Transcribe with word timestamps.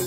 ¿Qué 0.00 0.06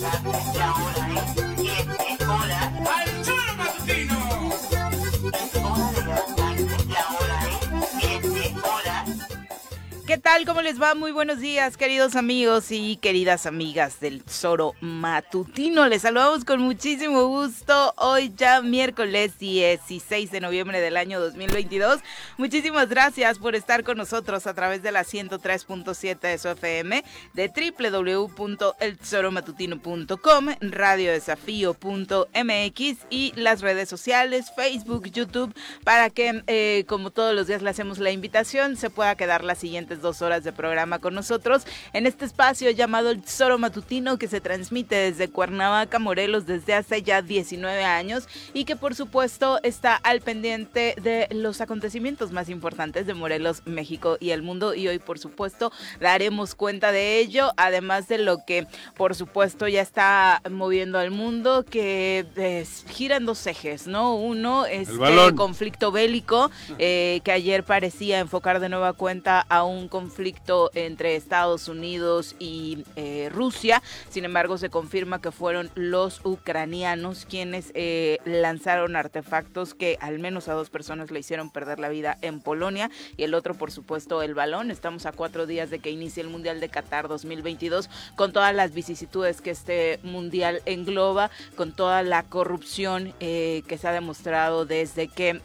tal? 10.23 10.45
¿Cómo 10.45 10.61
les 10.61 10.81
va? 10.81 10.95
Muy 10.95 11.11
buenos 11.11 11.39
días, 11.39 11.75
queridos 11.75 12.15
amigos 12.15 12.71
y 12.71 12.95
queridas 12.95 13.45
amigas 13.45 13.99
del 13.99 14.23
Zoro 14.23 14.73
Matutino. 14.79 15.85
Les 15.89 16.03
saludamos 16.03 16.45
con 16.45 16.61
muchísimo 16.61 17.27
gusto 17.27 17.93
hoy 17.97 18.33
ya 18.37 18.61
miércoles 18.61 19.37
16 19.37 20.31
de 20.31 20.39
noviembre 20.39 20.79
del 20.79 20.95
año 20.95 21.19
2022. 21.19 21.99
Muchísimas 22.37 22.87
gracias 22.87 23.37
por 23.37 23.53
estar 23.53 23.83
con 23.83 23.97
nosotros 23.97 24.47
a 24.47 24.53
través 24.53 24.81
de 24.81 24.93
la 24.93 25.03
103.7 25.03 26.19
de 26.19 26.37
su 26.37 26.47
FM, 26.47 27.03
de 27.33 27.49
www.elzoromatutino.com, 27.49 30.47
radiodesafío.mx 30.61 32.97
y 33.09 33.33
las 33.35 33.59
redes 33.59 33.89
sociales, 33.89 34.53
Facebook, 34.55 35.11
YouTube, 35.11 35.53
para 35.83 36.09
que, 36.09 36.43
eh, 36.47 36.85
como 36.87 37.11
todos 37.11 37.35
los 37.35 37.47
días 37.47 37.61
le 37.61 37.69
hacemos 37.69 37.99
la 37.99 38.11
invitación, 38.11 38.77
se 38.77 38.89
pueda 38.89 39.15
quedar 39.15 39.43
las 39.43 39.57
siguientes 39.57 40.01
dos 40.01 40.12
horas 40.21 40.43
de 40.43 40.51
programa 40.51 40.99
con 40.99 41.13
nosotros 41.13 41.63
en 41.93 42.05
este 42.07 42.25
espacio 42.25 42.69
llamado 42.71 43.09
El 43.09 43.21
Tesoro 43.21 43.57
Matutino 43.57 44.17
que 44.17 44.27
se 44.27 44.41
transmite 44.41 44.95
desde 44.95 45.29
Cuernavaca, 45.29 45.99
Morelos 45.99 46.45
desde 46.45 46.73
hace 46.73 47.01
ya 47.01 47.21
19 47.21 47.83
años 47.83 48.27
y 48.53 48.65
que 48.65 48.75
por 48.75 48.95
supuesto 48.95 49.59
está 49.63 49.95
al 49.95 50.21
pendiente 50.21 50.95
de 51.01 51.27
los 51.31 51.61
acontecimientos 51.61 52.31
más 52.31 52.49
importantes 52.49 53.07
de 53.07 53.13
Morelos, 53.13 53.63
México 53.65 54.17
y 54.19 54.31
el 54.31 54.41
mundo 54.41 54.73
y 54.73 54.87
hoy 54.87 54.99
por 54.99 55.19
supuesto 55.19 55.71
daremos 55.99 56.55
cuenta 56.55 56.91
de 56.91 57.19
ello, 57.19 57.51
además 57.57 58.07
de 58.07 58.17
lo 58.17 58.45
que 58.45 58.67
por 58.95 59.15
supuesto 59.15 59.67
ya 59.67 59.81
está 59.81 60.41
moviendo 60.49 60.99
al 60.99 61.11
mundo 61.11 61.65
que 61.69 62.25
es, 62.35 62.85
gira 62.89 63.17
en 63.17 63.25
dos 63.25 63.45
ejes, 63.47 63.87
¿no? 63.87 64.15
Uno 64.15 64.65
es 64.65 64.89
el 64.89 65.35
conflicto 65.35 65.91
bélico 65.91 66.51
eh, 66.77 67.21
que 67.23 67.31
ayer 67.31 67.63
parecía 67.63 68.19
enfocar 68.19 68.59
de 68.59 68.69
nueva 68.69 68.93
cuenta 68.93 69.41
a 69.41 69.63
un 69.63 69.87
conflicto 69.87 70.02
entre 70.73 71.15
Estados 71.15 71.67
Unidos 71.67 72.35
y 72.39 72.85
eh, 72.95 73.29
Rusia. 73.31 73.81
Sin 74.09 74.25
embargo, 74.25 74.57
se 74.57 74.69
confirma 74.69 75.21
que 75.21 75.31
fueron 75.31 75.69
los 75.75 76.21
ucranianos 76.23 77.25
quienes 77.25 77.71
eh, 77.73 78.17
lanzaron 78.25 78.95
artefactos 78.95 79.73
que 79.73 79.97
al 80.01 80.19
menos 80.19 80.47
a 80.47 80.53
dos 80.53 80.69
personas 80.69 81.11
le 81.11 81.19
hicieron 81.19 81.49
perder 81.49 81.79
la 81.79 81.89
vida 81.89 82.17
en 82.21 82.39
Polonia 82.39 82.89
y 83.17 83.23
el 83.23 83.33
otro, 83.33 83.53
por 83.53 83.71
supuesto, 83.71 84.21
el 84.21 84.33
balón. 84.33 84.71
Estamos 84.71 85.05
a 85.05 85.11
cuatro 85.11 85.45
días 85.45 85.69
de 85.69 85.79
que 85.79 85.91
inicie 85.91 86.23
el 86.23 86.29
Mundial 86.29 86.59
de 86.59 86.69
Qatar 86.69 87.07
2022 87.07 87.89
con 88.15 88.33
todas 88.33 88.53
las 88.53 88.73
vicisitudes 88.73 89.41
que 89.41 89.51
este 89.51 89.99
Mundial 90.03 90.61
engloba, 90.65 91.29
con 91.55 91.71
toda 91.71 92.03
la 92.03 92.23
corrupción 92.23 93.13
eh, 93.19 93.63
que 93.67 93.77
se 93.77 93.87
ha 93.87 93.91
demostrado 93.91 94.65
desde 94.65 95.07
que 95.07 95.41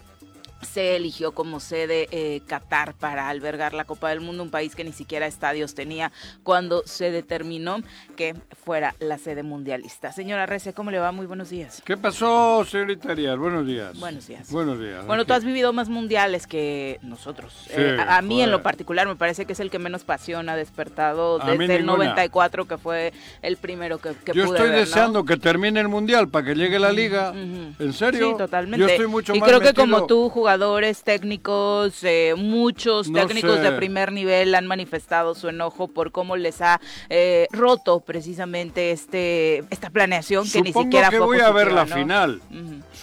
se 0.61 0.95
eligió 0.95 1.31
como 1.33 1.59
sede 1.59 2.07
eh, 2.11 2.41
Qatar 2.47 2.93
para 2.93 3.29
albergar 3.29 3.73
la 3.73 3.85
Copa 3.85 4.09
del 4.09 4.21
Mundo, 4.21 4.43
un 4.43 4.49
país 4.49 4.75
que 4.75 4.83
ni 4.83 4.91
siquiera 4.91 5.25
estadios 5.25 5.75
tenía 5.75 6.11
cuando 6.43 6.83
se 6.85 7.11
determinó 7.11 7.77
que 8.15 8.35
fuera 8.63 8.95
la 8.99 9.17
sede 9.17 9.43
mundialista. 9.43 10.11
Señora 10.11 10.45
Rece, 10.45 10.73
¿cómo 10.73 10.91
le 10.91 10.99
va? 10.99 11.11
Muy 11.11 11.25
buenos 11.25 11.49
días. 11.49 11.81
¿Qué 11.85 11.97
pasó, 11.97 12.65
señorita 12.65 13.11
Arias? 13.11 13.37
Buenos 13.37 13.65
días. 13.65 13.99
Buenos 13.99 14.27
días. 14.27 14.51
Buenos 14.51 14.79
días. 14.79 15.05
Bueno, 15.05 15.25
tú 15.25 15.33
has 15.33 15.43
vivido 15.43 15.73
más 15.73 15.89
mundiales 15.89 16.47
que 16.47 16.99
nosotros. 17.01 17.67
Eh, 17.71 17.97
a, 17.99 18.21
mí 18.21 18.41
en 18.41 18.51
lo 18.51 18.61
particular 18.61 19.07
me 19.07 19.15
parece 19.15 19.45
que 19.45 19.53
es 19.53 19.59
el 19.59 19.69
que 19.69 19.79
menos 19.79 20.03
pasión 20.03 20.49
ha 20.49 20.55
despertado 20.55 21.39
desde 21.39 21.77
el 21.77 21.85
94, 21.85 22.65
que 22.65 22.77
fue 22.77 23.13
el 23.41 23.57
primero 23.57 23.99
que, 23.99 24.13
que 24.13 24.33
Yo 24.33 24.45
estoy 24.45 24.69
deseando 24.69 25.25
que 25.25 25.37
termine 25.37 25.79
el 25.79 25.87
mundial 25.87 26.29
para 26.29 26.45
que 26.45 26.55
llegue 26.55 26.79
la 26.79 26.91
liga. 26.91 27.33
¿En 27.33 27.93
serio? 27.93 28.31
Sí, 28.31 28.37
totalmente. 28.37 28.85
Yo 28.85 28.87
estoy 28.87 29.07
mucho 29.07 29.33
y 29.35 29.41
creo 29.41 29.59
que 29.59 29.73
como 29.73 30.05
tú, 30.05 30.29
jugadores 30.49 31.03
técnicos, 31.03 32.03
eh, 32.03 32.33
muchos 32.35 33.13
técnicos 33.13 33.61
de 33.61 33.71
primer 33.73 34.11
nivel 34.11 34.55
han 34.55 34.65
manifestado 34.65 35.35
su 35.35 35.47
enojo 35.47 35.87
por 35.87 36.11
cómo 36.11 36.37
les 36.37 36.59
ha 36.61 36.81
eh, 37.07 37.45
roto 37.51 37.99
precisamente 37.99 38.89
este 38.89 39.59
esta 39.69 39.91
planeación 39.91 40.49
que 40.49 40.63
ni 40.63 40.73
siquiera 40.73 41.11
que 41.11 41.19
voy 41.19 41.39
a 41.39 41.51
ver 41.51 41.71
la 41.71 41.85
final. 41.85 42.41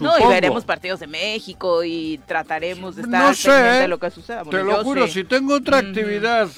No, 0.00 0.18
y 0.18 0.26
veremos 0.26 0.64
partidos 0.64 0.98
de 0.98 1.06
México 1.06 1.84
y 1.84 2.18
trataremos 2.26 2.96
de 2.96 3.02
estar 3.02 3.22
no 3.22 3.52
de 3.52 3.84
¿eh? 3.84 3.88
lo 3.88 4.00
que 4.00 4.10
suceda. 4.10 4.42
te 4.42 4.64
lo 4.64 4.82
juro, 4.82 5.06
si 5.06 5.22
tengo 5.22 5.54
otra 5.54 5.78
actividad 5.78 6.48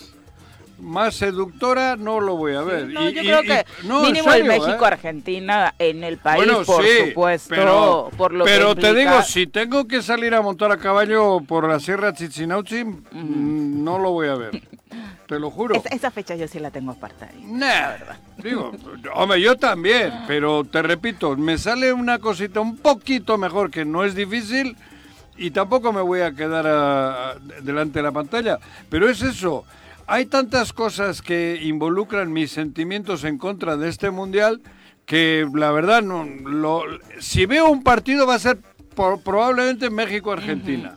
más 0.81 1.17
seductora 1.17 1.97
no 1.97 2.21
lo 2.21 2.37
voy 2.37 2.55
a 2.55 2.63
ver. 2.63 2.89
No, 2.89 3.09
yo 3.09 3.21
creo 3.21 3.43
que 3.43 3.65
mínimo 3.83 4.33
el 4.33 4.45
México-Argentina 4.45 5.75
en 5.79 6.05
el 6.05 6.19
país, 6.19 6.51
por 6.65 6.85
supuesto. 6.85 7.49
Pero, 7.51 8.11
por 8.17 8.33
lo 8.33 8.45
pero 8.45 8.75
te 8.75 8.95
digo, 8.95 9.23
si 9.23 9.47
tengo 9.47 9.87
que 9.87 10.03
salir 10.03 10.35
a 10.35 10.43
montar 10.43 10.73
a 10.73 10.79
caballo 10.79 11.41
por 11.41 11.69
la 11.69 11.81
Sierra 11.81 12.13
Chichinauchi, 12.13 12.85
mm, 12.85 13.85
no 13.85 13.99
lo 13.99 14.13
voy 14.13 14.29
a 14.29 14.35
ver. 14.35 14.63
Te 15.27 15.39
lo 15.39 15.51
juro. 15.51 15.83
Esa, 15.91 16.11
fecha 16.11 16.37
yo 16.37 16.49
sí 16.49 16.59
la 16.59 16.71
tengo 16.71 16.93
apartada. 16.93 17.33
verdad. 17.37 18.17
Digo, 18.39 18.73
hombre, 19.15 19.41
yo 19.43 19.57
también, 19.57 20.11
pero 20.27 20.65
te 20.65 20.81
repito, 20.81 21.37
me 21.37 21.59
sale 21.59 21.93
una 21.93 22.19
cosita 22.19 22.61
un 22.61 22.79
poquito 22.79 23.37
mejor 23.37 23.71
que 23.71 23.85
no 23.85 24.05
es 24.05 24.15
difícil 24.15 24.77
y 25.37 25.51
tampoco 25.51 25.93
me 25.93 26.01
voy 26.01 26.23
a 26.23 26.33
quedar 26.33 27.39
delante 27.61 27.99
de 27.99 28.03
la 28.03 28.13
pantalla. 28.13 28.59
Pero 28.89 29.09
es 29.09 29.21
eso 29.21 29.65
hay 30.09 30.27
tantas 30.27 30.73
cosas 30.73 31.23
que 31.23 31.61
involucran 31.63 32.33
mis 32.33 32.51
sentimientos 32.51 33.25
en 33.25 33.39
contra 33.39 33.77
de 33.77 33.89
este 33.91 34.11
mundial 34.11 34.63
que 35.05 35.47
la 35.55 35.71
verdad 35.71 36.03
no 36.03 36.25
lo, 36.25 36.83
si 37.21 37.47
veo 37.47 37.71
un 37.71 37.83
partido 37.83 38.27
va 38.27 38.35
a 38.35 38.39
ser 38.39 38.59
probablemente 39.25 39.91
México-Argentina. 39.91 40.95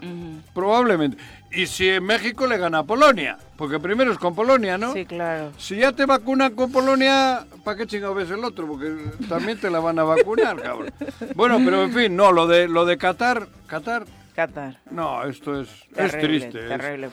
Probablemente. 0.54 1.18
Y 1.52 1.68
si 1.68 1.90
en 1.90 2.06
México 2.06 2.48
le 2.48 2.58
gana 2.58 2.80
a 2.80 2.84
Polonia, 2.84 3.38
porque 3.58 3.80
primero 3.80 4.12
es 4.12 4.18
con 4.18 4.34
Polonia, 4.34 4.78
¿no? 4.78 4.94
Sí, 4.94 5.06
claro. 5.06 5.52
Si 5.58 5.76
ya 5.76 5.92
te 5.92 6.06
vacunan 6.06 6.56
con 6.56 6.72
Polonia, 6.72 7.46
¿para 7.64 7.78
qué 7.78 7.86
chingado 7.86 8.16
ves 8.16 8.30
el 8.32 8.44
otro? 8.44 8.68
Porque 8.68 8.96
también 9.28 9.60
te 9.60 9.70
la 9.70 9.80
van 9.80 10.00
a 10.00 10.04
vacunar, 10.04 10.62
cabrón. 10.62 10.92
Bueno, 11.36 11.60
pero 11.64 11.84
en 11.84 11.94
fin, 11.94 12.16
no, 12.16 12.32
lo 12.32 12.48
de 12.48 12.68
lo 12.68 12.86
de 12.86 12.98
Qatar, 12.98 13.48
Qatar 13.68 14.06
Qatar. 14.36 14.80
No, 14.90 15.24
esto 15.24 15.62
es, 15.62 15.70
es 15.96 16.12
triste. 16.18 16.60
Terrible 16.68 17.10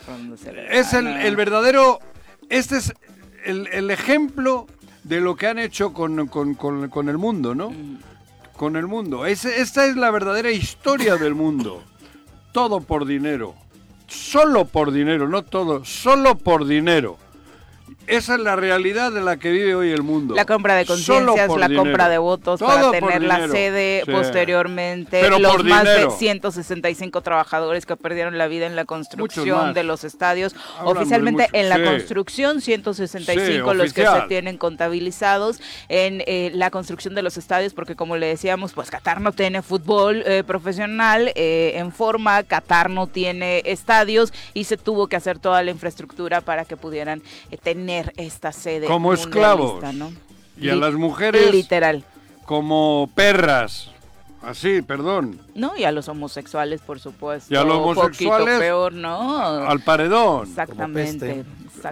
es, 0.70 0.92
el, 0.94 1.06
el, 1.06 1.36
verdadero, 1.36 1.98
este 2.48 2.76
es 2.76 2.94
el, 3.44 3.66
el, 3.68 3.90
ejemplo 3.90 4.66
de 5.04 5.20
lo 5.20 5.36
que 5.36 5.46
han 5.46 5.58
hecho 5.58 5.92
con, 5.92 6.28
con, 6.28 6.54
con, 6.54 6.88
con 6.88 7.08
el 7.08 7.18
mundo, 7.18 7.54
¿no? 7.54 7.70
Mm. 7.70 7.98
Con 8.56 8.76
el 8.76 8.86
mundo. 8.86 9.26
Es, 9.26 9.44
esta 9.44 9.86
es 9.86 9.96
la 9.96 10.10
verdadera 10.10 10.50
historia 10.50 11.16
del 11.16 11.34
mundo. 11.34 11.82
Todo 12.52 12.80
por 12.80 13.06
dinero. 13.06 13.54
Solo 14.06 14.64
por 14.64 14.90
dinero, 14.90 15.28
no 15.28 15.42
todo, 15.42 15.84
solo 15.84 16.36
por 16.36 16.66
dinero. 16.66 17.18
Esa 18.08 18.36
es 18.36 18.40
la 18.40 18.56
realidad 18.56 19.12
de 19.12 19.20
la 19.20 19.36
que 19.36 19.50
vive 19.50 19.74
hoy 19.74 19.90
el 19.90 20.02
mundo. 20.02 20.34
La 20.34 20.46
compra 20.46 20.74
de 20.76 20.86
conciencias, 20.86 21.54
la 21.56 21.68
compra 21.68 22.08
de 22.08 22.16
votos 22.16 22.58
para 22.60 22.90
tener 22.90 23.22
la 23.22 23.48
sede 23.48 24.02
posteriormente. 24.06 25.28
los 25.38 25.64
más 25.64 25.84
de 25.84 26.10
165 26.10 27.20
trabajadores 27.20 27.84
que 27.84 27.96
perdieron 27.96 28.38
la 28.38 28.46
vida 28.46 28.66
en 28.66 28.76
la 28.76 28.86
construcción 28.86 29.74
de 29.74 29.82
los 29.82 30.04
estadios. 30.04 30.56
Oficialmente 30.84 31.48
en 31.52 31.68
la 31.68 31.82
construcción, 31.82 32.62
165 32.62 33.74
los 33.74 33.92
que 33.92 34.06
se 34.06 34.20
tienen 34.28 34.56
contabilizados 34.56 35.60
en 35.88 36.22
eh, 36.26 36.50
la 36.54 36.70
construcción 36.70 37.14
de 37.14 37.22
los 37.22 37.36
estadios, 37.36 37.74
porque 37.74 37.94
como 37.94 38.16
le 38.16 38.26
decíamos, 38.26 38.72
pues 38.72 38.90
Qatar 38.90 39.20
no 39.20 39.32
tiene 39.32 39.60
fútbol 39.60 40.22
eh, 40.24 40.44
profesional 40.46 41.30
eh, 41.34 41.72
en 41.76 41.92
forma, 41.92 42.42
Qatar 42.42 42.88
no 42.88 43.06
tiene 43.06 43.62
estadios 43.66 44.32
y 44.54 44.64
se 44.64 44.76
tuvo 44.78 45.08
que 45.08 45.16
hacer 45.16 45.38
toda 45.38 45.62
la 45.62 45.70
infraestructura 45.70 46.40
para 46.40 46.64
que 46.64 46.76
pudieran 46.76 47.22
tener 47.62 47.97
esta 48.16 48.52
sede. 48.52 48.86
Como 48.86 49.12
esclavos. 49.12 49.82
Y 50.60 50.68
a 50.68 50.76
las 50.76 50.94
mujeres. 50.94 51.50
Literal. 51.52 52.04
Como 52.44 53.10
perras. 53.14 53.90
Así, 54.42 54.82
perdón. 54.82 55.40
No, 55.54 55.76
y 55.76 55.84
a 55.84 55.92
los 55.92 56.08
homosexuales, 56.08 56.80
por 56.80 57.00
supuesto. 57.00 57.52
Y 57.52 57.56
a 57.56 57.64
los 57.64 57.76
homosexuales. 57.76 58.58
peor, 58.60 58.92
¿no? 58.92 59.40
Al 59.42 59.80
paredón. 59.80 60.48
Exactamente. 60.48 61.44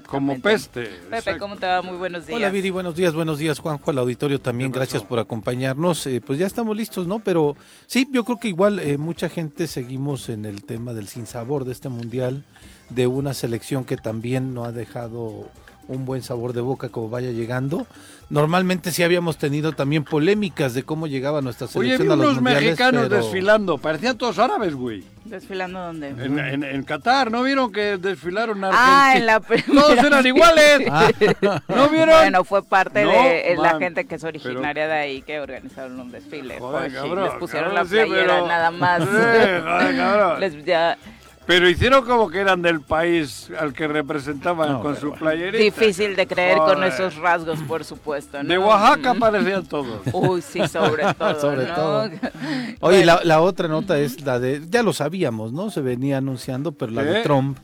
Como 0.07 0.41
peste. 0.41 0.91
Pepe, 1.11 1.39
¿cómo 1.39 1.57
te 1.57 1.67
va? 1.67 1.83
Muy 1.83 1.97
buenos 1.97 2.27
días. 2.27 2.37
Hola, 2.37 2.51
Viri, 2.51 2.71
buenos 2.71 2.97
días, 2.97 3.15
buenos 3.15 3.39
días, 3.39 3.59
Juanjo, 3.59 3.91
al 3.91 3.99
auditorio 3.99 4.41
también, 4.41 4.73
gracias 4.73 5.03
por 5.03 5.19
acompañarnos. 5.19 6.07
Eh, 6.07 6.21
pues 6.25 6.39
ya 6.39 6.47
estamos 6.47 6.77
listos, 6.77 7.07
¿no? 7.07 7.21
Pero 7.21 7.57
sí, 7.87 8.09
yo 8.11 8.25
creo 8.25 8.39
que 8.39 8.49
igual 8.49 8.79
eh, 8.81 8.99
mucha 8.99 9.29
gente 9.29 9.67
seguimos 9.67 10.29
en 10.29 10.45
el 10.45 10.65
tema 10.65 10.93
del 10.93 11.09
sinsabor 11.09 11.65
de 11.65 11.73
este 11.73 11.89
mundial, 11.89 12.45
de 12.91 13.07
una 13.07 13.35
selección 13.35 13.85
que 13.85 13.97
también 13.97 14.55
no 14.55 14.65
ha 14.65 14.73
dejado 14.73 15.49
un 15.89 16.05
buen 16.05 16.23
sabor 16.23 16.53
de 16.53 16.61
boca 16.61 16.89
como 16.89 17.09
vaya 17.09 17.31
llegando. 17.31 17.87
Normalmente 18.29 18.91
sí 18.91 19.05
habíamos 19.05 19.37
tenido 19.39 19.73
también 19.73 20.03
polémicas 20.03 20.75
de 20.75 20.83
cómo 20.83 21.07
llegaba 21.07 21.43
nuestra 21.43 21.69
Oye, 21.75 21.97
selección 21.97 22.09
vi 22.09 22.13
a 22.13 22.17
los 22.17 22.25
unos 22.27 22.35
mundiales, 22.43 22.63
mexicanos 22.65 23.03
pero- 23.09 23.17
desfilando, 23.23 23.79
parecían 23.79 24.19
todos 24.19 24.39
árabes, 24.41 24.75
güey. 24.75 25.05
¿Desfilando 25.27 25.79
dónde? 25.81 26.09
En, 26.09 26.39
en, 26.39 26.65
en 26.65 26.83
Qatar, 26.83 27.31
¿no 27.31 27.43
vieron 27.45 27.71
que 27.73 27.99
desfilaron 27.99 28.65
Ah, 28.65 28.69
Argentina? 29.13 29.17
en 29.17 29.27
la 29.27 29.41
primera. 29.41 29.67
Todos 29.81 29.99
eran 30.05 30.27
iguales. 30.27 30.89
Ah, 30.91 31.09
¿No 31.69 31.89
vieron? 31.89 32.09
Bueno, 32.17 32.45
fue 32.45 32.65
parte 32.65 33.05
No, 33.05 33.11
de 33.11 33.57
la 33.61 33.79
gente 33.79 34.07
que 34.07 34.17
es 34.17 34.23
pero- 34.23 34.29
originaria 34.31 34.89
de 34.89 34.93
ahí 34.95 35.23
que 35.23 35.39
organizaron 35.41 35.99
un 36.01 36.11
desfile. 36.11 36.59
Joder, 36.59 36.91
Pues, 36.91 36.95
cabrón, 36.95 37.25
les 37.25 37.33
pusieron 37.35 37.75
cabrón, 37.75 37.75
la 37.75 37.85
sí, 37.85 38.09
playera 38.09 38.35
pero- 38.35 38.47
nada 38.49 38.71
más. 38.73 39.01
Sí, 39.05 39.09
joder, 39.11 39.97
cabrón. 39.97 40.41
Les- 40.41 40.65
ya- 40.65 40.99
Pero 41.47 41.69
hicieron 41.69 42.05
como 42.05 42.29
que 42.29 42.39
eran 42.41 42.61
del 42.61 42.81
país 42.81 43.51
al 43.59 43.73
que 43.73 43.87
representaban 43.87 44.73
No, 44.73 44.83
con 44.83 44.97
su 44.97 45.11
bueno. 45.11 45.21
playerita. 45.21 45.63
difícil 45.63 46.17
de 46.17 46.27
creer 46.27 46.59
con 46.59 46.83
esos 46.83 47.15
rasgos, 47.17 47.61
por 47.61 47.85
supuesto. 47.85 48.43
¿no? 48.43 48.49
De 48.49 48.59
Oaxaca 48.59 49.15
parecían 49.15 49.65
todos. 49.65 50.01
Uy, 50.13 50.43
sí, 50.43 50.67
sobre 50.67 51.05
todo. 51.19 51.41
Sobre 51.41 51.67
¿no? 51.69 51.75
todo. 51.75 52.03
Oye, 52.09 52.77
Bueno, 52.81 53.05
la, 53.05 53.21
la 53.23 53.41
otra 53.41 53.69
nota 53.69 53.97
es 53.99 54.23
la 54.23 54.41
de, 54.41 54.61
ya 54.69 54.83
lo 54.83 54.93
sabíamos, 54.93 55.53
¿no? 55.53 55.71
Se 55.71 55.81
venía 55.83 56.19
anunciando, 56.19 56.73
pero 56.73 56.91
la 56.91 57.03
¿Qué? 57.05 57.09
de 57.11 57.23
Trump 57.23 57.59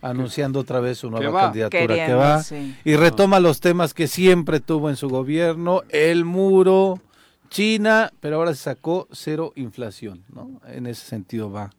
anunciando 0.00 0.60
otra 0.60 0.78
vez 0.80 0.98
su 0.98 1.10
nueva 1.10 1.30
va. 1.30 1.40
candidatura 1.46 1.94
que 2.06 2.12
va 2.14 2.42
sí. 2.42 2.76
y 2.84 2.94
retoma 2.94 3.40
los 3.40 3.60
temas 3.60 3.94
que 3.94 4.06
siempre 4.06 4.60
tuvo 4.60 4.90
en 4.90 4.96
su 4.96 5.08
gobierno, 5.08 5.80
el 5.88 6.24
muro, 6.26 7.00
China, 7.48 8.12
pero 8.20 8.36
ahora 8.36 8.52
se 8.54 8.64
sacó 8.64 9.08
cero 9.12 9.52
inflación, 9.56 10.22
¿no? 10.32 10.60
En 10.68 10.86
ese 10.86 11.06
sentido 11.06 11.50
va 11.50 11.70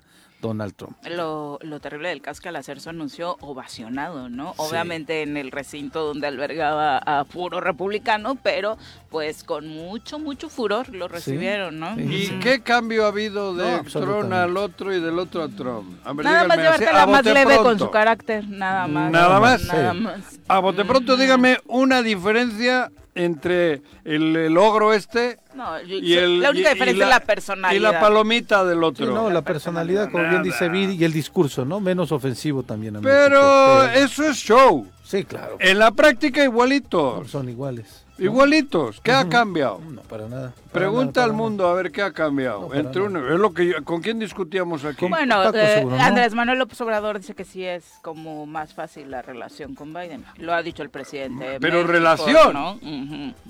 Donald 0.47 0.73
Trump. 0.75 0.95
Lo, 1.09 1.59
lo 1.61 1.79
terrible 1.79 2.09
del 2.09 2.21
caso 2.21 2.33
es 2.37 2.41
que 2.41 2.49
al 2.49 2.55
hacer 2.55 2.79
su 2.81 2.89
anuncio 2.89 3.37
ovacionado, 3.41 4.29
¿no? 4.29 4.53
Sí. 4.53 4.55
Obviamente 4.57 5.21
en 5.23 5.37
el 5.37 5.51
recinto 5.51 6.05
donde 6.05 6.27
albergaba 6.27 6.97
a 6.97 7.23
puro 7.25 7.61
republicano, 7.61 8.35
pero 8.35 8.77
pues 9.09 9.43
con 9.43 9.67
mucho, 9.67 10.19
mucho 10.19 10.49
furor 10.49 10.89
lo 10.93 11.07
recibieron, 11.07 11.79
¿no? 11.79 11.95
Sí. 11.95 12.01
¿Y 12.35 12.39
qué 12.39 12.61
cambio 12.61 13.05
ha 13.05 13.09
habido 13.09 13.55
de 13.55 13.63
No, 13.77 13.83
Trump 13.83 14.31
al 14.33 14.57
otro 14.57 14.93
y 14.93 14.99
del 15.01 15.17
otro 15.19 15.43
a 15.43 15.49
Trump? 15.49 15.99
A 16.05 16.13
ver, 16.13 16.25
Nada 16.25 16.43
más 16.47 16.57
así, 16.57 16.61
llevártela 16.63 17.03
a 17.03 17.07
más 17.07 17.25
leve 17.25 17.57
con 17.57 17.79
su 17.79 17.89
carácter, 17.89 18.47
nada 18.47 18.87
más. 18.87 19.11
Nada 19.11 19.39
más. 19.39 19.63
Nada 19.65 19.93
Sí. 19.93 19.99
más. 19.99 20.39
A 20.47 20.59
bote 20.59 20.85
pronto, 20.85 21.17
dígame 21.17 21.57
una 21.67 22.01
diferencia 22.01 22.91
entre 23.15 23.81
el, 24.03 24.35
el 24.35 24.57
ogro 24.57 24.93
este 24.93 25.39
No, 25.55 25.81
y 25.81 26.13
el... 26.15 26.41
la 26.41 26.49
única 26.51 26.67
y- 26.69 26.71
y 26.71 26.73
diferencia 26.73 27.03
es 27.05 27.09
la 27.09 27.19
personalidad. 27.21 27.79
Y 27.79 27.93
la 27.93 27.99
palomita 27.99 28.65
del 28.65 28.79
Sí, 28.79 28.83
otro. 28.83 29.05
no, 29.07 29.27
la 29.29 29.35
La 29.35 29.41
personalidad, 29.41 30.11
como 30.11 30.29
bien 30.29 30.43
dice 30.43 30.67
Viri, 30.69 30.95
y 30.95 31.03
el 31.05 31.13
discurso, 31.13 31.63
¿no? 31.65 31.79
Menos 31.79 32.11
ofensivo 32.11 32.63
también 32.63 32.97
a 32.97 33.01
Pero 33.01 33.39
México, 33.39 33.89
pero- 33.93 34.05
eso 34.05 34.23
es 34.25 34.35
show. 34.37 34.85
Sí, 35.05 35.23
claro. 35.23 35.57
En 35.59 35.77
la 35.77 35.91
práctica 35.91 36.39
no, 36.39 36.45
igualitos. 36.45 37.29
son 37.29 37.47
iguales. 37.47 38.03
¿no? 38.17 38.25
Igualitos. 38.25 39.01
¿Qué 39.01 39.11
ha 39.11 39.29
cambiado? 39.29 39.79
No, 39.87 40.01
para 40.01 40.27
nada. 40.27 40.51
para 40.71 40.71
Pregunta 40.71 41.19
nada, 41.21 41.31
al 41.31 41.37
mundo 41.37 41.67
a 41.67 41.73
ver 41.75 41.91
qué 41.91 42.01
ha 42.01 42.11
cambiado. 42.11 42.69
No, 42.69 42.73
Entre 42.73 43.01
uno, 43.01 43.19
es 43.31 43.39
lo 43.39 43.53
que 43.53 43.67
yo- 43.67 43.83
¿Con 43.83 44.01
quién 44.01 44.17
discutíamos 44.19 44.83
aquí? 44.83 45.05
Bueno, 45.07 45.35
Paco 45.43 45.57
eh, 45.57 45.75
seguro, 45.75 45.97
¿no? 45.97 46.01
Andrés 46.03 46.33
Manuel 46.33 46.57
López 46.57 46.81
Obrador 46.81 47.19
dice 47.19 47.35
que 47.35 47.43
sí 47.43 47.63
es 47.63 47.99
como 48.01 48.45
más 48.47 48.73
fácil 48.73 49.11
la 49.11 49.21
relación 49.21 49.75
con 49.75 49.93
Biden. 49.93 50.25
Lo 50.37 50.53
ha 50.53 50.63
dicho 50.63 50.81
el 50.81 50.89
presidente. 50.89 51.43
de 51.45 51.59
Pero 51.59 51.75
México, 51.79 51.91
relación. 51.91 52.53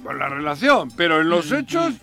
Con 0.03 0.19
la 0.19 0.29
relación, 0.29 0.91
pero 0.97 1.21
en 1.21 1.29
los 1.29 1.51
hechos, 1.51 1.93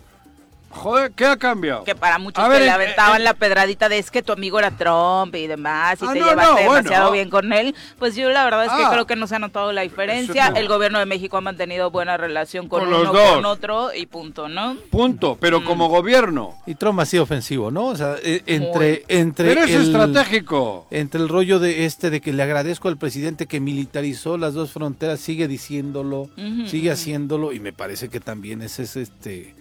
joder, 0.73 1.11
¿qué 1.11 1.25
ha 1.25 1.37
cambiado? 1.37 1.83
Que 1.83 1.95
para 1.95 2.17
muchos 2.19 2.47
ver, 2.49 2.59
le 2.61 2.67
en- 2.67 2.73
aventaban 2.73 3.17
en- 3.17 3.23
la 3.23 3.33
pedradita 3.33 3.89
de 3.89 3.97
es 3.99 4.11
que 4.11 4.21
tu 4.21 4.33
amigo 4.33 4.59
era 4.59 4.71
Trump 4.71 5.33
y 5.35 5.47
demás 5.47 6.01
y 6.01 6.05
Ah, 6.05 6.13
te 6.13 6.19
no, 6.19 6.25
llevaste 6.29 6.51
no, 6.51 6.55
bueno. 6.67 6.73
demasiado 6.75 7.11
bien 7.11 7.29
con 7.29 7.53
él, 7.53 7.75
pues 7.99 8.15
yo 8.15 8.29
la 8.29 8.43
verdad 8.43 8.65
es 8.65 8.71
que 8.71 8.83
Ah. 8.83 8.89
creo 8.91 9.05
que 9.07 9.15
no 9.15 9.27
se 9.27 9.35
ha 9.35 9.39
notado 9.39 9.71
la 9.71 9.81
diferencia. 9.81 10.49
No. 10.49 10.57
El 10.57 10.67
gobierno 10.67 10.99
de 10.99 11.05
México 11.05 11.37
ha 11.37 11.41
mantenido 11.41 11.91
buena 11.91 12.17
relación 12.17 12.67
con, 12.67 12.81
Con 12.81 12.89
los 12.91 13.01
uno, 13.01 13.13
dos. 13.13 13.31
con 13.35 13.45
otro 13.45 13.93
y 13.93 14.05
punto, 14.05 14.47
¿no? 14.49 14.75
Punto, 14.89 15.37
pero 15.39 15.61
Mm. 15.61 15.65
como 15.65 15.87
gobierno. 15.89 16.55
Y 16.65 16.75
Trump 16.75 16.99
ha 16.99 17.05
sido 17.05 17.23
ofensivo, 17.23 17.71
¿no? 17.71 17.85
O 17.87 17.95
sea, 17.95 18.15
eh, 18.23 18.41
entre, 18.45 19.03
entre 19.07 19.49
Pero 19.49 19.63
es 19.65 19.71
el, 19.71 19.83
estratégico. 19.83 20.87
entre 20.91 21.21
el 21.21 21.29
rollo 21.29 21.59
de 21.59 21.85
este 21.85 22.09
de 22.09 22.21
que 22.21 22.33
le 22.33 22.43
agradezco 22.43 22.87
al 22.87 22.97
presidente 22.97 23.47
que 23.47 23.59
militarizó 23.59 24.37
las 24.37 24.53
dos 24.53 24.71
fronteras, 24.71 25.19
sigue 25.19 25.47
diciéndolo, 25.47 26.29
sigue 26.67 26.91
haciéndolo 26.91 27.51
y 27.53 27.59
me 27.59 27.73
parece 27.73 28.09
que 28.09 28.19
también 28.19 28.61
ese 28.61 28.83
es 28.83 28.95
este 28.95 29.55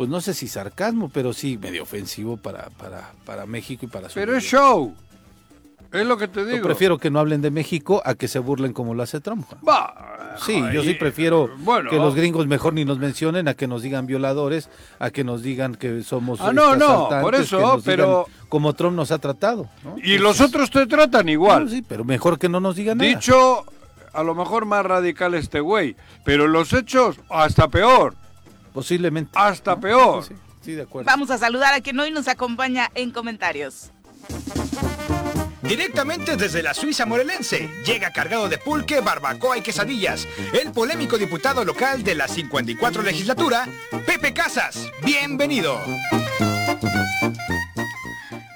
pues 0.00 0.08
no 0.08 0.22
sé 0.22 0.32
si 0.32 0.48
sarcasmo, 0.48 1.10
pero 1.12 1.34
sí 1.34 1.58
medio 1.58 1.82
ofensivo 1.82 2.38
para 2.38 2.70
para, 2.78 3.12
para 3.26 3.44
México 3.44 3.84
y 3.84 3.88
para 3.88 4.08
su 4.08 4.14
Pero 4.14 4.34
es 4.34 4.42
show. 4.42 4.94
Es 5.92 6.06
lo 6.06 6.16
que 6.16 6.26
te 6.26 6.40
Yo 6.40 6.46
digo. 6.46 6.64
prefiero 6.64 6.96
que 6.96 7.10
no 7.10 7.18
hablen 7.20 7.42
de 7.42 7.50
México 7.50 8.00
a 8.02 8.14
que 8.14 8.26
se 8.26 8.38
burlen 8.38 8.72
como 8.72 8.94
lo 8.94 9.02
hace 9.02 9.20
Trump. 9.20 9.44
Va, 9.68 10.36
Sí, 10.42 10.58
joder, 10.58 10.72
yo 10.72 10.82
sí 10.84 10.94
prefiero 10.94 11.50
bueno, 11.58 11.90
que 11.90 11.96
los 11.96 12.14
gringos 12.14 12.46
mejor 12.46 12.72
ni 12.72 12.86
nos 12.86 12.98
mencionen, 12.98 13.46
a 13.46 13.52
que 13.52 13.66
nos 13.66 13.82
digan 13.82 14.06
violadores, 14.06 14.70
a 15.00 15.10
que 15.10 15.22
nos 15.22 15.42
digan 15.42 15.74
que 15.74 16.02
somos 16.02 16.40
Ah, 16.40 16.50
no, 16.54 16.76
no, 16.76 17.10
por 17.20 17.34
eso, 17.34 17.78
pero- 17.84 18.24
como 18.48 18.72
Trump 18.72 18.96
nos 18.96 19.10
ha 19.10 19.18
tratado. 19.18 19.68
¿no? 19.84 19.96
Y 20.02 20.16
los 20.16 20.40
otros 20.40 20.70
te 20.70 20.86
tratan 20.86 21.28
igual. 21.28 21.64
no, 21.66 21.70
sí, 21.70 21.82
pero 21.86 22.04
mejor 22.04 22.38
que 22.38 22.48
no 22.48 22.58
nos 22.60 22.74
digan 22.76 22.96
nada. 22.96 23.10
Dicho, 23.10 23.66
a 24.14 24.22
lo 24.22 24.34
mejor 24.34 24.64
más 24.64 24.86
radical 24.86 25.34
este 25.34 25.60
güey, 25.60 25.94
pero 26.24 26.46
los 26.46 26.72
hechos, 26.72 27.20
hasta 27.28 27.68
peor. 27.68 28.14
Posiblemente. 28.72 29.32
Hasta 29.34 29.78
peor. 29.78 30.24
Sí, 30.24 30.34
sí, 30.62 30.72
de 30.72 30.82
acuerdo. 30.82 31.06
Vamos 31.06 31.30
a 31.30 31.38
saludar 31.38 31.74
a 31.74 31.80
quien 31.80 31.98
hoy 31.98 32.10
nos 32.10 32.28
acompaña 32.28 32.90
en 32.94 33.10
comentarios. 33.10 33.90
Directamente 35.62 36.36
desde 36.36 36.62
la 36.64 36.74
Suiza 36.74 37.06
morelense, 37.06 37.70
llega 37.86 38.10
cargado 38.10 38.48
de 38.48 38.58
pulque, 38.58 39.00
barbacoa 39.00 39.56
y 39.56 39.60
quesadillas, 39.60 40.26
el 40.60 40.72
polémico 40.72 41.16
diputado 41.16 41.64
local 41.64 42.02
de 42.02 42.16
la 42.16 42.26
54 42.26 43.02
legislatura, 43.02 43.68
Pepe 44.04 44.34
Casas. 44.34 44.90
Bienvenido. 45.04 45.78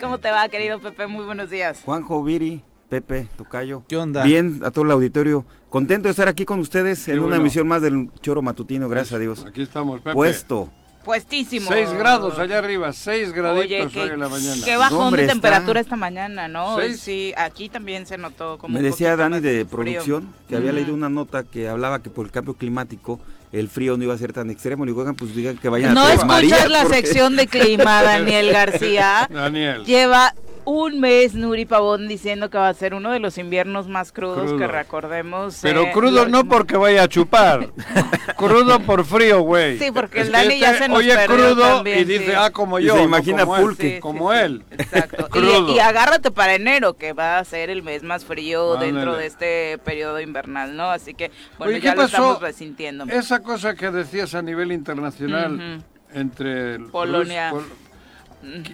¿Cómo 0.01 0.19
te 0.19 0.31
va, 0.31 0.49
querido 0.49 0.81
Pepe? 0.81 1.07
Muy 1.07 1.25
buenos 1.25 1.51
días. 1.51 1.83
Juanjo, 1.85 2.25
Viri, 2.25 2.65
Pepe, 2.89 3.29
Tocayo. 3.37 3.83
¿Qué 3.89 3.97
onda? 3.97 4.23
Bien, 4.25 4.61
a 4.65 4.71
todo 4.71 4.85
el 4.85 4.91
auditorio. 4.93 5.45
Contento 5.71 6.07
de 6.09 6.11
estar 6.11 6.29
aquí 6.29 6.45
con 6.45 6.61
ustedes 6.61 7.09
en 7.09 7.19
una 7.21 7.37
emisión 7.37 7.67
más 7.67 7.83
del 7.83 8.11
Choro 8.21 8.43
Matutino, 8.43 8.89
gracias 8.89 9.15
a 9.15 9.19
Dios. 9.19 9.45
Aquí 9.47 9.63
estamos, 9.63 10.01
Pepe. 10.01 10.13
Puesto. 10.15 10.71
Puestísimo. 11.05 11.69
6 11.71 11.93
grados 11.93 12.39
allá 12.39 12.59
arriba, 12.59 12.91
6 12.93 13.33
graditos 13.33 13.67
Oye, 13.67 13.83
hoy 13.83 13.89
qué, 13.91 14.03
en 14.05 14.21
la 14.21 14.29
mañana. 14.29 14.63
qué 14.65 14.77
bajón 14.79 15.13
de 15.13 15.21
está- 15.23 15.33
temperatura 15.35 15.81
esta 15.81 15.97
mañana, 15.97 16.49
¿no? 16.49 16.77
Seis. 16.79 16.99
Sí, 17.01 17.35
aquí 17.37 17.69
también 17.69 18.07
se 18.07 18.17
notó 18.17 18.57
como 18.57 18.73
Me 18.73 18.81
decía 18.83 19.15
Dani 19.15 19.41
de 19.41 19.67
frío. 19.67 19.69
producción 19.69 20.33
que 20.49 20.57
había 20.57 20.73
leído 20.73 20.95
una 20.95 21.11
nota 21.11 21.43
que 21.43 21.69
hablaba 21.69 22.03
que 22.03 22.09
por 22.09 22.25
el 22.25 22.33
cambio 22.33 22.55
climático 22.55 23.21
el 23.53 23.69
frío 23.69 23.99
no 23.99 24.05
iba 24.05 24.15
a 24.15 24.19
ser 24.19 24.33
tan 24.33 24.49
extremo. 24.49 24.87
Le 24.87 24.93
digo, 24.93 25.05
pues 25.15 25.35
digan 25.37 25.59
que 25.59 25.69
vayan 25.69 25.93
No 25.93 26.01
a 26.01 26.05
Tres 26.07 26.15
escuchas 26.21 26.27
Marías, 26.37 26.71
la 26.71 26.83
porque- 26.85 26.97
sección 26.97 27.37
de 27.37 27.47
clima, 27.49 28.03
Daniel 28.03 28.51
García. 28.51 29.29
Daniel. 29.31 29.85
Lleva 29.85 30.35
un 30.67 31.01
mes 31.01 31.35
Nuri 31.35 31.65
Pavón 31.67 32.09
diciendo 32.09 32.49
que 32.51 32.59
va 32.59 32.69
a 32.69 32.75
ser 32.75 32.95
uno 32.95 33.11
de 33.13 33.19
los 33.21 33.37
inviernos 33.39 33.89
más 33.89 34.13
crudos 34.13 34.39
Crudo. 34.51 34.57
que 34.59 34.67
recordemos. 34.67 35.59
Pero 35.63 35.83
eh, 35.83 35.91
crudo 35.93 36.27
no 36.27 36.45
porque 36.47 36.77
vaya 36.77 37.03
a 37.03 37.09
chupar. 37.09 37.69
crudo 38.37 38.81
por 38.81 39.05
frío, 39.05 39.41
güey. 39.43 39.79
Sí, 39.79 39.91
porque 39.93 40.23
el 40.23 40.33
Dani 40.33 40.59
ya 40.59 40.73
este 40.73 40.85
se 40.85 40.89
nos 40.89 40.99
oye 40.99 41.15
crudo 41.27 41.57
también, 41.77 41.99
y 42.01 42.05
dice, 42.05 42.27
sí. 42.27 42.33
ah, 42.37 42.51
como 42.51 42.79
Y 42.79 42.85
yo. 42.85 42.97
se 42.97 43.03
imagina 43.03 43.45
como 43.45 43.61
pulque. 43.61 43.95
Sí, 43.97 44.01
como 44.01 44.33
sí. 44.33 44.39
él. 44.39 44.63
Exacto. 44.71 45.29
Crudo. 45.31 45.69
Y, 45.71 45.77
y 45.77 45.79
agárrate 45.81 46.31
para 46.31 46.55
enero, 46.55 46.95
que 46.95 47.13
va 47.13 47.39
a 47.39 47.45
ser 47.45 47.71
el 47.71 47.83
mes 47.83 48.03
más 48.03 48.25
frío 48.25 48.75
Ándale. 48.75 48.93
dentro 48.93 49.17
de 49.17 49.27
este 49.27 49.79
periodo 49.85 50.21
invernal, 50.21 50.77
¿no? 50.77 50.91
Así 50.91 51.15
que, 51.15 51.31
bueno, 51.59 51.73
Oye, 51.73 51.81
ya 51.83 51.91
¿qué 51.93 51.97
lo 51.97 52.03
pasó? 52.03 52.17
estamos 52.17 52.41
resintiendo. 52.41 53.05
Esa 53.05 53.41
cosa 53.43 53.75
que 53.75 53.91
decías 53.91 54.35
a 54.35 54.43
nivel 54.43 54.73
internacional 54.73 55.83
entre 56.13 56.79
Polonia. 56.81 57.51
Rus- 57.51 57.63
Pol- 57.65 57.73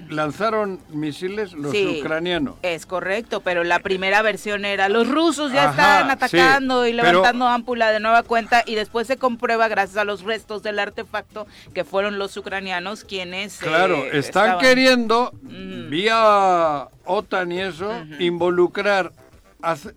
lanzaron 0.09 0.81
misiles 0.91 1.53
los 1.53 1.73
Sí. 1.73 1.99
ucranianos. 2.01 2.57
Es 2.63 2.87
correcto, 2.87 3.41
pero 3.41 3.65
la 3.65 3.79
primera 3.81 4.23
versión 4.23 4.65
era 4.65 4.89
los 4.89 5.09
rusos 5.09 5.53
ya 5.53 5.71
Ajá, 5.71 5.71
están 6.01 6.11
atacando 6.11 6.85
sí, 6.85 6.91
y 6.91 6.93
pero- 6.97 7.05
levantando 7.13 7.47
ámpula 7.49 7.91
de 7.93 8.01
nueva 8.01 8.23
cuenta 8.23 8.63
y 8.67 8.75
después 8.75 9.07
se 9.07 9.17
comprueba 9.17 9.69
gracias 9.69 9.97
a 9.99 10.05
los 10.05 10.23
restos 10.23 10.63
del 10.63 10.79
artefacto 10.79 11.47
que 11.75 11.85
fueron 11.85 12.19
los 12.19 12.37
ucranianos 12.37 13.05
quienes 13.05 13.61
eh, 13.63 13.67
Claro, 13.67 13.97
están 14.07 14.17
estaban- 14.19 14.59
queriendo, 14.59 15.33
Mm. 15.43 15.91
vía 15.91 16.89
OTAN 17.05 17.53
y 17.53 17.61
eso, 17.61 17.93
involucrar, 18.19 19.13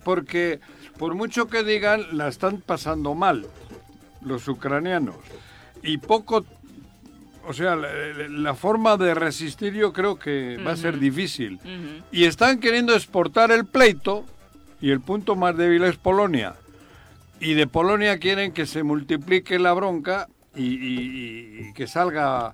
porque 0.04 0.60
por 0.98 1.16
mucho 1.16 1.48
que 1.48 1.64
digan, 1.64 2.06
la 2.18 2.28
están 2.28 2.62
pasando 2.62 3.14
mal 3.16 3.48
los 4.22 4.48
ucranianos. 4.48 5.16
Y 5.82 5.98
poco, 5.98 6.46
o 7.48 7.54
sea, 7.54 7.76
la, 7.76 7.90
la 8.30 8.54
forma 8.56 8.98
de 8.98 9.14
resistir 9.14 9.74
yo 9.74 9.94
creo 9.94 10.18
que 10.18 10.58
va 10.66 10.72
a 10.72 10.78
ser 10.78 11.00
difícil. 11.00 11.60
Y 12.12 12.26
están 12.26 12.60
queriendo 12.60 12.94
exportar 12.94 13.52
el 13.52 13.66
pleito, 13.66 14.26
y 14.82 14.92
el 14.92 15.00
punto 15.00 15.36
más 15.36 15.56
débil 15.56 15.84
es 15.84 15.96
Polonia. 15.96 16.56
Y 17.40 17.54
de 17.54 17.68
Polonia 17.68 18.18
quieren 18.20 18.52
que 18.52 18.66
se 18.66 18.84
multiplique 18.84 19.60
la 19.60 19.74
bronca 19.74 20.28
y, 20.56 20.64
y- 20.64 21.60
y 21.70 21.74
que 21.74 21.88
salga 21.88 22.54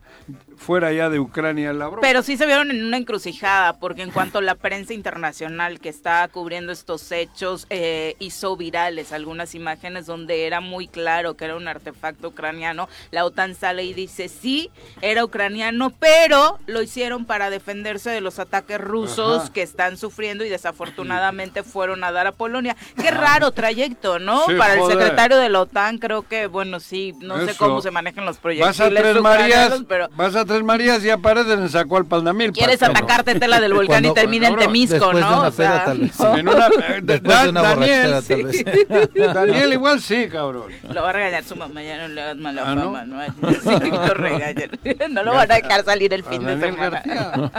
fuera 0.58 0.92
ya 0.92 1.10
de 1.10 1.20
Ucrania 1.20 1.72
la 1.74 1.88
broma. 1.88 2.02
Pero 2.02 2.22
sí 2.22 2.36
se 2.38 2.46
vieron 2.46 2.70
en 2.72 2.84
una 2.84 2.98
encrucijada, 2.98 3.80
porque 3.80 4.02
en 4.02 4.12
cuanto 4.12 4.42
la 4.42 4.56
prensa 4.56 4.94
internacional 4.94 5.80
que 5.80 5.90
está 5.90 6.28
cubriendo 6.28 6.72
estos 6.72 7.12
hechos 7.12 7.66
eh, 7.70 8.16
hizo 8.20 8.56
virales 8.58 9.12
algunas 9.14 9.56
imágenes 9.56 10.06
donde 10.06 10.46
era 10.48 10.60
muy 10.62 10.88
claro 10.88 11.36
que 11.36 11.46
era 11.46 11.56
un 11.56 11.68
artefacto 11.68 12.30
ucraniano, 12.30 12.90
la 13.12 13.26
OTAN 13.26 13.56
sale 13.56 13.84
y 13.86 13.94
dice 13.94 14.28
sí, 14.28 14.70
era 15.02 15.24
ucraniano, 15.24 15.92
pero 16.00 16.60
lo 16.68 16.82
hicieron 16.82 17.26
para 17.26 17.50
defenderse 17.50 18.10
de 18.10 18.22
los 18.22 18.40
ataques 18.40 18.80
rusos 18.80 19.44
Ajá. 19.44 19.54
que 19.54 19.62
están 19.62 19.98
sufriendo 19.98 20.44
y 20.46 20.50
desafortunadamente 20.50 21.64
fueron 21.64 22.04
a 22.04 22.12
dar 22.12 22.28
a 22.28 22.32
Polonia. 22.34 22.76
Qué 23.02 23.12
raro 23.12 23.52
trayecto, 23.52 24.20
¿no? 24.20 24.46
Sí, 24.46 24.56
para 24.56 24.74
el 24.76 24.86
secretario 24.86 25.38
de 25.38 25.50
la 25.50 25.62
OTAN 25.62 25.98
creo 26.00 26.24
que, 26.28 26.48
bueno, 26.48 26.80
sí, 26.80 27.14
no 27.22 27.46
sé 27.46 27.56
cómo 27.56 27.82
se 27.82 27.89
manejan 27.92 28.26
los 28.26 28.36
vas 28.38 28.42
proyectos. 28.42 28.80
a 28.80 28.90
Tres 28.90 29.22
Marías, 29.22 29.82
pero 29.88 30.10
vas 30.16 30.36
a 30.36 30.46
Tres 30.46 30.64
Marías 30.64 31.04
y 31.04 31.10
aparecen 31.10 31.60
en 31.62 31.70
Zacualpaldamil. 31.70 32.52
quieres 32.52 32.82
atacarte 32.84 33.36
tela 33.40 33.60
del 33.60 33.74
volcán 33.74 34.04
Cuando- 34.04 34.12
y 34.12 34.14
termina 34.14 34.48
en 34.48 34.56
Temisco, 34.58 34.94
después 34.96 35.16
de 35.16 35.22
¿no? 35.22 35.40
una 35.40 35.48
O 35.48 35.52
sea, 35.52 35.72
peda, 35.72 35.86
tal 35.86 35.98
vez. 36.00 36.20
no. 36.20 36.38
En 36.38 36.48
una, 36.50 36.68
eh, 36.68 37.00
Después 37.04 37.44
de 37.44 37.50
una 37.50 37.62
Daniel, 37.62 38.16
tal 38.28 38.44
vez. 38.44 38.66
Daniel 39.34 39.74
igual 39.74 40.02
sí, 40.02 40.28
cabrón. 40.30 40.72
Lo 40.92 41.02
va 41.04 41.10
a 41.10 41.14
regañar 41.14 41.44
su 41.44 41.56
mamá, 41.56 41.82
ya 41.84 41.98
no 41.98 42.08
le 42.10 42.22
hagas 42.22 42.38
mala 42.38 42.64
¿Ah, 42.66 42.76
no? 42.76 42.82
fama, 42.94 43.06
¿no? 43.06 43.20
Sí, 43.62 43.90
lo 43.92 44.14
regañan. 44.14 44.70
No 45.12 45.24
lo 45.24 45.34
van 45.34 45.52
a 45.52 45.56
dejar 45.56 45.84
salir 45.86 46.14
el 46.14 46.24
fin 46.24 46.46
de 46.46 46.60
semana. 46.60 47.02
García. 47.06 47.52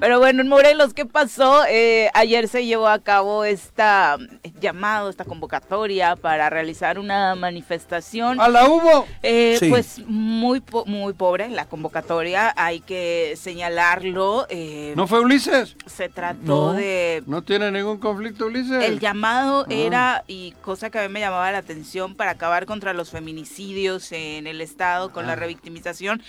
Pero 0.00 0.18
bueno, 0.18 0.42
en 0.42 0.48
Morelos, 0.48 0.94
¿qué 0.94 1.06
pasó? 1.06 1.64
Eh, 1.68 2.08
ayer 2.14 2.48
se 2.48 2.64
llevó 2.66 2.88
a 2.88 2.98
cabo 2.98 3.44
esta 3.44 4.16
eh, 4.42 4.52
llamado, 4.60 5.10
esta 5.10 5.24
convocatoria 5.24 6.16
para 6.16 6.50
realizar 6.50 6.98
una 6.98 7.34
manifestación. 7.34 8.40
¿A 8.40 8.48
la 8.48 8.66
hubo? 8.68 9.06
Eh, 9.22 9.56
Sí. 9.64 9.70
Pues 9.70 10.00
muy 10.06 10.60
po- 10.60 10.84
muy 10.86 11.12
pobre 11.12 11.48
la 11.48 11.66
convocatoria, 11.66 12.52
hay 12.56 12.80
que 12.80 13.34
señalarlo. 13.36 14.46
eh, 14.48 14.92
¿No 14.96 15.06
fue 15.06 15.20
Ulises? 15.20 15.76
Se 15.86 16.08
trató 16.08 16.68
No. 16.68 16.72
de 16.72 17.22
¿No 17.26 17.42
tiene 17.42 17.70
ningún 17.70 17.98
conflicto 17.98 18.46
Ulises? 18.46 18.82
El 18.84 19.00
llamado 19.00 19.62
Ah. 19.68 19.72
era, 19.72 20.24
y 20.26 20.52
cosa 20.62 20.90
que 20.90 20.98
a 20.98 21.02
mí 21.02 21.08
me 21.12 21.20
llamaba 21.20 21.50
la 21.52 21.58
atención, 21.58 22.14
para 22.14 22.32
acabar 22.32 22.66
contra 22.66 22.92
los 22.92 23.10
feminicidios 23.10 24.12
en 24.12 24.46
el 24.46 24.60
Estado, 24.60 25.10
con 25.12 25.24
Ah. 25.24 25.28
la 25.28 25.36
revictimización. 25.36 26.22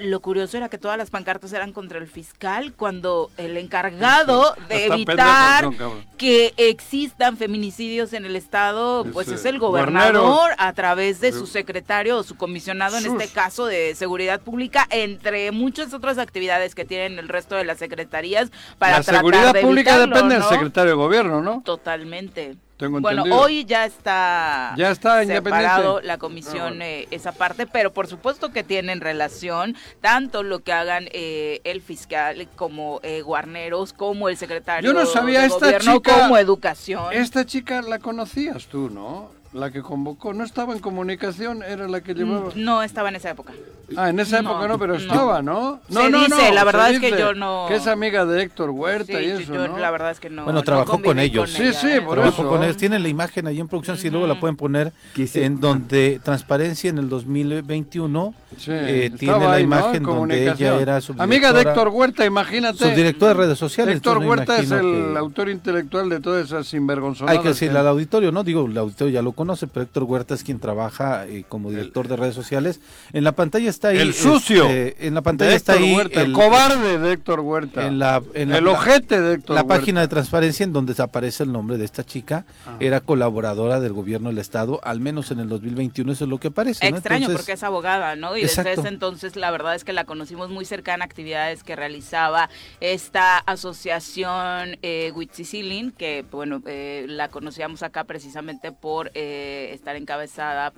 Lo 0.00 0.20
curioso 0.20 0.56
era 0.58 0.68
que 0.68 0.76
todas 0.76 0.98
las 0.98 1.08
pancartas 1.08 1.52
eran 1.54 1.72
contra 1.72 1.98
el 1.98 2.06
fiscal, 2.06 2.74
cuando 2.74 3.30
el 3.38 3.56
encargado 3.56 4.54
de 4.68 4.86
evitar 4.86 5.64
no, 5.64 5.94
que 6.18 6.52
existan 6.58 7.38
feminicidios 7.38 8.12
en 8.12 8.26
el 8.26 8.36
Estado, 8.36 9.06
pues 9.12 9.28
es 9.28 9.46
el 9.46 9.58
Guarnero. 9.58 10.22
gobernador 10.22 10.50
a 10.58 10.72
través 10.74 11.20
de 11.20 11.32
su 11.32 11.46
secretario 11.46 12.18
o 12.18 12.22
su 12.22 12.36
comisionado, 12.36 12.98
en 12.98 13.06
este 13.06 13.28
caso 13.28 13.64
de 13.64 13.94
seguridad 13.94 14.40
pública, 14.40 14.86
entre 14.90 15.52
muchas 15.52 15.94
otras 15.94 16.18
actividades 16.18 16.74
que 16.74 16.84
tienen 16.84 17.18
el 17.18 17.28
resto 17.28 17.56
de 17.56 17.64
las 17.64 17.78
secretarías 17.78 18.50
para 18.78 18.98
la 18.98 19.02
tratar 19.02 19.20
seguridad 19.20 19.54
de 19.54 19.60
pública 19.62 19.98
depende 19.98 20.38
¿no? 20.38 20.40
del 20.40 20.42
secretario 20.44 20.90
de 20.90 20.96
gobierno, 20.96 21.40
¿no? 21.40 21.62
Totalmente. 21.64 22.56
Tengo 22.78 23.00
bueno, 23.00 23.22
entendido. 23.22 23.42
hoy 23.44 23.64
ya 23.64 23.84
está, 23.84 24.72
Ya 24.76 24.90
está 24.90 25.24
separado 25.24 26.00
la 26.00 26.16
comisión 26.16 26.56
Ah, 26.58 26.68
bueno. 26.68 26.84
eh, 26.84 27.08
esa 27.10 27.32
parte, 27.32 27.66
pero 27.66 27.92
por 27.92 28.06
supuesto 28.06 28.52
que 28.52 28.62
tienen 28.62 29.00
relación 29.00 29.76
tanto 30.00 30.44
lo 30.44 30.60
que 30.60 30.72
hagan 30.72 31.08
eh, 31.10 31.60
el 31.64 31.82
fiscal 31.82 32.48
como 32.54 33.00
eh, 33.02 33.20
Guarneros, 33.22 33.92
como 33.92 34.28
el 34.28 34.36
secretario 34.36 34.88
Yo 34.92 34.98
no 34.98 35.06
sabía 35.06 35.40
de 35.40 35.46
esta 35.46 35.66
gobierno, 35.66 35.94
chica- 35.94 36.20
como 36.20 36.38
educación. 36.38 37.12
Esta 37.12 37.44
chica 37.44 37.82
la 37.82 37.98
conocías 37.98 38.66
tú, 38.66 38.88
¿no? 38.88 39.30
La 39.54 39.70
que 39.70 39.80
convocó. 39.80 40.34
No 40.34 40.44
estaba 40.44 40.74
en 40.74 40.78
comunicación, 40.78 41.62
era 41.62 41.88
la 41.88 42.02
que 42.02 42.12
llevaba. 42.14 42.50
Mm, 42.54 42.64
No 42.64 42.82
estaba 42.82 43.08
en 43.08 43.16
esa 43.16 43.30
época. 43.30 43.54
Ah, 43.96 44.10
en 44.10 44.20
esa 44.20 44.42
No, 44.42 44.50
época 44.50 44.68
no, 44.68 44.78
pero 44.78 44.96
estaba, 44.96 45.40
¿no? 45.40 45.80
No, 45.88 46.02
Se 46.02 46.10
no, 46.10 46.18
dice, 46.20 46.48
no. 46.50 46.54
la 46.54 46.64
verdad 46.64 46.90
es 46.90 47.00
que 47.00 47.10
yo 47.18 47.32
no- 47.32 47.64
Que 47.68 47.76
es 47.76 47.86
amiga 47.86 48.26
de 48.26 48.42
Héctor 48.42 48.68
Huerta 48.70 49.06
Sí, 49.18 49.24
y 49.24 49.28
yo- 49.28 49.38
eso, 49.38 49.54
yo 49.54 49.68
¿no? 49.68 49.78
la 49.78 49.90
verdad 49.90 50.10
es 50.10 50.20
que 50.20 50.28
no. 50.28 50.44
Bueno, 50.44 50.58
no 50.58 50.62
trabajó 50.64 51.00
con 51.02 51.18
ellos. 51.18 51.50
Sí, 51.50 51.62
ella, 51.62 51.72
sí, 51.72 51.86
¿eh? 51.92 52.02
por 52.02 52.16
Trabajo 52.16 52.42
eso. 52.42 52.50
con 52.50 52.62
ellos. 52.62 52.76
Tienen 52.76 53.02
la 53.02 53.08
imagen 53.08 53.46
ahí 53.46 53.58
en 53.58 53.66
producción, 53.68 53.96
si 53.96 54.10
luego 54.10 54.26
la 54.26 54.38
pueden 54.38 54.56
poner, 54.56 54.92
en 55.16 55.60
donde 55.60 56.20
Transparencia 56.22 56.90
en 56.90 56.98
el 56.98 57.08
2021 57.08 58.34
Sí, 58.58 58.70
eh, 58.72 59.10
tiene 59.18 59.46
la 59.46 59.60
imagen 59.60 59.96
En 59.96 60.02
donde 60.02 60.50
ella 60.50 60.80
era 60.80 61.00
su 61.00 61.14
Amiga 61.18 61.52
de 61.52 61.62
Héctor 61.62 61.88
Huerta, 61.88 62.24
imagínate. 62.26 62.78
subdirector 62.78 63.28
de 63.28 63.34
redes 63.34 63.58
sociales. 63.58 63.96
Héctor 63.96 64.18
Huerta 64.18 64.58
es 64.58 64.70
el 64.70 64.80
que- 64.80 65.14
autor 65.18 65.48
intelectual 65.48 66.08
de 66.10 66.20
todas 66.20 66.44
esas 66.46 66.66
sinvergonzonadas. 66.66 67.36
Hay 67.38 67.42
que 67.42 67.48
decirle 67.48 67.78
al 67.78 67.86
auditorio, 67.88 68.32
¿no? 68.32 68.44
Digo, 68.44 68.66
el 68.66 68.76
auditorio 68.76 69.14
ya 69.14 69.22
lo 69.22 69.32
conoce, 69.38 69.68
pero 69.68 69.84
Héctor 69.84 70.02
Huerta 70.02 70.34
es 70.34 70.42
quien 70.42 70.58
trabaja 70.58 71.24
eh, 71.28 71.44
como 71.48 71.70
director 71.70 72.08
de 72.08 72.16
redes 72.16 72.34
sociales. 72.34 72.80
En 73.12 73.22
la 73.22 73.30
pantalla 73.32 73.70
está 73.70 73.88
ahí. 73.88 73.98
El 73.98 74.12
sucio 74.12 74.68
este, 74.68 75.06
en 75.06 75.14
la 75.14 75.22
pantalla 75.22 75.54
está 75.54 75.74
ahí. 75.74 75.94
Huerta, 75.94 76.22
el, 76.22 76.32
cobarde 76.32 76.98
de 76.98 77.12
Héctor 77.12 77.38
Huerta. 77.40 77.86
En 77.86 78.00
la, 78.00 78.20
en 78.34 78.50
la- 78.50 78.58
el 78.58 78.66
ojete 78.66 79.20
de 79.20 79.34
Héctor 79.34 79.54
la 79.54 79.62
Huerta. 79.62 79.76
página 79.78 80.00
de 80.00 80.08
transparencia 80.08 80.64
en 80.64 80.72
donde 80.72 80.92
aparece 81.00 81.44
el 81.44 81.52
nombre 81.52 81.78
de 81.78 81.84
esta 81.84 82.04
chica 82.04 82.44
era 82.80 83.00
colaboradora 83.00 83.78
del 83.78 83.92
gobierno 83.92 84.30
del 84.30 84.38
estado, 84.38 84.80
al 84.82 84.98
menos 84.98 85.30
en 85.30 85.38
el 85.38 85.48
2021 85.48 86.10
eso 86.12 86.24
es 86.24 86.30
lo 86.30 86.38
que 86.38 86.48
aparece. 86.48 86.90
¿no? 86.90 86.96
Extraño 86.96 87.26
Entonces, 87.26 87.42
porque 87.44 87.52
es 87.52 87.62
abogada, 87.62 88.16
¿no? 88.16 88.36
Y 88.36 88.42
desde 88.42 88.62
Exacto. 88.62 88.80
ese 88.80 88.88
entonces 88.88 89.36
la 89.36 89.52
verdad 89.52 89.76
es 89.76 89.84
que 89.84 89.92
la 89.92 90.04
conocimos 90.04 90.50
muy 90.50 90.64
cercana 90.64 91.04
a 91.04 91.06
actividades 91.06 91.62
que 91.62 91.76
realizaba 91.76 92.50
esta 92.80 93.38
asociación 93.38 94.78
eh, 94.82 95.12
Huitzilin, 95.14 95.92
que 95.92 96.24
bueno, 96.30 96.60
eh, 96.66 97.06
la 97.08 97.28
conocíamos 97.28 97.84
acá 97.84 98.02
precisamente 98.02 98.72
por 98.72 99.12
eh, 99.14 99.27
estar 99.72 99.96
encabezada 99.96 100.72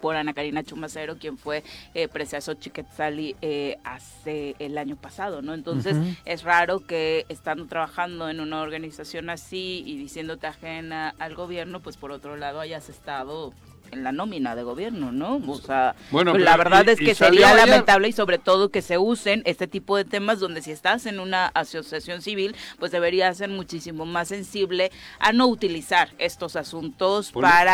por 0.00 0.16
Ana 0.16 0.34
Karina 0.34 0.62
Chumacero, 0.62 1.16
quien 1.16 1.38
fue 1.38 1.62
eh, 1.94 2.08
Xochiquetzali 2.40 3.36
eh, 3.40 3.78
hace 3.84 4.54
el 4.58 4.76
año 4.76 4.96
pasado, 4.96 5.40
¿no? 5.40 5.54
Entonces 5.54 5.96
es 6.24 6.42
raro 6.42 6.80
que 6.80 7.24
estando 7.28 7.66
trabajando 7.66 8.28
en 8.28 8.40
una 8.40 8.60
organización 8.60 9.30
así 9.30 9.82
y 9.86 9.96
diciéndote 9.96 10.46
ajena 10.46 11.14
al 11.18 11.34
gobierno, 11.34 11.80
pues 11.80 11.96
por 11.96 12.10
otro 12.10 12.36
lado 12.36 12.60
hayas 12.60 12.88
estado 12.88 13.54
en 13.90 14.02
la 14.04 14.12
nómina 14.12 14.54
de 14.56 14.62
gobierno, 14.62 15.12
¿no? 15.12 15.40
O 15.46 15.58
sea, 15.58 15.94
Bueno, 16.10 16.32
pues, 16.32 16.42
la 16.44 16.56
verdad 16.56 16.84
y- 16.86 16.90
es 16.90 16.98
que 16.98 17.14
sería 17.14 17.48
ayer- 17.50 17.68
lamentable 17.68 18.08
y 18.08 18.12
sobre 18.12 18.38
todo 18.38 18.70
que 18.70 18.82
se 18.82 18.98
usen 18.98 19.42
este 19.44 19.66
tipo 19.66 19.96
de 19.96 20.04
temas 20.04 20.40
donde 20.40 20.62
si 20.62 20.70
estás 20.72 21.06
en 21.06 21.20
una 21.20 21.46
asociación 21.48 22.20
civil, 22.22 22.56
pues 22.78 22.90
debería 22.92 23.32
ser 23.34 23.50
muchísimo 23.50 24.04
más 24.06 24.28
sensible 24.28 24.90
a 25.18 25.32
no 25.32 25.46
utilizar 25.46 26.10
estos 26.18 26.56
asuntos 26.56 27.30
Poli- 27.30 27.44
para, 27.48 27.64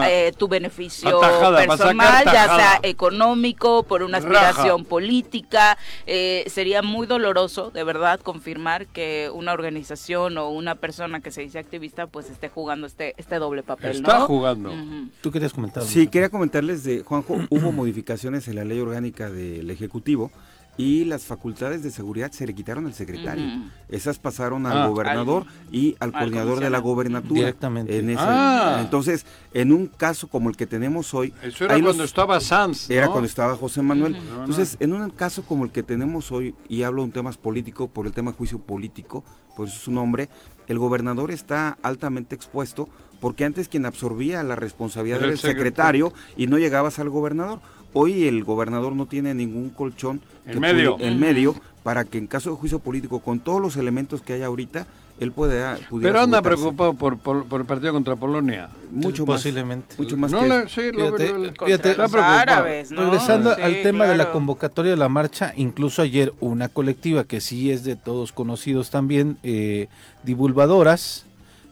para- 0.00 0.10
eh, 0.10 0.32
tu 0.36 0.48
beneficio 0.48 1.20
personal, 1.20 2.24
ya 2.24 2.44
sea 2.56 2.80
económico, 2.82 3.82
por 3.84 4.02
una 4.02 4.20
Raja. 4.20 4.48
aspiración 4.50 4.84
política. 4.84 5.78
Eh, 6.06 6.44
sería 6.48 6.82
muy 6.82 7.06
doloroso, 7.06 7.70
de 7.70 7.84
verdad, 7.84 8.20
confirmar 8.20 8.86
que 8.86 9.30
una 9.32 9.52
organización 9.52 10.36
o 10.38 10.48
una 10.50 10.74
persona 10.76 11.20
que 11.20 11.30
se 11.30 11.42
dice 11.42 11.58
activista, 11.58 12.06
pues 12.06 12.28
esté 12.30 12.48
jugando 12.48 12.86
este, 12.86 13.14
este 13.16 13.38
doble 13.38 13.62
papel, 13.62 13.92
Está 13.96 14.18
¿no? 14.20 14.26
jugando. 14.26 14.70
Ujú. 14.72 15.08
Tú 15.20 15.30
querías 15.30 15.52
comentar. 15.54 15.84
Sí, 15.84 16.08
quería 16.08 16.28
comentarles 16.28 16.84
de 16.84 17.02
Juanjo, 17.02 17.38
hubo 17.50 17.72
modificaciones 17.72 18.48
en 18.48 18.56
la 18.56 18.64
ley 18.64 18.80
orgánica 18.80 19.30
del 19.30 19.70
Ejecutivo 19.70 20.30
y 20.76 21.04
las 21.04 21.22
facultades 21.24 21.82
de 21.82 21.90
seguridad 21.90 22.32
se 22.32 22.46
le 22.46 22.54
quitaron 22.54 22.86
al 22.86 22.94
secretario. 22.94 23.44
Esas 23.88 24.18
pasaron 24.18 24.66
al 24.66 24.76
Ah. 24.82 24.86
gobernador 24.88 25.46
y 25.70 25.94
al 26.00 26.12
coordinador 26.12 26.60
de 26.60 26.70
la 26.70 26.78
gobernatura. 26.80 27.40
Directamente. 27.40 27.98
En 27.98 28.10
ese- 28.10 28.20
Ah. 28.20 28.78
Entonces, 28.80 29.24
en 29.52 29.72
un 29.72 29.86
caso 29.86 30.28
como 30.28 30.48
el 30.50 30.56
que 30.56 30.66
tenemos 30.66 31.14
hoy, 31.14 31.32
Eso 31.42 31.64
era 31.66 31.74
ahí 31.74 31.82
cuando 31.82 32.02
los- 32.02 32.10
estaba 32.10 32.40
Sanz. 32.40 32.90
era 32.90 33.08
cuando 33.08 33.26
estaba 33.26 33.54
José 33.56 33.82
Manuel. 33.82 34.16
Entonces, 34.40 34.76
en 34.80 34.92
un 34.92 35.10
caso 35.10 35.44
como 35.44 35.64
el 35.64 35.70
que 35.70 35.82
tenemos 35.82 36.32
hoy, 36.32 36.54
y 36.68 36.82
hablo 36.82 37.04
de 37.06 37.12
temas 37.12 37.36
políticos 37.36 37.88
por 37.92 38.06
el 38.06 38.12
tema 38.12 38.32
juicio 38.32 38.58
político, 38.58 39.24
por 39.56 39.68
eso 39.68 39.76
es 39.76 39.82
su 39.82 39.92
nombre, 39.92 40.28
el 40.66 40.78
gobernador 40.78 41.30
está 41.30 41.78
altamente 41.82 42.34
expuesto 42.34 42.88
porque 43.20 43.44
antes 43.44 43.68
quien 43.68 43.86
absorbía 43.86 44.42
la 44.42 44.56
responsabilidad 44.56 45.22
Era 45.22 45.30
el 45.32 45.38
secretario 45.38 46.12
y 46.36 46.46
no 46.48 46.58
llegabas 46.58 46.98
al 46.98 47.08
gobernador. 47.10 47.60
Hoy 47.94 48.26
el 48.28 48.44
gobernador 48.44 48.92
no 48.94 49.06
tiene 49.06 49.32
ningún 49.34 49.70
colchón 49.70 50.20
En 50.46 50.60
medio. 50.60 50.96
en 51.00 51.18
medio 51.18 51.54
para 51.82 52.04
que 52.04 52.18
en 52.18 52.26
caso 52.26 52.50
de 52.50 52.56
juicio 52.56 52.78
político, 52.80 53.20
con 53.20 53.40
todos 53.40 53.60
los 53.62 53.76
elementos 53.76 54.20
que 54.20 54.32
hay 54.34 54.42
ahorita, 54.42 54.86
él 55.20 55.30
pueda, 55.30 55.78
pudiera 55.88 56.12
Pero 56.12 56.24
anda 56.24 56.42
preocupado 56.42 56.94
por, 56.94 57.18
por, 57.18 57.44
por 57.44 57.60
el 57.60 57.66
partido 57.66 57.92
contra 57.92 58.16
Polonia. 58.16 58.68
Mucho 58.90 59.24
más. 59.24 59.36
Posiblemente. 59.36 59.94
Mucho 59.96 60.16
más 60.16 60.32
no 60.32 60.40
que 60.40 60.48
le- 60.48 60.68
sí, 60.68 60.80
lo- 60.92 60.98
Fíjate, 61.16 61.28
lo- 61.28 61.38
lo- 61.38 61.44
Contra 61.48 61.66
Fíjate, 61.66 61.90
está 61.90 62.02
los 62.02 62.10
preocupado. 62.10 62.40
árabes, 62.40 62.90
¿no? 62.90 63.04
Regresando 63.04 63.54
Sí, 63.54 63.62
al 63.62 63.82
tema 63.82 64.06
de 64.06 64.16
la 64.16 64.32
convocatoria 64.32 64.90
de 64.90 64.96
la 64.96 65.08
marcha, 65.08 65.52
incluso 65.56 66.02
ayer 66.02 66.32
una 66.40 66.68
colectiva 66.68 67.22
que 67.24 67.40
sí 67.40 67.70
es 67.70 67.84
de 67.84 67.94
todos 67.94 68.32
conocidos 68.32 68.90
también, 68.90 69.36
eh, 69.44 69.86
divulgadoras, 70.24 71.26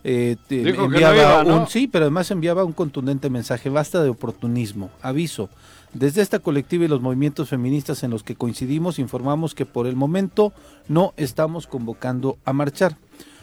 eh, 0.04 0.36
no 0.50 0.84
enviaba 0.84 1.16
iba, 1.16 1.44
¿no? 1.44 1.60
un 1.62 1.66
sí, 1.68 1.88
pero 1.88 2.04
además 2.04 2.30
enviaba 2.30 2.64
un 2.64 2.72
contundente 2.72 3.28
mensaje, 3.30 3.68
basta 3.70 4.02
de 4.02 4.10
oportunismo, 4.10 4.90
aviso. 5.00 5.48
Desde 5.94 6.22
esta 6.22 6.38
colectiva 6.38 6.84
y 6.84 6.88
los 6.88 7.02
movimientos 7.02 7.50
feministas 7.50 8.02
en 8.02 8.10
los 8.10 8.22
que 8.22 8.34
coincidimos, 8.34 8.98
informamos 8.98 9.54
que 9.54 9.66
por 9.66 9.86
el 9.86 9.94
momento 9.94 10.52
no 10.88 11.12
estamos 11.16 11.66
convocando 11.66 12.38
a 12.44 12.54
marchar. 12.54 12.96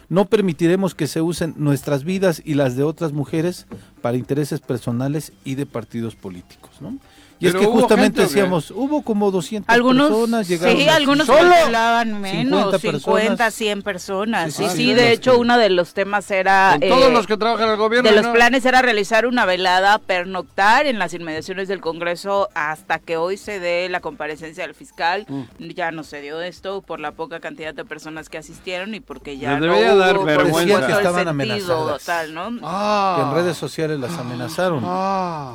No 0.08 0.24
permitiremos 0.24 0.96
que 0.96 1.06
se 1.06 1.22
usen 1.22 1.54
nuestras 1.56 2.02
vidas 2.02 2.42
y 2.44 2.54
las 2.54 2.74
de 2.74 2.82
otras 2.82 3.12
mujeres 3.12 3.66
para 4.02 4.16
intereses 4.16 4.60
personales 4.60 5.32
y 5.44 5.54
de 5.54 5.66
partidos 5.66 6.16
políticos, 6.16 6.72
¿no? 6.80 6.98
Y 7.40 7.46
es 7.46 7.54
que 7.54 7.64
justamente 7.64 8.20
decíamos, 8.20 8.70
hubo 8.70 9.00
como 9.02 9.30
200 9.30 9.72
Algunos, 9.74 10.08
personas, 10.10 10.46
llegaron 10.46 10.76
sí, 10.76 10.88
a- 10.88 10.94
algunos 10.96 11.26
solo 11.26 11.48
calculaban 11.50 12.20
menos, 12.20 12.60
50 12.64 12.78
50, 12.78 13.28
personas. 13.36 13.54
100 13.54 13.82
personas. 13.82 14.52
Sí, 14.54 14.66
Sí, 14.68 14.92
de 14.94 15.12
hecho 15.12 15.32
que- 15.32 15.38
uno 15.38 15.56
de 15.56 15.70
los 15.70 15.94
temas 15.94 16.30
era... 16.30 16.76
Con 16.78 16.88
todos 16.88 17.08
eh, 17.08 17.12
los 17.12 17.26
que 17.26 17.36
trabajan 17.38 17.66
en 17.66 17.72
el 17.72 17.76
gobierno. 17.78 18.08
de 18.10 18.14
los 18.16 18.26
¿no? 18.26 18.32
planes 18.34 18.64
era 18.66 18.82
realizar 18.82 19.24
una 19.26 19.46
velada, 19.46 19.98
pernoctar 19.98 20.84
en 20.86 20.98
las 20.98 21.14
inmediaciones 21.14 21.66
del 21.68 21.80
Congreso 21.80 22.48
hasta 22.54 22.98
que 22.98 23.16
hoy 23.16 23.38
se 23.38 23.58
dé 23.58 23.88
la 23.88 24.00
comparecencia 24.00 24.64
del 24.66 24.74
fiscal. 24.74 25.24
Mm. 25.26 25.42
Ya 25.74 25.90
no 25.92 26.04
se 26.04 26.20
dio 26.20 26.42
esto 26.42 26.82
por 26.82 27.00
la 27.00 27.12
poca 27.12 27.40
cantidad 27.40 27.72
de 27.72 27.84
personas 27.86 28.28
que 28.28 28.36
asistieron 28.38 28.94
y 28.94 29.00
porque 29.00 29.38
ya 29.38 29.52
Les 29.52 29.60
no 29.60 29.66
debería 29.74 29.94
hubo, 29.94 30.24
vergüenza. 30.24 30.86
Que 30.86 30.92
estaban 30.92 31.26
amenazadas. 31.28 32.04
tal, 32.04 32.34
¿no? 32.34 32.50
Ah. 32.62 33.14
que 33.16 33.22
en 33.38 33.44
redes 33.44 33.56
sociales 33.56 33.98
las 33.98 34.12
amenazaron. 34.18 34.82
Ah. 34.84 35.54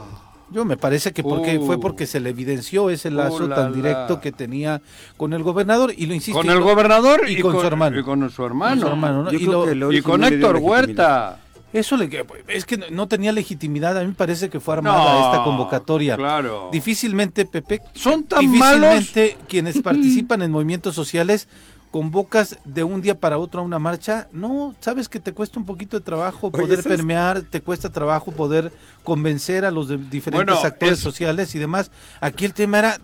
Yo 0.55 0.63
me 0.63 0.77
parece 0.77 1.12
que 1.12 1.21
porque 1.21 1.57
Uh. 1.57 1.65
fue 1.65 1.79
porque 1.81 2.07
se 2.07 2.21
le 2.21 2.29
evidenció 2.29 2.89
ese 2.89 3.12
lazo 3.12 3.43
Uh, 3.43 3.47
la, 3.50 3.55
tan 3.57 3.71
la. 3.71 3.75
directo 3.75 4.21
que 4.21 4.31
tenía 4.31 4.81
con 5.17 5.33
el 5.33 5.43
gobernador 5.43 5.93
y 5.95 6.05
lo 6.05 6.13
insisto. 6.13 6.39
Con 6.39 6.50
el 6.50 6.59
lo- 6.59 6.63
gobernador 6.65 7.29
y 7.29 7.41
con 7.41 7.59
su 7.59 7.67
hermano. 7.67 8.00
Y 8.00 8.03
con 8.03 8.29
su 8.29 8.45
hermano. 8.45 8.75
con 8.75 8.79
su 8.79 8.88
hermano, 8.88 9.24
¿no? 9.24 9.33
Y 9.33 9.39
lo- 9.39 10.03
con 10.03 10.24
Héctor. 10.24 10.55
Huerta. 10.62 11.39
Eso 11.74 11.97
le, 11.97 12.09
es 12.47 12.63
que 12.63 12.77
no- 12.89 13.07
tenía 13.09 13.33
legitimidad. 13.33 13.97
A 13.97 14.01
mí 14.01 14.07
me 14.07 14.13
parece 14.13 14.50
que 14.50 14.62
fue 14.62 14.75
armada 14.75 14.97
No, 15.19 15.25
esta 15.31 15.43
convocatoria. 15.43 16.15
claro. 16.15 16.69
Difícilmente, 16.71 17.45
Pepe, 17.45 17.81
Son 17.93 18.24
tan 18.24 18.45
malos. 18.57 18.91
difícilmente 18.91 19.38
quienes 19.50 19.81
participan 19.83 20.41
en 20.41 20.51
movimientos 20.51 20.95
sociales 20.95 21.50
convocas 21.99 22.57
de 22.65 22.83
un 22.83 23.01
día 23.01 23.17
para 23.21 23.37
otro 23.37 23.61
a 23.61 23.63
una 23.63 23.79
marcha. 23.79 24.27
No, 24.33 24.75
sabes 24.81 25.07
que 25.07 25.17
te 25.21 25.31
cuesta 25.31 25.57
un 25.61 25.65
poquito 25.65 25.97
de 25.97 26.03
trabajo 26.03 26.47
Oye, 26.51 26.61
poder 26.63 26.83
permear, 26.83 27.41
te 27.43 27.61
cuesta 27.61 27.89
trabajo 27.89 28.33
poder 28.33 28.73
convencer 29.05 29.63
a 29.63 29.71
los 29.71 29.87
de- 29.87 29.95
diferentes 29.95 30.45
Bueno, 30.53 30.59
actores 30.61 30.95
es- 30.97 30.99
sociales 30.99 31.55
y 31.55 31.59
demás. 31.59 31.91
Aquí 32.19 32.43
el 32.43 32.53
tema 32.53 32.79
era 32.79 32.97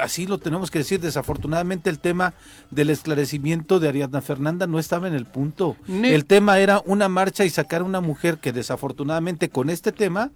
así 0.00 0.26
lo 0.26 0.38
tenemos 0.38 0.70
que 0.70 0.78
decir, 0.78 0.98
desafortunadamente 0.98 1.90
el 1.90 1.98
tema 1.98 2.32
del 2.70 2.88
esclarecimiento 2.88 3.80
de 3.80 3.88
Ariadna 3.90 4.22
Fernanda 4.22 4.66
no 4.66 4.78
estaba 4.78 5.08
en 5.08 5.14
el 5.14 5.26
punto. 5.26 5.76
Ni- 5.86 6.08
El 6.08 6.24
tema 6.24 6.58
era 6.58 6.80
una 6.86 7.10
marcha 7.10 7.44
y 7.44 7.50
sacar 7.50 7.82
a 7.82 7.84
una 7.84 8.00
mujer 8.00 8.38
que 8.38 8.52
desafortunadamente 8.54 9.50
con 9.50 9.68
este 9.68 9.92
tema 9.92 10.30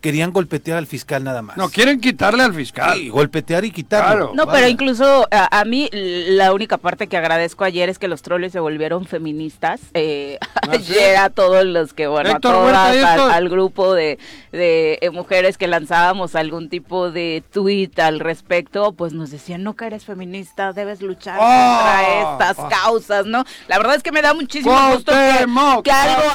querían 0.00 0.32
golpetear 0.32 0.78
al 0.78 0.86
fiscal 0.86 1.24
nada 1.24 1.42
más. 1.42 1.56
No, 1.56 1.68
quieren 1.68 2.00
quitarle 2.00 2.42
al 2.42 2.54
fiscal. 2.54 2.96
Sí, 2.96 3.08
golpetear 3.08 3.64
y 3.64 3.70
quitarlo. 3.70 4.08
Claro. 4.08 4.32
No, 4.34 4.46
Vaya. 4.46 4.58
pero 4.58 4.68
incluso 4.68 5.28
a, 5.30 5.60
a 5.60 5.64
mí 5.64 5.88
la 5.92 6.52
única 6.52 6.78
parte 6.78 7.06
que 7.06 7.16
agradezco 7.16 7.64
ayer 7.64 7.88
es 7.88 7.98
que 7.98 8.08
los 8.08 8.22
troles 8.22 8.52
se 8.52 8.60
volvieron 8.60 9.06
feministas. 9.06 9.80
Eh, 9.94 10.38
¿Ah, 10.54 10.60
sí? 10.80 10.92
ayer 10.92 11.16
a 11.16 11.30
todos 11.30 11.64
los 11.64 11.92
que, 11.92 12.06
bueno, 12.06 12.30
a 12.30 12.40
todas, 12.40 13.04
al, 13.04 13.48
grupo 13.48 13.94
de, 13.94 14.18
de, 14.52 14.98
eh, 15.00 15.10
mujeres 15.10 15.58
que 15.58 15.66
lanzábamos 15.66 16.34
algún 16.34 16.68
tipo 16.68 17.10
de 17.10 17.42
tuit 17.52 17.98
al 17.98 18.20
respecto, 18.20 18.92
pues 18.92 19.12
nos 19.12 19.30
decían, 19.30 19.62
no 19.62 19.74
que 19.74 19.86
eres 19.86 20.04
feminista, 20.04 20.72
debes 20.72 21.02
luchar 21.02 21.38
¡Ah! 21.40 22.02
contra 22.38 22.52
estas 22.52 22.82
causas, 22.82 23.26
¿no? 23.26 23.44
La 23.68 23.78
verdad 23.78 23.96
es 23.96 24.02
que 24.02 24.12
me 24.12 24.22
da 24.22 24.34
muchísimo 24.34 24.74
gusto 24.92 25.12
que, 25.12 25.18
Cuauhtémoc, 25.18 25.84
que 25.84 25.90
algo... 25.90 26.34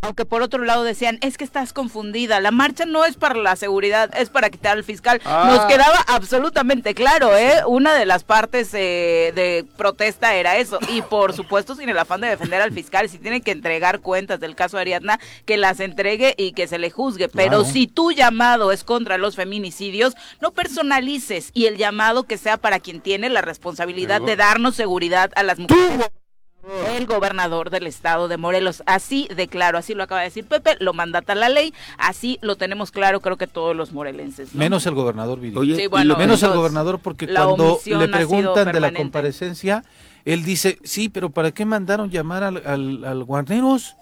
Aunque 0.00 0.24
por 0.24 0.42
otro 0.42 0.64
lado 0.64 0.84
decían, 0.84 1.18
es 1.20 1.36
que 1.36 1.44
estás 1.44 1.72
confundida, 1.72 2.40
la 2.40 2.50
marcha 2.50 2.86
no 2.86 3.04
es 3.04 3.16
para 3.16 3.34
la 3.34 3.56
seguridad, 3.56 4.10
es 4.16 4.30
para 4.30 4.50
quitar 4.50 4.76
al 4.76 4.84
fiscal. 4.84 5.20
Ah. 5.24 5.48
Nos 5.48 5.66
quedaba 5.66 5.98
absolutamente 6.08 6.94
claro, 6.94 7.36
¿eh? 7.36 7.62
Una 7.66 7.94
de 7.94 8.06
las 8.06 8.24
partes 8.24 8.72
eh, 8.72 9.32
de 9.34 9.64
protesta 9.76 10.34
era 10.34 10.56
eso. 10.56 10.78
Y 10.88 11.02
por 11.02 11.34
supuesto, 11.34 11.74
sin 11.74 11.88
el 11.88 11.98
afán 11.98 12.20
de 12.22 12.28
defender 12.28 12.62
al 12.62 12.72
fiscal, 12.72 13.08
si 13.08 13.18
tiene 13.18 13.42
que 13.42 13.50
entregar 13.50 14.00
cuentas 14.00 14.40
del 14.40 14.54
caso 14.56 14.78
Ariadna, 14.78 15.20
que 15.44 15.56
las 15.56 15.78
entregue 15.80 16.34
y 16.38 16.52
que 16.52 16.68
se 16.68 16.78
le 16.78 16.90
juzgue. 16.90 17.28
Pero 17.28 17.60
Claro. 17.60 17.64
si 17.64 17.86
tu 17.86 18.12
llamado 18.12 18.72
es 18.72 18.82
contra 18.82 19.18
los 19.18 19.36
feminicidios, 19.36 20.14
no 20.40 20.52
personalices 20.52 21.50
y 21.52 21.66
el 21.66 21.76
llamado 21.76 22.24
que 22.24 22.38
sea 22.38 22.56
para 22.56 22.80
quien 22.80 23.00
tiene 23.00 23.28
la 23.28 23.42
responsabilidad 23.42 24.20
de 24.22 24.36
darnos 24.36 24.74
seguridad 24.74 25.30
a 25.36 25.42
las 25.42 25.58
mujeres. 25.58 26.10
El 26.96 27.06
gobernador 27.06 27.70
del 27.70 27.86
estado 27.86 28.26
de 28.26 28.36
Morelos, 28.38 28.82
así 28.86 29.28
de 29.34 29.46
claro, 29.46 29.78
así 29.78 29.94
lo 29.94 30.02
acaba 30.02 30.22
de 30.22 30.28
decir 30.28 30.46
Pepe, 30.46 30.76
lo 30.80 30.92
mandata 30.92 31.34
la 31.34 31.48
ley, 31.48 31.72
así 31.96 32.38
lo 32.42 32.56
tenemos 32.56 32.90
claro, 32.90 33.20
creo 33.20 33.36
que 33.36 33.46
todos 33.46 33.76
los 33.76 33.92
morelenses. 33.92 34.52
¿no? 34.52 34.58
Menos 34.58 34.84
el 34.86 34.94
gobernador, 34.94 35.38
Viri. 35.38 35.56
Oye, 35.56 35.76
Sí, 35.76 35.86
bueno, 35.86 36.16
Menos 36.16 36.42
el 36.42 36.52
gobernador 36.52 36.98
porque 36.98 37.28
cuando 37.32 37.78
le 37.84 38.08
preguntan 38.08 38.72
de 38.72 38.80
la 38.80 38.92
comparecencia, 38.92 39.84
él 40.24 40.42
dice, 40.44 40.78
sí, 40.82 41.08
pero 41.08 41.30
¿para 41.30 41.52
qué 41.52 41.64
mandaron 41.64 42.10
llamar 42.10 42.42
al, 42.42 42.62
al, 42.66 43.04
al 43.04 43.22
Guarneros? 43.24 43.94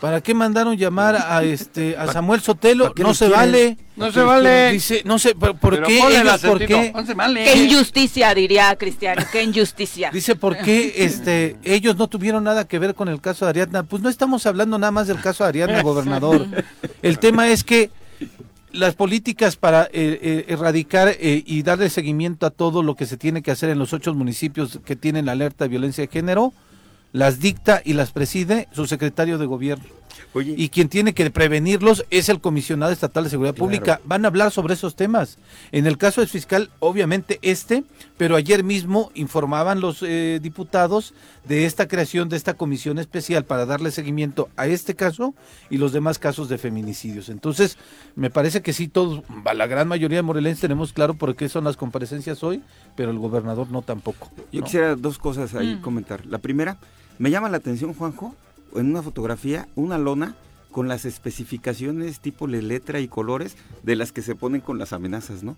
¿Para 0.00 0.20
qué 0.20 0.32
mandaron 0.32 0.76
llamar 0.76 1.16
a 1.16 1.42
este 1.42 1.96
a 1.96 2.06
Samuel 2.12 2.40
Sotelo? 2.40 2.84
¿Para 2.84 2.94
qué 2.94 3.02
No 3.02 3.14
se 3.14 3.26
quieren? 3.26 3.40
vale. 3.40 3.78
No 3.96 4.12
se 4.12 4.20
vale. 4.22 4.72
Dice, 4.72 5.02
no 5.04 5.18
sé, 5.18 5.34
¿por, 5.34 5.58
por 5.58 5.82
qué? 5.82 5.98
ellos, 5.98 6.40
¿por 6.40 6.58
qué? 6.64 6.92
Vale. 7.16 7.44
Qué 7.44 7.64
injusticia, 7.64 8.32
diría 8.32 8.76
Cristiano, 8.76 9.22
qué 9.32 9.42
injusticia. 9.42 10.10
Dice, 10.12 10.36
¿por 10.36 10.56
qué 10.58 10.94
este, 10.98 11.56
ellos 11.64 11.96
no 11.96 12.06
tuvieron 12.06 12.44
nada 12.44 12.66
que 12.66 12.78
ver 12.78 12.94
con 12.94 13.08
el 13.08 13.20
caso 13.20 13.44
de 13.44 13.50
Ariadna? 13.50 13.82
Pues 13.82 14.00
no 14.00 14.08
estamos 14.08 14.46
hablando 14.46 14.78
nada 14.78 14.92
más 14.92 15.08
del 15.08 15.20
caso 15.20 15.42
de 15.42 15.48
Ariadna, 15.48 15.82
gobernador. 15.82 16.46
El 17.02 17.18
tema 17.18 17.48
es 17.48 17.64
que 17.64 17.90
las 18.72 18.94
políticas 18.94 19.56
para 19.56 19.84
eh, 19.84 19.88
eh, 19.92 20.44
erradicar 20.48 21.08
eh, 21.08 21.42
y 21.44 21.62
darle 21.62 21.90
seguimiento 21.90 22.46
a 22.46 22.50
todo 22.50 22.82
lo 22.82 22.94
que 22.94 23.06
se 23.06 23.16
tiene 23.16 23.42
que 23.42 23.50
hacer 23.50 23.70
en 23.70 23.78
los 23.78 23.92
ocho 23.92 24.14
municipios 24.14 24.78
que 24.84 24.96
tienen 24.96 25.26
la 25.26 25.32
alerta 25.32 25.64
de 25.64 25.68
violencia 25.68 26.02
de 26.02 26.08
género, 26.08 26.52
las 27.12 27.40
dicta 27.40 27.80
y 27.84 27.94
las 27.94 28.12
preside 28.12 28.68
su 28.72 28.86
secretario 28.86 29.38
de 29.38 29.46
gobierno. 29.46 29.84
Oye, 30.34 30.54
Y 30.58 30.68
quien 30.68 30.90
tiene 30.90 31.14
que 31.14 31.30
prevenirlos 31.30 32.04
es 32.10 32.28
el 32.28 32.40
comisionado 32.40 32.92
estatal 32.92 33.24
de 33.24 33.30
seguridad 33.30 33.54
Claro. 33.54 33.64
pública. 33.64 34.00
Van 34.04 34.24
a 34.24 34.28
hablar 34.28 34.50
sobre 34.50 34.74
esos 34.74 34.94
temas. 34.94 35.38
En 35.72 35.86
el 35.86 35.96
caso 35.96 36.20
del 36.20 36.28
fiscal, 36.28 36.70
obviamente 36.80 37.38
este, 37.40 37.82
pero 38.18 38.36
ayer 38.36 38.62
mismo 38.62 39.10
informaban 39.14 39.80
los 39.80 40.02
eh, 40.02 40.38
diputados 40.42 41.14
de 41.46 41.64
esta 41.64 41.88
creación 41.88 42.28
de 42.28 42.36
esta 42.36 42.54
comisión 42.54 42.98
especial 42.98 43.44
para 43.46 43.64
darle 43.64 43.90
seguimiento 43.90 44.50
a 44.56 44.66
este 44.66 44.94
caso 44.94 45.34
y 45.70 45.78
los 45.78 45.92
demás 45.92 46.18
casos 46.18 46.50
de 46.50 46.58
feminicidios. 46.58 47.30
Entonces, 47.30 47.78
me 48.14 48.28
parece 48.28 48.60
que 48.60 48.74
sí, 48.74 48.86
todos, 48.88 49.22
la 49.54 49.66
gran 49.66 49.88
mayoría 49.88 50.18
de 50.18 50.22
morelenses 50.22 50.60
tenemos 50.60 50.92
claro 50.92 51.14
por 51.14 51.36
qué 51.36 51.48
son 51.48 51.64
las 51.64 51.78
comparecencias 51.78 52.42
hoy, 52.44 52.62
pero 52.96 53.10
el 53.12 53.18
gobernador 53.18 53.70
no 53.70 53.80
tampoco. 53.80 54.30
Yo 54.52 54.60
¿no? 54.60 54.66
quisiera 54.66 54.94
dos 54.94 55.16
cosas 55.18 55.54
ahí 55.54 55.76
Mm. 55.76 55.80
comentar. 55.80 56.26
La 56.26 56.38
primera, 56.38 56.76
me 57.18 57.30
llama 57.30 57.48
la 57.48 57.56
atención, 57.58 57.94
Juanjo, 57.94 58.34
en 58.74 58.90
una 58.90 59.02
fotografía, 59.02 59.68
una 59.74 59.98
lona 59.98 60.34
con 60.70 60.86
las 60.86 61.04
especificaciones 61.06 62.20
tipo 62.20 62.46
de 62.46 62.60
letra 62.62 63.00
y 63.00 63.08
colores 63.08 63.56
de 63.82 63.96
las 63.96 64.12
que 64.12 64.22
se 64.22 64.34
ponen 64.34 64.60
con 64.60 64.78
las 64.78 64.92
amenazas, 64.92 65.42
¿no? 65.42 65.56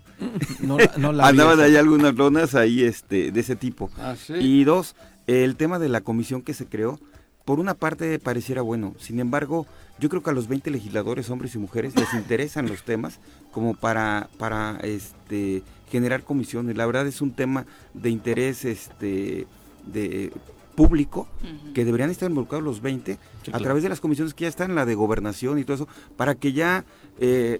No, 0.61 0.77
la- 0.77 0.93
no 0.97 1.11
la 1.11 1.23
vi 1.25 1.29
Andaban 1.29 1.59
ahí 1.59 1.75
algunas 1.75 2.15
lonas 2.15 2.55
ahí 2.55 2.83
este, 2.83 3.31
de 3.31 3.39
ese 3.39 3.55
tipo. 3.55 3.89
Ah, 3.97 4.15
sí. 4.15 4.33
Y 4.33 4.63
dos, 4.63 4.95
el 5.27 5.55
tema 5.57 5.79
de 5.79 5.89
la 5.89 6.01
comisión 6.01 6.41
que 6.41 6.53
se 6.53 6.65
creó, 6.65 6.99
por 7.45 7.59
una 7.59 7.73
parte 7.73 8.17
pareciera 8.19 8.61
bueno, 8.61 8.95
sin 8.99 9.19
embargo, 9.19 9.67
yo 9.99 10.07
creo 10.09 10.23
que 10.23 10.29
a 10.29 10.33
los 10.33 10.47
20 10.47 10.71
legisladores, 10.71 11.29
hombres 11.29 11.53
y 11.55 11.57
mujeres, 11.57 11.95
les 11.95 12.13
interesan 12.13 12.67
los 12.67 12.83
temas 12.83 13.19
como 13.51 13.73
para, 13.75 14.29
para 14.37 14.79
este, 14.83 15.61
generar 15.91 16.23
comisiones. 16.23 16.77
La 16.77 16.85
verdad 16.85 17.05
es 17.05 17.21
un 17.21 17.31
tema 17.33 17.65
de 17.93 18.09
interés 18.09 18.63
este, 18.63 19.45
de 19.85 20.31
público 20.75 21.27
que 21.73 21.85
deberían 21.85 22.09
estar 22.09 22.29
involucrados 22.29 22.63
los 22.63 22.81
20 22.81 23.17
Sí, 23.43 23.51
a 23.53 23.59
través 23.59 23.83
de 23.83 23.89
las 23.89 23.99
comisiones 23.99 24.33
que 24.33 24.43
ya 24.43 24.49
están, 24.49 24.75
la 24.75 24.85
de 24.85 24.95
gobernación 24.95 25.57
y 25.59 25.63
todo 25.63 25.75
eso, 25.75 25.87
para 26.17 26.35
que 26.35 26.53
ya... 26.53 26.85
eh, 27.19 27.59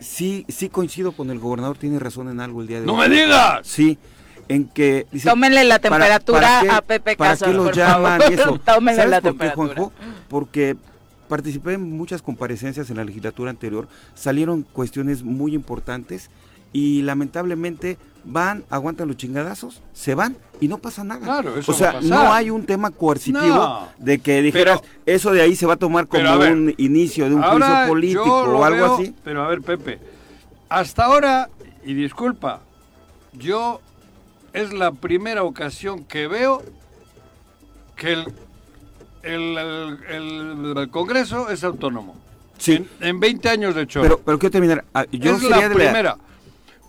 sí, 0.00 0.44
sí 0.48 0.68
coincido 0.68 1.12
con 1.12 1.30
el 1.30 1.38
gobernador, 1.38 1.76
tiene 1.78 1.98
razón 1.98 2.28
en 2.28 2.40
algo 2.40 2.60
el 2.62 2.66
día 2.68 2.80
de 2.80 2.86
¡No 2.86 2.94
hoy. 2.94 3.08
me 3.08 3.14
digas! 3.16 3.60
Sí, 3.66 3.98
en 4.48 4.64
que... 4.66 5.06
dice, 5.12 5.28
Tómenle 5.28 5.64
la 5.64 5.78
¿Para- 5.78 5.90
temperatura 5.90 6.40
para 6.40 6.60
qué- 6.62 6.70
a 6.70 6.82
Pepe 6.82 7.16
¿Para 7.16 7.30
Casas, 7.32 7.48
qué 7.48 7.54
lo 7.54 7.70
llaman 7.70 8.20
favor. 8.20 8.32
y 8.32 8.40
eso? 8.40 8.58
Tómenle 8.64 8.96
¿Sabes 8.96 9.10
la 9.10 9.20
por 9.20 9.32
qué, 9.32 9.38
temperatura. 9.38 9.74
Juanjo? 9.74 9.92
Porque 10.28 10.76
participé 11.28 11.74
en 11.74 11.96
muchas 11.96 12.20
comparecencias 12.20 12.90
en 12.90 12.96
la 12.96 13.04
legislatura 13.04 13.50
anterior, 13.50 13.86
salieron 14.14 14.62
cuestiones 14.64 15.22
muy 15.22 15.54
importantes 15.54 16.30
y 16.72 17.02
lamentablemente 17.02 17.98
van, 18.24 18.64
aguantan 18.70 19.08
los 19.08 19.16
chingadazos, 19.16 19.82
se 19.92 20.14
van 20.14 20.36
y 20.60 20.68
no 20.68 20.78
pasa 20.78 21.02
nada. 21.04 21.20
Claro, 21.20 21.56
eso 21.58 21.72
o 21.72 21.74
sea, 21.74 22.00
no 22.02 22.32
hay 22.32 22.50
un 22.50 22.64
tema 22.64 22.90
coercitivo 22.90 23.40
No. 23.46 23.88
de 23.98 24.20
que 24.20 24.40
dijeras, 24.42 24.80
Pero- 24.80 24.92
eso 25.06 25.32
de 25.32 25.42
ahí 25.42 25.56
se 25.56 25.66
va 25.66 25.74
a 25.74 25.76
tomar 25.76 26.06
como 26.06 26.38
ver, 26.38 26.52
un 26.52 26.74
inicio 26.78 27.28
de 27.28 27.34
un 27.34 27.42
juicio 27.42 27.74
político 27.88 28.24
o 28.42 28.64
algo 28.64 28.76
veo, 28.78 28.94
así. 28.94 29.14
Pero 29.24 29.44
a 29.44 29.48
ver, 29.48 29.60
Pepe, 29.62 29.98
hasta 30.68 31.04
ahora, 31.06 31.48
y 31.84 31.94
disculpa, 31.94 32.60
yo 33.32 33.80
es 34.52 34.72
la 34.72 34.92
primera 34.92 35.42
ocasión 35.42 36.04
que 36.04 36.28
veo 36.28 36.62
que 37.96 38.12
el, 38.12 38.24
el, 39.22 39.98
el- 40.08 40.74
el 40.76 40.90
Congreso 40.90 41.50
es 41.50 41.64
autónomo. 41.64 42.16
Sí. 42.58 42.74
En, 42.74 42.88
en 43.08 43.20
20 43.20 43.48
años 43.48 43.74
de 43.74 43.82
hecho. 43.82 44.00
Pero, 44.02 44.20
pero 44.24 44.38
quiero 44.38 44.52
terminar. 44.52 44.84
Ah, 44.94 45.04
Yo 45.10 45.34
es 45.36 45.42
la 45.42 45.68
primera. 45.70 46.16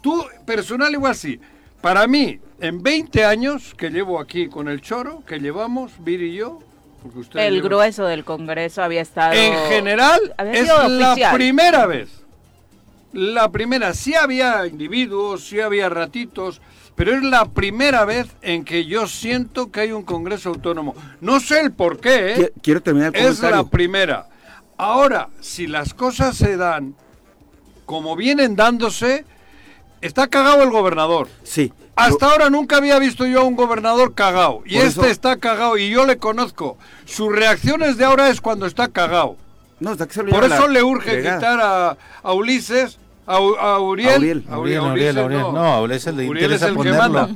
Tú, 0.03 0.23
personal 0.45 0.91
igual 0.93 1.15
sí. 1.15 1.39
Para 1.81 2.05
mí, 2.07 2.39
en 2.59 2.83
20 2.83 3.25
años 3.25 3.73
que 3.75 3.89
llevo 3.89 4.19
aquí 4.19 4.47
con 4.49 4.67
el 4.67 4.81
choro, 4.81 5.23
que 5.25 5.39
llevamos, 5.39 5.93
Viri 5.99 6.27
y 6.31 6.35
yo, 6.35 6.59
Porque 7.01 7.19
ustedes 7.19 7.47
El 7.47 7.61
grueso 7.61 8.05
del 8.05 8.23
Congreso 8.23 8.83
había 8.83 9.01
estado... 9.01 9.33
En 9.33 9.53
general, 9.69 10.33
es 10.53 10.67
la 10.67 11.31
primera 11.33 11.85
vez. 11.85 12.09
La 13.13 13.49
primera, 13.51 13.93
sí 13.93 14.13
había 14.15 14.65
individuos, 14.67 15.45
sí 15.47 15.59
había 15.61 15.87
ratitos, 15.87 16.61
pero 16.95 17.13
es 17.15 17.23
la 17.23 17.45
primera 17.45 18.05
vez 18.05 18.27
en 18.41 18.65
que 18.65 18.85
yo 18.85 19.07
siento 19.07 19.71
que 19.71 19.81
hay 19.81 19.91
un 19.91 20.03
Congreso 20.03 20.49
autónomo. 20.49 20.95
No 21.21 21.39
sé 21.39 21.61
el 21.61 21.71
por 21.71 21.99
qué, 21.99 22.31
¿eh? 22.33 22.35
Qui- 22.37 22.51
Quiero 22.61 22.81
terminar 22.81 23.15
el 23.15 23.25
Es 23.25 23.39
la 23.41 23.63
primera. 23.65 24.27
Ahora, 24.77 25.29
si 25.39 25.67
las 25.67 25.93
cosas 25.93 26.35
se 26.35 26.57
dan 26.57 26.95
como 27.85 28.15
vienen 28.15 28.55
dándose, 28.55 29.25
está 30.05 30.27
cagado 30.27 30.63
el 30.63 30.69
gobernador. 30.69 31.27
Sí. 31.43 31.71
Hasta 31.95 32.31
ahora 32.31 32.49
nunca 32.49 32.77
había 32.77 32.97
visto 32.99 33.25
yo 33.25 33.41
a 33.41 33.43
un 33.43 33.55
gobernador 33.55 34.13
cagado. 34.15 34.61
Y 34.65 34.75
Por 34.77 34.85
este 34.85 35.01
eso- 35.01 35.05
está 35.09 35.37
cagado 35.37 35.77
y 35.77 35.89
yo 35.91 36.05
le 36.05 36.17
conozco. 36.17 36.77
Sus 37.05 37.31
reacciones 37.31 37.97
de 37.97 38.05
ahora 38.05 38.29
es 38.29 38.41
cuando 38.41 38.65
está 38.65 38.87
cagado. 38.87 39.37
No, 39.79 39.91
hasta 39.91 40.07
que 40.07 40.13
se 40.13 40.23
Por 40.23 40.43
eso 40.43 40.67
la 40.67 40.73
le 40.73 40.83
urge 40.83 41.17
quitar 41.21 41.59
a, 41.61 41.97
a 42.23 42.33
Ulises, 42.33 42.97
a, 43.27 43.39
U- 43.39 43.55
a 43.57 43.79
Uriel. 43.79 44.09
A 44.13 44.17
Uriel. 44.17 44.43
a 44.49 44.57
Uriel, 44.59 44.77
a 44.79 44.91
Uriel, 44.91 45.19
Uriel. 45.19 45.41
No, 45.41 45.63
a 45.73 45.81
Ulises 45.81 46.15
le 46.15 46.27
Uriel 46.29 46.53
es 46.53 46.61
el 46.61 46.77
que 46.77 46.93
manda. 46.93 47.29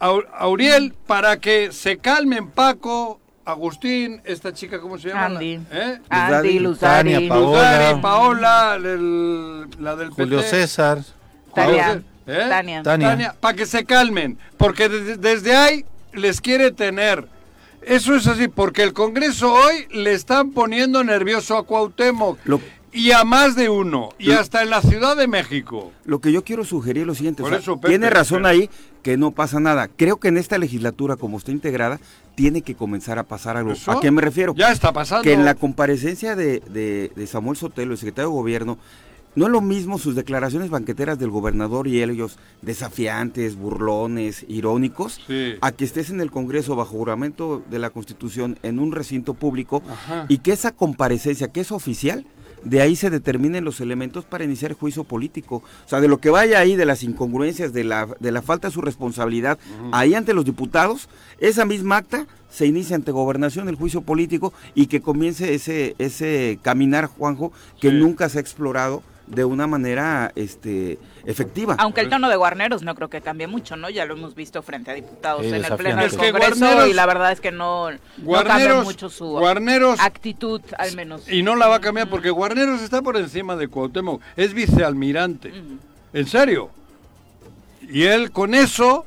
A, 0.00 0.12
U- 0.12 0.22
a 0.36 0.48
Uriel 0.48 0.94
para 1.06 1.36
que 1.38 1.70
se 1.72 1.98
calmen 1.98 2.48
Paco, 2.48 3.20
Agustín, 3.44 4.22
esta 4.24 4.52
chica, 4.54 4.80
¿cómo 4.80 4.98
se 4.98 5.08
llama? 5.10 5.26
Andy. 5.26 5.60
¿Eh? 5.70 5.98
Andy, 6.08 6.58
Luzari, 6.58 6.58
Luzari, 6.58 7.12
Tania, 7.12 7.28
Paola. 7.28 7.50
Luzari, 7.78 8.00
Paola, 8.00 8.74
el- 8.76 9.66
la 9.80 9.94
del 9.96 10.10
Julio 10.10 10.38
PT. 10.38 10.50
César. 10.50 10.98
Tania. 11.54 12.02
¿Eh? 12.26 12.46
Tania. 12.48 12.82
Tania. 12.82 13.34
para 13.38 13.54
que 13.54 13.66
se 13.66 13.84
calmen, 13.84 14.38
porque 14.56 14.88
de- 14.88 15.16
desde 15.18 15.54
ahí 15.56 15.84
les 16.12 16.40
quiere 16.40 16.70
tener. 16.72 17.26
Eso 17.82 18.14
es 18.16 18.26
así, 18.26 18.48
porque 18.48 18.82
el 18.82 18.94
Congreso 18.94 19.52
hoy 19.52 19.86
le 19.92 20.14
están 20.14 20.52
poniendo 20.52 21.04
nervioso 21.04 21.58
a 21.58 21.66
Cuauhtémoc 21.66 22.38
Lo- 22.44 22.60
y 22.92 23.10
a 23.10 23.24
más 23.24 23.56
de 23.56 23.68
uno, 23.68 24.08
y 24.18 24.28
Lo- 24.28 24.40
hasta 24.40 24.62
en 24.62 24.70
la 24.70 24.80
Ciudad 24.80 25.16
de 25.18 25.26
México. 25.26 25.92
Lo 26.06 26.20
que 26.20 26.32
yo 26.32 26.44
quiero 26.44 26.64
sugerir 26.64 27.02
es 27.02 27.06
lo 27.08 27.14
siguiente. 27.14 27.42
o 27.42 27.44
Por 27.44 27.52
sea, 27.52 27.60
eso, 27.60 27.76
Pepe, 27.76 27.88
tiene 27.88 28.08
razón 28.08 28.46
ahí 28.46 28.70
que 29.02 29.18
no 29.18 29.32
pasa 29.32 29.60
nada. 29.60 29.88
Creo 29.94 30.16
que 30.18 30.28
en 30.28 30.38
esta 30.38 30.56
legislatura, 30.56 31.16
como 31.16 31.36
está 31.36 31.50
integrada, 31.50 32.00
tiene 32.36 32.62
que 32.62 32.74
comenzar 32.74 33.18
a 33.18 33.24
pasar 33.24 33.58
algo. 33.58 33.72
¿Eso? 33.72 33.90
¿A 33.92 34.00
qué 34.00 34.10
me 34.10 34.22
refiero? 34.22 34.54
Ya 34.56 34.72
está 34.72 34.92
pasando. 34.92 35.22
que 35.24 35.34
en 35.34 35.44
la 35.44 35.54
comparecencia 35.54 36.36
de, 36.36 36.60
de- 36.60 37.12
de 37.14 37.26
Samuel 37.26 37.58
Sotelo, 37.58 37.92
el 37.92 37.98
secretario 37.98 38.30
de 38.30 38.34
Gobierno, 38.34 38.78
no 39.36 39.46
es 39.46 39.52
lo 39.52 39.60
mismo 39.60 39.98
sus 39.98 40.14
declaraciones 40.14 40.70
banqueteras 40.70 41.18
del 41.18 41.30
gobernador 41.30 41.88
y 41.88 42.02
ellos 42.02 42.38
desafiantes, 42.62 43.56
burlones, 43.56 44.44
irónicos, 44.48 45.20
Sí. 45.26 45.54
a 45.60 45.72
que 45.72 45.84
estés 45.84 46.10
en 46.10 46.20
el 46.20 46.30
Congreso 46.30 46.76
bajo 46.76 46.96
juramento 46.98 47.62
de 47.70 47.78
la 47.78 47.90
Constitución 47.90 48.58
en 48.62 48.78
un 48.78 48.92
recinto 48.92 49.34
público 49.34 49.82
Ajá. 49.88 50.26
y 50.28 50.38
que 50.38 50.52
esa 50.52 50.72
comparecencia, 50.72 51.48
que 51.48 51.60
es 51.60 51.72
oficial, 51.72 52.26
de 52.62 52.80
ahí 52.80 52.96
se 52.96 53.10
determinen 53.10 53.62
los 53.64 53.80
elementos 53.80 54.24
para 54.24 54.44
iniciar 54.44 54.70
el 54.70 54.76
juicio 54.78 55.04
político. 55.04 55.56
O 55.84 55.88
sea, 55.88 56.00
de 56.00 56.08
lo 56.08 56.18
que 56.18 56.30
vaya 56.30 56.58
ahí, 56.60 56.76
de 56.76 56.86
las 56.86 57.02
incongruencias, 57.02 57.72
de 57.74 57.84
la, 57.84 58.08
de 58.20 58.32
la 58.32 58.40
falta 58.40 58.68
de 58.68 58.74
su 58.74 58.80
responsabilidad, 58.80 59.58
ahí 59.92 60.14
ante 60.14 60.32
los 60.32 60.46
diputados, 60.46 61.08
esa 61.40 61.66
misma 61.66 61.98
acta 61.98 62.26
se 62.48 62.66
inicia 62.66 62.96
ante 62.96 63.12
gobernación 63.12 63.68
el 63.68 63.74
juicio 63.74 64.00
político 64.00 64.54
y 64.74 64.86
que 64.86 65.02
comience 65.02 65.52
ese, 65.54 65.94
ese 65.98 66.58
caminar, 66.62 67.06
Juanjo, 67.06 67.52
que 67.80 67.90
Sí. 67.90 67.96
nunca 67.96 68.28
se 68.30 68.38
ha 68.38 68.40
explorado 68.40 69.02
de 69.34 69.44
una 69.44 69.66
manera 69.66 70.32
este, 70.36 70.98
efectiva. 71.24 71.76
Aunque 71.78 72.00
el 72.00 72.08
tono 72.08 72.28
de 72.28 72.36
Guarneros 72.36 72.82
no 72.82 72.94
creo 72.94 73.08
que 73.10 73.20
cambie 73.20 73.46
mucho, 73.46 73.76
¿no? 73.76 73.90
Ya 73.90 74.04
lo 74.04 74.14
hemos 74.14 74.34
visto 74.34 74.62
frente 74.62 74.90
a 74.90 74.94
diputados 74.94 75.42
Sí, 75.42 75.48
en 75.48 75.54
el. 75.56 75.74
Pleno 75.76 75.96
del 75.96 76.06
Es 76.06 76.16
que 76.16 76.30
Congreso 76.30 76.64
Guarneros- 76.66 76.88
y 76.88 76.92
la 76.92 77.06
verdad 77.06 77.32
es 77.32 77.40
que 77.40 77.50
no, 77.52 77.90
no 77.90 78.44
cambia 78.44 78.82
mucho 78.82 79.08
su 79.10 79.26
Guarneros 79.26 79.98
actitud, 80.00 80.60
al 80.78 80.94
menos. 80.94 81.30
y 81.30 81.42
no 81.42 81.56
la 81.56 81.66
va 81.66 81.76
a 81.76 81.80
cambiar 81.80 82.08
porque 82.08 82.30
Guarneros 82.30 82.80
está 82.82 83.02
por 83.02 83.16
encima 83.16 83.56
de 83.56 83.68
Cuauhtémoc, 83.68 84.22
es 84.36 84.54
vicealmirante. 84.54 85.52
En 86.12 86.26
serio. 86.26 86.70
Y 87.82 88.04
él 88.04 88.30
con 88.30 88.54
eso 88.54 89.04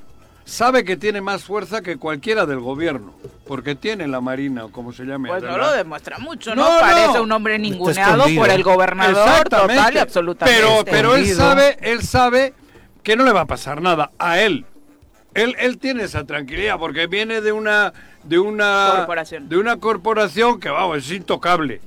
sabe 0.47 0.83
que 0.83 0.95
tiene 0.97 1.21
más 1.21 1.43
fuerza 1.43 1.81
que 1.81 1.97
cualquiera 1.97 2.45
del 2.45 2.59
gobierno, 2.59 3.13
porque 3.45 3.75
tiene 3.75 4.07
la 4.07 4.21
Marina 4.21 4.65
o 4.65 4.71
como 4.71 4.93
se 4.93 5.03
llame. 5.03 5.29
Pues 5.29 5.43
no 5.43 5.57
lo 5.57 5.71
demuestra 5.71 6.17
mucho, 6.17 6.55
¿no? 6.55 6.63
No, 6.63 6.79
Parece 6.79 7.13
no. 7.15 7.23
un 7.23 7.31
hombre 7.33 7.59
ninguneado 7.59 8.23
por 8.35 8.49
el 8.49 8.63
gobernador 8.63 9.27
Exactamente. 9.27 9.75
total 9.75 9.93
y 9.95 9.97
absolutamente. 9.99 10.61
Pero, 10.61 10.85
pero 10.85 11.15
él 11.15 11.27
sabe, 11.27 11.77
él 11.81 12.01
sabe 12.01 12.53
que 13.03 13.15
no 13.15 13.23
le 13.25 13.33
va 13.33 13.41
a 13.41 13.45
pasar 13.45 13.81
nada 13.81 14.11
a 14.17 14.39
él. 14.39 14.65
Él, 15.33 15.55
él 15.59 15.77
tiene 15.77 16.03
esa 16.03 16.23
tranquilidad 16.25 16.79
porque 16.79 17.05
viene 17.07 17.41
de 17.41 17.51
una 17.51 17.93
de 18.23 18.39
una 18.39 18.93
Corporación. 18.97 19.47
de 19.49 19.57
una 19.57 19.77
corporación 19.77 20.59
que 20.59 20.69
vamos 20.69 20.97
es 20.97 21.11
intocable, 21.11 21.79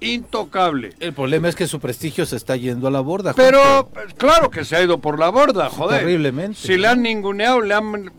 intocable. 0.00 0.94
El 1.00 1.12
problema 1.12 1.48
es 1.48 1.54
que 1.56 1.66
su 1.66 1.80
prestigio 1.80 2.26
se 2.26 2.36
está 2.36 2.56
yendo 2.56 2.88
a 2.88 2.90
la 2.90 3.00
borda. 3.00 3.32
Pero 3.34 3.88
pues, 3.92 4.14
claro 4.14 4.50
que 4.50 4.64
se 4.64 4.76
ha 4.76 4.82
ido 4.82 4.98
por 4.98 5.18
la 5.18 5.30
borda, 5.30 5.68
joder. 5.70 6.00
Terriblemente. 6.00 6.58
Si 6.58 6.76
le 6.76 6.88
han 6.88 7.02
ninguneado, 7.02 7.60
le 7.60 7.74
han 7.74 8.12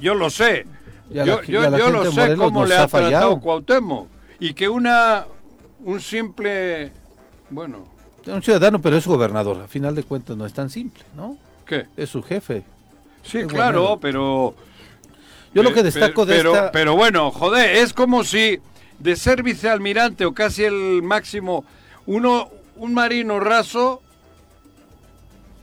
yo 0.00 0.14
lo 0.14 0.30
sé. 0.30 0.66
Yo 1.10 1.24
la- 1.24 1.78
lo 1.78 2.10
sé 2.12 2.36
cómo 2.36 2.64
le 2.64 2.74
ha 2.74 2.82
ha 2.82 2.86
tratado 2.88 3.04
fallado. 3.04 3.40
Cuauhtémoc 3.40 4.08
y 4.40 4.54
que 4.54 4.68
una 4.68 5.26
un 5.84 6.00
simple 6.00 6.92
bueno, 7.48 7.86
un 8.26 8.42
ciudadano, 8.42 8.80
pero 8.80 8.96
es 8.96 9.06
gobernador. 9.06 9.62
A 9.62 9.68
final 9.68 9.94
de 9.94 10.02
cuentas 10.02 10.36
no 10.36 10.46
es 10.46 10.52
tan 10.52 10.68
simple, 10.68 11.04
¿no? 11.14 11.36
¿qué? 11.64 11.86
Es 11.96 12.10
su 12.10 12.22
jefe. 12.22 12.64
Sí, 13.22 13.44
claro, 13.44 13.98
pero 14.00 14.54
Yo 15.54 15.62
lo 15.62 15.72
que 15.72 15.82
destaco 15.82 16.26
de 16.26 16.36
pero, 16.36 16.54
esta... 16.54 16.72
Pero 16.72 16.94
bueno, 16.96 17.30
joder, 17.30 17.76
es 17.76 17.92
como 17.92 18.24
si 18.24 18.60
de 18.98 19.16
ser 19.16 19.42
vicealmirante 19.42 20.24
o 20.24 20.34
casi 20.34 20.64
el 20.64 21.02
máximo, 21.02 21.64
uno, 22.06 22.50
un 22.76 22.94
marino 22.94 23.40
raso, 23.40 24.02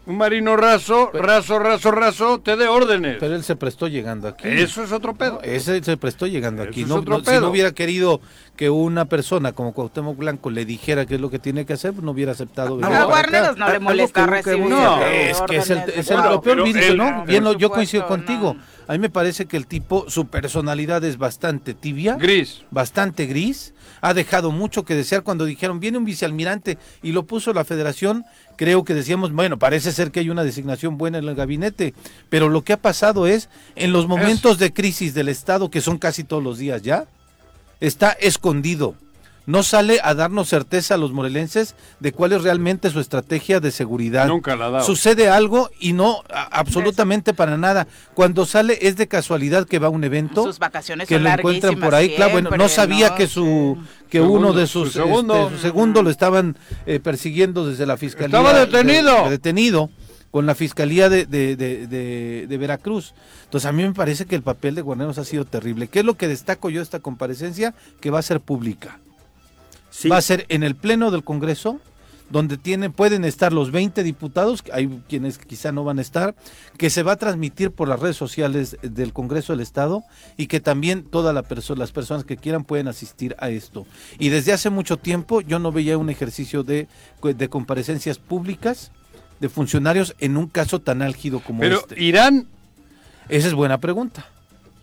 un 0.06 0.18
marino 0.18 0.56
raso, 0.58 1.10
Pero- 1.12 1.24
raso, 1.26 1.60
raso, 1.60 1.92
raso, 1.92 2.40
te 2.40 2.56
dé 2.58 2.68
órdenes. 2.68 3.18
Pero 3.20 3.36
él 3.36 3.44
se 3.44 3.56
prestó 3.56 3.88
llegando 3.88 4.28
aquí. 4.28 4.48
Eso 4.48 4.84
es 4.84 4.92
otro 4.92 5.14
pedo. 5.14 5.36
No, 5.36 5.42
ese 5.42 5.82
se 5.84 5.98
prestó 5.98 6.28
llegando 6.28 6.62
Eso 6.64 6.72
aquí. 6.72 6.82
es 6.82 6.88
No, 6.88 6.96
otro 6.96 7.20
no- 7.20 7.24
si 7.24 7.32
no 7.40 7.50
hubiera 7.50 7.72
querido 7.72 8.20
que 8.56 8.70
una 8.70 9.06
persona 9.06 9.52
como 9.54 9.74
Cuauhtémoc 9.74 10.18
Blanco 10.18 10.50
le 10.52 10.66
dijera 10.66 11.06
qué 11.06 11.16
es 11.16 11.22
lo 11.22 11.30
que 11.30 11.40
tiene 11.40 11.66
que 11.66 11.74
hacer, 11.74 11.94
pues 11.94 12.04
no 12.04 12.12
hubiera 12.12 12.34
aceptado 12.34 12.78
venir 12.78 12.94
a. 12.96 13.06
Guarneros 13.06 13.58
no 13.58 13.70
le 13.70 13.80
molesta 13.80 14.28
recibir 14.28 14.60
No, 14.68 15.02
Es 15.02 15.42
que 15.42 15.56
es 15.58 15.70
el, 15.70 15.80
es 15.96 16.12
el 16.12 16.18
lo 16.18 16.42
peor 16.42 16.64
vírico, 16.64 16.86
él- 16.86 16.98
¿no? 16.98 17.24
Bien, 17.26 17.44
yo 17.58 17.70
coincido 17.70 18.04
no. 18.04 18.10
contigo. 18.10 18.56
A 18.86 18.92
mí 18.92 19.00
me 19.00 19.10
parece 19.10 19.46
que 19.46 19.56
el 19.56 19.66
tipo, 19.66 20.10
su 20.10 20.28
personalidad 20.28 21.02
es 21.06 21.18
bastante 21.18 21.74
tibia, 21.74 22.16
Gris. 22.16 22.64
bastante 22.70 23.26
gris. 23.26 23.74
Ha 24.02 24.14
dejado 24.14 24.52
mucho 24.52 24.84
que 24.84 24.96
desear 24.96 25.24
cuando 25.24 25.46
dijeron, 25.46 25.80
viene 25.80 25.98
un 25.98 26.04
vicealmirante 26.04 26.78
y 27.02 27.14
lo 27.14 27.24
puso 27.24 27.54
la 27.54 27.64
federación. 27.64 28.26
Creo 28.56 28.84
que 28.84 28.94
decíamos, 28.94 29.32
bueno, 29.32 29.58
parece 29.58 29.92
ser 29.92 30.12
que 30.12 30.20
hay 30.20 30.30
una 30.30 30.44
designación 30.44 30.98
buena 30.98 31.18
en 31.18 31.28
el 31.28 31.36
gabinete, 31.36 31.94
pero 32.30 32.50
lo 32.50 32.64
que 32.64 32.74
ha 32.74 32.78
pasado 32.78 33.28
es, 33.28 33.50
en 33.76 33.92
los 33.92 34.08
momentos 34.08 34.58
de 34.60 34.74
crisis 34.74 35.14
del 35.14 35.30
Estado, 35.30 35.70
que 35.70 35.82
son 35.82 35.98
casi 35.98 36.24
todos 36.24 36.44
los 36.44 36.58
días 36.58 36.82
ya, 36.82 37.06
está 37.80 38.12
escondido. 38.12 38.96
No 39.46 39.62
sale 39.64 40.00
a 40.04 40.14
darnos 40.14 40.48
certeza 40.48 40.94
a 40.94 40.98
los 40.98 41.12
morelenses 41.12 41.76
de 42.00 42.14
cuál 42.14 42.32
es 42.32 42.44
realmente 42.44 42.90
su 42.90 43.00
estrategia 43.02 43.60
de 43.60 43.72
seguridad. 43.72 44.28
Nunca 44.28 44.56
la 44.56 44.68
ha 44.68 44.70
dado. 44.70 44.86
Sucede 44.86 45.28
algo 45.30 45.70
y 45.82 45.92
no 45.94 46.24
a- 46.34 46.44
absolutamente 46.60 47.34
para 47.34 47.58
nada. 47.58 47.88
Cuando 48.14 48.46
sale 48.46 48.78
es 48.82 48.96
de 48.96 49.08
casualidad 49.08 49.68
que 49.68 49.80
va 49.80 49.88
a 49.88 49.90
un 49.90 50.04
evento 50.06 50.44
Sus 50.44 50.60
vacaciones 50.60 51.08
que 51.10 51.16
son 51.16 51.24
lo 51.24 51.30
encuentran 51.32 51.78
por 51.80 51.94
ahí. 51.94 52.16
Claro, 52.16 52.32
bueno, 52.32 52.52
no 52.52 52.70
sabía 52.70 53.10
¿no? 53.10 53.16
que 53.16 53.28
su 53.28 53.78
que 54.10 54.20
Segundo, 54.20 54.50
uno 54.50 54.54
de 54.60 54.68
su 54.68 54.86
sus 54.86 54.94
segundo. 54.94 55.36
este, 55.48 55.56
su 55.56 55.62
segundo 55.62 56.04
lo 56.04 56.10
estaban 56.10 56.56
eh, 56.86 57.00
persiguiendo 57.00 57.68
desde 57.68 57.86
la 57.86 57.98
fiscalía. 57.98 58.28
Estaba 58.28 58.54
de- 58.54 58.66
detenido. 58.68 59.24
de- 59.26 59.30
detenido 59.32 59.90
con 60.32 60.46
la 60.46 60.56
fiscalía 60.56 61.10
de, 61.10 61.26
de- 61.26 61.56
de- 61.58 61.88
de- 61.88 62.46
de 62.48 62.58
Veracruz. 62.58 63.14
Entonces 63.44 63.68
a 63.70 63.72
mí 63.74 63.84
me 63.84 63.92
parece 63.94 64.26
que 64.26 64.36
el 64.36 64.42
papel 64.42 64.74
de 64.76 64.82
Guarneros 64.82 65.18
ha 65.18 65.26
sido 65.26 65.44
terrible. 65.46 65.88
¿Qué 65.90 66.00
es 66.00 66.06
lo 66.06 66.14
que 66.16 66.28
destaco 66.28 66.70
yo 66.70 66.80
de 66.80 66.84
esta 66.84 67.00
comparecencia? 67.02 67.76
Que 68.00 68.10
va 68.10 68.20
a 68.20 68.24
ser 68.24 68.40
pública. 68.40 69.00
Sí. 69.96 70.10
Va 70.10 70.18
a 70.18 70.22
ser 70.22 70.46
en 70.50 70.64
el 70.64 70.74
pleno 70.76 71.12
del 71.12 71.24
Congreso, 71.24 71.80
donde 72.32 72.58
tienen, 72.58 72.92
pueden 72.92 73.26
estar 73.26 73.54
los 73.54 73.70
20 73.70 74.02
diputados, 74.02 74.64
hay 74.74 74.88
quienes 75.08 75.38
quizá 75.38 75.72
no 75.72 75.84
van 75.84 76.00
a 76.00 76.02
estar, 76.02 76.34
que 76.80 76.90
se 76.90 77.04
va 77.04 77.12
a 77.12 77.16
transmitir 77.18 77.70
por 77.70 77.88
las 77.88 78.00
redes 78.00 78.16
sociales 78.18 78.76
del 78.82 79.14
Congreso 79.14 79.54
del 79.54 79.60
Estado 79.60 80.04
y 80.36 80.48
que 80.48 80.60
también 80.60 81.04
todas 81.04 81.36
la 81.36 81.44
perso- 81.44 81.76
las 81.78 81.92
personas 81.92 82.24
que 82.24 82.36
quieran 82.38 82.64
pueden 82.64 82.88
asistir 82.88 83.36
a 83.38 83.50
esto. 83.52 83.86
Y 84.18 84.30
desde 84.30 84.52
hace 84.52 84.72
mucho 84.72 84.98
tiempo 84.98 85.42
yo 85.42 85.60
no 85.60 85.72
veía 85.72 85.96
un 86.00 86.10
ejercicio 86.10 86.64
de, 86.64 86.88
de 87.22 87.50
comparecencias 87.50 88.18
públicas 88.18 88.92
de 89.40 89.50
funcionarios 89.50 90.16
en 90.20 90.36
un 90.38 90.48
caso 90.48 90.80
tan 90.82 91.04
álgido 91.04 91.40
como 91.40 91.60
Pero 91.60 91.82
este. 91.82 92.02
Irán, 92.02 92.48
Esa 93.30 93.48
es 93.48 93.54
buena 93.54 93.78
pregunta. 93.80 94.26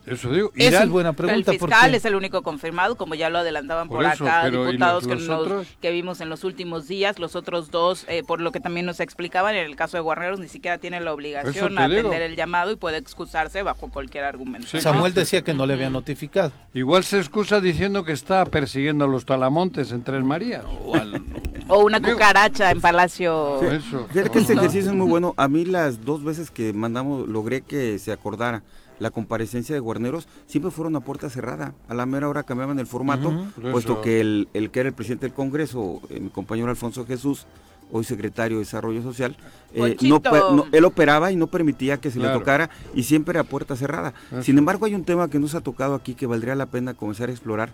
Eso 0.05 0.31
digo. 0.31 0.51
Es 0.55 0.89
buena 0.89 1.13
Pero 1.13 1.29
el 1.29 1.43
pregunta. 1.43 1.51
fiscal 1.51 1.79
porque 1.81 1.97
es 1.97 2.05
el 2.05 2.15
único 2.15 2.41
confirmado, 2.41 2.95
como 2.95 3.13
ya 3.15 3.29
lo 3.29 3.37
adelantaban 3.39 3.87
por, 3.87 3.97
Por 4.03 4.05
eso, 4.11 4.23
acá 4.23 4.41
pero 4.43 4.63
¿y 4.63 4.71
diputados 4.71 5.03
los- 5.05 5.07
que, 5.19 5.25
los 5.27 5.47
nos- 5.49 5.67
que 5.81 5.91
vimos 5.91 6.21
en 6.21 6.29
los 6.29 6.43
últimos 6.43 6.87
días. 6.87 7.19
Los 7.19 7.35
otros 7.35 7.69
dos, 7.71 8.05
eh, 8.07 8.23
por 8.25 8.41
lo 8.41 8.51
que 8.51 8.59
también 8.59 8.85
nos 8.85 8.99
explicaban, 8.99 9.55
en 9.55 9.65
el 9.65 9.75
caso 9.75 9.97
de 9.97 10.01
Guarneros 10.01 10.39
ni 10.39 10.47
siquiera 10.47 10.77
tiene 10.79 10.99
la 11.01 11.13
obligación 11.13 11.53
Eso 11.55 11.67
digo. 11.69 11.81
atender 12.09 12.21
el 12.23 12.35
llamado 12.35 12.71
y 12.71 12.75
puede 12.77 12.97
excusarse 12.97 13.61
bajo 13.63 13.89
cualquier 13.89 14.23
argumento. 14.23 14.67
Sí. 14.67 14.81
Samuel 14.81 15.13
decía 15.13 15.43
que 15.43 15.53
no 15.53 15.65
le 15.65 15.73
había 15.73 15.89
notificado. 15.89 16.51
Igual 16.73 17.03
se 17.03 17.19
excusa 17.19 17.61
diciendo 17.61 18.03
que 18.03 18.11
está 18.13 18.45
persiguiendo 18.45 19.05
a 19.05 19.07
los 19.07 19.25
talamontes 19.25 19.91
en 19.91 20.03
Tres 20.03 20.23
Marías. 20.23 20.63
O 20.83 20.95
al- 20.95 21.21
O 21.67 21.85
una 21.85 21.99
Digo- 21.99 22.13
cucaracha 22.13 22.71
en 22.71 22.81
Palacio. 22.81 23.61
Eso. 23.61 24.07
Fíjate 24.11 24.29
que 24.31 24.39
este 24.39 24.55
No. 24.55 24.61
ejercicio 24.61 24.89
es 24.91 24.95
muy 24.97 25.07
bueno. 25.07 25.33
A 25.37 25.47
mí 25.47 25.63
las 25.63 26.03
dos 26.03 26.23
veces 26.23 26.51
que 26.51 26.73
mandamos, 26.73 27.27
logré 27.29 27.61
que 27.61 27.97
se 27.99 28.11
acordara 28.11 28.63
la 29.01 29.09
comparecencia 29.09 29.73
de 29.73 29.79
Guarneros, 29.79 30.27
siempre 30.45 30.69
fueron 30.71 30.95
a 30.95 30.99
puerta 30.99 31.27
cerrada. 31.29 31.73
A 31.89 31.93
la 31.95 32.05
mera 32.05 32.29
hora 32.29 32.43
cambiaban 32.43 32.77
el 32.77 32.85
formato, 32.85 33.47
puesto 33.71 33.99
que 34.01 34.21
el, 34.21 34.47
el 34.53 34.69
que 34.69 34.81
era 34.81 34.89
el 34.89 34.95
presidente 34.95 35.25
del 35.25 35.33
Congreso, 35.33 36.01
eh, 36.11 36.19
mi 36.19 36.29
compañero 36.29 36.69
Alfonso 36.69 37.03
Jesús, 37.05 37.47
hoy 37.91 38.03
secretario 38.03 38.57
de 38.57 38.63
Desarrollo 38.63 39.01
Social, 39.01 39.35
eh, 39.73 39.97
no, 40.03 40.21
no- 40.55 40.65
él 40.71 40.85
operaba 40.85 41.31
y 41.31 41.35
no 41.35 41.47
permitía 41.47 41.97
que 41.99 42.11
se 42.11 42.19
Claro. 42.19 42.35
le 42.35 42.39
tocara 42.39 42.69
y 42.93 43.03
siempre 43.03 43.39
a 43.39 43.43
puerta 43.43 43.75
cerrada. 43.75 44.13
Eso. 44.31 44.43
Sin 44.43 44.57
embargo, 44.59 44.85
hay 44.85 44.93
un 44.93 45.03
tema 45.03 45.29
que 45.29 45.39
nos 45.39 45.55
ha 45.55 45.61
tocado 45.61 45.95
aquí 45.95 46.13
que 46.13 46.27
valdría 46.27 46.53
la 46.55 46.67
pena 46.67 46.93
comenzar 46.93 47.29
a 47.29 47.31
explorar. 47.31 47.71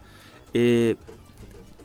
Eh, 0.54 0.96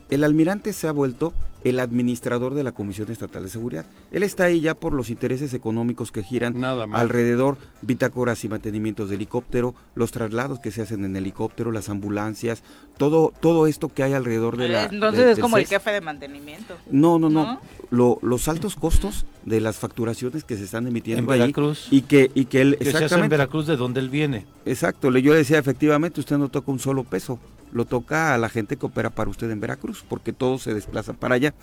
el 0.08 0.22
almirante 0.24 0.72
se 0.72 0.86
ha 0.86 0.92
vuelto 0.92 1.32
el 1.64 1.78
administrador 1.80 2.54
de 2.54 2.62
la 2.64 2.72
Comisión 2.72 3.10
Estatal 3.10 3.42
de 3.44 3.48
Seguridad. 3.48 3.86
Él 4.10 4.22
está 4.22 4.44
ahí 4.44 4.60
ya 4.60 4.74
por 4.74 4.92
los 4.92 5.10
intereses 5.10 5.54
económicos 5.54 6.10
que 6.12 6.22
giran 6.22 6.58
Nada 6.60 6.86
más. 6.86 7.00
alrededor, 7.00 7.56
bitácoras 7.82 8.44
y 8.44 8.48
mantenimientos 8.48 9.08
de 9.08 9.16
helicóptero, 9.16 9.74
los 9.94 10.10
traslados 10.12 10.58
que 10.60 10.70
se 10.70 10.82
hacen 10.82 11.04
en 11.04 11.16
helicóptero, 11.16 11.70
las 11.72 11.88
ambulancias, 11.88 12.62
todo, 12.96 13.32
todo 13.40 13.66
esto 13.66 13.88
que 13.88 14.02
hay 14.02 14.12
alrededor 14.12 14.56
de 14.56 14.68
la... 14.68 14.84
Entonces 14.86 15.24
de- 15.26 15.32
es 15.32 15.38
como 15.38 15.56
el 15.56 15.66
jefe 15.66 15.90
de 15.92 16.00
mantenimiento. 16.00 16.74
No, 16.90 17.18
no, 17.18 17.28
no. 17.30 17.44
¿No? 17.44 17.60
Lo- 17.90 18.18
los 18.22 18.48
altos 18.48 18.74
costos 18.76 19.24
de 19.44 19.60
las 19.60 19.76
facturaciones 19.76 20.44
que 20.44 20.56
se 20.56 20.64
están 20.64 20.86
emitiendo 20.86 21.22
En 21.24 21.30
ahí 21.32 21.38
Veracruz. 21.40 21.88
y 21.90 22.02
que 22.02 22.30
y 22.34 22.44
que 22.46 22.60
él 22.62 22.76
Que 22.78 22.84
se 22.84 22.90
hace 22.90 22.98
en 22.98 23.04
exactamente 23.04 23.36
Veracruz 23.36 23.66
de 23.66 23.76
donde 23.76 24.00
él 24.00 24.08
viene. 24.08 24.46
exacto, 24.64 25.10
le- 25.10 25.20
yo 25.22 25.32
le 25.32 25.38
decía 25.38 25.58
efectivamente 25.58 26.20
usted 26.20 26.38
no 26.38 26.48
toca 26.48 26.70
un 26.72 26.78
solo 26.78 27.04
peso, 27.04 27.38
lo 27.72 27.84
toca 27.84 28.34
a 28.34 28.38
la 28.38 28.48
gente 28.48 28.76
que 28.76 28.86
opera 28.86 29.10
para 29.10 29.30
usted 29.30 29.50
en 29.50 29.60
Veracruz, 29.60 30.04
porque 30.08 30.32
todo 30.32 30.58
se 30.58 30.74
desplaza 30.74 31.12
para 31.14 31.34
allá. 31.36 31.54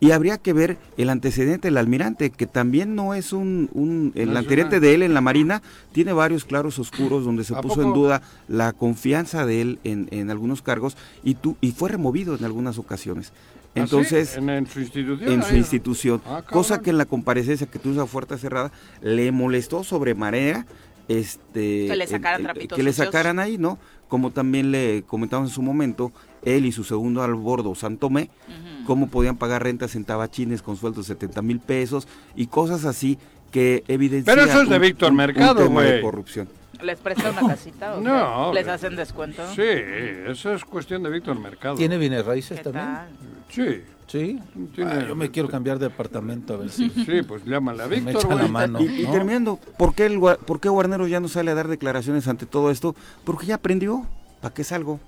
Y 0.00 0.12
habría 0.12 0.38
que 0.38 0.52
ver 0.52 0.78
el 0.96 1.10
antecedente 1.10 1.66
del 1.66 1.76
almirante, 1.76 2.30
que 2.30 2.46
también 2.46 2.94
no 2.94 3.14
es 3.14 3.32
un, 3.32 3.68
un 3.72 4.12
el 4.14 4.32
No 4.32 4.38
antecedente 4.38 4.76
una- 4.76 4.86
de 4.86 4.94
él 4.94 5.02
en 5.02 5.12
la 5.12 5.20
Marina, 5.20 5.60
tiene 5.90 6.12
varios 6.12 6.44
claros 6.44 6.78
oscuros 6.78 7.24
donde 7.24 7.42
se 7.42 7.54
¿A 7.56 7.60
puso 7.60 7.82
en 7.82 7.92
duda 7.92 8.22
la 8.46 8.72
confianza 8.72 9.44
de 9.44 9.60
él 9.60 9.78
en, 9.82 10.06
en 10.12 10.30
algunos 10.30 10.62
cargos 10.62 10.96
y, 11.24 11.34
tu, 11.34 11.56
y 11.60 11.72
fue 11.72 11.88
removido 11.88 12.36
en 12.36 12.44
algunas 12.44 12.78
ocasiones. 12.78 13.32
¿Ah, 13.34 13.40
sí? 13.74 13.80
Entonces, 13.80 14.36
en, 14.36 14.48
en 14.50 14.66
su 14.68 14.78
institución. 14.80 15.32
en 15.32 15.42
su 15.42 15.48
ahí. 15.50 15.58
institución, 15.58 16.22
Ah, 16.26 16.42
cosa 16.48 16.80
que 16.80 16.90
en 16.90 16.98
la 16.98 17.04
comparecencia 17.04 17.66
que 17.66 17.80
tuvo 17.80 17.94
esa 17.94 18.06
fuerza 18.06 18.38
cerrada 18.38 18.70
le 19.02 19.32
molestó 19.32 19.82
sobremanera 19.82 20.64
este 21.08 21.86
Que 21.88 21.96
le 21.96 22.06
sacaran 22.06 22.46
el- 22.56 22.68
que 22.68 22.82
le 22.82 22.92
sacaran 22.92 23.38
ahí, 23.38 23.58
¿no? 23.58 23.78
Como 24.08 24.30
también 24.30 24.70
le 24.72 25.02
comentamos 25.06 25.50
en 25.50 25.54
su 25.54 25.62
momento, 25.62 26.12
él 26.42 26.66
y 26.66 26.72
su 26.72 26.82
segundo 26.84 27.22
al 27.22 27.34
bordo, 27.34 27.74
Santomé, 27.74 28.30
Ujú. 28.48 28.84
cómo 28.86 29.08
podían 29.08 29.36
pagar 29.36 29.62
rentas 29.62 29.94
en 29.96 30.04
tabachines 30.04 30.62
con 30.62 30.76
sueldos 30.76 31.06
de 31.08 31.14
70 31.14 31.42
mil 31.42 31.60
pesos 31.60 32.08
y 32.34 32.46
cosas 32.46 32.84
así 32.84 33.18
que 33.50 33.84
evidencian 33.88 34.34
Pero 34.36 34.48
eso 34.48 34.62
es 34.62 34.68
de 34.68 34.78
Víctor 34.78 35.12
Mercado, 35.12 35.62
tema 35.64 35.82
de 35.82 36.00
corrupción. 36.00 36.48
¿Les 36.82 36.98
presta 36.98 37.30
una 37.30 37.40
casita 37.48 37.94
o 37.94 37.98
qué? 37.98 38.04
No, 38.08 38.52
¿Les 38.54 38.68
hacen 38.68 38.94
descuento? 38.96 39.42
Sí, 39.54 39.62
eso 39.62 40.54
es 40.54 40.64
cuestión 40.64 41.02
de 41.02 41.10
Víctor 41.10 41.38
Mercado. 41.38 41.74
¿Tiene 41.74 41.98
bienes 41.98 42.24
raíces 42.24 42.58
¿Qué 42.58 42.64
también? 42.64 42.84
tal? 42.86 43.08
Sí. 43.50 43.82
Sí. 44.08 44.40
Ah, 44.84 45.04
yo 45.06 45.14
me 45.14 45.30
quiero 45.30 45.48
cambiar 45.48 45.78
de 45.78 45.88
departamento 45.88 46.54
a 46.54 46.56
ver 46.56 46.70
si. 46.70 46.88
Sí, 46.90 47.22
pues 47.26 47.44
llámale 47.44 47.82
a 47.82 47.86
Me 47.86 47.96
Víctor, 48.00 48.24
echan 48.24 48.38
la 48.38 48.48
mano. 48.48 48.80
y, 48.80 49.02
y 49.02 49.02
¿no? 49.04 49.12
terminando, 49.12 49.58
¿por 49.78 49.94
qué, 49.94 50.06
el, 50.06 50.18
¿por 50.18 50.60
qué 50.60 50.68
Guarneros 50.68 51.08
ya 51.10 51.20
no 51.20 51.28
sale 51.28 51.50
a 51.50 51.54
dar 51.54 51.68
declaraciones 51.68 52.26
ante 52.26 52.46
todo 52.46 52.70
esto? 52.70 52.96
Porque 53.24 53.46
ya 53.46 53.56
aprendió. 53.56 54.06
¿Para 54.40 54.54
qué 54.54 54.64
salgo? 54.64 54.98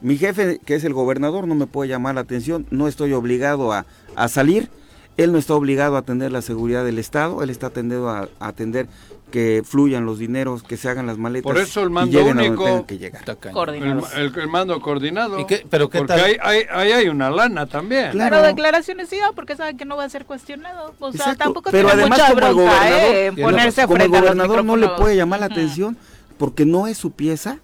Mi 0.00 0.16
jefe, 0.16 0.60
que 0.64 0.74
es 0.74 0.84
el 0.84 0.92
gobernador, 0.94 1.46
no 1.46 1.54
me 1.54 1.66
puede 1.66 1.88
llamar 1.90 2.14
la 2.14 2.22
atención. 2.22 2.66
No 2.70 2.88
estoy 2.88 3.12
obligado 3.12 3.72
a, 3.72 3.84
a 4.14 4.28
salir. 4.28 4.68
Él 5.16 5.32
no 5.32 5.38
está 5.38 5.54
obligado 5.54 5.96
a 5.96 6.00
atender 6.00 6.30
la 6.32 6.42
seguridad 6.42 6.84
del 6.84 6.98
Estado. 6.98 7.42
Él 7.42 7.50
está 7.50 7.68
atendido 7.68 8.08
a, 8.10 8.28
a 8.38 8.48
atender 8.48 8.86
que 9.30 9.62
fluyan 9.64 10.06
los 10.06 10.18
dineros, 10.18 10.62
que 10.62 10.76
se 10.76 10.88
hagan 10.88 11.06
las 11.06 11.18
maletas. 11.18 11.44
Por 11.52 11.58
eso 11.60 11.82
el 11.82 11.90
y 11.90 11.92
mando 11.92 12.18
lleguen 12.18 12.38
a 12.38 12.42
donde 12.44 12.62
único- 12.62 12.86
que 12.86 12.96
llegar. 12.98 13.22
El, 13.68 14.02
el- 14.16 14.38
el 14.38 14.48
mando 14.48 14.80
coordinado. 14.80 15.40
¿Y 15.40 15.46
qué- 15.46 15.66
pero 15.68 15.90
qué 15.90 15.98
Porque 15.98 16.14
tal? 16.14 16.24
ahí 16.24 16.36
hay, 16.40 16.62
ahí 16.72 16.92
hay 16.92 17.08
una 17.08 17.28
lana 17.30 17.66
también. 17.66 18.12
Claro. 18.12 18.36
Pero 18.36 18.46
declaraciones 18.46 19.08
sí, 19.08 19.18
porque 19.34 19.56
saben 19.56 19.76
que 19.76 19.84
no 19.84 19.96
va 19.96 20.04
a 20.04 20.08
ser 20.08 20.26
cuestionado. 20.26 20.94
O 21.00 21.10
sea, 21.12 21.18
Exacto, 21.22 21.44
tampoco 21.44 21.70
pero 21.72 21.88
tiene 21.88 22.02
además 22.02 22.18
mucha 22.18 22.28
como 22.34 22.46
el 22.46 22.54
bronca, 22.54 22.70
gobernador- 22.78 23.14
¿eh? 23.14 23.26
en 23.26 23.34
y 23.34 23.36
el- 23.40 23.44
ponerse 23.44 23.82
Como 23.82 23.94
el 23.96 24.00
frente 24.00 24.16
a 24.16 24.20
los 24.20 24.28
gobernador 24.30 24.64
no 24.64 24.76
le 24.76 24.88
puede 24.90 25.16
llamar 25.16 25.40
la 25.40 25.46
atención 25.46 25.96
porque 26.38 26.64
no 26.64 26.86
es 26.86 26.96
su 26.96 27.10
pieza, 27.10 27.58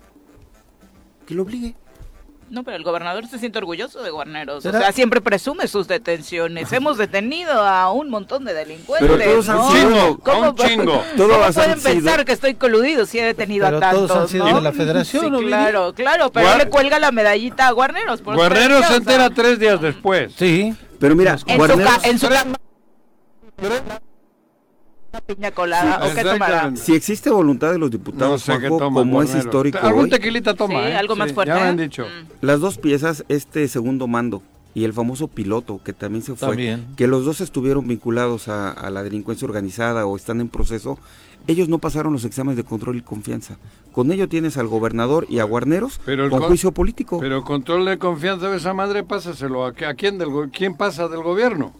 que 1.26 1.34
lo 1.34 1.42
obligue. 1.42 1.76
No, 2.52 2.64
pero 2.64 2.76
el 2.76 2.82
gobernador 2.82 3.26
se 3.26 3.38
siente 3.38 3.56
orgulloso 3.56 4.02
de 4.02 4.10
Guarneros. 4.10 4.58
O 4.58 4.60
¿Será? 4.60 4.78
sea, 4.78 4.92
siempre 4.92 5.22
presume 5.22 5.66
sus 5.68 5.88
detenciones. 5.88 6.70
Hemos 6.72 6.98
detenido 6.98 7.50
a 7.62 7.90
un 7.90 8.10
montón 8.10 8.44
de 8.44 8.52
delincuentes. 8.52 9.10
Pero 9.10 9.24
todos 9.30 9.48
han 9.48 9.56
¿no? 9.56 9.70
sido- 9.72 10.18
¿Cómo, 10.18 10.50
un 10.50 10.56
chingo. 10.68 11.02
Todos 11.16 11.32
¿Cómo 11.32 11.44
han 11.44 11.54
pueden 11.54 11.78
sido- 11.80 11.82
pensar 11.94 12.24
que 12.26 12.32
estoy 12.32 12.54
coludido 12.54 13.06
si 13.06 13.18
he 13.18 13.24
detenido 13.24 13.64
Pero 13.64 13.78
a 13.78 13.80
tantos? 13.80 14.06
todos 14.08 14.20
han 14.24 14.28
sido 14.28 14.48
¿no? 14.50 14.56
de 14.56 14.60
la 14.60 14.72
federación, 14.72 15.24
Sí, 15.24 15.30
¿no, 15.30 15.38
claro, 15.38 15.94
claro, 15.94 16.30
pero 16.30 16.46
Guar- 16.46 16.58
le 16.58 16.68
cuelga 16.68 16.98
la 16.98 17.10
medallita 17.10 17.68
a 17.68 17.70
Guarneros. 17.72 18.20
por 18.20 18.36
Guerrero 18.36 18.82
se 18.82 18.96
entera 18.96 19.26
o 19.28 19.30
tres 19.30 19.58
días 19.58 19.80
después. 19.80 20.34
Sí. 20.36 20.74
Pero 21.00 21.16
mira, 21.16 21.32
En 21.32 21.38
su, 21.38 21.46
Guarneros- 21.56 22.02
ca- 22.02 22.08
en 22.08 22.18
su 22.18 22.28
Una 25.12 25.20
piña 25.20 25.50
colada. 25.50 25.98
¿O 26.06 26.14
qué 26.14 26.22
tomará? 26.22 26.32
Exactamente. 26.46 26.80
Si 26.80 26.94
existe 26.94 27.28
voluntad 27.30 27.70
de 27.72 27.78
los 27.78 27.90
No 27.90 27.98
diputados, 27.98 28.42
sé 28.42 28.52
qué 28.52 28.58
Juanjo, 28.68 28.78
toma. 28.78 29.00
como 29.00 29.22
es 29.22 29.34
histórico 29.34 29.78
Algún 29.82 30.08
tequilita 30.08 30.54
toma, 30.54 30.84
Sí, 30.84 30.88
¿eh? 30.90 30.96
algo 30.96 31.16
más 31.16 31.28
Sí, 31.28 31.34
fuerte. 31.34 31.52
Ya 31.52 31.56
me 31.60 31.66
¿eh? 31.66 31.68
han 31.68 31.76
dicho. 31.76 32.04
Mm. 32.04 32.46
las 32.46 32.60
dos 32.60 32.78
piezas, 32.78 33.24
este 33.28 33.68
segundo 33.68 34.06
mando 34.06 34.42
y 34.74 34.84
el 34.84 34.94
famoso 34.94 35.28
piloto 35.28 35.80
que 35.84 35.92
también 35.92 36.22
se 36.22 36.34
fue, 36.34 36.48
También. 36.48 36.86
que 36.96 37.06
los 37.06 37.26
dos 37.26 37.42
estuvieron 37.42 37.86
vinculados 37.86 38.48
a, 38.48 38.70
a 38.70 38.88
la 38.88 39.02
delincuencia 39.02 39.46
organizada 39.46 40.06
o 40.06 40.16
están 40.16 40.40
en 40.40 40.48
proceso, 40.48 40.98
ellos 41.46 41.68
no 41.68 41.76
pasaron 41.78 42.14
los 42.14 42.24
exámenes 42.24 42.56
de 42.56 42.64
control 42.64 42.96
y 42.96 43.02
confianza. 43.02 43.58
Con 43.92 44.10
ello 44.12 44.30
tienes 44.30 44.56
al 44.56 44.68
gobernador 44.68 45.26
y 45.28 45.40
a 45.40 45.44
Guarneros 45.44 46.00
Pero 46.06 46.30
con 46.30 46.38
con- 46.38 46.48
juicio 46.48 46.72
político. 46.72 47.18
Pero 47.20 47.44
control 47.44 47.84
de 47.84 47.98
confianza 47.98 48.48
de 48.48 48.56
esa 48.56 48.72
madre, 48.72 49.04
pásaselo. 49.04 49.66
¿A, 49.66 49.74
a 49.86 49.94
quién, 49.94 50.16
del, 50.16 50.28
quién 50.50 50.74
pasa 50.74 51.06
del 51.08 51.22
gobierno? 51.22 51.74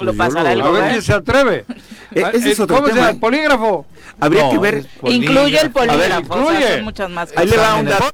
Pues 0.00 0.06
Lo 0.06 0.16
pasará 0.16 0.52
el 0.54 0.62
A 0.62 0.64
ver 0.64 0.72
quién 0.72 0.82
gobierno. 0.82 1.02
se 1.02 1.12
atreve. 1.12 1.64
Ese 2.10 2.50
es 2.52 2.58
eh, 2.58 2.62
otro 2.62 2.76
¿Cómo 2.76 2.86
se 2.88 2.94
tema, 2.94 3.06
llama? 3.08 3.16
¿eh? 3.18 3.20
¿Polígrafo? 3.20 3.86
Habría 4.18 4.42
No, 4.44 4.50
que 4.50 4.58
ver, 4.58 4.74
es 4.76 4.86
Incluye 5.02 5.60
el 5.60 5.70
polígrafo. 5.70 6.28
polígrafo. 6.28 6.32
o 6.32 6.36
sea, 6.36 6.52
incluye. 6.54 6.74
son 6.76 6.84
muchas 6.84 7.10
más 7.10 7.32
ahí 7.36 7.46
le 7.46 7.56
va 7.58 7.74
un 7.74 7.84
dato. 7.84 8.10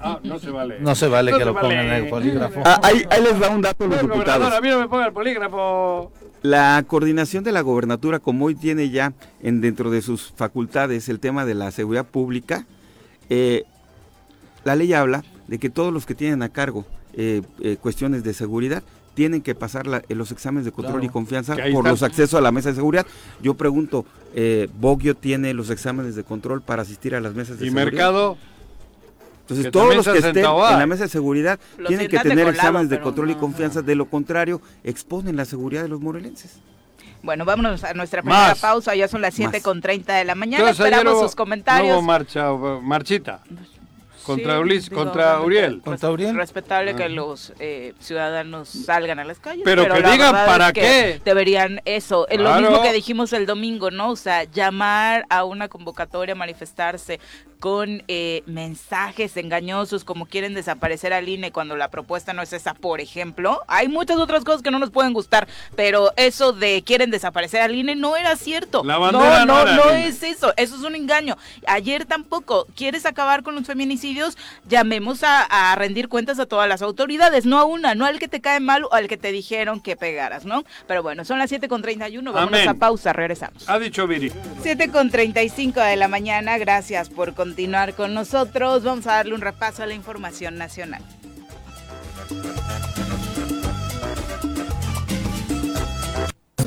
Ah, 0.00 0.20
no 0.22 0.38
se 0.38 0.50
vale. 0.50 0.80
No 0.80 0.94
se 0.94 1.08
vale 1.08 1.30
No 1.30 1.38
que 1.38 1.44
se 1.44 1.46
lo 1.50 1.54
pongan 1.54 1.76
vale. 1.86 1.96
en 1.98 2.04
el 2.04 2.10
polígrafo. 2.10 2.60
Ah, 2.64 2.80
ahí, 2.82 3.02
ahí 3.10 3.22
les 3.22 3.40
va 3.40 3.48
un 3.50 3.62
dato 3.62 3.84
a 3.84 3.86
los 3.88 4.00
diputados. 4.02 4.52
a 4.52 4.60
mí 4.60 4.68
no 4.68 4.80
me 4.80 4.88
ponga 4.88 5.06
el 5.06 5.12
polígrafo. 5.12 6.12
La 6.42 6.84
coordinación 6.86 7.42
de 7.42 7.52
la 7.52 7.62
gobernatura, 7.62 8.18
como 8.18 8.46
hoy 8.46 8.54
tiene 8.54 8.90
ya 8.90 9.14
en 9.42 9.60
dentro 9.62 9.90
de 9.90 10.02
sus 10.02 10.32
facultades 10.36 11.08
el 11.08 11.20
tema 11.20 11.46
de 11.46 11.54
la 11.54 11.70
seguridad 11.70 12.04
pública, 12.04 12.66
eh, 13.28 13.64
la 14.64 14.76
ley 14.76 14.92
habla 14.92 15.24
de 15.48 15.58
que 15.58 15.70
todos 15.70 15.92
los 15.92 16.06
que 16.06 16.14
tienen 16.14 16.42
a 16.42 16.48
cargo 16.48 16.84
eh, 17.16 17.42
eh, 17.60 17.76
cuestiones 17.80 18.24
de 18.24 18.34
seguridad 18.34 18.82
tienen 19.14 19.42
que 19.42 19.54
pasar 19.54 19.86
la- 19.86 20.02
eh, 20.08 20.14
los 20.16 20.32
exámenes 20.32 20.64
de 20.64 20.72
control 20.72 20.94
Claro. 21.00 21.06
y 21.06 21.08
confianza 21.10 21.54
por 21.54 21.64
está. 21.66 21.88
los 21.90 22.02
accesos 22.02 22.34
a 22.34 22.40
la 22.40 22.50
mesa 22.50 22.70
de 22.70 22.74
seguridad. 22.74 23.06
Yo 23.42 23.54
pregunto, 23.54 24.04
eh, 24.34 24.68
¿Boggio 24.80 25.14
tiene 25.14 25.54
los 25.54 25.70
exámenes 25.70 26.16
de 26.16 26.24
control 26.24 26.62
para 26.62 26.82
asistir 26.82 27.14
a 27.14 27.20
las 27.20 27.34
mesas 27.34 27.58
de 27.60 27.66
Y 27.66 27.68
seguridad? 27.68 27.84
mercado. 27.92 28.36
Entonces 29.42 29.66
que 29.66 29.70
todos 29.70 29.94
los 29.94 30.04
que 30.06 30.16
estén 30.16 30.34
sentado 30.34 30.68
en 30.72 30.78
la 30.78 30.86
mesa 30.86 31.02
de 31.04 31.10
seguridad 31.10 31.60
Los 31.78 31.88
tienen 31.88 32.08
que 32.08 32.18
tener 32.18 32.38
colado, 32.38 32.50
exámenes 32.50 32.88
de 32.88 33.00
control 33.00 33.30
y 33.30 33.34
no. 33.34 33.40
confianza, 33.40 33.82
de 33.82 33.94
lo 33.94 34.06
contrario 34.06 34.60
exponen 34.82 35.36
la 35.36 35.44
seguridad 35.44 35.82
de 35.82 35.88
los 35.88 36.00
morelenses. 36.00 36.52
Bueno, 37.24 37.46
vámonos 37.46 37.82
a 37.84 37.94
nuestra 37.94 38.20
primera 38.20 38.48
Más. 38.48 38.58
pausa. 38.58 38.94
Ya 38.94 39.08
son 39.08 39.22
las 39.22 39.32
7 39.34 39.50
Más. 39.54 39.62
con 39.62 39.80
30 39.80 40.14
de 40.14 40.24
la 40.24 40.34
mañana. 40.34 40.68
Entonces, 40.68 40.84
Esperamos 40.84 41.20
sus 41.20 41.34
comentarios. 41.34 41.88
no 41.88 41.94
hubo 41.98 42.02
marcha, 42.02 42.50
marchita. 42.82 43.40
Contra, 44.24 44.54
Sí, 44.56 44.60
Ulis- 44.62 44.88
digo, 44.88 44.96
contra 45.04 45.40
Uriel. 45.40 45.80
Contra 45.82 46.10
Uriel. 46.10 46.34
Respetable 46.36 46.94
que 46.96 47.08
los 47.08 47.52
eh, 47.58 47.92
ciudadanos 48.00 48.68
salgan 48.68 49.18
a 49.18 49.24
las 49.24 49.38
calles. 49.38 49.62
Pero 49.64 49.82
que 49.84 50.00
la 50.00 50.10
digan 50.12 50.32
para 50.32 50.66
es 50.68 50.72
que 50.72 50.80
qué. 50.80 51.20
Deberían 51.24 51.80
eso. 51.84 52.26
eh, 52.28 52.38
Lo 52.38 52.44
Claro. 52.44 52.60
mismo 52.62 52.82
que 52.82 52.92
dijimos 52.92 53.32
el 53.32 53.46
domingo, 53.46 53.90
¿no? 53.90 54.10
O 54.10 54.16
sea, 54.16 54.44
llamar 54.44 55.26
a 55.28 55.44
una 55.44 55.68
convocatoria 55.68 56.32
a 56.32 56.36
manifestarse 56.36 57.20
con 57.60 58.02
eh, 58.08 58.42
mensajes 58.46 59.36
engañosos 59.38 60.04
como 60.04 60.26
quieren 60.26 60.52
desaparecer 60.52 61.14
al 61.14 61.28
INE 61.28 61.50
cuando 61.50 61.76
la 61.76 61.88
propuesta 61.88 62.34
no 62.34 62.42
es 62.42 62.52
esa, 62.52 62.74
por 62.74 63.00
ejemplo. 63.00 63.62
Hay 63.68 63.88
muchas 63.88 64.18
otras 64.18 64.44
cosas 64.44 64.60
que 64.60 64.70
no 64.70 64.78
nos 64.78 64.90
pueden 64.90 65.14
gustar, 65.14 65.48
pero 65.74 66.12
eso 66.16 66.52
de 66.52 66.82
quieren 66.84 67.10
desaparecer 67.10 67.62
al 67.62 67.74
INE 67.74 67.94
no 67.96 68.16
era 68.16 68.36
cierto. 68.36 68.82
La 68.84 68.98
bandera 68.98 69.46
no 69.46 69.54
no, 69.54 69.62
era 69.62 69.76
no, 69.76 69.90
el 69.90 69.98
INE. 70.00 70.08
es 70.08 70.22
eso, 70.22 70.52
eso 70.58 70.76
es 70.76 70.82
un 70.82 70.94
engaño. 70.94 71.38
Ayer 71.66 72.04
tampoco, 72.04 72.66
¿quieres 72.76 73.06
acabar 73.06 73.42
con 73.42 73.54
los 73.54 73.64
feminicidios? 73.66 74.13
Llamemos 74.68 75.22
a, 75.22 75.42
a 75.42 75.74
rendir 75.76 76.08
cuentas 76.08 76.38
a 76.38 76.46
todas 76.46 76.68
las 76.68 76.82
autoridades, 76.82 77.46
no 77.46 77.58
a 77.58 77.64
una, 77.64 77.94
no 77.94 78.06
al 78.06 78.18
que 78.18 78.28
te 78.28 78.40
cae 78.40 78.60
mal 78.60 78.84
o 78.84 78.94
al 78.94 79.08
que 79.08 79.16
te 79.16 79.32
dijeron 79.32 79.80
que 79.80 79.96
pegaras, 79.96 80.44
¿no? 80.44 80.64
Pero 80.86 81.02
bueno, 81.02 81.24
son 81.24 81.38
las 81.38 81.48
7 81.50 81.68
con 81.68 81.82
31, 81.82 82.32
vámonos 82.32 82.60
Amén. 82.60 82.68
a 82.68 82.74
pausa, 82.74 83.12
regresamos. 83.12 83.68
Ha 83.68 83.78
dicho 83.78 84.06
Viri. 84.06 84.32
7 84.62 84.90
con 84.90 85.10
35 85.10 85.80
de 85.80 85.96
la 85.96 86.08
mañana, 86.08 86.58
gracias 86.58 87.10
por 87.10 87.34
continuar 87.34 87.94
con 87.94 88.14
nosotros. 88.14 88.82
Vamos 88.84 89.06
a 89.06 89.14
darle 89.14 89.34
un 89.34 89.40
repaso 89.40 89.82
a 89.82 89.86
la 89.86 89.94
información 89.94 90.56
nacional. 90.56 91.02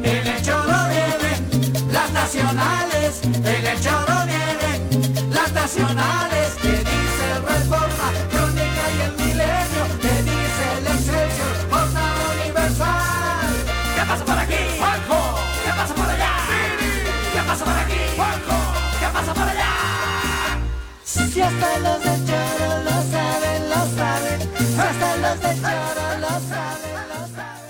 En 0.03 0.27
el 0.27 0.41
choro 0.41 0.77
vienen 0.89 1.91
las 1.91 2.11
nacionales, 2.11 3.21
en 3.23 3.65
el 3.65 3.79
choro 3.81 4.15
vienen 4.25 5.31
las 5.33 5.51
nacionales, 5.53 6.46
Si 21.37 21.43
hasta 21.43 21.77
los 21.77 22.26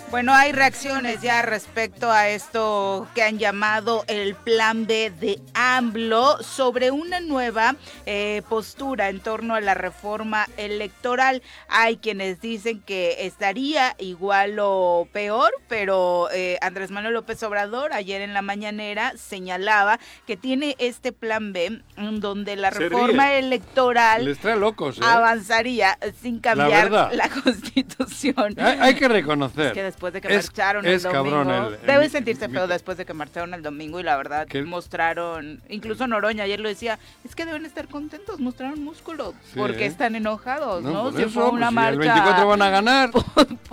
Bueno, 0.09 0.33
hay 0.33 0.53
reacciones 0.53 1.21
ya 1.21 1.41
respecto 1.41 2.09
a 2.09 2.29
esto 2.29 3.05
que 3.13 3.23
han 3.23 3.39
llamado 3.39 4.05
el 4.07 4.35
plan 4.35 4.87
B 4.87 5.11
de 5.11 5.41
AMLO 5.53 6.41
sobre 6.41 6.91
una 6.91 7.19
nueva 7.19 7.75
eh, 8.05 8.41
postura 8.47 9.09
en 9.09 9.19
torno 9.19 9.53
a 9.53 9.59
la 9.59 9.73
reforma 9.73 10.47
electoral. 10.55 11.41
Hay 11.67 11.97
quienes 11.97 12.39
dicen 12.39 12.79
que 12.79 13.25
estaría 13.25 13.95
igual 13.99 14.59
o 14.61 15.09
peor, 15.11 15.51
pero 15.67 16.29
eh, 16.31 16.57
Andrés 16.61 16.89
Manuel 16.89 17.13
López 17.13 17.43
Obrador 17.43 17.91
ayer 17.91 18.21
en 18.21 18.33
la 18.33 18.41
mañanera 18.41 19.11
señalaba 19.17 19.99
que 20.25 20.37
tiene 20.37 20.77
este 20.79 21.11
plan 21.11 21.51
B 21.51 21.81
donde 21.97 22.55
la 22.55 22.69
reforma 22.69 23.33
electoral 23.33 24.23
Les 24.23 24.39
trae 24.39 24.55
locos, 24.55 24.99
¿eh? 24.99 25.01
avanzaría 25.03 25.99
sin 26.21 26.39
cambiar 26.39 26.91
la 26.91 27.29
constitución. 27.43 28.55
Hay, 28.57 28.79
hay 28.79 28.95
que 28.95 29.09
reconocer. 29.09 29.67
Es 29.67 29.73
que 29.73 29.96
después 29.97 30.13
de 30.13 30.21
que 30.21 30.27
Es- 30.35 30.45
marcharon 30.45 30.85
es 30.85 31.03
el 31.05 31.11
domingo, 31.11 31.37
cabrón 31.43 31.65
el- 31.73 31.73
el- 31.73 31.87
debe 31.87 32.07
sentirse 32.09 32.47
feo 32.49 32.67
después 32.67 32.97
de 32.99 33.05
que 33.05 33.13
marcharon 33.15 33.55
el 33.55 33.63
domingo 33.63 33.99
y 33.99 34.03
la 34.03 34.15
verdad 34.15 34.45
Que- 34.47 34.61
mostraron, 34.61 35.59
incluso 35.69 36.05
Noroña 36.05 36.43
ayer 36.43 36.59
lo 36.59 36.69
decía, 36.69 36.99
es 37.23 37.33
que 37.33 37.45
deben 37.47 37.65
estar 37.65 37.87
contentos, 37.87 38.39
mostraron 38.39 38.83
músculo 38.83 39.33
Sí, 39.51 39.57
porque 39.57 39.85
¿eh? 39.85 39.87
están 39.87 40.13
enojados, 40.15 40.83
¿no? 40.83 41.05
por 41.05 41.15
Si 41.15 41.21
eso, 41.23 41.31
fue 41.31 41.49
una 41.49 41.59
pues, 41.59 41.69
si 41.69 41.75
marcha 41.75 41.91
El 41.93 41.97
24 41.99 42.47
van 42.47 42.61
a 42.61 42.69
ganar. 42.69 43.09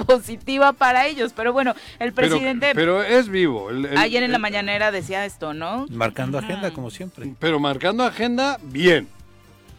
positiva 0.06 0.72
para 0.72 1.06
ellos, 1.06 1.32
pero 1.36 1.52
bueno, 1.52 1.74
el 1.98 2.12
presidente 2.14 2.72
pero 2.74 3.02
es 3.02 3.28
vivo. 3.28 3.68
el- 3.70 3.84
el- 3.84 3.98
ayer 3.98 4.22
en 4.22 4.32
la 4.32 4.38
mañanera 4.38 4.90
decía 4.90 5.26
esto, 5.26 5.52
¿no? 5.52 5.86
Marcando 5.90 6.38
agenda, 6.38 6.70
como 6.72 6.90
siempre. 6.90 7.34
Pero 7.38 7.60
marcando 7.60 8.02
agenda, 8.04 8.58
bien. 8.62 9.08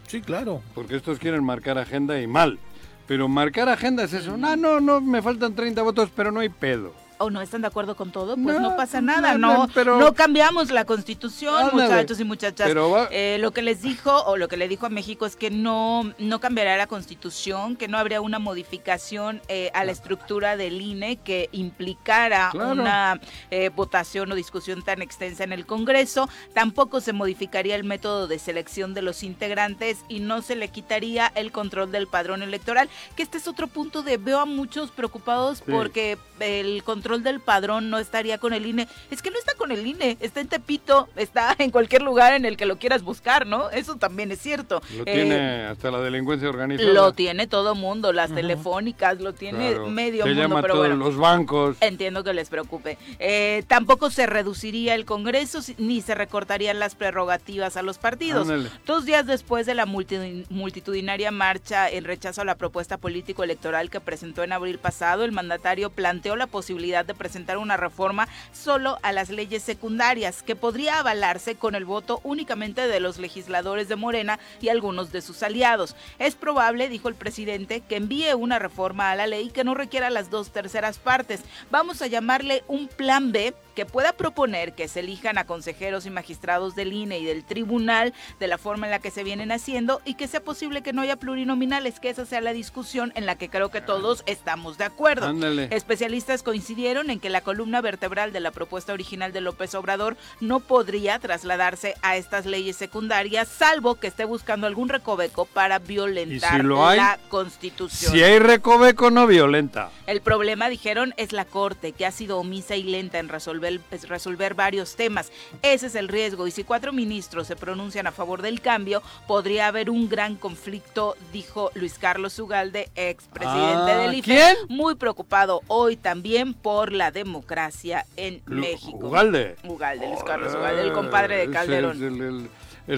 Sí, 0.06 0.20
claro. 0.20 0.62
Porque 0.76 0.94
estos 0.94 1.18
quieren 1.18 1.42
marcar 1.42 1.78
agenda 1.78 2.20
y 2.20 2.28
mal. 2.28 2.60
Pero 3.06 3.28
marcar 3.28 3.68
agenda 3.68 4.04
es 4.04 4.12
eso. 4.12 4.36
No, 4.36 4.56
no, 4.56 4.80
no, 4.80 5.00
me 5.00 5.22
faltan 5.22 5.54
30 5.54 5.82
votos, 5.82 6.10
pero 6.14 6.32
no 6.32 6.40
hay 6.40 6.48
pedo. 6.48 7.05
O 7.18 7.30
no 7.30 7.40
están 7.40 7.60
de 7.62 7.66
acuerdo 7.68 7.96
con 7.96 8.10
todo, 8.12 8.36
pues 8.36 8.60
no, 8.60 8.70
No, 8.70 8.76
pasa 8.76 9.00
nada, 9.00 9.36
nada, 9.36 9.38
no, 9.38 9.68
pero- 9.74 9.98
no 9.98 10.12
cambiamos 10.14 10.70
la 10.70 10.84
constitución, 10.84 11.54
Ándale. 11.70 11.82
muchachos 11.84 12.20
y 12.20 12.24
muchachas. 12.24 12.66
Pero 12.68 12.90
va- 12.90 13.08
Eh, 13.10 13.38
lo 13.40 13.52
que 13.52 13.62
les 13.62 13.82
dijo 13.82 14.12
o 14.24 14.36
lo 14.36 14.48
que 14.48 14.56
le 14.56 14.68
dijo 14.68 14.86
a 14.86 14.88
México 14.90 15.24
es 15.26 15.36
que 15.36 15.50
no, 15.50 16.12
no 16.18 16.40
cambiará 16.40 16.76
la 16.76 16.86
constitución, 16.86 17.76
que 17.76 17.88
no 17.88 17.98
habría 17.98 18.20
una 18.20 18.38
modificación 18.38 19.40
eh, 19.48 19.70
a 19.74 19.84
la 19.84 19.92
estructura 19.92 20.56
del 20.56 20.80
INE 20.80 21.16
que 21.16 21.48
implicara 21.52 22.50
Claro. 22.52 22.70
una 22.72 23.20
eh, 23.50 23.70
votación 23.74 24.30
o 24.32 24.34
discusión 24.34 24.82
tan 24.82 25.02
extensa 25.02 25.44
en 25.44 25.52
el 25.52 25.66
Congreso, 25.66 26.28
tampoco 26.52 27.00
se 27.00 27.12
modificaría 27.12 27.76
el 27.76 27.84
método 27.84 28.26
de 28.26 28.38
selección 28.38 28.92
de 28.94 29.02
los 29.02 29.22
integrantes 29.22 29.98
y 30.08 30.20
no 30.20 30.42
se 30.42 30.56
le 30.56 30.68
quitaría 30.68 31.30
el 31.34 31.52
control 31.52 31.92
del 31.92 32.06
padrón 32.08 32.42
electoral, 32.42 32.88
que 33.16 33.22
este 33.22 33.38
es 33.38 33.46
otro 33.48 33.66
punto 33.68 34.02
de 34.02 34.16
veo 34.18 34.40
a 34.40 34.44
muchos 34.46 34.90
preocupados 34.90 35.58
Sí. 35.58 35.64
porque 35.70 36.18
el 36.40 36.82
control 36.84 37.05
del 37.06 37.40
padrón 37.40 37.90
no 37.90 37.98
estaría 37.98 38.38
con 38.38 38.52
el 38.52 38.66
INE. 38.66 38.88
Es 39.10 39.22
que 39.22 39.30
no 39.30 39.38
está 39.38 39.54
con 39.54 39.72
el 39.72 39.86
INE, 39.86 40.16
está 40.20 40.40
en 40.40 40.48
Tepito, 40.48 41.08
está 41.16 41.54
en 41.58 41.70
cualquier 41.70 42.02
lugar 42.02 42.34
en 42.34 42.44
el 42.44 42.56
que 42.56 42.66
lo 42.66 42.76
quieras 42.78 43.02
buscar, 43.02 43.46
¿no? 43.46 43.70
Eso 43.70 43.96
también 43.96 44.30
es 44.32 44.40
cierto. 44.40 44.82
Lo 44.96 45.02
Eh, 45.06 45.12
tiene 45.14 45.64
hasta 45.66 45.90
la 45.90 46.00
delincuencia 46.00 46.48
organizada. 46.48 46.92
lo 46.92 47.12
tiene 47.12 47.46
todo 47.46 47.74
mundo, 47.74 48.12
las 48.12 48.34
telefónicas, 48.34 49.20
lo 49.20 49.32
tiene 49.32 49.70
Claro. 49.70 49.88
medio 49.88 50.24
Se 50.24 50.28
mundo, 50.30 50.42
llama 50.42 50.62
pero 50.62 50.74
todos 50.74 50.88
bueno. 50.88 51.04
los 51.04 51.16
bancos. 51.16 51.76
Entiendo 51.80 52.24
que 52.24 52.32
les 52.34 52.48
preocupe. 52.48 52.98
Eh, 53.18 53.64
tampoco 53.68 54.10
se 54.10 54.26
reduciría 54.26 54.94
el 54.94 55.04
Congreso 55.04 55.60
ni 55.78 56.00
se 56.00 56.14
recortarían 56.14 56.78
las 56.78 56.94
prerrogativas 56.94 57.76
a 57.76 57.82
los 57.82 57.98
partidos. 57.98 58.42
Ándale. 58.48 58.70
Dos 58.86 59.04
días 59.04 59.26
después 59.26 59.66
de 59.66 59.74
la 59.74 59.84
multi- 59.86 60.46
multitudinaria 60.50 61.30
marcha 61.30 61.90
en 61.90 62.04
rechazo 62.04 62.40
a 62.42 62.44
la 62.44 62.54
propuesta 62.54 62.96
político-electoral 62.98 63.90
que 63.90 64.00
presentó 64.00 64.42
en 64.42 64.52
abril 64.52 64.78
pasado, 64.78 65.24
el 65.24 65.32
mandatario 65.32 65.90
planteó 65.90 66.36
la 66.36 66.46
posibilidad 66.46 66.95
de 67.04 67.14
presentar 67.14 67.58
una 67.58 67.76
reforma 67.76 68.28
solo 68.52 68.98
a 69.02 69.12
las 69.12 69.28
leyes 69.28 69.62
secundarias, 69.62 70.42
que 70.42 70.56
podría 70.56 71.00
avalarse 71.00 71.56
con 71.56 71.74
el 71.74 71.84
voto 71.84 72.20
únicamente 72.22 72.88
de 72.88 73.00
los 73.00 73.18
legisladores 73.18 73.88
de 73.88 73.96
Morena 73.96 74.38
y 74.60 74.68
algunos 74.68 75.12
de 75.12 75.22
sus 75.22 75.42
aliados. 75.42 75.96
Es 76.18 76.34
probable, 76.34 76.88
dijo 76.88 77.08
el 77.08 77.14
presidente, 77.14 77.80
que 77.80 77.96
envíe 77.96 78.34
una 78.34 78.58
reforma 78.58 79.10
a 79.10 79.16
la 79.16 79.26
ley 79.26 79.50
que 79.50 79.64
no 79.64 79.74
requiera 79.74 80.10
las 80.10 80.30
dos 80.30 80.50
terceras 80.50 80.98
partes. 80.98 81.42
Vamos 81.70 82.02
a 82.02 82.06
llamarle 82.06 82.64
un 82.68 82.88
plan 82.88 83.32
B 83.32 83.54
que 83.76 83.84
pueda 83.84 84.14
proponer 84.14 84.72
que 84.72 84.88
se 84.88 85.00
elijan 85.00 85.36
a 85.36 85.44
consejeros 85.44 86.06
y 86.06 86.10
magistrados 86.10 86.74
del 86.74 86.94
INE 86.94 87.18
y 87.18 87.26
del 87.26 87.44
tribunal 87.44 88.14
de 88.40 88.48
la 88.48 88.56
forma 88.56 88.86
en 88.86 88.90
la 88.90 89.00
que 89.00 89.10
se 89.10 89.22
vienen 89.22 89.52
haciendo 89.52 90.00
y 90.06 90.14
que 90.14 90.26
sea 90.26 90.40
posible 90.40 90.82
que 90.82 90.94
no 90.94 91.02
haya 91.02 91.16
plurinominales, 91.16 92.00
que 92.00 92.08
esa 92.08 92.24
sea 92.24 92.40
la 92.40 92.54
discusión 92.54 93.12
en 93.16 93.26
la 93.26 93.36
que 93.36 93.50
creo 93.50 93.70
que 93.70 93.82
todos 93.82 94.22
estamos 94.24 94.78
de 94.78 94.84
acuerdo. 94.84 95.26
Ándale. 95.26 95.68
Especialistas 95.70 96.42
coincidieron 96.42 97.10
en 97.10 97.20
que 97.20 97.28
la 97.28 97.42
columna 97.42 97.82
vertebral 97.82 98.32
de 98.32 98.40
la 98.40 98.50
propuesta 98.50 98.94
original 98.94 99.34
de 99.34 99.42
López 99.42 99.74
Obrador 99.74 100.16
no 100.40 100.60
podría 100.60 101.18
trasladarse 101.18 101.94
a 102.00 102.16
estas 102.16 102.46
leyes 102.46 102.76
secundarias, 102.76 103.46
salvo 103.46 103.96
que 103.96 104.06
esté 104.06 104.24
buscando 104.24 104.66
algún 104.66 104.88
recoveco 104.88 105.44
para 105.44 105.78
violentar 105.78 106.62
hay? 106.62 106.96
la 106.96 107.18
Constitución. 107.28 108.10
Si 108.10 108.22
hay 108.22 108.38
recoveco, 108.38 109.10
no 109.10 109.26
violenta. 109.26 109.90
El 110.06 110.22
problema, 110.22 110.70
dijeron, 110.70 111.12
es 111.18 111.32
la 111.32 111.44
Corte, 111.44 111.92
que 111.92 112.06
ha 112.06 112.10
sido 112.10 112.38
omisa 112.38 112.74
y 112.74 112.82
lenta 112.82 113.18
en 113.18 113.28
resolver, 113.28 113.65
es 113.90 114.08
resolver 114.08 114.54
varios 114.54 114.96
temas. 114.96 115.30
Ese 115.62 115.86
es 115.86 115.94
el 115.94 116.08
riesgo. 116.08 116.46
Y 116.46 116.50
si 116.50 116.64
cuatro 116.64 116.92
ministros 116.92 117.46
se 117.46 117.56
pronuncian 117.56 118.06
a 118.06 118.12
favor 118.12 118.42
del 118.42 118.60
cambio, 118.60 119.02
podría 119.26 119.68
haber 119.68 119.90
un 119.90 120.08
gran 120.08 120.36
conflicto, 120.36 121.16
dijo 121.32 121.70
Luis 121.74 121.98
Carlos 121.98 122.38
Ugalde, 122.38 122.88
expresidente 122.94 123.92
Ah, 123.92 123.98
del 123.98 124.14
IFE. 124.14 124.24
¿quién? 124.24 124.56
Muy 124.68 124.94
preocupado 124.94 125.62
hoy 125.66 125.96
también 125.96 126.54
por 126.54 126.92
la 126.92 127.10
democracia 127.10 128.06
en 128.16 128.42
Lu- 128.46 128.60
México. 128.60 128.98
Ugalde. 129.08 129.56
Ugalde, 129.64 130.06
Luis 130.08 130.22
Carlos 130.24 130.54
Ugalde, 130.54 130.82
el 130.82 130.92
compadre 130.92 131.36
de 131.38 131.50
Calderón. 131.50 131.96
es 131.96 132.02
el, 132.02 132.14
el- 132.14 132.22
el 132.22 132.50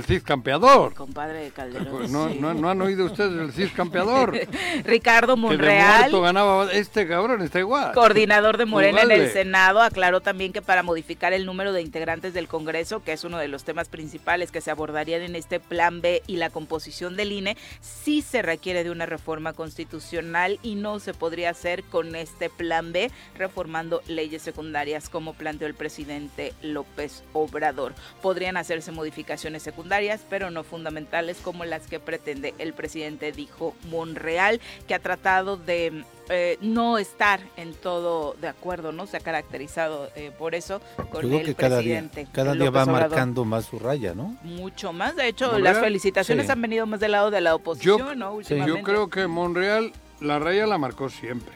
Cid 0.05 0.23
campeador. 0.23 0.93
Compadre 0.93 1.45
de 1.45 1.51
Calderón. 1.51 1.89
Pues 1.89 2.11
no, 2.11 2.29
sí. 2.29 2.39
no, 2.39 2.53
no 2.53 2.69
han 2.69 2.83
oído 2.83 3.07
ustedes 3.07 3.33
el 3.33 3.53
Cid 3.53 3.75
campeador. 3.75 4.33
que 4.33 4.49
Ricardo 4.85 5.35
de 5.35 5.41
Monreal. 5.41 6.01
muerto 6.01 6.21
ganaba. 6.21 6.71
Este 6.73 7.09
cabrón 7.09 7.41
está 7.41 7.59
igual. 7.59 7.95
Coordinador 7.95 8.59
de 8.59 8.67
Morena 8.67 9.03
en 9.03 9.11
el. 9.11 9.31
Senado 9.31 9.81
aclaró 9.81 10.21
también 10.21 10.53
que 10.53 10.61
para 10.61 10.83
modificar 10.83 11.33
el 11.33 11.47
número 11.47 11.73
de 11.73 11.81
integrantes 11.81 12.35
del 12.35 12.49
Congreso, 12.49 13.03
que 13.03 13.13
es 13.13 13.25
uno 13.25 13.39
de 13.39 13.49
los 13.49 13.65
temas 13.65 13.89
principales 13.89 14.53
que 14.53 14.61
se 14.61 14.71
abordarían 14.71 15.23
en 15.23 15.37
este 15.37 15.59
plan 15.59 16.03
B 16.03 16.23
y 16.27 16.37
la 16.37 16.51
composición 16.51 17.17
del 17.17 17.33
INE, 17.33 17.57
sí 17.81 18.21
se 18.21 18.43
requiere 18.43 18.85
de 18.85 18.91
una 18.91 19.07
reforma 19.07 19.55
constitucional 19.55 20.59
y 20.63 20.75
no 20.75 20.99
se 20.99 21.15
podría 21.15 21.51
hacer 21.51 21.85
con 21.85 22.15
este 22.15 22.51
plan 22.51 22.93
B 22.93 23.11
reformando 23.37 24.03
leyes 24.07 24.43
secundarias 24.43 25.09
como 25.09 25.33
planteó 25.35 25.67
el 25.67 25.75
presidente 25.75 26.53
López 26.63 27.23
Obrador. 27.33 27.95
Podrían 28.21 28.57
hacerse 28.57 28.93
modificaciones 28.93 29.63
secundarias 29.63 29.78
secundarias, 29.79 30.21
pero 30.29 30.51
no 30.51 30.65
fundamentales 30.65 31.39
como 31.41 31.65
las 31.65 31.87
que 31.87 32.01
pretende 32.01 32.53
el 32.59 32.73
presidente, 32.73 33.31
dijo 33.31 33.77
Monreal, 33.91 34.61
que 34.89 34.95
ha 34.95 34.99
tratado 34.99 35.57
de 35.57 36.03
eh, 36.31 36.59
no 36.61 36.99
estar 36.99 37.39
en 37.57 37.75
todo 37.75 38.35
de 38.41 38.49
acuerdo, 38.49 38.91
¿no? 38.91 39.07
Se 39.07 39.17
ha 39.17 39.21
caracterizado 39.21 40.11
eh, 40.17 40.33
por 40.37 40.57
eso 40.57 40.81
con 41.13 41.23
Yo 41.23 41.29
creo 41.29 41.39
el 41.41 41.47
que 41.47 41.55
cada 41.55 41.79
día, 41.79 42.01
presidente. 42.01 42.27
cada 42.33 42.55
día 42.55 42.71
va 42.71 42.83
Obrador. 42.83 43.09
marcando 43.11 43.45
más 43.45 43.67
su 43.67 43.79
raya, 43.79 44.15
¿no? 44.17 44.37
Mucho 44.43 44.93
más, 44.93 45.15
de 45.15 45.29
hecho, 45.29 45.47
Monreal, 45.53 45.63
las 45.75 45.79
felicitaciones 45.79 46.47
sí. 46.47 46.53
han 46.53 46.61
venido 46.61 46.85
más 46.85 46.99
del 46.99 47.13
lado 47.13 47.31
de 47.31 47.41
la 47.41 47.55
oposición, 47.55 48.19
¿no? 48.19 48.31
Yo 48.33 48.37
Últimamente. 48.39 48.83
creo 48.83 49.09
que 49.09 49.29
Monreal 49.29 49.93
la 50.21 50.41
raya 50.41 50.67
la 50.67 50.77
marcó 50.77 51.09
siempre. 51.09 51.53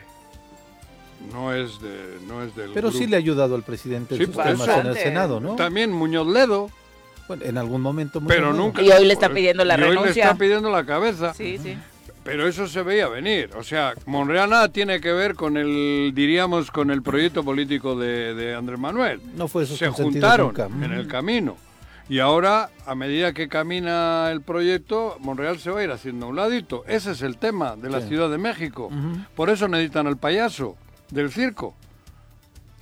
No 1.33 1.53
es 1.53 1.81
de, 1.81 2.19
no 2.29 2.43
es 2.45 2.55
del 2.55 2.71
Pero 2.73 2.91
sí 2.91 2.99
grupo. 2.99 3.11
le 3.11 3.17
ha 3.17 3.19
ayudado 3.19 3.55
al 3.57 3.63
presidente 3.65 4.17
Sí, 4.17 4.23
en 4.23 4.27
sus 4.29 4.37
por 4.37 4.45
temas 4.45 4.69
eso. 4.69 4.81
en 4.81 4.87
el 4.87 4.97
Senado, 4.97 5.41
¿no? 5.41 5.55
También 5.57 5.91
Muñoz 5.93 6.27
Ledo, 6.29 6.69
Bueno, 7.29 7.45
en 7.45 7.59
algún 7.59 7.81
momento. 7.81 8.21
muy 8.21 8.29
pero 8.29 8.49
bueno. 8.49 8.65
nunca. 8.65 8.83
Y 8.83 8.91
hoy 8.91 9.05
le 9.07 9.13
está 9.13 9.29
pidiendo 9.31 9.65
la 9.65 9.75
y 9.79 9.83
hoy 9.83 9.89
le 9.91 9.95
renuncia. 9.97 10.25
está 10.25 10.37
pidiendo 10.37 10.71
la 10.71 10.85
cabeza. 10.85 11.35
Sí, 11.35 11.59
sí. 11.59 11.77
Pero 12.25 12.47
eso 12.47 12.69
se 12.69 12.83
veía 12.83 13.09
venir. 13.09 13.51
O 13.57 13.65
sea, 13.65 13.95
Monreal 14.07 14.49
nada 14.51 14.69
tiene 14.69 15.01
que 15.01 15.13
ver 15.13 15.35
con 15.35 15.57
el, 15.57 16.13
diríamos, 16.15 16.71
con 16.71 16.91
el 16.93 17.03
proyecto 17.03 17.43
político 17.43 17.97
de, 17.97 18.35
de 18.35 18.55
Andrés 18.55 18.79
Manuel. 18.79 19.21
No 19.35 19.49
fue 19.49 19.65
eso 19.65 19.77
se 19.77 19.89
juntaron 19.89 20.55
en 20.83 20.93
el 20.93 21.09
camino. 21.09 21.57
Y 22.09 22.19
ahora, 22.19 22.69
a 22.87 22.95
medida 22.95 23.33
que 23.33 23.49
camina 23.49 24.29
el 24.31 24.41
proyecto, 24.43 25.17
Monreal 25.21 25.59
se 25.59 25.71
va 25.71 25.81
a 25.81 25.85
ir 25.85 25.91
haciendo 25.91 26.27
a 26.27 26.29
un 26.29 26.37
ladito. 26.37 26.85
Ese 26.87 27.13
es 27.13 27.23
el 27.23 27.39
tema 27.39 27.75
de 27.75 27.89
la 27.91 28.01
Sí. 28.03 28.09
Ciudad 28.09 28.31
de 28.31 28.39
México. 28.39 28.91
Por 29.35 29.51
eso 29.51 29.67
necesitan 29.67 30.07
al 30.07 30.17
payaso 30.17 30.77
del 31.11 31.33
circo. 31.33 31.75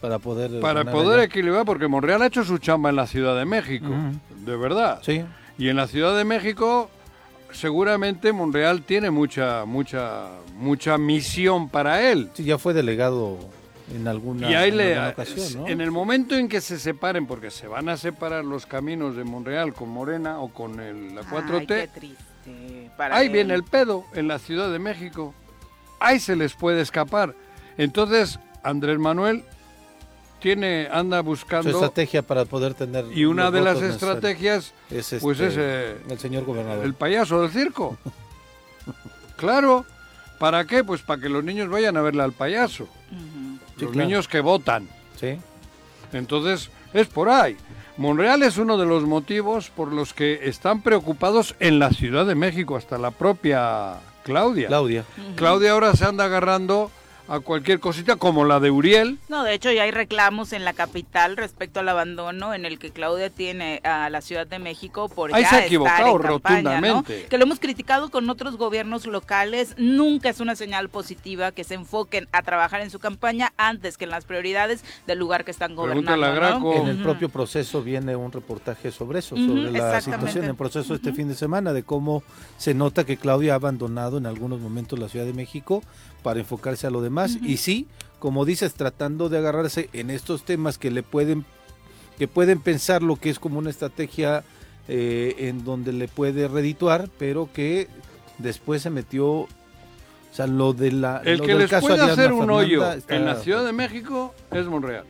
Para 0.00 0.18
poder. 0.18 0.60
Para 0.60 0.80
ganar 0.80 0.94
poder 0.94 1.18
allá. 1.20 1.24
equilibrar, 1.24 1.64
porque 1.64 1.88
Monreal 1.88 2.22
ha 2.22 2.26
hecho 2.26 2.44
su 2.44 2.58
chamba 2.58 2.90
en 2.90 2.96
la 2.96 3.06
Ciudad 3.06 3.36
de 3.36 3.44
México. 3.44 3.88
De 4.44 4.56
verdad. 4.56 5.00
Sí. 5.02 5.22
Y 5.58 5.68
en 5.68 5.76
la 5.76 5.86
Ciudad 5.86 6.16
de 6.16 6.24
México, 6.24 6.88
seguramente 7.52 8.32
Monreal 8.32 8.82
tiene 8.82 9.10
mucha, 9.10 9.64
mucha, 9.66 10.28
mucha 10.56 10.96
misión 10.98 11.68
para 11.68 12.10
él. 12.10 12.30
Sí, 12.34 12.44
ya 12.44 12.56
fue 12.58 12.72
delegado 12.72 13.38
en 13.94 14.06
alguna, 14.08 14.48
y 14.50 14.54
ahí 14.54 14.70
en 14.70 14.76
le, 14.76 14.94
alguna 14.94 15.08
ocasión, 15.10 15.62
¿no? 15.62 15.68
en 15.68 15.80
el 15.80 15.90
momento 15.90 16.36
en 16.36 16.48
que 16.48 16.60
se 16.60 16.78
separen, 16.78 17.26
porque 17.26 17.50
se 17.50 17.66
van 17.66 17.88
a 17.88 17.96
separar 17.96 18.44
los 18.44 18.64
caminos 18.64 19.16
de 19.16 19.24
Monreal 19.24 19.74
con 19.74 19.88
Morena 19.90 20.38
o 20.38 20.48
con 20.48 20.78
el, 20.80 21.14
la 21.14 21.22
4T, 21.22 21.54
Ay, 21.58 21.66
qué 21.66 21.88
triste. 21.88 22.90
para 22.96 23.16
ahí 23.16 23.26
él. 23.26 23.32
viene 23.32 23.54
el 23.54 23.64
pedo 23.64 24.04
en 24.14 24.28
la 24.28 24.38
Ciudad 24.38 24.70
de 24.70 24.78
México. 24.78 25.34
Ahí 25.98 26.20
se 26.20 26.36
les 26.36 26.54
puede 26.54 26.80
escapar. 26.80 27.34
Entonces, 27.76 28.38
Andrés 28.62 28.98
Manuel 28.98 29.44
tiene, 30.40 30.88
anda 30.90 31.18
Su 31.18 31.24
buscando 31.24 31.70
estrategia 31.70 32.22
para 32.22 32.44
poder 32.44 32.74
tener. 32.74 33.06
y 33.14 33.24
una 33.24 33.50
de 33.50 33.60
las 33.60 33.80
estrategias, 33.80 34.72
es 34.90 35.16
pues 35.20 35.38
este, 35.40 35.46
es 35.48 35.54
eh, 35.58 35.96
el 36.08 36.18
señor 36.18 36.44
gobernador. 36.44 36.84
el 36.84 36.94
payaso 36.94 37.42
del 37.42 37.50
circo. 37.50 37.96
claro, 39.36 39.84
¿para 40.38 40.64
qué? 40.64 40.82
Pues 40.82 41.02
para 41.02 41.20
que 41.20 41.28
los 41.28 41.44
niños 41.44 41.68
vayan 41.68 41.96
a 41.96 42.02
verle 42.02 42.22
al 42.22 42.32
payaso. 42.32 42.88
Sí, 43.10 43.82
los 43.82 43.92
claro. 43.92 44.08
niños 44.08 44.28
que 44.28 44.40
votan. 44.40 44.88
Sí. 45.18 45.38
Entonces, 46.12 46.70
es 46.92 47.06
por 47.06 47.28
ahí. 47.28 47.56
Monreal 47.96 48.42
es 48.42 48.56
uno 48.56 48.78
de 48.78 48.86
los 48.86 49.04
motivos 49.04 49.70
por 49.70 49.92
los 49.92 50.14
que 50.14 50.48
están 50.48 50.80
preocupados 50.82 51.54
en 51.60 51.78
la 51.78 51.90
Ciudad 51.90 52.24
de 52.24 52.34
México, 52.34 52.76
hasta 52.76 52.96
la 52.96 53.10
propia 53.10 53.96
Claudia. 54.24 54.68
Claudia. 54.68 55.04
Claudia 55.36 55.72
ahora 55.72 55.94
se 55.94 56.04
anda 56.04 56.24
agarrando 56.24 56.90
a 57.30 57.38
cualquier 57.38 57.78
cosita, 57.78 58.16
como 58.16 58.44
la 58.44 58.58
de 58.58 58.72
Uriel. 58.72 59.20
No, 59.28 59.44
de 59.44 59.54
hecho 59.54 59.70
ya 59.70 59.84
hay 59.84 59.92
reclamos 59.92 60.52
en 60.52 60.64
la 60.64 60.72
capital 60.72 61.36
respecto 61.36 61.78
al 61.78 61.88
abandono 61.88 62.54
en 62.54 62.64
el 62.64 62.80
que 62.80 62.90
Claudia 62.90 63.30
tiene 63.30 63.80
a 63.84 64.10
la 64.10 64.20
Ciudad 64.20 64.48
de 64.48 64.58
México 64.58 65.08
por 65.08 65.32
Ahí 65.32 65.44
ya 65.44 65.48
se 65.48 65.54
ha 65.54 65.58
estar 65.58 65.66
equivocado 65.68 66.16
en 66.16 66.22
campaña, 66.22 66.80
¿no? 66.80 66.88
rotundamente. 66.88 67.26
Que 67.26 67.38
lo 67.38 67.44
hemos 67.44 67.60
criticado 67.60 68.10
con 68.10 68.28
otros 68.28 68.56
gobiernos 68.56 69.06
locales, 69.06 69.76
nunca 69.78 70.28
es 70.28 70.40
una 70.40 70.56
señal 70.56 70.88
positiva 70.88 71.52
que 71.52 71.62
se 71.62 71.74
enfoquen 71.74 72.26
a 72.32 72.42
trabajar 72.42 72.80
en 72.80 72.90
su 72.90 72.98
campaña 72.98 73.52
antes 73.56 73.96
que 73.96 74.06
en 74.06 74.10
las 74.10 74.24
prioridades 74.24 74.84
del 75.06 75.20
lugar 75.20 75.44
que 75.44 75.52
están 75.52 75.76
gobernando. 75.76 76.72
En 76.74 76.88
el 76.88 77.00
propio 77.00 77.28
proceso 77.28 77.80
viene 77.80 78.16
un 78.16 78.32
reportaje 78.32 78.90
sobre 78.90 79.20
eso, 79.20 79.36
sobre 79.36 79.70
la 79.70 80.00
situación 80.00 80.46
en 80.46 80.56
proceso 80.56 80.96
este 80.96 81.12
fin 81.12 81.28
de 81.28 81.36
semana, 81.36 81.72
de 81.72 81.84
cómo 81.84 82.24
se 82.58 82.74
nota 82.74 83.04
que 83.04 83.16
Claudia 83.16 83.52
ha 83.52 83.56
abandonado 83.56 84.18
en 84.18 84.26
algunos 84.26 84.58
momentos 84.58 84.98
la 84.98 85.08
Ciudad 85.08 85.26
de 85.26 85.32
México 85.32 85.84
para 86.22 86.40
enfocarse 86.40 86.86
a 86.86 86.90
lo 86.90 87.00
demás. 87.02 87.36
Y 87.42 87.56
sí, 87.56 87.86
como 88.18 88.44
dices, 88.44 88.74
tratando 88.74 89.28
de 89.28 89.38
agarrarse 89.38 89.88
en 89.92 90.10
estos 90.10 90.44
temas 90.44 90.78
que 90.78 90.90
le 90.90 91.02
pueden, 91.02 91.44
que 92.18 92.28
pueden 92.28 92.60
pensar 92.60 93.02
lo 93.02 93.16
que 93.16 93.30
es 93.30 93.38
como 93.38 93.58
una 93.58 93.70
estrategia 93.70 94.44
eh, 94.88 95.34
en 95.38 95.64
donde 95.64 95.92
le 95.92 96.08
puede 96.08 96.48
redituar, 96.48 97.08
pero 97.18 97.48
que 97.52 97.88
después 98.38 98.82
se 98.82 98.90
metió, 98.90 99.26
o 99.26 99.48
sea, 100.32 100.46
lo 100.46 100.72
de 100.72 100.92
la... 100.92 101.22
El 101.24 101.38
lo 101.38 101.44
que 101.44 101.50
del 101.52 101.58
les 101.62 101.70
caso 101.70 101.86
puede 101.88 102.02
hacer 102.02 102.32
un 102.32 102.50
hoyo 102.50 102.90
está- 102.92 103.16
en 103.16 103.24
la 103.26 103.36
Ciudad 103.36 103.64
de 103.64 103.72
México 103.72 104.34
es 104.50 104.66
Monreal. 104.66 105.04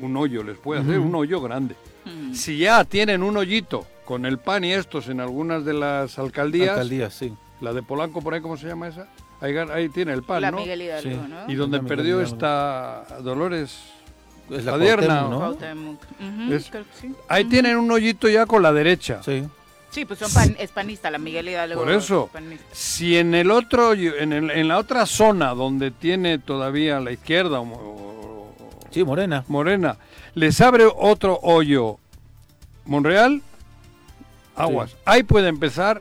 Un 0.00 0.16
hoyo, 0.16 0.42
les 0.42 0.58
puede 0.58 0.82
hacer 0.82 0.98
un 0.98 1.14
hoyo 1.14 1.40
grande. 1.40 1.74
Ujú. 2.04 2.34
Si 2.34 2.58
ya 2.58 2.84
tienen 2.84 3.22
un 3.22 3.36
hoyito 3.36 3.86
con 4.04 4.26
el 4.26 4.38
PAN 4.38 4.64
y 4.64 4.72
estos 4.72 5.08
en 5.08 5.20
algunas 5.20 5.64
de 5.64 5.72
las 5.72 6.18
alcaldías, 6.18 6.70
Alcaldía, 6.70 7.10
sí. 7.10 7.32
la 7.60 7.72
de 7.72 7.82
Polanco, 7.82 8.20
por 8.20 8.34
ahí, 8.34 8.40
¿cómo 8.40 8.56
se 8.56 8.66
llama 8.68 8.88
esa? 8.88 9.08
Ahí, 9.40 9.88
tiene 9.90 10.12
el 10.12 10.22
PAN, 10.22 10.40
La 10.42 10.50
¿no? 10.50 10.58
Miguel 10.58 10.82
Hidalgo, 10.82 11.10
Sí. 11.10 11.16
¿no? 11.28 11.52
Y 11.52 11.54
donde 11.56 11.76
La 11.78 11.82
Miguel 11.82 11.96
perdió 11.96 12.16
Hidalgo. 12.20 12.34
esta 12.34 13.04
Dolores. 13.22 13.78
Es 14.50 14.64
la 14.64 14.72
Padierna, 14.72 15.06
Cuauhtémoc, 15.26 15.30
¿no? 15.30 15.38
Cuauhtémoc. 15.38 16.02
Ujú, 16.44 16.52
Es- 16.54 16.70
creo 16.70 16.84
que 16.84 16.90
sí. 17.00 17.14
Ahí 17.28 17.44
tienen 17.46 17.76
un 17.76 17.90
hoyito 17.90 18.28
ya 18.28 18.46
con 18.46 18.62
la 18.62 18.72
derecha. 18.72 19.20
Sí. 19.24 19.44
Sí, 19.90 20.04
pues 20.04 20.18
son 20.18 20.32
pan, 20.32 20.54
es 20.58 20.70
panista, 20.70 21.10
la 21.10 21.18
Miguel 21.18 21.48
Hidalgo. 21.48 21.80
Por 21.80 21.90
eso. 21.90 22.30
es. 22.34 22.60
Si 22.78 23.16
en 23.16 23.34
el 23.34 23.50
otro, 23.50 23.92
en, 23.94 24.32
el- 24.32 24.50
en 24.50 24.68
la 24.68 24.78
otra 24.78 25.04
zona 25.06 25.54
donde 25.54 25.90
tiene 25.90 26.38
todavía 26.38 27.00
la 27.00 27.12
izquierda 27.12 27.60
o, 27.60 27.64
o- 27.64 28.54
o- 28.58 28.80
Sí, 28.90 29.02
Morena. 29.04 29.44
Morena, 29.48 29.96
les 30.34 30.60
abre 30.60 30.84
otro 30.86 31.38
hoyo 31.42 31.98
Monreal, 32.84 33.42
aguas. 34.54 34.96
Ahí 35.04 35.22
puede 35.22 35.48
empezar 35.48 36.00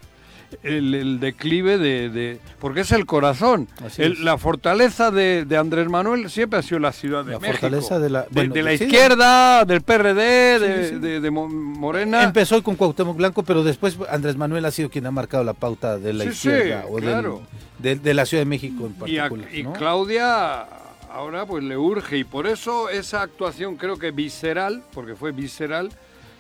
el, 0.63 0.93
el 0.93 1.19
declive 1.19 1.77
de, 1.77 2.09
de- 2.09 2.39
porque 2.59 2.81
es 2.81 2.91
el 2.91 3.05
corazón. 3.05 3.67
El- 3.97 4.23
la 4.23 4.37
fortaleza 4.37 5.11
de, 5.11 5.45
de 5.45 5.57
Andrés 5.57 5.89
Manuel 5.89 6.29
siempre 6.29 6.59
ha 6.59 6.61
sido 6.61 6.79
la 6.79 6.91
Ciudad 6.91 7.25
de 7.25 7.33
La 7.33 7.39
México. 7.39 7.59
fortaleza 7.59 7.99
de 7.99 8.09
la- 8.09 8.21
de, 8.23 8.27
bueno, 8.31 8.53
de 8.53 8.63
la 8.63 8.77
sí. 8.77 8.83
izquierda, 8.85 9.65
del 9.65 9.81
PRD, 9.81 10.59
de, 10.59 10.83
Sí, 10.87 10.93
sí. 10.95 10.99
de- 10.99 11.19
de 11.19 11.31
Mo- 11.31 11.49
Morena. 11.49 12.23
Empezó 12.23 12.61
con 12.63 12.75
Cuauhtémoc 12.75 13.17
Blanco, 13.17 13.43
pero 13.43 13.63
después 13.63 13.97
Andrés 14.09 14.35
Manuel 14.37 14.65
ha 14.65 14.71
sido 14.71 14.89
quien 14.89 15.05
ha 15.05 15.11
marcado 15.11 15.43
la 15.43 15.53
pauta 15.53 15.97
de 15.97 16.13
la 16.13 16.25
izquierda 16.25 16.85
o 16.89 16.95
claro. 16.97 17.41
de, 17.79 17.95
de 17.95 18.13
la 18.13 18.25
Ciudad 18.25 18.41
de 18.41 18.49
México 18.49 18.85
en 18.87 19.09
Y, 19.09 19.17
a- 19.17 19.23
particular. 19.23 19.55
y 19.55 19.63
¿no? 19.63 19.73
Claudia 19.73 20.65
ahora 21.11 21.45
pues 21.45 21.63
le 21.63 21.77
urge 21.77 22.17
y 22.17 22.23
por 22.25 22.45
eso 22.45 22.89
esa 22.89 23.21
actuación 23.21 23.77
creo 23.77 23.97
que 23.97 24.11
visceral, 24.11 24.83
porque 24.93 25.15
fue 25.15 25.31
visceral, 25.31 25.89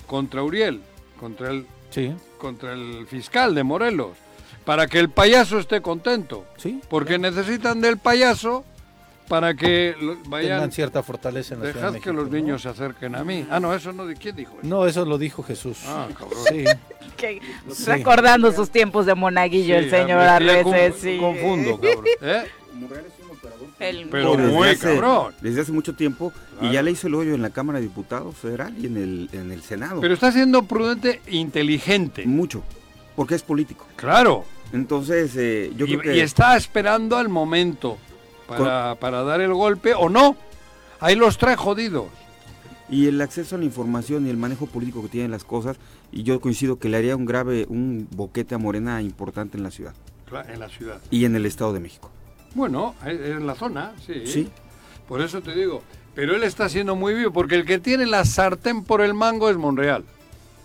contra 0.05 0.43
Uriel, 0.43 0.81
contra 1.19 1.49
el, 1.51 1.65
Sí, 1.95 2.13
contra 2.37 2.73
el 2.73 3.07
fiscal 3.07 3.55
de 3.55 3.63
Morelos, 3.63 4.17
para 4.65 4.85
que 4.87 4.99
el 4.99 5.09
payaso 5.09 5.57
esté 5.59 5.81
contento, 5.81 6.45
sí. 6.57 6.81
porque 6.89 7.17
necesitan 7.17 7.79
del 7.81 7.97
payaso 7.97 8.63
para 9.29 9.55
que 9.55 9.95
lo- 9.99 10.17
vayan, 10.27 10.57
Tengan 10.57 10.71
cierta 10.71 11.01
fortaleza 11.01 11.55
en 11.55 11.61
la 11.63 11.71
Ciudad 11.71 11.87
de 11.87 11.91
dejad 11.93 12.03
que 12.03 12.13
los 12.13 12.25
¿no? 12.29 12.37
niños 12.37 12.61
se 12.61 12.69
acerquen 12.69 13.15
a 13.15 13.23
mí. 13.23 13.47
Ah, 13.49 13.59
no, 13.59 13.73
eso 13.73 13.91
no, 13.91 14.05
¿de 14.05 14.15
quién 14.15 14.35
dijo 14.35 14.53
eso? 14.59 14.67
No, 14.67 14.85
eso 14.85 15.03
lo 15.05 15.17
dijo 15.17 15.41
Jesús. 15.41 15.79
Ah, 15.87 16.07
cabrón. 16.17 16.39
Sí. 16.49 16.63
Que- 17.17 17.39
Sí. 17.71 17.85
Recordando 17.85 18.51
sus 18.51 18.69
tiempos 18.69 19.05
de 19.05 19.15
monaguillo, 19.15 19.77
el 19.77 19.89
señor 19.89 20.19
a 20.19 20.37
sí. 20.91 21.17
Confundo, 21.17 21.79
cabrón. 21.79 22.05
¿Eh? 22.21 22.43
El- 23.79 24.07
Pero 24.09 24.37
Desde 24.37 24.51
muy 24.53 24.67
hace- 24.69 24.79
cabrón. 24.95 25.33
Desde 25.41 25.61
hace 25.61 25.71
mucho 25.71 25.93
tiempo 25.95 26.31
Claro. 26.53 26.67
y 26.67 26.73
ya 26.73 26.81
le 26.81 26.91
hizo 26.91 27.07
el 27.07 27.15
hoyo 27.15 27.33
en 27.35 27.41
la 27.41 27.49
Cámara 27.49 27.79
de 27.79 27.87
Diputados 27.87 28.35
Federal 28.35 28.73
y 28.79 28.85
en 28.87 28.97
el, 28.97 29.29
en 29.33 29.51
el 29.51 29.61
Senado. 29.61 29.99
Pero 30.01 30.13
está 30.13 30.31
siendo 30.31 30.63
prudente 30.63 31.21
e 31.25 31.35
inteligente. 31.37 32.25
Mucho, 32.25 32.63
porque 33.15 33.35
es 33.35 33.41
político. 33.43 33.85
Claro. 33.97 34.45
Entonces, 34.71 35.35
eh, 35.35 35.71
yo 35.75 35.85
y, 35.85 35.89
creo 35.97 36.01
que... 36.01 36.17
y 36.17 36.19
está 36.21 36.55
esperando 36.57 37.17
al 37.17 37.29
momento 37.29 37.97
para, 38.47 38.95
para 38.95 39.23
dar 39.23 39.41
el 39.41 39.53
golpe 39.53 39.93
o 39.93 40.09
no. 40.09 40.35
Ahí 40.99 41.15
los 41.15 41.37
trae 41.37 41.55
jodidos. 41.55 42.05
Y 42.89 43.07
el 43.07 43.19
acceso 43.19 43.55
a 43.55 43.59
la 43.59 43.65
información 43.65 44.25
y 44.27 44.29
el 44.29 44.37
manejo 44.37 44.67
político 44.67 45.01
que 45.01 45.09
tienen 45.09 45.31
las 45.31 45.43
cosas, 45.43 45.77
y 46.11 46.23
yo 46.23 46.39
coincido 46.39 46.77
que 46.77 46.87
le 46.87 46.97
haría 46.97 47.15
un 47.15 47.25
grave, 47.25 47.65
un 47.67 48.07
boquete 48.11 48.53
a 48.55 48.57
Morena 48.59 49.01
importante 49.01 49.57
en 49.57 49.63
la 49.63 49.71
ciudad 49.71 49.93
En 50.47 50.59
la 50.59 50.69
ciudad. 50.69 51.01
y 51.09 51.25
en 51.25 51.35
el 51.35 51.45
Estado 51.47 51.73
de 51.73 51.79
México. 51.79 52.11
Bueno, 52.55 52.95
es 53.05 53.19
en 53.19 53.45
la 53.45 53.53
zona, 53.53 53.91
sí. 54.05 54.25
Sí. 54.25 54.49
Por 55.07 55.21
eso 55.21 55.41
te 55.41 55.53
digo. 55.53 55.83
Pero 56.15 56.35
él 56.35 56.43
está 56.43 56.69
siendo 56.69 56.95
muy 56.95 57.13
vivo, 57.13 57.31
porque 57.31 57.55
el 57.55 57.65
que 57.65 57.77
tiene 57.77 58.05
la 58.05 58.23
sartén 58.23 58.83
por 58.83 59.01
el 59.01 59.13
mango 59.13 59.49
es 59.49 59.57
Monreal, 59.57 60.05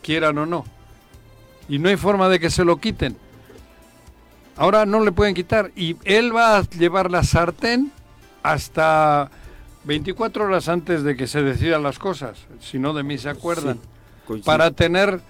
quieran 0.03 0.39
o 0.39 0.47
no. 0.47 0.65
Y 1.69 1.79
no 1.79 1.89
hay 1.89 1.97
forma 1.97 2.29
de 2.29 2.39
que 2.39 2.51
se 2.51 2.65
lo 2.65 2.79
quiten. 2.79 3.17
Ahora 4.57 4.87
no 4.87 5.05
le 5.05 5.11
pueden 5.11 5.35
quitar. 5.35 5.73
Y 5.75 5.97
él 6.05 6.35
va 6.35 6.59
a 6.59 6.63
llevar 6.63 7.11
la 7.11 7.25
sartén 7.25 7.91
hasta 8.43 9.31
24 9.85 10.45
horas 10.45 10.69
antes 10.69 11.03
de 11.03 11.17
que 11.17 11.27
se 11.27 11.43
decidan 11.43 11.83
las 11.83 11.99
cosas. 11.99 12.39
Si 12.61 12.79
no, 12.79 12.93
de 12.93 13.03
mí 13.03 13.19
se 13.19 13.29
acuerdan. 13.29 13.81
Sí, 14.29 14.43
para 14.45 14.71
tener 14.71 15.21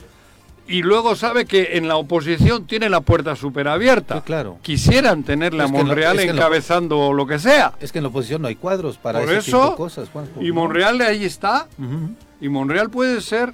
y 0.71 0.83
luego 0.83 1.17
sabe 1.17 1.45
que 1.45 1.77
en 1.77 1.89
la 1.89 1.97
oposición 1.97 2.67
tiene 2.67 2.89
la 2.89 3.01
puerta 3.01 3.35
súper 3.37 3.69
abierta. 3.69 4.17
Sí, 4.17 4.23
claro. 4.25 4.59
Quisieran 4.63 5.25
tenerle 5.25 5.63
a 5.63 5.67
lo- 5.67 5.73
Monreal 5.73 6.17
lo- 6.17 6.23
encabezando 6.23 7.13
lo 7.13 7.27
que 7.27 7.39
sea. 7.39 7.73
Es 7.81 7.93
que 7.93 7.99
en 7.99 8.05
la 8.05 8.09
oposición 8.09 8.43
no 8.43 8.49
hay 8.49 8.57
cuadros 8.57 8.97
para 8.97 9.21
Por 9.21 9.29
ese 9.31 9.47
tipo 9.47 9.59
eso, 9.59 9.71
de 9.71 9.77
cosas, 9.77 10.09
Juanjo. 10.11 10.41
y 10.43 10.53
Monreal 10.53 11.01
ahí 11.03 11.25
está. 11.25 11.67
Ujú. 11.79 12.15
Y 12.41 12.49
Monreal 12.49 12.89
puede 12.89 13.21
ser, 13.21 13.53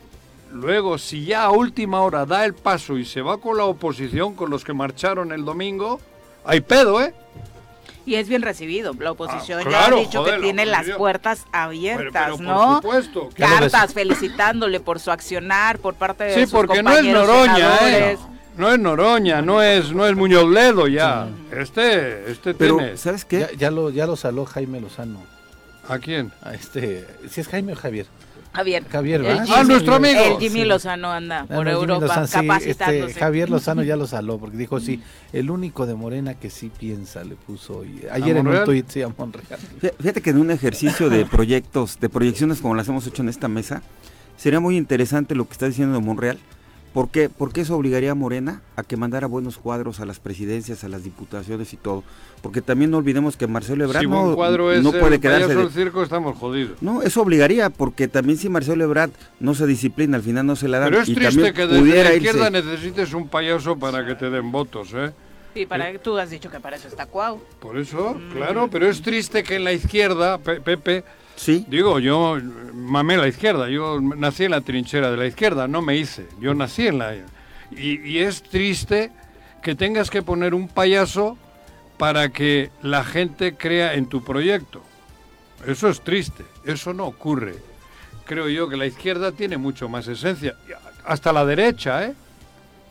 luego, 0.53 0.99
si 0.99 1.25
ya 1.25 1.45
a 1.45 1.51
última 1.51 2.01
hora 2.03 2.27
da 2.27 2.45
el 2.45 2.55
paso 2.55 2.97
y 2.99 3.05
se 3.05 3.21
va 3.23 3.39
con 3.39 3.57
la 3.57 3.65
oposición, 3.65 4.35
con 4.35 4.51
los 4.51 4.63
que 4.65 4.73
marcharon 4.75 5.33
el 5.33 5.45
domingo, 5.45 6.01
hay 6.45 6.61
pedo, 6.61 7.01
¿eh? 7.03 7.15
Y 8.07 8.15
es 8.15 8.29
bien 8.29 8.41
recibido. 8.43 8.95
La 8.99 9.11
oposición 9.11 9.63
Ah, 9.67 9.71
ya 9.71 9.87
ha 9.87 9.91
dicho 9.91 10.21
joder, 10.21 10.37
que 10.37 10.43
tiene 10.43 10.65
las 10.65 10.89
puertas 10.91 11.45
abiertas, 11.53 12.25
pero 12.25 12.37
por 12.37 12.47
¿no? 12.47 12.77
supuesto. 12.77 13.29
Cartas 13.37 13.93
felicitándole 13.93 14.81
por 14.81 15.01
su 15.01 15.11
accionar 15.11 15.79
por 15.81 15.95
parte 15.95 16.25
de 16.25 16.35
Sí, 16.35 16.41
sus 16.43 16.53
porque 16.53 16.83
no 16.83 16.93
es 16.93 17.05
Noroña, 17.05 17.57
¿eh? 17.75 17.79
senadores. 17.79 18.19
No 18.57 18.73
es 18.73 18.79
Noroña, 18.79 19.43
no 19.43 19.61
es, 19.61 19.93
no 19.93 20.07
es 20.07 20.17
Muñoz 20.17 20.49
Ledo 20.49 20.87
ya. 20.89 21.29
Este, 21.51 22.31
este 22.31 22.55
Pero, 22.55 22.77
tiene... 22.79 22.97
¿sabes 22.97 23.25
qué? 23.25 23.41
Ya, 23.41 23.53
ya 23.59 23.71
lo, 23.71 23.91
ya 23.91 24.07
lo 24.07 24.17
saló 24.17 24.47
Jaime 24.47 24.81
Lozano. 24.81 25.21
¿A 25.89 25.99
quién? 25.99 26.33
A 26.43 26.55
este, 26.55 27.07
si 27.29 27.41
es 27.41 27.49
Jaime 27.49 27.73
o 27.73 27.77
Javier. 27.77 28.07
Javier. 28.57 28.85
Javier, 28.89 29.21
El 29.21 29.27
¿verdad? 29.27 29.45
Jimmy- 29.45 29.57
Ah, 29.61 29.65
nuestro 29.65 29.95
amigo. 29.95 30.21
El 30.21 30.39
Jimmy 30.39 30.61
Sí. 30.63 30.65
Lozano 30.67 31.13
anda 31.13 31.41
Ah, 31.41 31.47
por 31.55 31.69
Europa 31.69 32.01
Lozano, 32.07 32.27
sí, 32.27 32.33
capacitándose. 32.33 33.07
este, 33.07 33.21
Javier 33.21 33.51
Lozano 33.51 33.83
ya 33.83 33.97
lo 33.97 34.07
saló 34.07 34.39
porque 34.39 34.57
dijo 34.57 34.81
sí, 34.81 35.01
el 35.33 35.51
único 35.51 35.87
de 35.87 35.95
Morena 35.95 36.35
que 36.35 36.51
sí 36.51 36.71
piensa 36.77 37.23
le 37.25 37.37
puso 37.37 37.79
hoy. 37.79 38.03
Ayer 38.11 38.37
en 38.39 38.49
un 38.49 38.65
tuit 38.65 38.89
sí 38.89 39.03
a 39.03 39.09
Monreal. 39.09 39.61
Fí- 39.81 39.93
Fíjate 40.01 40.21
que 40.23 40.31
en 40.31 40.39
un 40.39 40.51
ejercicio 40.51 41.09
de 41.11 41.25
proyectos, 41.27 42.01
de 42.01 42.09
proyecciones 42.09 42.61
como 42.61 42.75
las 42.75 42.89
hemos 42.89 43.07
hecho 43.07 43.23
en 43.23 43.29
esta 43.29 43.49
mesa, 43.49 43.83
sería 44.37 44.59
muy 44.61 44.77
interesante 44.77 45.35
lo 45.35 45.47
que 45.47 45.53
está 45.53 45.67
diciendo 45.67 45.95
de 45.99 46.05
Monreal. 46.05 46.39
¿Por 46.97 47.11
qué? 47.11 47.29
Porque 47.29 47.61
eso 47.61 47.77
obligaría 47.77 48.13
a 48.13 48.15
Morena 48.15 48.63
a 48.75 48.83
que 48.83 48.97
mandara 48.97 49.27
buenos 49.27 49.59
cuadros 49.59 50.01
a 50.01 50.07
las 50.07 50.19
presidencias, 50.19 50.83
a 50.83 50.89
las 50.89 51.05
diputaciones 51.05 51.75
y 51.75 51.77
todo. 51.77 52.03
Porque 52.41 52.63
también 52.63 52.91
no 52.91 52.97
olvidemos 52.97 53.37
que 53.37 53.47
Marcelo 53.47 53.85
Ebrard 53.85 54.01
si 54.01 54.09
no, 54.09 54.29
un 54.31 54.35
cuadro 54.35 54.73
es 54.73 54.83
no 54.83 54.93
puede 54.93 55.17
el 55.17 55.21
quedarse... 55.21 55.43
payaso 55.49 55.59
de- 55.59 55.65
del 55.67 55.75
circo, 55.75 56.03
estamos 56.03 56.39
jodidos. 56.39 56.81
No, 56.81 57.03
eso 57.03 57.21
obligaría, 57.21 57.69
porque 57.69 58.09
también 58.09 58.39
si 58.39 58.49
Marcelo 58.49 58.83
Ebrard 58.85 59.11
no 59.41 59.55
se 59.55 59.67
disciplina, 59.67 60.17
al 60.17 60.23
final 60.23 60.47
no 60.47 60.57
se 60.57 60.69
la 60.69 60.79
dan. 60.79 60.89
Pero 60.89 61.03
es 61.03 61.11
y 61.11 61.15
triste 61.15 61.53
que 61.53 61.67
desde 61.67 62.03
la 62.03 62.11
irse- 62.13 62.17
izquierda 62.17 62.49
necesites 62.49 63.13
un 63.13 63.29
payaso 63.29 63.77
para 63.79 64.07
que 64.07 64.15
te 64.15 64.31
den 64.31 64.51
votos, 64.51 64.89
¿eh? 64.95 65.13
Sí, 65.53 65.67
para, 65.67 65.93
tú 65.99 66.17
has 66.17 66.31
dicho 66.31 66.51
que 66.51 66.61
para 66.61 66.77
eso 66.77 66.89
está 66.89 67.05
Cuau. 67.05 67.39
Por 67.61 67.77
eso, 67.77 68.15
Mm. 68.15 68.33
claro, 68.33 68.69
pero 68.73 68.89
es 68.89 69.03
triste 69.03 69.43
que 69.43 69.57
en 69.57 69.65
la 69.65 69.75
izquierda, 69.75 70.39
Pe- 70.39 70.63
Pepe, 70.63 71.05
Sí, 71.37 71.67
digo, 71.69 71.99
yo 71.99 72.39
mamé 72.75 73.17
la 73.17 73.29
izquierda, 73.29 73.69
yo 73.69 74.01
nací 74.01 74.45
en 74.45 74.53
la 74.53 74.63
trinchera 74.63 75.11
de 75.11 75.17
la 75.17 75.27
izquierda, 75.27 75.69
no 75.69 75.83
me 75.83 75.97
hice, 75.97 76.27
yo 76.41 76.55
nací 76.55 76.87
en 76.87 76.99
la... 76.99 77.15
Y, 77.71 78.01
y 78.01 78.19
es 78.19 78.43
triste 78.43 79.13
que 79.63 79.75
tengas 79.75 80.09
que 80.11 80.23
poner 80.23 80.55
un 80.55 80.69
payaso 80.69 81.37
para 81.99 82.31
que 82.31 82.71
la 82.83 83.05
gente 83.05 83.55
crea 83.57 83.95
en 83.95 84.07
tu 84.07 84.25
proyecto. 84.25 84.83
Eso 85.67 85.89
es 85.89 86.01
triste, 86.01 86.45
eso 86.65 86.93
no 86.93 87.07
ocurre. 87.07 87.57
Creo 88.25 88.49
yo 88.49 88.69
que 88.69 88.77
la 88.77 88.87
izquierda 88.87 89.33
tiene 89.33 89.57
mucho 89.57 89.89
más 89.89 90.09
esencia, 90.09 90.57
hasta 91.05 91.33
la 91.33 91.45
derecha, 91.45 92.05
¿eh? 92.05 92.15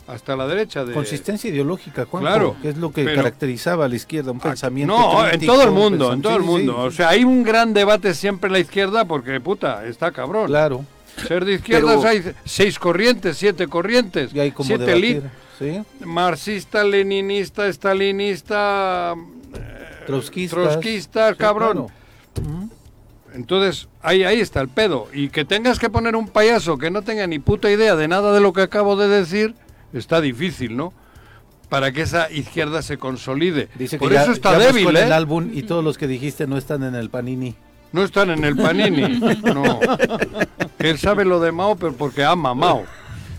Hasta 0.08 0.36
la 0.36 0.46
derecha 0.46 0.84
de... 0.84 0.92
Consistencia 0.92 1.50
ideológica, 1.50 2.04
Juanjo, 2.06 2.28
Claro, 2.28 2.56
que 2.62 2.68
es 2.68 2.76
lo 2.76 2.92
que 2.92 3.02
pero- 3.04 3.16
caracterizaba 3.16 3.86
a 3.86 3.88
la 3.88 3.96
izquierda, 3.96 4.30
un 4.30 4.38
pensamiento 4.38 4.96
No, 4.96 5.26
en 5.28 5.44
todo 5.44 5.62
el 5.64 5.70
un 5.70 5.74
mundo, 5.74 6.12
en 6.12 6.22
todo 6.22 6.36
el 6.36 6.42
mundo. 6.44 6.72
sí, 6.74 6.78
O 6.86 6.90
sea, 6.92 7.08
hay 7.08 7.24
un 7.24 7.42
gran 7.42 7.74
debate 7.74 8.14
siempre 8.14 8.46
en 8.46 8.52
la 8.52 8.58
izquierda 8.60 9.04
porque, 9.04 9.40
puta, 9.40 9.84
está 9.86 10.12
cabrón. 10.12 10.46
claro, 10.46 10.84
Ser 11.26 11.44
de 11.44 11.54
izquierdas 11.54 11.96
Pero- 11.96 12.08
hay 12.08 12.22
seis 12.44 12.78
corrientes, 12.78 13.36
siete 13.38 13.66
corrientes, 13.68 14.32
y 14.34 14.38
hay 14.38 14.52
como 14.52 14.66
siete 14.68 14.84
debatir, 14.84 15.22
¿sí? 15.58 15.80
marxista, 16.04 16.84
leninista, 16.84 17.66
estalinista, 17.66 19.14
eh, 19.54 20.04
trotskista, 20.06 21.30
sí, 21.30 21.36
cabrón. 21.36 21.86
claro. 22.34 22.68
Entonces, 23.34 23.88
ahí, 24.02 24.24
ahí 24.24 24.40
está 24.40 24.60
el 24.60 24.68
pedo. 24.68 25.08
Y 25.12 25.28
que 25.28 25.44
tengas 25.44 25.78
que 25.78 25.90
poner 25.90 26.16
un 26.16 26.28
payaso 26.28 26.78
que 26.78 26.90
no 26.90 27.02
tenga 27.02 27.26
ni 27.26 27.38
puta 27.38 27.70
idea 27.70 27.94
de 27.96 28.08
nada 28.08 28.32
de 28.32 28.40
lo 28.40 28.52
que 28.52 28.62
acabo 28.62 28.96
de 28.96 29.08
decir, 29.08 29.54
está 29.98 30.20
difícil, 30.20 30.76
¿no? 30.76 30.92
Para 31.68 31.90
que 31.92 32.02
esa 32.02 32.30
izquierda 32.30 32.80
se 32.82 32.96
consolide. 32.96 33.68
Dice 33.76 33.96
que 33.96 34.04
Por 34.04 34.12
ya, 34.12 34.22
eso 34.22 34.32
está 34.32 34.52
ya 34.52 34.66
débil, 34.66 34.88
en 34.88 34.96
el 34.96 35.10
¿eh? 35.10 35.12
álbum 35.14 35.50
y 35.52 35.62
todos 35.62 35.82
los 35.82 35.98
que 35.98 36.06
dijiste 36.06 36.46
no 36.46 36.56
están 36.56 36.82
en 36.84 36.94
el 36.94 37.10
Panini. 37.10 37.54
No 37.92 38.02
están 38.04 38.30
en 38.30 38.44
el 38.44 38.56
Panini, 38.56 39.20
no. 39.44 39.80
Él 40.78 40.98
sabe 40.98 41.24
lo 41.24 41.40
de 41.40 41.52
Mao, 41.52 41.76
pero 41.76 41.92
porque 41.94 42.24
ama 42.24 42.50
a 42.50 42.54
Mao. 42.54 42.84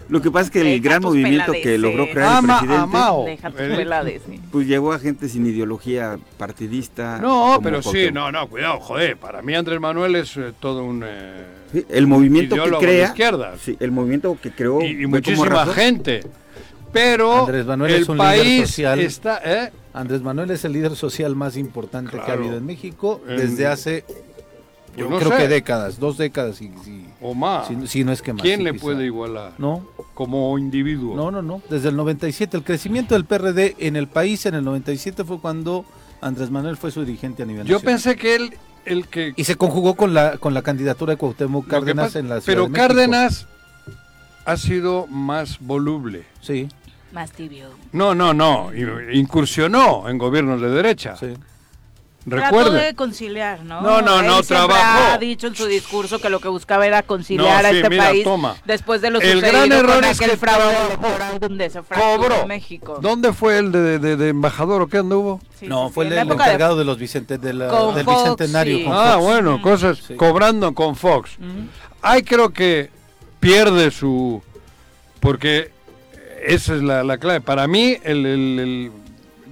lo 0.10 0.22
que 0.22 0.32
pasa 0.32 0.46
es 0.46 0.52
que 0.52 0.60
el 0.62 0.82
Deja 0.82 0.84
gran 0.84 1.02
movimiento 1.04 1.52
que 1.52 1.62
peladeces. 1.62 1.80
logró 1.82 2.10
crear 2.12 2.28
el 2.32 2.38
Ama 2.38 2.56
a 2.56 2.60
presidente, 2.60 2.88
Mao. 2.88 3.26
Deja 3.26 3.50
tus 3.52 3.60
Eh, 3.62 3.74
pelades, 3.76 4.22
sí. 4.30 4.42
pues 4.52 4.68
llevó 4.68 4.94
a 4.94 5.00
gente 5.00 5.30
sin 5.30 5.46
ideología 5.46 6.18
partidista. 6.38 7.20
No, 7.20 7.60
pero 7.64 7.82
sí, 7.82 8.10
no, 8.12 8.32
no, 8.32 8.48
cuidado, 8.48 8.80
joder. 8.80 9.18
Para 9.18 9.42
mí 9.42 9.54
Andrés 9.54 9.80
Manuel 9.80 10.16
es 10.16 10.36
eh, 10.38 10.54
todo 10.60 10.84
un... 10.84 11.04
eh, 11.06 11.46
Sí, 11.72 11.86
el 11.90 12.08
movimiento 12.08 12.56
que 12.56 12.70
de 12.72 12.78
crea, 12.78 13.06
izquierdas. 13.08 13.60
sí, 13.62 13.76
el 13.82 13.92
movimiento 13.92 14.38
que 14.42 14.52
creó 14.52 14.82
y, 14.82 15.06
muchísima 15.06 15.46
razón. 15.48 15.74
gente. 15.76 16.22
Pero 16.98 17.40
Andrés 17.42 17.66
Manuel 17.66 17.94
el 17.94 18.02
es 18.02 18.10
un 18.10 18.18
líder 18.18 18.30
país 18.30 18.68
social. 18.70 19.00
está... 19.00 19.42
¿eh? 19.44 19.72
Andrés 19.94 20.22
Manuel 20.22 20.52
es 20.52 20.64
el 20.66 20.74
líder 20.74 20.96
social 20.96 21.36
más 21.36 21.58
importante 21.58 22.12
que 22.18 22.32
ha 22.32 22.34
habido 22.36 22.58
en 22.58 22.66
México 22.66 23.22
En- 23.28 23.38
desde 23.38 23.66
hace, 23.68 24.06
Yo 24.96 25.06
yo 25.06 25.10
no 25.10 25.18
creo 25.20 25.32
sé. 25.32 25.38
que 25.38 25.48
décadas, 25.48 26.00
dos 26.00 26.18
décadas, 26.18 26.62
y, 26.62 26.66
y- 26.66 27.08
O 27.22 27.34
más. 27.34 27.68
si, 27.68 27.88
si 27.88 28.04
no 28.04 28.12
es 28.12 28.22
que 28.22 28.34
más. 28.34 28.42
¿Quién 28.44 28.60
sí, 28.60 28.64
le 28.64 28.72
quizá. 28.74 28.82
puede 28.84 29.06
igualar? 29.06 29.54
No, 29.58 29.88
Como 30.14 30.58
individuo. 30.60 31.16
no, 31.16 31.32
no, 31.32 31.42
no. 31.42 31.62
Desde 31.70 31.90
el 31.90 31.96
97, 31.96 32.58
el 32.58 32.64
crecimiento 32.64 33.16
del 33.16 33.26
PRD 33.26 33.76
en 33.80 33.96
el 33.96 34.08
país 34.08 34.46
en 34.46 34.54
el 34.56 34.64
97 34.64 35.24
fue 35.24 35.40
cuando 35.40 35.86
Andrés 36.22 36.50
Manuel 36.52 36.78
fue 36.78 36.92
su 36.92 37.04
dirigente 37.06 37.44
a 37.44 37.46
nivel 37.46 37.66
Yo 37.68 37.76
nacional. 37.78 37.94
pensé 37.96 38.16
que 38.16 38.36
él, 38.36 38.54
el 38.86 39.08
que... 39.08 39.34
Y 39.36 39.44
se 39.44 39.56
conjugó 39.56 39.96
con 39.96 40.14
la 40.14 40.38
con 40.38 40.54
la 40.54 40.62
candidatura 40.64 41.14
de 41.14 41.18
Cuauhtémoc 41.18 41.68
Cárdenas 41.68 42.08
pasa- 42.08 42.20
en 42.20 42.30
la 42.30 42.42
Ciudad 42.42 42.46
pero 42.46 42.68
de. 42.68 42.72
Cárdenas 42.74 43.48
ha 44.46 44.58
sido 44.58 45.08
más 45.08 45.60
voluble. 45.60 46.24
Sí, 46.42 46.68
Más 47.12 47.32
tibio. 47.32 47.70
No, 47.94 48.14
no, 48.14 48.34
no. 48.34 48.72
Incursionó 49.12 50.08
en 50.10 50.18
gobiernos 50.18 50.62
de 50.62 50.70
derecha. 50.70 51.16
sí. 51.16 51.34
Trató 52.30 52.58
Recuerde. 52.58 52.84
de 52.88 52.94
conciliar, 52.94 53.64
¿no? 53.64 53.80
No, 53.80 54.02
no, 54.02 54.22
no, 54.22 54.44
trabajó. 54.44 55.14
ha 55.14 55.18
dicho 55.18 55.48
en 55.48 55.56
su 55.56 55.66
discurso 55.66 56.20
que 56.20 56.30
lo 56.30 56.42
que 56.42 56.50
buscaba 56.50 56.86
era 56.86 57.02
conciliar 57.02 57.64
No, 57.64 57.68
a 57.70 57.72
sí, 57.72 57.78
este 57.78 57.90
mira, 57.90 58.04
país 58.10 58.24
toma. 58.26 58.58
después 58.66 59.00
de 59.00 59.12
lo 59.12 59.22
El 59.22 59.32
sucedido 59.40 59.50
gran 59.54 59.72
error 59.72 59.96
con 59.96 60.04
es 60.04 60.18
aquel 60.18 60.32
que 60.32 60.38
fraude 60.38 60.76
electoral 60.88 61.40
donde 61.40 61.70
se 61.70 61.82
fracturó 61.84 62.18
Cobró. 62.18 62.46
México. 62.46 63.00
¿Dónde 63.02 63.32
fue 63.32 63.60
el 63.60 63.72
de, 63.72 64.00
de- 64.00 64.18
de 64.18 64.28
embajador 64.28 64.82
o 64.82 64.88
qué 64.88 64.98
anduvo? 64.98 65.40
Sí, 65.58 65.68
no, 65.70 65.88
sí, 65.88 65.94
fue 65.94 66.06
sí, 66.08 66.12
el, 66.12 66.18
el 66.20 66.28
época 66.28 66.44
de- 66.44 66.50
encargado 66.50 66.76
de 66.76 66.84
los 66.84 66.98
Vicente, 66.98 67.38
de 67.38 67.54
la- 67.54 67.70
Con 67.70 67.96
del 67.96 68.04
Fox, 68.04 68.18
bicentenario. 68.24 68.78
sí. 68.80 68.84
con 68.84 68.94
Ah, 68.94 69.12
Fox. 69.14 69.24
bueno, 69.24 69.62
cosas 69.62 69.98
Sí. 70.06 70.16
cobrando 70.16 70.74
con 70.74 70.98
Fox. 70.98 71.38
Ujú. 71.40 71.48
Ahí 72.02 72.24
creo 72.24 72.50
que 72.52 72.90
pierde 73.40 73.90
su... 73.92 74.44
Porque 75.22 75.72
esa 76.46 76.76
es 76.76 76.82
la, 76.84 77.04
la 77.04 77.18
clave. 77.18 77.42
Para 77.42 77.68
mí, 77.68 77.98
el, 78.04 78.26
el- 78.26 78.60
el- 78.60 78.92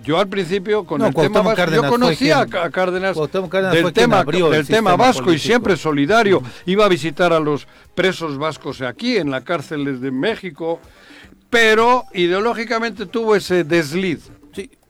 yo 0.03 0.19
al 0.19 0.27
principio 0.27 0.83
con 0.85 0.99
No, 1.01 1.07
el 1.07 1.15
tema 1.15 1.41
vasco, 1.41 1.71
yo 1.71 1.81
conocía 1.89 2.45
quien- 2.45 2.61
a 2.63 2.69
Cárdenas 2.69 3.17
Cárdenas 3.49 3.73
del 3.73 3.91
tema, 3.91 4.19
abrió 4.19 4.47
el 4.47 4.51
del 4.53 4.67
tema 4.67 4.95
vasco 4.95 5.31
y 5.33 5.39
siempre 5.39 5.75
solidario. 5.77 6.43
Iba 6.67 6.85
a 6.85 6.89
visitar 6.89 7.33
a 7.33 7.39
los 7.39 7.67
presos 7.95 8.37
vascos 8.37 8.81
aquí, 8.81 9.17
en 9.17 9.31
la 9.31 9.41
cárcel 9.41 9.99
de 9.99 10.11
México, 10.11 10.79
pero 11.49 12.03
ideológicamente 12.13 13.05
tuvo 13.07 13.35
ese 13.35 13.63
desliz. 13.63 14.29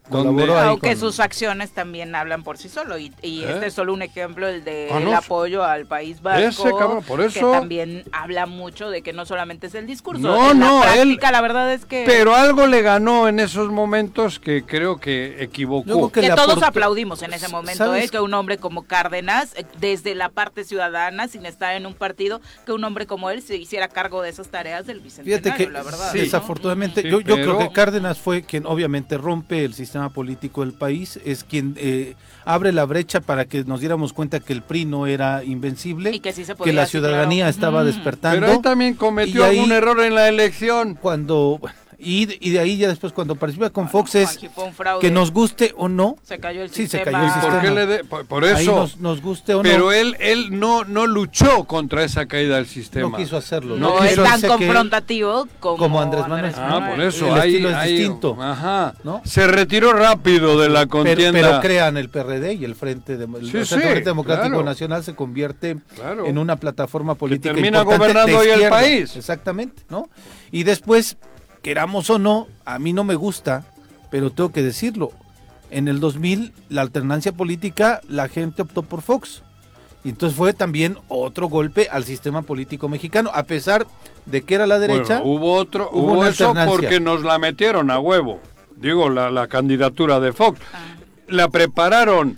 Colaboró 0.10 0.58
ahí 0.58 0.68
Aunque 0.70 0.90
con- 0.92 1.00
sus 1.00 1.20
acciones 1.20 1.72
también 1.72 2.14
hablan 2.16 2.44
por 2.44 2.58
sí 2.58 2.70
solo 2.70 2.98
y, 2.98 3.12
y 3.22 3.42
¿Eh? 3.44 3.52
este 3.54 3.68
es 3.68 3.74
solo 3.74 3.94
un 3.94 4.02
ejemplo 4.04 4.48
el 4.48 4.64
de 4.64 4.90
Ah, 4.92 5.00
no, 5.00 5.10
el 5.10 5.16
apoyo 5.16 5.64
al 5.64 5.86
país 5.88 6.22
vasco 6.22 6.68
ese 6.68 6.78
cabrón, 6.78 7.04
por 7.04 7.20
que 7.22 7.26
eso- 7.40 7.52
también 7.52 8.04
habla 8.12 8.46
mucho 8.46 8.90
de 8.90 9.02
que 9.02 9.14
no 9.14 9.26
solamente 9.26 9.68
es 9.68 9.76
el 9.76 9.88
discurso 9.88 10.22
No, 10.22 10.52
en 10.52 10.60
la 10.60 10.66
no, 10.68 10.84
él- 10.84 10.90
práctica 10.94 11.32
la 11.32 11.42
verdad 11.42 11.74
es 11.74 11.86
que 11.86 12.04
Pero 12.06 12.36
algo 12.36 12.68
le 12.68 12.82
ganó 12.84 13.28
en 13.28 13.40
esos 13.40 13.72
momentos 13.72 14.40
que 14.40 14.64
creo 14.64 14.98
que 14.98 15.42
equivocó. 15.44 16.12
Que 16.12 16.30
todos 16.30 16.50
aportó- 16.58 16.66
aplaudimos 16.68 17.24
en 17.24 17.34
ese 17.34 17.48
momento. 17.48 17.96
¿eh? 17.96 18.08
que 18.10 18.20
un 18.20 18.34
hombre 18.36 18.58
como 18.60 18.84
Cárdenas, 18.84 19.54
eh, 19.56 19.66
desde 19.80 20.14
la 20.14 20.30
parte 20.30 20.64
ciudadana, 20.64 21.28
sin 21.28 21.46
estar 21.48 21.74
en 21.76 21.86
un 21.88 21.96
partido, 21.96 22.42
que 22.66 22.72
un 22.74 22.84
hombre 22.84 23.08
como 23.08 23.30
él 23.32 23.42
se 23.42 23.56
hiciera 23.58 23.88
cargo 23.88 24.22
de 24.22 24.30
esas 24.30 24.50
tareas 24.50 24.86
del 24.86 25.00
bicentenario, 25.00 25.44
Fíjate 25.44 25.66
que 25.66 25.72
la 25.72 25.82
verdad. 25.82 26.12
Sí. 26.12 26.18
¿no? 26.20 26.24
desafortunadamente, 26.26 27.02
Sí, 27.02 27.10
yo, 27.10 27.22
yo 27.22 27.36
creo 27.36 27.58
que 27.58 27.72
Cárdenas 27.72 28.20
fue 28.20 28.44
quien 28.44 28.66
obviamente 28.68 29.18
rompe 29.18 29.66
el 29.66 29.74
sistema 29.74 29.95
político 30.10 30.62
del 30.62 30.74
país, 30.74 31.20
es 31.26 31.44
quien 31.44 31.76
eh, 31.78 32.16
abre 32.46 32.72
la 32.72 32.86
brecha 32.86 33.20
para 33.22 33.46
que 33.46 33.64
nos 33.64 33.80
diéramos 33.80 34.14
cuenta 34.14 34.40
que 34.40 34.54
el 34.54 34.62
PRI 34.62 34.86
no 34.86 35.08
era 35.08 35.44
invencible, 35.44 36.12
Y 36.16 36.20
que 36.20 36.34
sí 36.34 36.44
se 36.46 36.54
que 36.54 36.58
podía, 36.58 36.74
la 36.74 36.86
sí, 36.86 36.92
ciudadanía 36.92 37.46
claro. 37.46 37.50
estaba 37.50 37.84
Mm. 37.84 37.86
despertando. 37.86 38.40
Pero 38.42 38.54
él 38.54 38.62
también 38.62 38.94
cometió 38.96 39.44
ahí- 39.46 39.58
algún 39.58 39.72
error 39.72 40.00
en 40.02 40.14
la 40.16 40.28
elección. 40.28 40.96
Cuando 40.96 41.58
bueno, 41.60 41.76
Y, 41.98 42.26
de- 42.26 42.38
y 42.42 42.50
de 42.52 42.60
ahí 42.60 42.78
ya 42.78 42.88
después 42.88 43.14
cuando 43.14 43.36
participa 43.36 43.70
con 43.70 43.90
Fox 43.90 44.16
es 44.16 44.40
fraude. 44.76 45.02
que 45.02 45.12
nos 45.12 45.32
guste 45.32 45.74
o 45.78 45.88
no, 45.88 46.16
Se 46.24 46.40
cayó 46.40 46.62
el 46.64 46.70
Sí, 46.70 46.88
se 46.88 46.98
sistema. 46.98 47.06
cayó 47.06 47.18
el 47.26 47.32
¿Por 47.32 47.42
sistema. 47.42 47.62
qué 47.62 47.72
le 47.72 47.86
de- 47.86 48.04
por, 48.04 48.26
por 48.26 48.44
ahí 48.46 48.64
eso. 48.64 48.76
nos, 48.76 48.98
nos 49.00 49.22
guste 49.22 49.54
o 49.54 49.62
Pero 49.62 49.86
no, 49.86 49.92
él, 49.92 50.16
él 50.20 50.60
no, 50.60 50.84
no 50.84 51.08
luchó 51.08 51.64
contra 51.66 52.04
esa 52.04 52.26
caída 52.26 52.56
del 52.56 52.66
sistema. 52.68 53.10
no 53.10 53.18
quiso 53.18 53.38
hacerlo. 53.38 53.78
No, 53.78 53.98
no 53.98 54.04
es 54.04 54.10
quiso 54.12 54.24
tan 54.24 54.34
hacerse 54.34 54.58
que- 54.58 54.66
confrontativo 54.68 55.48
como, 55.60 55.78
como 55.78 56.02
Andrés 56.02 56.28
Manuel. 56.28 56.54
Ah, 56.58 56.88
por 56.90 57.02
eso. 57.04 57.28
El 57.36 57.42
hay- 57.42 57.50
estilo 57.52 57.70
es 57.70 57.76
hay- 57.76 57.98
distinto, 57.98 58.38
Ajá. 58.42 58.94
¿no? 59.04 59.22
Se 59.26 59.48
retiró 59.48 59.94
rápido 59.94 60.60
de 60.60 60.70
la 60.70 60.80
pero, 60.82 60.90
contienda. 60.90 61.32
pero 61.32 61.60
crean 61.62 61.98
el 61.98 62.10
PRD 62.10 62.54
y 62.54 62.66
el 62.66 62.76
Frente, 62.76 63.18
de, 63.18 63.26
el 63.26 63.46
Sí, 63.46 63.52
Centro 63.52 63.66
sí, 63.78 63.82
Frente 63.84 64.02
Democrático 64.06 64.50
claro. 64.50 64.64
Nacional 64.64 65.04
se 65.04 65.16
convierte 65.16 65.78
Claro. 65.96 66.26
en 66.26 66.38
una 66.38 66.56
plataforma 66.58 67.16
política 67.16 67.54
termina 67.54 67.80
importante 67.80 68.14
gobernando 68.14 68.38
hoy 68.40 68.50
el 68.64 68.70
país. 68.70 69.16
Exactamente, 69.16 69.84
¿no? 69.90 70.10
Y 70.52 70.64
después, 70.64 71.18
queramos 71.66 72.12
o 72.12 72.20
no, 72.20 72.48
a 72.64 72.78
mí 72.78 72.94
no 72.94 73.04
me 73.04 73.16
gusta, 73.16 73.66
pero 74.12 74.30
tengo 74.30 74.52
que 74.52 74.62
decirlo. 74.62 75.10
En 75.72 75.88
el 75.88 76.00
2000, 76.00 76.54
la 76.70 76.84
alternancia 76.84 77.32
política, 77.32 78.02
la 78.08 78.28
gente 78.28 78.62
optó 78.62 78.84
por 78.84 79.02
Fox. 79.02 79.42
Y 80.04 80.10
entonces 80.10 80.38
fue 80.38 80.54
también 80.54 81.00
otro 81.08 81.48
golpe 81.48 81.88
al 81.92 82.04
sistema 82.04 82.44
político 82.44 82.88
mexicano, 82.88 83.32
a 83.34 83.46
pesar 83.46 83.88
de 84.28 84.44
que 84.44 84.54
era 84.54 84.68
la 84.68 84.78
derecha. 84.78 85.22
Bueno, 85.22 85.32
hubo 85.32 85.54
otro, 85.56 85.90
hubo 85.92 86.24
eso 86.28 86.50
alternancia. 86.50 86.72
porque 86.72 87.00
nos 87.00 87.24
la 87.24 87.40
metieron 87.40 87.90
a 87.90 87.98
huevo. 87.98 88.40
Digo, 88.76 89.10
la, 89.10 89.32
la 89.32 89.48
candidatura 89.48 90.20
de 90.20 90.34
Fox. 90.34 90.60
La 91.28 91.48
prepararon 91.48 92.38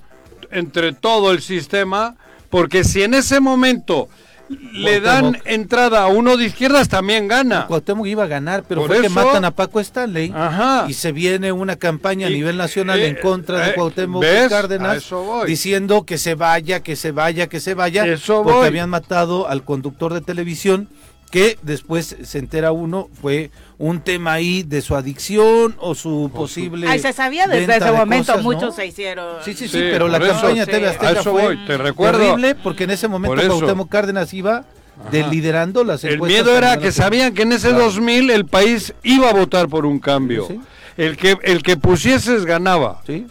entre 0.52 0.94
todo 0.94 1.34
el 1.34 1.42
sistema, 1.42 2.16
porque 2.50 2.86
si 2.86 3.04
en 3.04 3.14
ese 3.14 3.42
momento 3.42 4.08
le 4.50 5.00
dan 5.02 5.38
entrada 5.46 6.04
a 6.04 6.08
uno 6.08 6.38
de 6.38 6.46
izquierdas, 6.46 6.88
también 6.90 7.28
gana. 7.28 7.66
Cuauhtémoc 7.68 8.08
iba 8.08 8.24
a 8.24 8.28
ganar, 8.28 8.64
pero 8.68 8.82
Por 8.82 8.88
fue 8.90 9.02
que 9.02 9.08
eso- 9.08 9.16
matan 9.16 9.46
a 9.46 9.52
Paco 9.52 9.80
Stanley 9.80 10.32
Ajá. 10.36 10.86
y 10.88 10.94
se 10.94 11.12
viene 11.12 11.52
una 11.52 11.76
campaña 11.76 12.28
a 12.28 12.30
Y- 12.30 12.34
nivel 12.36 12.58
nacional 12.58 13.00
eh, 13.00 13.08
en 13.08 13.16
contra 13.16 13.60
de 13.60 13.70
eh, 13.72 13.74
Cuauhtémoc. 13.76 14.24
A 14.24 14.50
Cárdenas 14.50 14.98
eso 14.98 15.24
voy. 15.24 15.48
diciendo 15.48 16.06
que 16.06 16.18
se 16.18 16.36
vaya, 16.36 16.82
que 16.82 16.96
se 16.96 17.12
vaya, 17.12 17.48
que 17.48 17.60
se 17.60 17.74
vaya, 17.74 18.06
Eso 18.06 18.44
porque 18.44 18.60
voy. 18.60 18.68
habían 18.68 18.90
matado 18.90 19.48
al 19.48 19.64
conductor 19.64 20.14
de 20.14 20.22
televisión 20.22 20.88
que 21.32 21.58
después 21.62 22.16
se 22.24 22.40
entera 22.40 22.72
uno 22.72 23.10
fue 23.22 23.52
un 23.78 24.00
tema 24.02 24.34
ahí 24.34 24.64
de 24.64 24.82
su 24.82 24.96
adicción 24.96 25.76
o 25.80 25.94
su 25.94 26.32
posible 26.34 26.88
Ay, 26.88 27.00
se 27.00 27.12
sabía 27.14 27.48
desde 27.48 27.60
venta 27.68 27.76
ese 27.78 27.86
de 27.86 27.92
momento, 27.92 28.32
cosas, 28.34 28.46
¿no? 28.46 28.52
muchos 28.52 28.76
se 28.76 28.86
hicieron. 28.86 29.36
Sí, 29.44 29.54
sí, 29.54 29.68
sí, 29.68 29.78
Sí, 29.78 29.84
pero 29.92 30.08
la 30.08 30.18
eso, 30.18 30.28
campaña 30.28 30.66
sí. 30.66 30.72
TV 30.72 30.88
A 30.88 30.92
Azteca 30.92 31.20
eso 31.20 31.32
fue 31.32 31.44
voy, 31.44 31.66
te 31.68 31.78
recuerdo. 31.78 32.20
terrible 32.20 32.56
porque 32.56 32.86
en 32.86 32.92
ese 32.92 33.08
momento. 33.08 33.36
Cuauhtémoc 33.46 33.90
Cárdenas 33.90 34.34
iba 34.34 34.66
de 35.12 35.28
liderando 35.28 35.84
las 35.84 36.04
El 36.06 36.16
encuestas 36.16 36.44
miedo 36.46 36.58
era 36.58 36.80
que 36.80 36.92
sabían 36.92 37.34
que 37.34 37.42
en 37.44 37.52
ese 37.52 37.70
Claro. 37.70 37.84
2000 37.86 38.32
el 38.32 38.46
país 38.46 38.94
iba 39.04 39.30
a 39.30 39.34
votar 39.34 39.68
por 39.68 39.86
un 39.86 40.00
cambio. 40.00 40.48
Sí. 40.48 40.60
El 40.98 41.18
que 41.18 41.38
el 41.44 41.62
que 41.62 41.78
pusieses 41.78 42.46
ganaba, 42.46 43.02
Sí. 43.06 43.28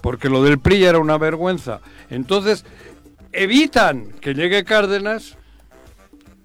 porque 0.00 0.28
lo 0.28 0.42
del 0.42 0.58
PRI 0.58 0.84
era 0.84 0.98
una 0.98 1.18
vergüenza. 1.18 1.80
Entonces, 2.10 2.64
evitan 3.32 4.06
que 4.20 4.34
llegue 4.34 4.64
Cárdenas 4.64 5.36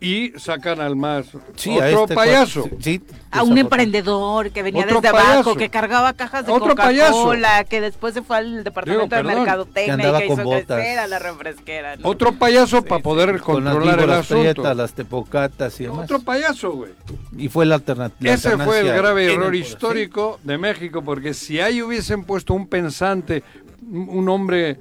y 0.02 0.32
sacan 0.38 0.80
al 0.80 0.96
más 0.96 1.26
Sí, 1.56 1.72
otro 1.72 1.84
a 1.84 1.90
este 2.04 2.16
payaso. 2.16 2.70
sí, 2.80 3.02
A 3.32 3.44
un 3.44 3.58
emprendedor 3.58 4.50
que 4.52 4.64
venía 4.64 4.84
Otro 4.86 5.02
desde 5.02 5.12
payaso. 5.12 5.32
abajo, 5.34 5.56
que 5.56 5.70
cargaba 5.70 6.14
cajas 6.14 6.46
de 6.46 6.52
Otro 6.54 6.70
Coca-Cola, 6.70 7.66
que 7.66 7.82
después 7.82 8.14
se 8.14 8.22
fue 8.22 8.38
al 8.38 8.64
departamento 8.64 9.16
Digo, 9.16 9.30
de 9.30 9.36
mercadotecnia 9.36 9.96
y 10.10 10.22
que 10.22 10.28
con 10.28 10.40
hizo 10.40 10.44
botas. 10.46 10.66
crecer 10.80 11.00
a 11.00 11.08
la 11.08 11.20
refresquera. 11.20 11.96
¿no? 11.98 12.08
Otro 12.08 12.32
payaso 12.32 12.82
para 12.82 13.02
poder 13.04 13.40
con 13.42 13.64
las 13.66 13.74
controlar 13.74 14.00
el 14.00 14.10
asunto. 14.12 14.42
prietas, 14.42 14.78
las 14.78 14.94
tepocatas 14.94 15.80
y 15.82 15.84
demás. 15.84 16.06
Otro 16.06 16.20
payaso, 16.22 16.72
güey. 16.72 16.92
Y 17.38 17.50
fue 17.50 17.66
la 17.66 17.76
alternativa. 17.76 18.34
Ese 18.34 18.58
fue 18.58 18.80
el 18.80 18.88
grave 18.88 19.34
error 19.34 19.54
histórico 19.54 20.40
de 20.44 20.58
México, 20.58 21.02
porque 21.04 21.34
si 21.34 21.60
ahí 21.60 21.82
hubiesen 21.82 22.24
puesto 22.24 22.54
un 22.54 22.68
pensante, 22.68 23.44
un 23.92 24.30
hombre 24.30 24.80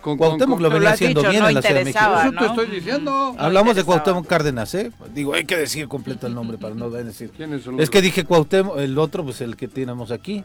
con... 0.00 0.16
con- 0.16 0.18
Cuauhtémoc 0.18 0.56
con- 0.56 0.62
lo 0.62 0.70
venía 0.70 0.90
haciendo 0.90 1.20
dicho, 1.20 1.30
bien 1.30 1.42
no 1.42 1.48
en 1.48 1.54
la 1.54 1.62
Ciudad 1.62 1.78
de 1.80 1.84
México. 1.84 2.04
Eso 2.36 2.46
estoy 2.46 2.66
diciendo. 2.66 3.34
Hablamos 3.38 3.76
de. 3.76 3.84
Cuauhtémoc 3.84 4.26
Cárdenas, 4.26 4.74
¿eh? 4.74 4.90
Digo, 5.14 5.34
hay 5.34 5.44
que 5.44 5.56
decir 5.56 5.88
completo 5.88 6.26
el 6.26 6.34
nombre 6.34 6.58
para 6.58 6.74
no 6.74 6.90
decir. 6.90 7.30
¿Quiénes 7.36 7.62
son 7.64 7.74
Es 7.74 7.80
los 7.80 7.90
que 7.90 8.00
dije 8.02 8.24
Cuauhtémoc, 8.24 8.78
el 8.78 8.98
otro, 8.98 9.24
pues 9.24 9.40
el 9.40 9.56
que 9.56 9.68
tenemos 9.68 10.10
aquí. 10.10 10.44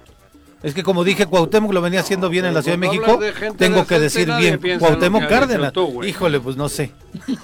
Es 0.62 0.74
que 0.74 0.84
como 0.84 1.06
dije 1.06 1.26
Cuauhtémoc 1.26 1.72
lo 1.72 1.82
venía 1.82 2.02
haciendo 2.02 2.28
bien 2.28 2.44
en 2.44 2.54
la 2.54 2.62
Ciudad 2.62 2.78
de 2.78 2.86
México, 2.86 3.16
de 3.16 3.32
tengo 3.58 3.88
que 3.88 3.98
decir 3.98 4.30
bien 4.38 4.60
Cuauhtémoc 4.78 5.26
Cárdenas. 5.28 5.72
tú. 5.72 6.04
Híjole, 6.04 6.42
pues 6.42 6.58
no 6.58 6.68
sé. 6.68 6.92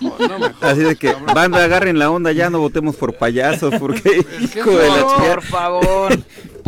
No, 0.02 0.16
no 0.20 0.38
me 0.40 0.50
jodas, 0.52 0.74
Así 0.74 0.82
de 0.82 0.98
que, 0.98 1.16
banda, 1.34 1.64
agarren 1.64 1.98
la 1.98 2.12
onda, 2.12 2.34
ya 2.34 2.50
no 2.50 2.60
votemos 2.60 2.98
por 2.98 3.14
payasos, 3.16 3.74
porque, 3.80 4.02
que 4.54 4.60
hijo 4.60 4.70
de 4.72 4.88
la. 4.90 5.06
Por 5.06 5.42
favor. 5.44 6.20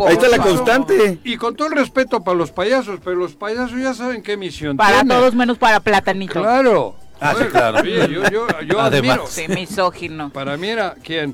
Ahí 0.06 0.14
está 0.14 0.28
la 0.28 0.38
constante. 0.38 1.18
Y 1.24 1.36
con 1.36 1.56
todo 1.56 1.68
el 1.68 1.74
respeto 1.74 2.22
para 2.22 2.36
los 2.36 2.50
payasos, 2.52 3.00
pero 3.02 3.16
los 3.16 3.34
payasos 3.34 3.78
ya 3.80 3.94
saben 3.94 4.22
qué 4.22 4.36
misión 4.36 4.76
Para 4.76 5.00
tienen. 5.00 5.08
todos 5.08 5.34
menos 5.34 5.58
para 5.58 5.80
Platanito. 5.80 6.40
Claro. 6.40 6.94
Ah, 7.20 7.34
sí, 7.36 7.44
claro. 7.50 7.80
oye, 7.80 8.08
yo, 8.08 8.22
yo, 8.30 8.46
yo 8.64 8.80
Además. 8.80 9.18
admiro. 9.18 9.26
Sí, 9.26 9.48
misógino. 9.48 10.30
Para 10.30 10.56
mí 10.56 10.68
era, 10.68 10.94
¿quién? 11.02 11.30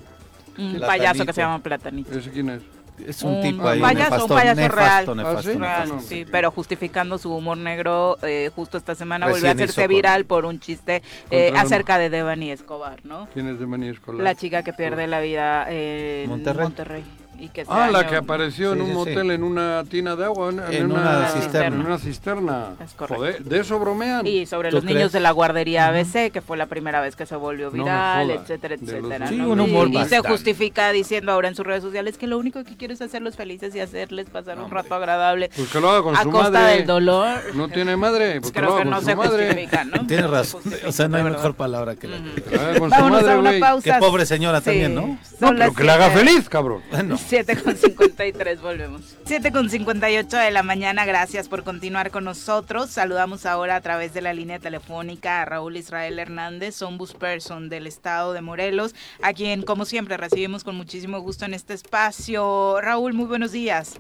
Un 0.57 0.75
Platanito. 0.77 0.87
payaso 0.87 1.27
que 1.27 1.33
se 1.33 1.41
llama 1.43 1.59
Platanito. 1.59 2.19
¿Ese 2.19 2.31
quién 2.31 2.49
es? 2.51 2.63
Es 3.07 3.23
un, 3.25 3.35
Un 3.35 3.43
tipo 3.43 3.67
ahí 3.69 3.81
payaso, 3.81 4.05
nefasto, 4.05 4.25
un 4.25 4.39
payaso 4.41 4.61
nefasto, 4.61 5.15
real. 5.15 5.17
nefasto, 5.17 5.39
¿Ah, 5.39 5.43
sí? 5.53 5.59
Real, 5.59 5.89
no, 5.89 6.01
sí, 6.01 6.25
no. 6.25 6.31
pero 6.31 6.51
justificando 6.53 7.19
su 7.19 7.35
humor 7.35 7.59
negro, 7.59 8.17
eh, 8.23 8.53
justo 8.55 8.79
esta 8.79 8.95
semana 8.95 9.27
volvió 9.29 9.49
a 9.49 9.53
hacerse 9.53 9.89
viral 9.89 10.27
por 10.27 10.45
un 10.45 10.61
chiste 10.61 11.03
eh, 11.29 11.53
acerca 11.57 11.99
de 11.99 12.09
Devani 12.09 12.53
Escobar, 12.53 13.01
¿no? 13.05 13.27
¿Quién 13.35 13.49
es 13.49 13.59
de 13.59 13.67
Maní 13.67 13.89
Escolar? 13.89 14.23
La 14.23 14.37
chica 14.37 14.63
que 14.63 14.73
pierde 14.73 15.09
la 15.09 15.19
vida 15.21 15.67
en 15.71 16.29
Monterrey. 16.31 16.63
Monterrey. 16.63 17.05
Y 17.39 17.49
que 17.49 17.65
Ah, 17.69 17.89
la 17.91 18.07
que 18.07 18.17
apareció 18.17 18.73
en 18.73 18.79
Sí, 18.79 18.81
un 18.83 18.87
sí, 18.87 18.93
sí. 18.93 18.99
motel 18.99 19.31
en 19.31 19.43
una 19.43 19.85
tina 19.85 20.17
de 20.17 20.25
agua. 20.25 20.51
En, 20.51 20.61
En 20.73 20.93
una 20.93 21.29
cisterna. 21.29 21.67
En 21.81 21.87
una 21.87 21.99
cisterna. 21.99 22.67
Es 22.85 22.93
correcto. 22.93 23.17
Joder, 23.17 23.45
de 23.45 23.61
eso 23.61 23.79
bromean. 23.79 24.27
Y 24.27 24.47
sobre 24.47 24.71
¿Tú 24.71 24.77
los 24.77 24.85
niños 24.85 24.99
crees? 25.01 25.13
de 25.13 25.21
la 25.21 25.31
guardería 25.33 25.89
ABC, 25.89 26.31
que 26.31 26.41
fue 26.41 26.57
la 26.57 26.67
primera 26.67 27.01
vez 27.01 27.17
que 27.17 27.27
se 27.27 27.37
volvió 27.37 27.67
No 27.67 27.73
viral, 27.85 28.27
jodas. 28.29 28.43
etcétera, 28.43 28.77
los 28.81 28.89
etcétera. 28.91 29.27
Sí, 29.29 29.37
¿no? 29.37 29.49
un 29.51 29.61
humor 29.61 29.89
y, 29.91 29.99
y 29.99 30.05
se 30.07 30.21
justifica 30.21 30.91
diciendo 30.93 31.33
ahora 31.33 31.49
en 31.49 31.55
sus 31.55 31.67
redes 31.67 31.83
sociales 31.83 32.17
que 32.19 32.27
lo 32.27 32.39
único 32.39 32.63
que 32.65 32.77
quiere 32.77 32.95
es 32.95 33.01
hacerlos 33.03 33.37
felices 33.37 33.75
y 33.75 33.81
hacerles 33.81 34.29
pasar 34.31 34.59
un 34.59 34.71
rato 34.71 34.95
agradable 34.95 35.51
Pues 35.55 35.69
que 35.71 35.81
lo 35.81 35.91
haga 35.91 36.03
con 36.03 36.17
a 36.17 36.23
su 36.23 36.31
costa 36.31 36.51
madre. 36.51 36.77
del 36.77 36.87
dolor. 36.87 37.39
No 37.55 37.69
tiene 37.69 37.97
madre. 37.97 38.41
Pues 38.41 38.53
que 38.53 38.61
Creo 38.61 38.77
que 38.77 38.83
con 38.83 38.91
no 38.91 39.01
se 39.01 39.15
madre. 39.17 39.47
justifica, 39.49 39.85
¿no? 39.85 40.07
Tienes 40.07 40.27
No 40.27 40.31
razón. 40.33 40.63
O 40.87 40.93
sea, 40.93 41.09
no 41.09 41.17
hay 41.17 41.25
mejor 41.25 41.55
palabra 41.55 41.97
que 41.97 42.09
la. 42.09 42.19
Que 42.19 42.57
lo 42.57 42.63
haga 42.63 42.79
con 42.79 42.91
su 42.91 42.97
Vámonos 42.97 43.23
madre, 43.23 43.35
a 43.35 43.39
una 43.39 43.53
pausa. 43.61 43.95
Qué 43.95 43.99
pobre 44.01 44.27
señora 44.27 44.59
Sí, 44.61 44.65
también, 44.67 44.95
¿no? 44.95 45.19
No, 45.41 45.49
pero 45.57 45.75
que 45.75 45.85
la 45.85 45.95
haga 45.95 46.11
feliz, 46.11 46.49
cabrón. 46.49 46.83
Bueno. 46.91 47.19
7 47.27 47.57
con 47.63 47.75
53, 47.75 48.61
volvemos. 48.61 49.17
7 49.25 49.51
con 49.51 49.71
58 49.71 50.37
de 50.37 50.51
la 50.51 50.63
mañana, 50.63 51.07
gracias 51.07 51.49
por 51.49 51.65
continuar 51.65 52.11
con 52.11 52.25
nosotros. 52.25 52.91
Saludamos 52.91 53.47
ahora 53.47 53.77
a 53.77 53.81
través 53.81 54.13
de 54.13 54.21
la 54.21 54.35
línea 54.35 54.59
telefónica 54.59 55.41
a 55.41 55.45
Raúl 55.47 55.79
Israel 55.79 56.19
Hernández, 56.19 56.83
ombudsperson 56.83 57.71
del 57.71 57.87
estado 57.87 58.35
de 58.35 58.43
Morelos, 58.43 58.95
a 59.23 59.33
quien 59.33 59.63
como 59.63 59.87
siempre 59.87 60.19
recibimos 60.19 60.65
con 60.65 60.77
muchísimo 60.77 61.19
gusto 61.21 61.47
en 61.47 61.55
este 61.55 61.73
espacio. 61.73 62.81
Raúl, 62.83 63.15
muy 63.15 63.27
buenos 63.27 63.53
días. 63.53 63.99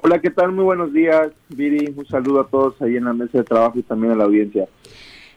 Hola, 0.00 0.18
¿qué 0.18 0.30
tal? 0.30 0.52
Muy 0.52 0.64
buenos 0.64 0.92
días, 0.92 1.30
Viri. 1.50 1.92
Un 1.94 2.06
saludo 2.06 2.40
a 2.40 2.48
todos 2.48 2.80
ahí 2.80 2.96
en 2.96 3.04
la 3.04 3.12
mesa 3.12 3.38
de 3.38 3.44
trabajo 3.44 3.78
y 3.78 3.82
también 3.82 4.14
a 4.14 4.16
la 4.16 4.24
audiencia. 4.24 4.66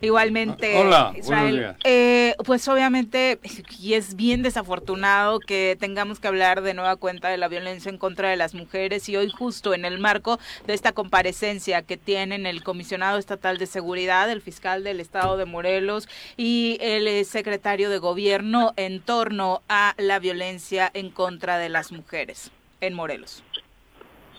Igualmente, 0.06 0.78
Ah, 0.78 0.82
Hola, 0.82 1.14
Israel. 1.18 1.42
buenos 1.42 1.52
días. 1.60 1.76
Eh, 1.84 2.36
pues 2.46 2.68
obviamente, 2.68 3.40
y 3.80 3.94
es 3.94 4.16
bien 4.16 4.42
desafortunado 4.44 5.40
que 5.40 5.76
tengamos 5.80 6.20
que 6.20 6.28
hablar 6.28 6.62
de 6.62 6.74
nueva 6.74 6.96
cuenta 6.96 7.30
de 7.30 7.38
la 7.38 7.48
violencia 7.48 7.90
en 7.90 7.98
contra 7.98 8.30
de 8.30 8.36
las 8.36 8.54
mujeres 8.54 9.08
y 9.10 9.16
hoy 9.18 9.30
justo 9.30 9.74
en 9.74 9.86
el 9.86 10.00
marco 10.00 10.40
de 10.68 10.74
esta 10.74 10.92
comparecencia 10.92 11.82
que 11.82 11.98
tienen 11.98 12.46
el 12.46 12.64
comisionado 12.64 13.18
estatal 13.18 13.58
de 13.58 13.66
seguridad, 13.66 14.30
el 14.30 14.42
fiscal 14.42 14.84
del 14.84 15.00
estado 15.00 15.38
de 15.38 15.46
Morelos 15.46 16.08
y 16.38 16.78
el 16.82 17.08
eh, 17.08 17.24
secretario 17.26 17.90
de 17.90 17.98
gobierno 17.98 18.74
en 18.78 19.02
torno 19.02 19.62
a 19.70 19.94
la 19.98 20.20
violencia 20.20 20.90
en 20.94 21.10
contra 21.10 21.58
de 21.58 21.70
las 21.70 21.92
mujeres 21.92 22.52
en 22.82 22.94
Morelos. 22.94 23.44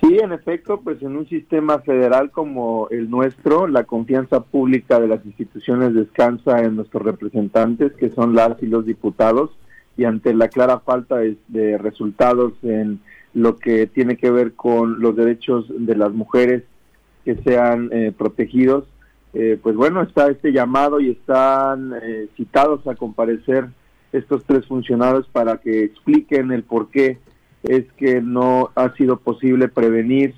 Sí, 0.01 0.19
en 0.19 0.33
efecto, 0.33 0.81
pues 0.83 1.01
en 1.03 1.17
un 1.17 1.27
sistema 1.27 1.79
federal 1.79 2.31
como 2.31 2.89
el 2.91 3.09
nuestro, 3.09 3.67
la 3.67 3.85
confianza 3.85 4.41
pública 4.41 5.01
de 5.01 5.09
las 5.09 5.25
instituciones 5.25 5.95
descansa 5.95 6.63
en 6.63 6.77
nuestros 6.77 7.03
representantes, 7.03 7.93
que 7.95 8.11
son 8.11 8.35
las 8.35 8.63
y 8.63 8.67
los 8.67 8.85
diputados, 8.85 9.51
y 9.97 10.05
ante 10.05 10.35
la 10.35 10.49
clara 10.49 10.81
falta 10.81 11.17
de, 11.17 11.79
resultados 11.79 12.53
en 12.63 13.01
lo 13.33 13.57
que 13.57 13.87
tiene 13.87 14.17
que 14.17 14.31
ver 14.31 14.53
con 14.53 15.01
los 15.01 15.17
derechos 15.17 15.67
de 15.69 15.97
las 15.97 16.13
mujeres 16.13 16.65
que 17.25 17.37
sean 17.37 17.89
eh, 17.91 18.13
protegidos, 18.17 18.85
eh, 19.33 19.59
pues 19.63 19.77
bueno, 19.77 20.03
está 20.03 20.29
este 20.29 20.53
llamado 20.53 21.01
y 21.01 21.11
están 21.11 21.93
eh, 22.03 22.29
citados 22.37 22.87
a 22.87 22.95
comparecer 22.95 23.67
estos 24.13 24.45
tres 24.45 24.67
funcionarios 24.67 25.27
para 25.29 25.57
que 25.59 25.85
expliquen 25.85 26.53
el 26.53 26.63
por 26.63 26.91
qué 26.91 27.19
es 27.69 27.85
que 27.97 28.21
no 28.21 28.71
ha 28.75 28.95
sido 28.95 29.19
posible 29.19 29.69
prevenir, 29.69 30.35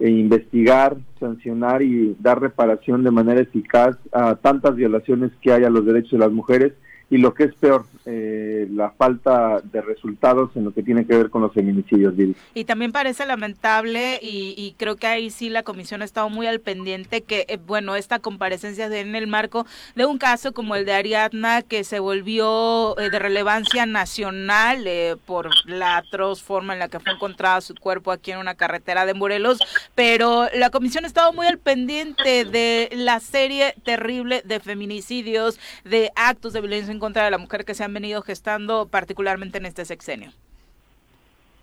e 0.00 0.10
investigar, 0.10 0.96
sancionar 1.18 1.82
y 1.82 2.16
dar 2.20 2.40
reparación 2.40 3.02
de 3.02 3.10
manera 3.10 3.40
eficaz 3.40 3.96
a 4.12 4.36
tantas 4.36 4.76
violaciones 4.76 5.32
que 5.40 5.52
hay 5.52 5.64
a 5.64 5.70
los 5.70 5.84
derechos 5.84 6.12
de 6.12 6.18
las 6.18 6.30
mujeres 6.30 6.72
y 7.10 7.16
lo 7.16 7.32
que 7.32 7.44
es 7.44 7.54
peor, 7.54 7.86
eh, 8.04 8.68
la 8.70 8.90
falta 8.90 9.60
de 9.62 9.80
resultados 9.80 10.50
en 10.56 10.64
lo 10.64 10.72
que 10.72 10.82
tiene 10.82 11.06
que 11.06 11.16
ver 11.16 11.30
con 11.30 11.40
los 11.40 11.54
feminicidios. 11.54 12.14
Y 12.54 12.64
también 12.64 12.92
parece 12.92 13.24
lamentable, 13.24 14.18
y, 14.20 14.74
creo 14.76 14.96
que 14.96 15.06
ahí 15.06 15.30
sí 15.30 15.48
la 15.48 15.62
comisión 15.62 16.02
ha 16.02 16.04
estado 16.04 16.28
muy 16.28 16.46
al 16.46 16.60
pendiente, 16.60 17.22
que, 17.22 17.46
eh, 17.48 17.58
bueno, 17.66 17.96
esta 17.96 18.18
comparecencia 18.18 18.86
en 18.86 19.14
el 19.14 19.26
marco 19.26 19.66
de 19.94 20.04
un 20.04 20.18
caso 20.18 20.52
como 20.52 20.74
el 20.74 20.84
de 20.84 20.92
Ariadna, 20.92 21.62
que 21.62 21.82
se 21.82 21.98
volvió 21.98 22.98
eh, 22.98 23.08
de 23.10 23.18
relevancia 23.18 23.86
nacional 23.86 24.86
por 25.24 25.48
la 25.66 25.98
atroz 25.98 26.42
forma 26.42 26.74
en 26.74 26.78
la 26.78 26.88
que 26.88 27.00
fue 27.00 27.12
encontrado 27.12 27.60
su 27.60 27.74
cuerpo 27.74 28.12
aquí 28.12 28.32
en 28.32 28.38
una 28.38 28.54
carretera 28.54 29.06
de 29.06 29.14
Morelos, 29.14 29.58
pero 29.94 30.48
la 30.54 30.70
comisión 30.70 31.04
ha 31.04 31.08
estado 31.08 31.32
muy 31.32 31.46
al 31.46 31.58
pendiente 31.58 32.44
de 32.44 32.90
la 32.92 33.20
serie 33.20 33.74
terrible 33.84 34.42
de 34.44 34.60
feminicidios, 34.60 35.58
de 35.84 36.10
actos 36.14 36.52
de 36.52 36.60
violencia 36.60 36.97
en 36.98 37.00
contra 37.00 37.24
de 37.24 37.30
la 37.30 37.38
mujer 37.38 37.64
que 37.64 37.74
se 37.74 37.84
han 37.84 37.94
venido 37.94 38.22
gestando 38.22 38.88
particularmente 38.88 39.58
en 39.58 39.66
este 39.66 39.84
sexenio. 39.84 40.30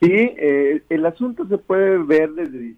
Sí, 0.01 0.11
eh, 0.11 0.81
el 0.89 1.05
asunto 1.05 1.45
se 1.47 1.57
puede 1.57 1.97
ver 1.97 2.31
desde, 2.31 2.75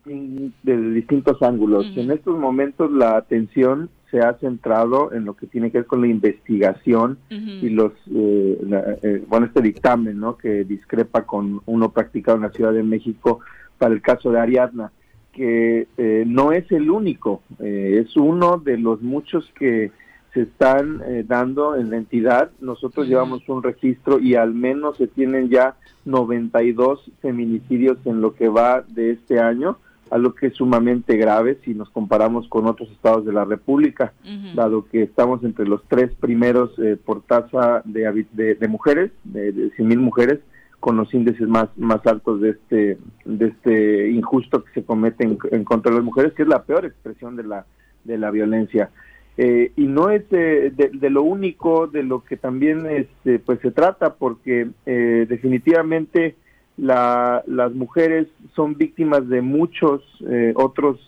desde 0.64 0.92
distintos 0.92 1.42
ángulos. 1.42 1.86
En 1.96 2.12
estos 2.12 2.38
momentos 2.38 2.92
la 2.92 3.18
atención 3.18 3.90
se 4.10 4.20
ha 4.20 4.34
centrado 4.40 5.14
en 5.14 5.26
lo 5.26 5.36
que 5.36 5.48
tiene 5.48 5.72
que 5.72 5.80
ver 5.80 5.88
con 5.88 6.02
la 6.02 6.08
investigación 6.08 7.18
y 7.30 7.70
los 7.70 7.92
eh, 8.16 8.58
eh, 9.04 9.24
bueno 9.28 9.48
este 9.48 9.62
dictamen 9.62 10.18
no 10.18 10.38
que 10.38 10.64
discrepa 10.64 11.24
con 11.24 11.62
uno 11.66 11.92
practicado 11.92 12.38
en 12.38 12.44
la 12.44 12.52
Ciudad 12.52 12.72
de 12.72 12.84
México 12.84 13.42
para 13.78 13.94
el 13.94 14.02
caso 14.02 14.32
de 14.32 14.40
Ariadna 14.40 14.94
que 15.34 15.88
no 16.26 16.54
es 16.54 16.72
el 16.72 16.90
único 16.90 17.44
es 17.60 18.16
uno 18.16 18.58
de 18.60 18.78
los 18.78 19.02
muchos 19.02 19.52
que 19.60 19.92
se 20.38 20.44
están 20.44 21.02
eh, 21.08 21.26
dando 21.28 21.76
en 21.76 21.90
la 21.90 21.98
entidad. 21.98 22.52
Nosotros 22.62 23.08
llevamos 23.08 23.50
un 23.50 23.64
registro 23.64 24.20
y 24.20 24.36
al 24.36 24.54
menos 24.54 24.98
se 24.98 25.08
tienen 25.08 25.50
ya 25.50 25.78
92 26.06 27.10
feminicidios 27.24 27.98
en 28.06 28.22
lo 28.22 28.36
que 28.36 28.48
va 28.48 28.84
de 28.88 29.14
este 29.14 29.40
año, 29.40 29.80
a 30.12 30.20
lo 30.20 30.36
que 30.36 30.48
es 30.48 30.54
sumamente 30.54 31.18
grave 31.18 31.58
si 31.66 31.74
nos 31.74 31.90
comparamos 31.90 32.48
con 32.50 32.68
otros 32.68 32.92
estados 32.92 33.26
de 33.26 33.34
la 33.34 33.46
República, 33.46 34.14
dado 34.54 34.86
que 34.86 35.02
estamos 35.02 35.44
entre 35.44 35.66
los 35.68 35.82
tres 35.88 36.14
primeros 36.14 36.78
eh, 36.78 36.98
por 37.04 37.24
tasa 37.24 37.82
de, 37.84 38.28
de, 38.32 38.68
mujeres, 38.68 39.12
de, 39.24 39.52
de 39.52 39.72
100 39.72 39.88
mil 39.88 40.00
mujeres, 40.00 40.40
con 40.80 40.98
los 40.98 41.12
índices 41.16 41.48
más 41.48 41.70
más 41.76 42.06
altos 42.06 42.42
de 42.42 42.52
este 42.52 43.00
de 43.26 43.48
este 43.48 44.12
injusto 44.12 44.64
que 44.64 44.72
se 44.74 44.86
comete 44.86 45.24
en, 45.24 45.40
en 45.50 45.64
contra 45.64 45.90
de 45.90 45.98
las 45.98 46.06
mujeres, 46.06 46.34
que 46.34 46.44
es 46.44 46.48
la 46.48 46.64
peor 46.64 46.86
expresión 46.86 47.36
de 47.36 47.44
la 47.44 47.66
de 48.04 48.18
la 48.20 48.30
violencia. 48.30 48.92
Eh, 49.38 49.72
y 49.76 49.86
no 49.86 50.10
es 50.10 50.28
de, 50.30 50.74
lo 51.12 51.22
único 51.22 51.86
de 51.86 52.02
lo 52.02 52.24
que 52.24 52.38
también 52.38 52.88
este, 52.88 53.38
pues 53.38 53.60
se 53.62 53.70
trata, 53.70 54.16
porque 54.16 54.70
eh, 54.88 55.28
definitivamente 55.30 56.36
la, 56.76 57.44
las 57.46 57.72
mujeres 57.74 58.28
son 58.56 58.76
víctimas 58.76 59.30
de 59.30 59.42
muchos 59.42 60.02
eh, 60.28 60.54
otros 60.56 61.00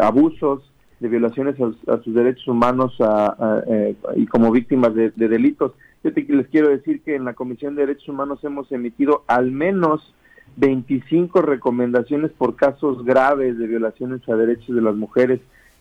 abusos, 0.00 0.62
de 1.00 1.08
violaciones 1.08 1.54
a, 1.86 2.02
sus 2.02 2.12
derechos 2.12 2.48
humanos 2.48 2.98
y 4.16 4.26
como 4.26 4.50
víctimas 4.50 4.94
de, 4.94 5.10
delitos. 5.10 5.72
Yo 6.02 6.10
les 6.10 6.48
quiero 6.48 6.68
decir 6.68 7.02
que 7.02 7.14
en 7.14 7.24
la 7.24 7.34
Comisión 7.34 7.74
de 7.74 7.82
Derechos 7.86 8.08
Humanos 8.08 8.42
hemos 8.42 8.70
emitido 8.72 9.22
al 9.28 9.52
menos 9.52 10.12
25 10.56 11.40
recomendaciones 11.42 12.32
por 12.32 12.56
casos 12.56 13.04
graves 13.04 13.58
de 13.58 13.66
violaciones 13.68 14.28
a 14.28 14.34
derechos 14.34 14.74
de 14.74 14.82
las 14.82 14.96
mujeres 14.96 15.40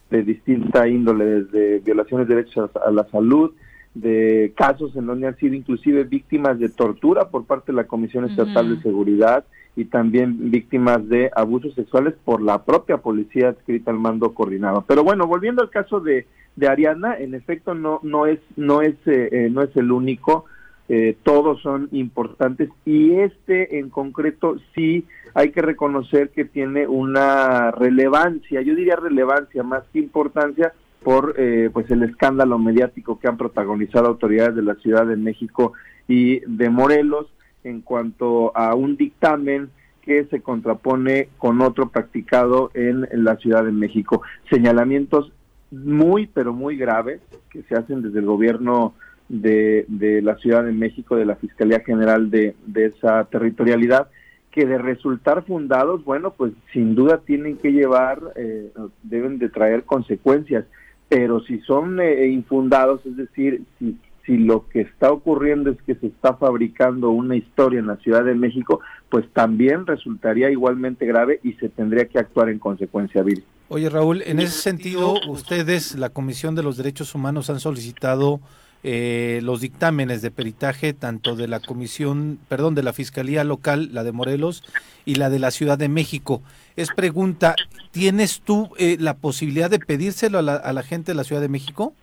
de 0.09 0.23
distinta 0.23 0.87
índole, 0.87 1.25
desde 1.25 1.79
violaciones 1.79 2.27
de 2.27 2.35
derechos 2.35 2.69
a 2.75 2.91
la 2.91 3.05
salud, 3.09 3.51
de 3.93 4.53
casos 4.55 4.95
en 4.95 5.05
donde 5.07 5.27
han 5.27 5.37
sido 5.37 5.55
inclusive 5.55 6.03
víctimas 6.03 6.59
de 6.59 6.69
tortura 6.69 7.29
por 7.29 7.45
parte 7.45 7.71
de 7.71 7.77
la 7.77 7.87
Comisión 7.87 8.25
Estatal 8.25 8.75
de 8.75 8.81
Seguridad 8.81 9.45
y 9.75 9.85
también 9.85 10.51
víctimas 10.51 11.07
de 11.07 11.29
abusos 11.35 11.73
sexuales 11.75 12.15
por 12.25 12.41
la 12.41 12.63
propia 12.63 12.97
policía 12.97 13.49
adscrita 13.49 13.91
al 13.91 13.99
mando 13.99 14.33
coordinado. 14.33 14.83
Pero 14.87 15.03
bueno, 15.03 15.27
volviendo 15.27 15.61
al 15.61 15.69
caso 15.69 15.99
de, 15.99 16.25
de 16.55 16.67
Ariana, 16.67 17.15
en 17.17 17.35
efecto 17.35 17.73
no 17.75 17.99
no 18.03 18.25
es 18.25 18.39
no 18.55 18.81
es 18.81 18.95
eh, 19.05 19.29
eh, 19.31 19.49
no 19.51 19.61
es 19.61 19.75
el 19.75 19.91
único. 19.91 20.45
Eh, 20.89 21.17
todos 21.23 21.61
son 21.61 21.89
importantes 21.91 22.69
y 22.85 23.13
este 23.15 23.77
en 23.79 23.89
concreto 23.89 24.55
sí 24.73 25.05
hay 25.33 25.51
que 25.51 25.61
reconocer 25.61 26.29
que 26.29 26.45
tiene 26.45 26.87
una 26.87 27.71
relevancia, 27.71 28.61
yo 28.61 28.73
diría 28.73 28.95
relevancia 28.95 29.63
más 29.63 29.83
que 29.91 29.99
importancia 29.99 30.71
por 31.03 31.35
eh, 31.37 31.69
pues 31.73 31.91
el 31.91 32.03
escándalo 32.03 32.57
mediático 32.57 33.19
que 33.19 33.27
han 33.27 33.37
protagonizado 33.37 34.07
autoridades 34.07 34.55
de 34.55 34.61
la 34.61 34.75
Ciudad 34.75 35.05
de 35.05 35.17
México 35.17 35.73
y 36.07 36.39
de 36.39 36.69
Morelos 36.69 37.27
en 37.63 37.81
cuanto 37.81 38.55
a 38.55 38.73
un 38.73 38.95
dictamen 38.95 39.69
que 40.01 40.25
se 40.25 40.41
contrapone 40.41 41.27
con 41.37 41.61
otro 41.61 41.89
practicado 41.89 42.71
en, 42.73 43.07
la 43.11 43.35
Ciudad 43.35 43.65
de 43.65 43.73
México. 43.73 44.21
Señalamientos 44.49 45.33
muy, 45.69 46.27
pero 46.27 46.53
muy 46.53 46.77
graves 46.77 47.19
que 47.49 47.61
se 47.63 47.75
hacen 47.75 48.01
desde 48.01 48.19
el 48.19 48.25
gobierno 48.25 48.93
de, 49.29 49.85
de 49.87 50.21
la 50.21 50.37
Ciudad 50.37 50.63
de 50.63 50.71
México, 50.71 51.15
de 51.15 51.25
la 51.25 51.35
Fiscalía 51.35 51.81
General 51.81 52.29
de, 52.29 52.55
de 52.65 52.85
esa 52.85 53.23
territorialidad, 53.25 54.07
que 54.51 54.65
de 54.65 54.77
resultar 54.77 55.45
fundados, 55.45 56.03
bueno, 56.03 56.31
pues 56.31 56.53
sin 56.73 56.95
duda 56.95 57.21
tienen 57.25 57.57
que 57.57 57.71
llevar, 57.71 58.21
eh, 58.35 58.71
deben 59.03 59.37
de 59.37 59.49
traer 59.49 59.83
consecuencias, 59.83 60.65
pero 61.09 61.41
si 61.41 61.59
son 61.59 61.99
eh, 61.99 62.27
infundados, 62.27 63.05
es 63.05 63.15
decir, 63.17 63.61
si, 63.77 63.97
si 64.25 64.37
lo 64.37 64.67
que 64.67 64.81
está 64.81 65.11
ocurriendo 65.11 65.69
es 65.69 65.81
que 65.83 65.95
se 65.95 66.07
está 66.07 66.33
fabricando 66.35 67.11
una 67.11 67.35
historia 67.35 67.79
en 67.79 67.87
la 67.87 67.97
Ciudad 67.97 68.25
de 68.25 68.35
México, 68.35 68.81
pues 69.09 69.25
también 69.31 69.85
resultaría 69.85 70.49
igualmente 70.49 71.05
grave 71.05 71.39
y 71.43 71.53
se 71.53 71.69
tendría 71.69 72.05
que 72.05 72.19
actuar 72.19 72.49
en 72.49 72.59
consecuencia, 72.59 73.23
Vir. 73.23 73.43
Oye, 73.69 73.89
Raúl, 73.89 74.21
en 74.25 74.39
ese 74.39 74.59
sentido, 74.61 75.15
ustedes, 75.27 75.95
la 75.95 76.09
Comisión 76.09 76.55
de 76.55 76.63
los 76.63 76.77
Derechos 76.77 77.13
Humanos, 77.15 77.49
han 77.49 77.59
solicitado 77.59 78.39
eh, 78.83 79.39
los 79.43 79.61
dictámenes 79.61 80.21
de 80.21 80.31
peritaje 80.31 80.93
tanto 80.93 81.35
de 81.35 81.47
la 81.47 81.59
comisión, 81.59 82.39
perdón, 82.47 82.75
de 82.75 82.83
la 82.83 82.93
Fiscalía 82.93 83.43
Local, 83.43 83.89
la 83.91 84.03
de 84.03 84.11
Morelos, 84.11 84.63
y 85.05 85.15
la 85.15 85.29
de 85.29 85.39
la 85.39 85.51
Ciudad 85.51 85.77
de 85.77 85.89
México. 85.89 86.41
Es 86.75 86.91
pregunta, 86.91 87.55
¿tienes 87.91 88.41
tú 88.41 88.69
eh, 88.77 88.97
la 88.99 89.15
posibilidad 89.15 89.69
de 89.69 89.79
pedírselo 89.79 90.39
a 90.39 90.41
la, 90.41 90.83
gente 90.83 91.11
de 91.11 91.15
la 91.15 91.23
Ciudad 91.23 91.41
de 91.41 91.49
México? 91.49 91.93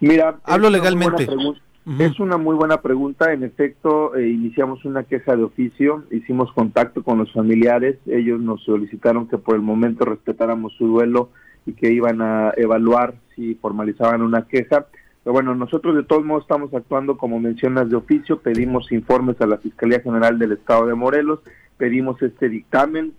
Mira, 0.00 0.38
hablo 0.44 0.70
legalmente. 0.70 1.28
Es 1.98 2.20
una 2.20 2.36
muy 2.36 2.54
buena 2.54 2.80
pregunta. 2.82 3.32
En 3.32 3.42
efecto, 3.42 4.14
eh, 4.14 4.28
iniciamos 4.28 4.84
una 4.84 5.02
queja 5.02 5.34
de 5.34 5.42
oficio, 5.42 6.04
hicimos 6.10 6.52
contacto 6.52 7.02
con 7.02 7.18
los 7.18 7.32
familiares, 7.32 7.96
ellos 8.06 8.40
nos 8.40 8.62
solicitaron 8.64 9.28
que 9.28 9.38
por 9.38 9.56
el 9.56 9.62
momento 9.62 10.04
respetáramos 10.04 10.72
su 10.74 10.86
duelo 10.86 11.30
y 11.66 11.72
que 11.72 11.92
iban 11.92 12.22
a 12.22 12.52
evaluar 12.56 13.14
si 13.34 13.54
formalizaban 13.56 14.22
una 14.22 14.46
queja. 14.46 14.86
Pero 15.22 15.34
bueno, 15.34 15.54
nosotros 15.54 15.94
de 15.94 16.02
todos 16.02 16.24
modos 16.24 16.44
estamos 16.44 16.72
actuando 16.72 17.18
como 17.18 17.38
mencionas 17.38 17.90
de 17.90 17.96
oficio, 17.96 18.40
pedimos 18.40 18.90
informes 18.90 19.40
a 19.40 19.46
la 19.46 19.58
Fiscalía 19.58 20.00
General 20.00 20.38
del 20.38 20.52
Estado 20.52 20.86
de 20.86 20.94
Morelos, 20.94 21.40
pedimos 21.76 22.20
este 22.22 22.48
dictamen 22.48 23.12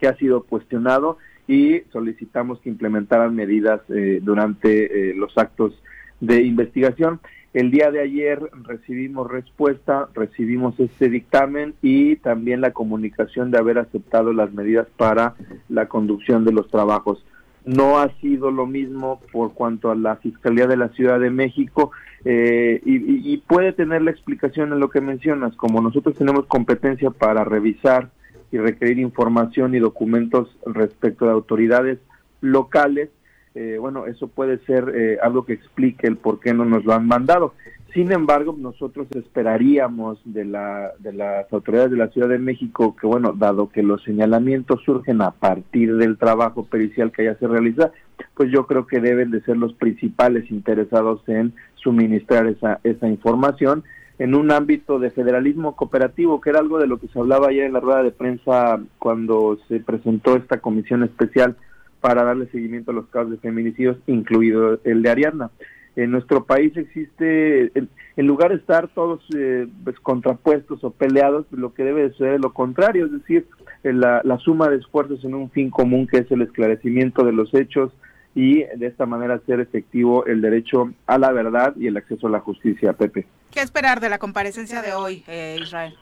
que 0.00 0.06
ha 0.06 0.16
sido 0.16 0.44
cuestionado 0.44 1.18
y 1.48 1.80
solicitamos 1.92 2.60
que 2.60 2.68
implementaran 2.68 3.34
medidas 3.34 3.80
eh, 3.88 4.20
durante 4.22 5.10
eh, 5.10 5.14
los 5.14 5.36
actos 5.36 5.72
de 6.20 6.42
investigación. 6.42 7.20
El 7.52 7.70
día 7.70 7.90
de 7.90 8.00
ayer 8.00 8.40
recibimos 8.62 9.30
respuesta, 9.30 10.08
recibimos 10.14 10.78
este 10.80 11.10
dictamen 11.10 11.74
y 11.82 12.16
también 12.16 12.60
la 12.60 12.72
comunicación 12.72 13.50
de 13.50 13.58
haber 13.58 13.78
aceptado 13.78 14.32
las 14.32 14.52
medidas 14.52 14.86
para 14.96 15.34
la 15.68 15.86
conducción 15.86 16.44
de 16.44 16.52
los 16.52 16.70
trabajos 16.70 17.22
no 17.64 17.98
ha 17.98 18.08
sido 18.20 18.50
lo 18.50 18.66
mismo 18.66 19.20
por 19.32 19.52
cuanto 19.54 19.90
a 19.90 19.94
la 19.94 20.16
Fiscalía 20.16 20.66
de 20.66 20.76
la 20.76 20.88
Ciudad 20.88 21.20
de 21.20 21.30
México 21.30 21.92
eh, 22.24 22.80
y, 22.84 23.36
puede 23.38 23.72
tener 23.72 24.02
la 24.02 24.12
explicación 24.12 24.72
en 24.72 24.80
lo 24.80 24.90
que 24.90 25.00
mencionas, 25.00 25.54
como 25.56 25.80
nosotros 25.80 26.16
tenemos 26.16 26.46
competencia 26.46 27.10
para 27.10 27.44
revisar 27.44 28.10
y 28.50 28.58
requerir 28.58 28.98
información 28.98 29.74
y 29.74 29.78
documentos 29.78 30.56
respecto 30.64 31.26
de 31.26 31.32
autoridades 31.32 31.98
locales, 32.40 33.10
eh, 33.54 33.76
bueno, 33.78 34.06
eso 34.06 34.28
puede 34.28 34.58
ser 34.64 34.92
eh, 34.94 35.18
algo 35.22 35.44
que 35.44 35.52
explique 35.52 36.06
el 36.06 36.16
por 36.16 36.40
qué 36.40 36.54
no 36.54 36.64
nos 36.64 36.84
lo 36.84 36.94
han 36.94 37.06
mandado. 37.06 37.54
Sin 37.92 38.10
embargo, 38.10 38.56
nosotros 38.58 39.06
esperaríamos 39.14 40.18
de, 40.24 40.46
la, 40.46 40.92
de 40.98 41.12
las 41.12 41.52
autoridades 41.52 41.90
de 41.90 41.98
la 41.98 42.08
Ciudad 42.08 42.28
de 42.28 42.38
México 42.38 42.96
que, 42.98 43.06
bueno, 43.06 43.34
dado 43.36 43.68
que 43.68 43.82
los 43.82 44.02
señalamientos 44.02 44.82
surgen 44.82 45.20
a 45.20 45.32
partir 45.32 45.96
del 45.96 46.16
trabajo 46.16 46.64
pericial 46.64 47.12
que 47.12 47.24
ya 47.24 47.34
se 47.34 47.46
realiza, 47.46 47.92
pues 48.34 48.50
yo 48.50 48.66
creo 48.66 48.86
que 48.86 49.00
deben 49.00 49.30
de 49.30 49.42
ser 49.42 49.58
los 49.58 49.74
principales 49.74 50.50
interesados 50.50 51.20
en 51.28 51.52
suministrar 51.74 52.46
esa, 52.46 52.80
esa 52.82 53.08
información 53.08 53.84
en 54.18 54.34
un 54.34 54.52
ámbito 54.52 54.98
de 54.98 55.10
federalismo 55.10 55.76
cooperativo, 55.76 56.40
que 56.40 56.48
era 56.50 56.60
algo 56.60 56.78
de 56.78 56.86
lo 56.86 56.98
que 56.98 57.08
se 57.08 57.18
hablaba 57.18 57.48
ayer 57.48 57.64
en 57.64 57.74
la 57.74 57.80
rueda 57.80 58.02
de 58.02 58.12
prensa 58.12 58.80
cuando 58.98 59.58
se 59.68 59.80
presentó 59.80 60.36
esta 60.36 60.60
comisión 60.60 61.02
especial 61.02 61.56
para 62.00 62.24
darle 62.24 62.46
seguimiento 62.46 62.90
a 62.90 62.94
los 62.94 63.06
casos 63.08 63.32
de 63.32 63.38
feminicidios, 63.38 63.98
incluido 64.06 64.80
el 64.84 65.02
de 65.02 65.10
Ariadna. 65.10 65.50
En 65.94 66.10
nuestro 66.10 66.44
país 66.44 66.76
existe, 66.76 67.70
en, 67.78 67.88
en 68.16 68.26
lugar 68.26 68.50
de 68.50 68.56
estar 68.56 68.88
todos 68.88 69.22
eh, 69.36 69.66
pues, 69.84 69.98
contrapuestos 70.00 70.82
o 70.84 70.90
peleados, 70.90 71.46
lo 71.50 71.74
que 71.74 71.84
debe 71.84 72.08
de 72.08 72.14
ser 72.16 72.40
lo 72.40 72.52
contrario, 72.52 73.06
es 73.06 73.12
decir, 73.12 73.46
eh, 73.84 73.92
la, 73.92 74.22
la 74.24 74.38
suma 74.38 74.68
de 74.68 74.76
esfuerzos 74.76 75.24
en 75.24 75.34
un 75.34 75.50
fin 75.50 75.70
común 75.70 76.06
que 76.06 76.18
es 76.18 76.30
el 76.30 76.42
esclarecimiento 76.42 77.24
de 77.24 77.32
los 77.32 77.52
hechos 77.54 77.92
y 78.34 78.64
de 78.64 78.86
esta 78.86 79.06
manera 79.06 79.34
hacer 79.34 79.60
efectivo 79.60 80.24
el 80.26 80.40
derecho 80.40 80.92
a 81.06 81.18
la 81.18 81.32
verdad 81.32 81.74
y 81.76 81.86
el 81.86 81.96
acceso 81.96 82.26
a 82.26 82.30
la 82.30 82.40
justicia, 82.40 82.94
Pepe. 82.94 83.26
¿Qué 83.50 83.60
esperar 83.60 84.00
de 84.00 84.08
la 84.08 84.18
comparecencia 84.18 84.80
de 84.80 84.94
hoy, 84.94 85.24
eh, 85.26 85.58
Israel? 85.60 85.94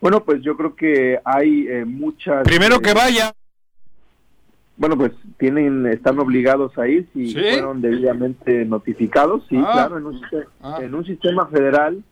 Bueno, 0.00 0.22
pues 0.24 0.42
yo 0.42 0.56
creo 0.56 0.74
que 0.74 1.18
hay 1.24 1.66
eh, 1.68 1.84
muchas... 1.84 2.42
Primero 2.42 2.76
eh, 2.76 2.82
que 2.82 2.92
vaya. 2.92 3.32
Bueno, 4.76 4.96
pues 4.96 5.12
tienen, 5.38 5.86
están 5.86 6.18
obligados 6.18 6.76
a 6.78 6.88
ir 6.88 7.06
si 7.12 7.28
¿Sí? 7.28 7.34
fueron 7.52 7.80
debidamente 7.82 8.64
notificados, 8.64 9.44
sí, 9.48 9.56
Ah. 9.58 9.70
claro, 9.72 9.98
en 9.98 10.06
un, 10.06 10.18
sistema, 10.20 10.44
Ah. 10.62 10.78
en 10.82 10.94
un 10.94 11.04
sistema 11.04 11.46
federal 11.48 12.02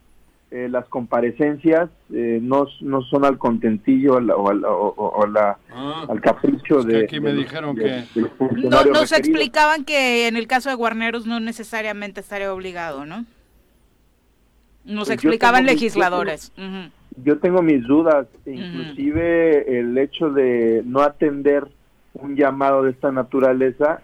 eh, 0.53 0.69
las 0.69 0.85
comparecencias 0.89 1.89
eh, 2.13 2.41
no, 2.43 2.67
no 2.81 3.03
son 3.03 3.25
al 3.25 3.39
contentillo 3.39 4.15
o, 4.15 4.21
la- 4.21 4.35
o 4.35 4.51
al- 4.51 4.65
o- 4.65 4.95
o- 4.97 5.21
o 5.21 5.27
la- 5.29 5.57
Ah. 5.73 6.07
al 6.09 6.21
capricho 6.21 6.81
Es 6.81 6.87
que 6.87 6.93
de... 6.93 7.05
aquí 7.05 7.21
me 7.21 7.31
de 7.33 7.37
dijeron 7.37 7.77
de- 7.77 8.05
que- 8.13 8.21
de 8.21 8.69
No, 8.69 8.85
nos 8.87 9.13
explicaban 9.13 9.85
que 9.85 10.27
en 10.27 10.37
el 10.37 10.49
caso 10.49 10.69
de 10.69 10.75
Guarneros 10.75 11.25
no 11.25 11.39
necesariamente 11.39 12.19
estaría 12.21 12.53
obligado, 12.53 13.07
¿no? 13.07 13.25
Nos 14.85 15.07
Pues 15.09 15.11
explicaban 15.11 15.63
mis- 15.65 15.73
legisladores. 15.75 16.53
Ujú. 16.59 16.91
Yo 17.25 17.39
tengo 17.39 17.63
mis 17.63 17.85
dudas, 17.87 18.27
inclusive 18.45 19.79
el 19.79 19.97
hecho 19.99 20.31
de 20.31 20.83
no 20.85 21.01
atender 21.03 21.69
un 22.15 22.37
llamado 22.37 22.83
de 22.83 22.91
esta 22.91 23.13
naturaleza 23.13 24.01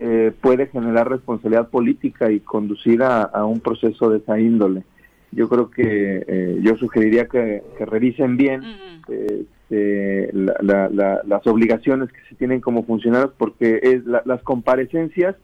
eh, 0.00 0.32
puede 0.40 0.66
generar 0.68 1.08
responsabilidad 1.10 1.68
política 1.70 2.30
y 2.30 2.40
conducir 2.40 3.02
a, 3.02 3.22
a 3.22 3.44
un 3.46 3.60
proceso 3.60 4.10
de 4.10 4.18
esa 4.18 4.38
índole. 4.38 4.84
Yo 5.32 5.48
creo 5.48 5.70
que 5.70 6.24
eh, 6.26 6.58
yo 6.62 6.76
sugeriría 6.76 7.26
que, 7.26 7.62
que 7.76 7.84
revisen 7.84 8.36
bien 8.36 8.62
eh, 9.70 10.30
la- 10.32 10.56
la- 10.62 10.88
la- 10.88 11.20
las 11.26 11.46
obligaciones 11.46 12.10
que 12.10 12.20
se 12.28 12.34
tienen 12.36 12.60
como 12.60 12.84
funcionarios 12.84 13.32
porque 13.36 13.80
es 13.82 14.04
la- 14.06 14.22
las 14.24 14.42
comparecencias 14.42 15.36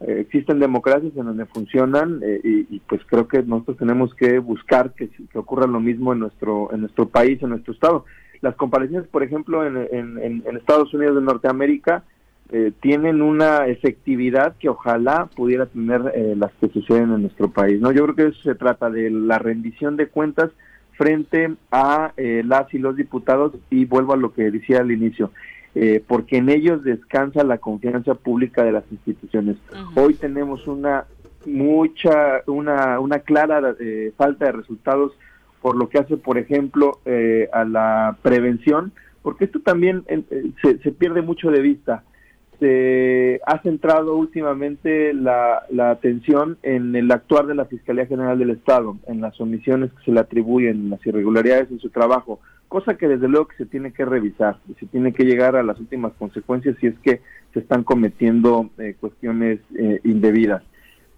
eh, 0.00 0.18
existen 0.20 0.60
democracias 0.60 1.12
en 1.16 1.24
donde 1.26 1.46
funcionan 1.46 2.20
eh, 2.22 2.40
y, 2.44 2.76
y, 2.76 2.80
pues 2.88 3.00
creo 3.06 3.26
que 3.28 3.42
nosotros 3.42 3.78
tenemos 3.78 4.14
que 4.14 4.38
buscar 4.38 4.92
que, 4.92 5.08
que 5.08 5.38
ocurra 5.38 5.66
lo 5.66 5.80
mismo 5.80 6.12
en 6.12 6.18
nuestro 6.20 6.70
en 6.72 6.80
nuestro 6.80 7.08
país 7.08 7.42
en 7.42 7.50
nuestro 7.50 7.72
estado 7.74 8.04
las 8.40 8.54
comparecencias 8.56 9.06
por 9.08 9.22
ejemplo 9.22 9.64
en, 9.66 9.76
en- 9.92 10.56
Estados 10.56 10.92
Unidos 10.94 11.16
de 11.16 11.22
Norteamérica 11.22 12.04
eh, 12.52 12.72
tienen 12.80 13.22
una 13.22 13.66
efectividad 13.66 14.56
que 14.58 14.68
ojalá 14.68 15.28
pudiera 15.34 15.66
tener 15.66 16.00
eh, 16.14 16.34
las 16.36 16.52
que 16.60 16.68
suceden 16.68 17.12
en 17.12 17.22
nuestro 17.22 17.48
país 17.50 17.80
no 17.80 17.92
yo 17.92 18.04
creo 18.04 18.14
que 18.14 18.26
eso 18.28 18.42
se 18.42 18.54
trata 18.54 18.90
de 18.90 19.10
la 19.10 19.38
rendición 19.38 19.96
de 19.96 20.06
cuentas 20.08 20.50
frente 20.92 21.54
a 21.70 22.12
eh, 22.16 22.42
las 22.46 22.72
y 22.72 22.78
los 22.78 22.96
diputados 22.96 23.52
y 23.70 23.84
vuelvo 23.84 24.14
a 24.14 24.16
lo 24.16 24.32
que 24.32 24.50
decía 24.50 24.80
al 24.80 24.90
inicio 24.92 25.30
eh, 25.74 26.02
porque 26.06 26.38
en 26.38 26.48
ellos 26.48 26.82
descansa 26.84 27.44
la 27.44 27.58
confianza 27.58 28.14
pública 28.14 28.64
de 28.64 28.72
las 28.72 28.84
instituciones. 28.90 29.56
Hoy 29.94 30.14
tenemos 30.14 30.66
una 30.66 31.04
mucha, 31.44 32.40
una, 32.46 32.98
una 32.98 33.18
clara 33.18 33.74
eh, 33.78 34.10
falta 34.16 34.46
de 34.46 34.52
resultados 34.52 35.12
por 35.66 35.74
lo 35.74 35.88
que 35.88 35.98
hace, 35.98 36.16
por 36.16 36.38
ejemplo, 36.38 37.00
eh, 37.06 37.48
a 37.52 37.64
la 37.64 38.16
prevención, 38.22 38.92
porque 39.20 39.46
esto 39.46 39.58
también 39.58 40.04
eh, 40.06 40.22
se, 40.62 40.78
se 40.78 40.92
pierde 40.92 41.22
mucho 41.22 41.50
de 41.50 41.60
vista. 41.60 42.04
Se 42.60 43.40
ha 43.44 43.60
centrado 43.62 44.14
últimamente 44.14 45.12
la, 45.12 45.64
la 45.70 45.90
atención 45.90 46.56
en 46.62 46.94
el 46.94 47.10
actuar 47.10 47.46
de 47.46 47.56
la 47.56 47.64
Fiscalía 47.64 48.06
General 48.06 48.38
del 48.38 48.50
Estado, 48.50 48.96
en 49.08 49.20
las 49.20 49.40
omisiones 49.40 49.90
que 49.90 50.04
se 50.04 50.12
le 50.12 50.20
atribuyen, 50.20 50.76
en 50.76 50.90
las 50.90 51.04
irregularidades 51.04 51.68
en 51.72 51.80
su 51.80 51.90
trabajo, 51.90 52.38
cosa 52.68 52.96
que 52.96 53.08
desde 53.08 53.26
luego 53.26 53.48
que 53.48 53.56
se 53.56 53.66
tiene 53.66 53.92
que 53.92 54.04
revisar, 54.04 54.58
y 54.68 54.74
se 54.74 54.86
tiene 54.86 55.12
que 55.12 55.24
llegar 55.24 55.56
a 55.56 55.64
las 55.64 55.80
últimas 55.80 56.12
consecuencias 56.12 56.76
si 56.80 56.86
es 56.86 56.94
que 57.00 57.22
se 57.54 57.58
están 57.58 57.82
cometiendo 57.82 58.70
eh, 58.78 58.94
cuestiones 59.00 59.58
eh, 59.76 59.98
indebidas. 60.04 60.62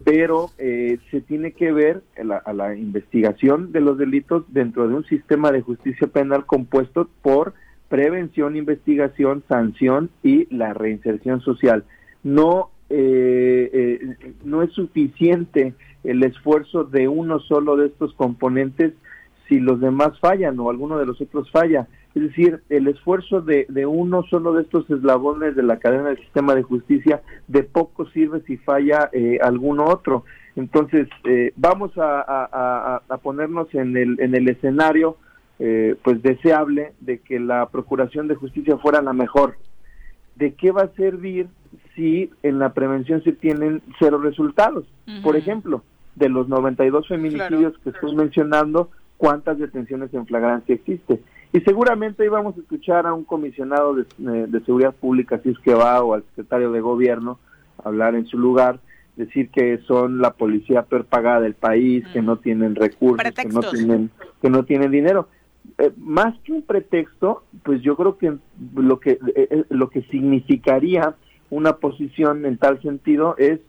Pero 0.04 0.50
eh, 0.58 0.98
se 1.10 1.20
tiene 1.20 1.52
que 1.52 1.72
ver 1.72 2.02
a 2.18 2.24
la, 2.24 2.36
a 2.36 2.52
la 2.52 2.76
investigación 2.76 3.72
de 3.72 3.80
los 3.80 3.98
delitos 3.98 4.44
dentro 4.48 4.88
de 4.88 4.94
un 4.94 5.04
sistema 5.04 5.50
de 5.50 5.62
justicia 5.62 6.06
penal 6.06 6.46
compuesto 6.46 7.08
por 7.22 7.54
prevención, 7.88 8.56
investigación, 8.56 9.42
sanción 9.48 10.10
y 10.22 10.52
la 10.54 10.74
reinserción 10.74 11.40
social. 11.40 11.84
No, 12.22 12.70
eh, 12.90 13.70
eh, 13.72 14.34
no 14.44 14.62
es 14.62 14.72
suficiente 14.72 15.74
el 16.04 16.22
esfuerzo 16.22 16.84
de 16.84 17.08
uno 17.08 17.40
solo 17.40 17.76
de 17.76 17.86
estos 17.86 18.14
componentes 18.14 18.92
si 19.48 19.60
los 19.60 19.80
demás 19.80 20.18
fallan 20.20 20.58
o 20.60 20.70
alguno 20.70 20.98
de 20.98 21.06
los 21.06 21.20
otros 21.20 21.50
falla. 21.50 21.86
Es 22.14 22.22
decir, 22.22 22.62
el 22.68 22.88
esfuerzo 22.88 23.40
de, 23.40 23.66
de 23.68 23.86
uno 23.86 24.22
solo 24.24 24.52
de 24.54 24.62
estos 24.62 24.88
eslabones 24.90 25.54
de 25.56 25.62
la 25.62 25.78
cadena 25.78 26.08
del 26.08 26.18
sistema 26.18 26.54
de 26.54 26.62
justicia 26.62 27.22
de 27.46 27.62
poco 27.62 28.06
sirve 28.10 28.40
si 28.46 28.56
falla 28.58 29.08
eh, 29.12 29.38
alguno 29.42 29.84
otro. 29.84 30.24
Entonces, 30.56 31.08
eh, 31.24 31.52
vamos 31.56 31.96
a, 31.96 32.20
a- 32.20 32.48
a- 32.52 33.02
a 33.08 33.16
ponernos 33.18 33.72
en 33.74 33.96
el, 33.96 34.20
en 34.20 34.34
el 34.34 34.48
escenario 34.48 35.16
eh, 35.60 35.96
pues 36.02 36.22
deseable 36.22 36.92
de 37.00 37.18
que 37.18 37.38
la 37.40 37.66
Procuración 37.68 38.28
de 38.28 38.34
Justicia 38.36 38.76
fuera 38.78 39.00
la 39.02 39.12
mejor. 39.12 39.56
¿De 40.36 40.54
qué 40.54 40.70
va 40.72 40.82
a 40.82 40.88
servir 40.94 41.48
si 41.96 42.30
en 42.42 42.58
la 42.58 42.72
prevención 42.74 43.22
se 43.24 43.32
tienen 43.32 43.82
cero 43.98 44.18
resultados? 44.18 44.84
Por 45.22 45.36
ejemplo, 45.36 45.82
de 46.16 46.28
los 46.28 46.48
92 46.48 47.06
feminicidios 47.08 47.78
que 47.82 47.90
estoy 47.90 48.14
mencionando, 48.14 48.90
¿cuántas 49.18 49.58
detenciones 49.58 50.14
en 50.14 50.26
flagrancia 50.26 50.74
existe? 50.74 51.20
Y 51.52 51.60
seguramente 51.60 52.24
íbamos 52.24 52.56
a 52.56 52.60
escuchar 52.60 53.06
a 53.06 53.12
un 53.12 53.24
comisionado 53.24 53.94
de, 53.94 54.02
eh, 54.02 54.46
de 54.48 54.60
seguridad 54.60 54.94
pública, 54.94 55.38
si 55.42 55.50
es 55.50 55.58
que 55.58 55.74
va, 55.74 56.02
o 56.02 56.14
al 56.14 56.24
secretario 56.30 56.72
de 56.72 56.80
gobierno, 56.80 57.38
hablar 57.84 58.14
en 58.14 58.26
su 58.26 58.38
lugar, 58.38 58.80
decir 59.16 59.50
que 59.50 59.78
son 59.86 60.20
la 60.20 60.32
policía 60.32 60.82
peor 60.82 61.04
pagada 61.04 61.40
del 61.40 61.54
país, 61.54 62.06
que 62.12 62.22
no 62.22 62.36
tienen 62.38 62.74
recursos, 62.74 63.30
que 63.32 63.48
no 63.48 63.60
tienen, 63.60 64.10
que 64.40 64.48
no 64.48 64.64
tienen 64.64 64.90
dinero. 64.90 65.28
Eh, 65.76 65.92
más 65.96 66.38
que 66.44 66.52
un 66.52 66.62
pretexto, 66.62 67.42
pues 67.62 67.82
yo 67.82 67.96
creo 67.96 68.16
que 68.16 68.36
lo 68.74 69.00
que 69.00 69.18
eh, 69.34 69.64
lo 69.68 69.90
que 69.90 70.02
significaría 70.02 71.14
una 71.50 71.76
posición 71.76 72.46
en 72.46 72.58
tal 72.58 72.80
sentido 72.80 73.34
es 73.38 73.60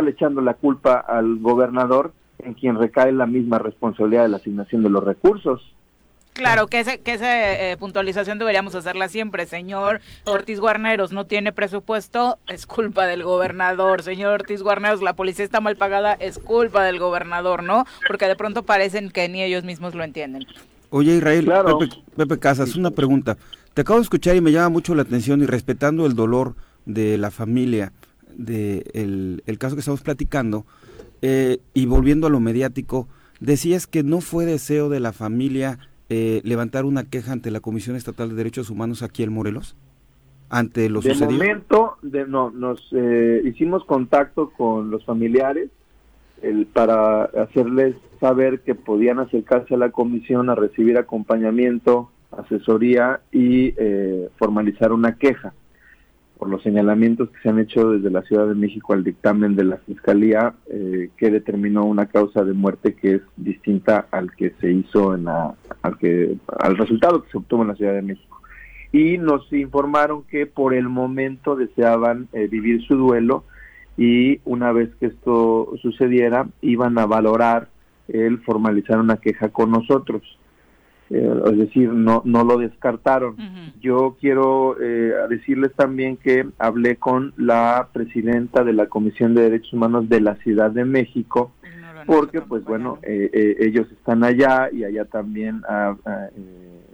le 0.00 0.10
echando 0.10 0.40
la 0.40 0.54
culpa 0.54 0.94
al 0.94 1.38
gobernador 1.38 2.12
en 2.42 2.54
quien 2.54 2.76
recae 2.76 3.12
la 3.12 3.26
misma 3.26 3.58
responsabilidad 3.58 4.22
de 4.22 4.28
la 4.28 4.36
asignación 4.38 4.82
de 4.82 4.90
los 4.90 5.04
recursos. 5.04 5.60
Claro, 6.32 6.66
que, 6.66 6.80
ese, 6.80 6.98
que 7.00 7.12
esa 7.12 7.70
eh, 7.70 7.76
puntualización 7.76 8.38
deberíamos 8.38 8.74
hacerla 8.74 9.08
siempre. 9.08 9.44
Señor 9.44 10.00
Ortiz 10.24 10.60
Guarneros 10.60 11.12
no 11.12 11.26
tiene 11.26 11.52
presupuesto, 11.52 12.38
es 12.48 12.64
culpa 12.64 13.06
del 13.06 13.22
gobernador. 13.22 14.02
Señor 14.02 14.32
Ortiz 14.32 14.62
Guarneros, 14.62 15.02
la 15.02 15.14
policía 15.14 15.44
está 15.44 15.60
mal 15.60 15.76
pagada, 15.76 16.14
es 16.14 16.38
culpa 16.38 16.84
del 16.84 16.98
gobernador, 16.98 17.62
¿no? 17.62 17.84
Porque 18.06 18.26
de 18.28 18.36
pronto 18.36 18.62
parecen 18.62 19.10
que 19.10 19.28
ni 19.28 19.42
ellos 19.42 19.64
mismos 19.64 19.94
lo 19.94 20.04
entienden. 20.04 20.46
Oye, 20.88 21.16
Israel, 21.16 21.44
Claro. 21.44 21.78
Pepe, 21.78 21.96
Pepe 22.16 22.38
Casas, 22.38 22.76
una 22.76 22.90
pregunta. 22.90 23.36
Te 23.74 23.82
acabo 23.82 23.98
de 23.98 24.04
escuchar 24.04 24.34
y 24.34 24.40
me 24.40 24.52
llama 24.52 24.70
mucho 24.70 24.94
la 24.94 25.02
atención 25.02 25.42
y 25.42 25.46
respetando 25.46 26.06
el 26.06 26.14
dolor 26.14 26.54
de 26.86 27.18
la 27.18 27.30
familia, 27.30 27.92
de 28.34 28.90
el, 28.94 29.42
el 29.46 29.58
caso 29.58 29.76
que 29.76 29.80
estamos 29.80 30.00
platicando, 30.00 30.64
eh, 31.22 31.58
y 31.72 31.86
volviendo 31.86 32.26
a 32.26 32.30
lo 32.30 32.40
mediático, 32.40 33.08
decías 33.40 33.86
que 33.86 34.02
no 34.02 34.20
fue 34.20 34.44
deseo 34.44 34.88
de 34.88 35.00
la 35.00 35.12
familia 35.12 35.78
eh, 36.08 36.42
levantar 36.44 36.84
una 36.84 37.04
queja 37.04 37.32
ante 37.32 37.50
la 37.50 37.60
Comisión 37.60 37.96
Estatal 37.96 38.28
de 38.28 38.34
Derechos 38.34 38.68
Humanos 38.68 39.02
aquí 39.02 39.22
en 39.22 39.32
Morelos, 39.32 39.76
ante 40.50 40.90
lo 40.90 41.00
de 41.00 41.14
sucedido. 41.14 41.38
momento, 41.38 41.96
de, 42.02 42.26
no, 42.26 42.50
nos 42.50 42.86
eh, 42.92 43.40
hicimos 43.44 43.84
contacto 43.84 44.50
con 44.50 44.90
los 44.90 45.04
familiares 45.04 45.70
el, 46.42 46.66
para 46.66 47.24
hacerles 47.24 47.96
saber 48.20 48.60
que 48.60 48.74
podían 48.74 49.20
acercarse 49.20 49.74
a 49.74 49.78
la 49.78 49.90
comisión 49.90 50.50
a 50.50 50.54
recibir 50.54 50.98
acompañamiento, 50.98 52.10
asesoría 52.30 53.20
y 53.32 53.74
eh, 53.78 54.28
formalizar 54.38 54.92
una 54.92 55.16
queja 55.16 55.54
por 56.42 56.50
los 56.50 56.64
señalamientos 56.64 57.30
que 57.30 57.38
se 57.40 57.50
han 57.50 57.60
hecho 57.60 57.90
desde 57.90 58.10
la 58.10 58.22
Ciudad 58.22 58.48
de 58.48 58.56
México 58.56 58.94
al 58.94 59.04
dictamen 59.04 59.54
de 59.54 59.62
la 59.62 59.76
Fiscalía 59.76 60.54
eh, 60.68 61.10
que 61.16 61.30
determinó 61.30 61.84
una 61.84 62.06
causa 62.06 62.42
de 62.42 62.52
muerte 62.52 62.96
que 62.96 63.14
es 63.14 63.22
distinta 63.36 64.08
al 64.10 64.34
que 64.34 64.52
se 64.60 64.72
hizo 64.72 65.14
en 65.14 65.26
la, 65.26 65.54
al 65.82 65.98
que 65.98 66.34
al 66.58 66.76
resultado 66.76 67.22
que 67.22 67.30
se 67.30 67.38
obtuvo 67.38 67.62
en 67.62 67.68
la 67.68 67.76
Ciudad 67.76 67.94
de 67.94 68.02
México 68.02 68.42
y 68.90 69.18
nos 69.18 69.52
informaron 69.52 70.24
que 70.24 70.46
por 70.46 70.74
el 70.74 70.88
momento 70.88 71.54
deseaban 71.54 72.26
eh, 72.32 72.48
vivir 72.48 72.82
su 72.88 72.96
duelo 72.96 73.44
y 73.96 74.40
una 74.44 74.72
vez 74.72 74.90
que 74.98 75.06
esto 75.06 75.72
sucediera 75.80 76.48
iban 76.60 76.98
a 76.98 77.06
valorar 77.06 77.68
el 78.08 78.40
formalizar 78.40 78.98
una 78.98 79.18
queja 79.18 79.50
con 79.50 79.70
nosotros. 79.70 80.24
Eh, 81.14 81.42
es 81.44 81.58
decir, 81.58 81.92
no, 81.92 82.22
no 82.24 82.42
lo 82.42 82.56
descartaron. 82.56 83.36
Yo 83.82 84.16
quiero 84.18 84.76
eh, 84.80 85.12
decirles 85.28 85.72
también 85.74 86.16
que 86.16 86.48
hablé 86.58 86.96
con 86.96 87.34
la 87.36 87.88
presidenta 87.92 88.64
de 88.64 88.72
la 88.72 88.86
Comisión 88.86 89.34
de 89.34 89.42
Derechos 89.42 89.74
Humanos 89.74 90.08
de 90.08 90.22
la 90.22 90.36
Ciudad 90.36 90.70
de 90.70 90.86
México, 90.86 91.52
porque 92.06 92.40
pues 92.40 92.64
bueno, 92.64 92.98
eh, 93.02 93.56
ellos 93.60 93.92
están 93.92 94.24
allá 94.24 94.70
y 94.72 94.84
allá 94.84 95.04
también, 95.04 95.60
ah, 95.68 95.94
ah, 96.06 96.28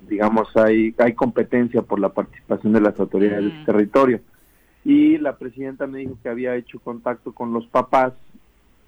digamos, 0.09 0.49
hay, 0.57 0.95
hay 0.99 1.13
competencia 1.13 1.83
por 1.83 2.01
la 2.01 2.09
participación 2.09 2.73
de 2.73 2.81
las 2.81 2.99
autoridades 2.99 3.45
del 3.45 3.65
territorio. 3.65 4.21
Y 4.85 5.19
la 5.19 5.37
presidenta 5.37 5.87
me 5.87 6.01
dijo 6.01 6.19
que 6.25 6.29
había 6.29 6.57
hecho 6.57 6.81
contacto 6.81 7.33
con 7.33 7.53
los 7.53 7.69
papás, 7.69 8.15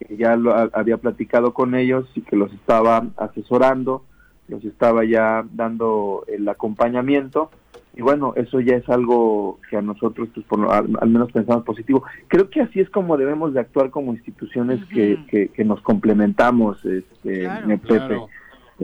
que 0.00 0.16
ya 0.16 0.34
lo, 0.34 0.56
había 0.56 0.96
platicado 0.96 1.54
con 1.54 1.76
ellos 1.76 2.08
y 2.16 2.22
que 2.22 2.34
los 2.34 2.52
estaba 2.52 3.06
asesorando 3.16 4.02
los 4.50 4.64
estaba 4.64 5.04
ya 5.04 5.44
dando 5.52 6.24
el 6.26 6.48
acompañamiento. 6.48 7.50
Y 7.96 8.02
bueno, 8.02 8.34
eso 8.36 8.60
ya 8.60 8.76
es 8.76 8.88
algo 8.88 9.58
que 9.68 9.76
a 9.76 9.82
nosotros 9.82 10.28
pues, 10.48 10.62
al, 10.70 11.08
menos 11.08 11.32
pensamos 11.32 11.64
positivo. 11.64 12.04
Creo 12.28 12.48
que 12.48 12.60
así 12.60 12.80
es 12.80 12.88
como 12.90 13.16
debemos 13.16 13.52
de 13.52 13.60
actuar 13.60 13.90
como 13.90 14.12
instituciones 14.12 14.84
que, 14.86 15.50
que, 15.52 15.64
nos 15.64 15.80
complementamos, 15.82 16.84
este, 16.84 17.48
Pepe, 17.88 18.16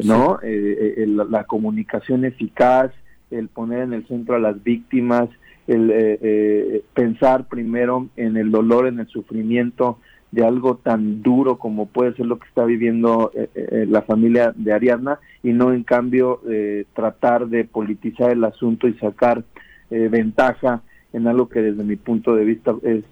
¿no? 0.04 0.38
Eh, 0.42 0.94
eh, 0.98 1.06
la, 1.06 1.44
comunicación 1.44 2.24
eficaz, 2.24 2.90
el 3.30 3.48
poner 3.48 3.82
en 3.82 3.92
el 3.92 4.06
centro 4.08 4.34
a 4.34 4.40
las 4.40 4.62
víctimas, 4.62 5.28
el 5.68 5.90
eh, 5.92 6.82
pensar 6.92 7.46
primero 7.46 8.08
en 8.16 8.36
el 8.36 8.50
dolor, 8.50 8.86
en 8.86 8.98
el 8.98 9.06
sufrimiento, 9.08 9.98
de 10.32 10.44
algo 10.44 10.76
tan 10.76 11.22
duro 11.22 11.58
como 11.58 11.86
puede 11.86 12.14
ser 12.14 12.26
lo 12.26 12.38
que 12.38 12.48
está 12.48 12.64
viviendo 12.64 13.30
eh, 13.34 13.48
eh, 13.54 13.86
la 13.88 14.02
familia 14.02 14.52
de 14.56 14.72
Ariadna 14.72 15.20
y 15.42 15.52
no 15.52 15.72
en 15.72 15.84
cambio 15.84 16.40
eh, 16.48 16.84
tratar 16.94 17.46
de 17.46 17.64
politizar 17.64 18.30
el 18.30 18.44
asunto 18.44 18.88
y 18.88 18.94
sacar 18.94 19.44
ventaja 19.88 20.82
en 21.12 21.28
algo 21.28 21.48
que 21.48 21.62
desde 21.62 21.84
mi 21.84 21.94
punto 21.94 22.34
de 22.34 22.44
vista 22.44 22.74
es 22.82 23.04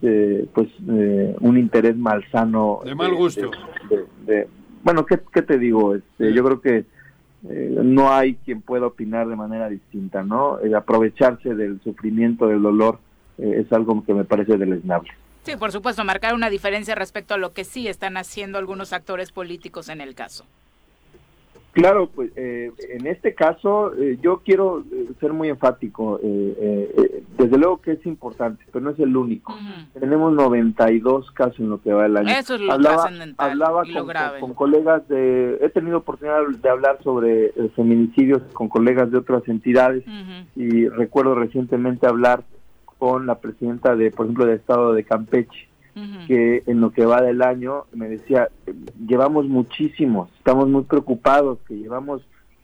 pues 0.52 0.68
un 1.38 1.56
interés 1.56 1.96
malsano 1.96 2.80
de 2.84 2.96
mal 2.96 3.14
gusto. 3.14 3.48
bueno 4.82 5.06
¿qué, 5.06 5.42
te 5.42 5.56
digo 5.56 5.94
este, 5.94 6.32
yo 6.34 6.42
creo 6.44 6.60
que 6.60 6.84
no 7.84 8.12
hay 8.12 8.34
quien 8.44 8.60
pueda 8.60 8.88
opinar 8.88 9.28
de 9.28 9.36
manera 9.36 9.68
distinta 9.68 10.24
no 10.24 10.58
aprovecharse 10.76 11.54
del 11.54 11.80
sufrimiento 11.82 12.48
del 12.48 12.60
dolor 12.60 12.98
es 13.38 13.72
algo 13.72 14.02
que 14.04 14.14
me 14.14 14.24
parece 14.24 14.58
deleznable 14.58 15.12
Sí, 15.44 15.56
por 15.56 15.72
supuesto, 15.72 16.04
marcar 16.04 16.34
una 16.34 16.48
diferencia 16.48 16.94
respecto 16.94 17.34
a 17.34 17.38
lo 17.38 17.52
que 17.52 17.64
sí 17.64 17.86
están 17.86 18.16
haciendo 18.16 18.58
algunos 18.58 18.92
actores 18.92 19.30
políticos 19.30 19.90
en 19.90 20.00
el 20.00 20.14
caso. 20.14 20.44
Claro, 21.74 22.08
pues 22.08 22.30
eh, 22.36 22.70
en 22.90 23.06
este 23.08 23.34
caso 23.34 23.92
eh, 23.94 24.16
yo 24.22 24.42
quiero 24.44 24.84
eh, 24.92 25.08
ser 25.18 25.32
muy 25.32 25.48
enfático. 25.48 26.20
desde 26.22 27.58
luego 27.58 27.80
que 27.80 27.92
es 27.92 28.06
importante, 28.06 28.64
pero 28.72 28.84
no 28.84 28.90
es 28.90 28.98
el 29.00 29.16
único. 29.16 29.54
Tenemos 29.98 30.32
92 30.32 31.32
casos 31.32 31.58
en 31.58 31.70
lo 31.70 31.82
que 31.82 31.92
va 31.92 32.06
el 32.06 32.16
año. 32.16 32.28
Eso 32.28 32.54
es 32.54 32.60
lo 32.60 32.72
hablaba, 32.72 33.10
hablaba 33.38 33.82
con, 33.82 34.40
con, 34.40 34.54
colegas 34.54 35.06
de... 35.08 35.58
He 35.60 35.68
tenido 35.68 35.98
oportunidad 35.98 36.46
de 36.46 36.68
hablar 36.68 37.00
sobre 37.02 37.52
feminicidios 37.74 38.40
con 38.52 38.68
colegas 38.68 39.10
de 39.10 39.18
otras 39.18 39.42
entidades 39.48 40.04
y 40.54 40.88
recuerdo 40.88 41.34
recientemente 41.34 42.06
hablar 42.06 42.44
con 43.04 43.26
la 43.26 43.34
presidenta 43.34 43.94
de, 43.94 44.10
por 44.10 44.24
ejemplo, 44.24 44.46
del 44.46 44.56
estado 44.56 44.94
de 44.94 45.04
Campeche, 45.04 45.68
que 46.26 46.62
en 46.66 46.80
lo 46.80 46.90
que 46.90 47.04
va 47.04 47.20
del 47.20 47.42
año 47.42 47.84
me 47.92 48.08
decía, 48.08 48.48
llevamos 49.06 49.44
muchísimos, 49.44 50.30
estamos 50.38 50.70
muy 50.70 50.84
preocupados, 50.84 51.58
que 51.68 51.74
llevamos 51.74 52.22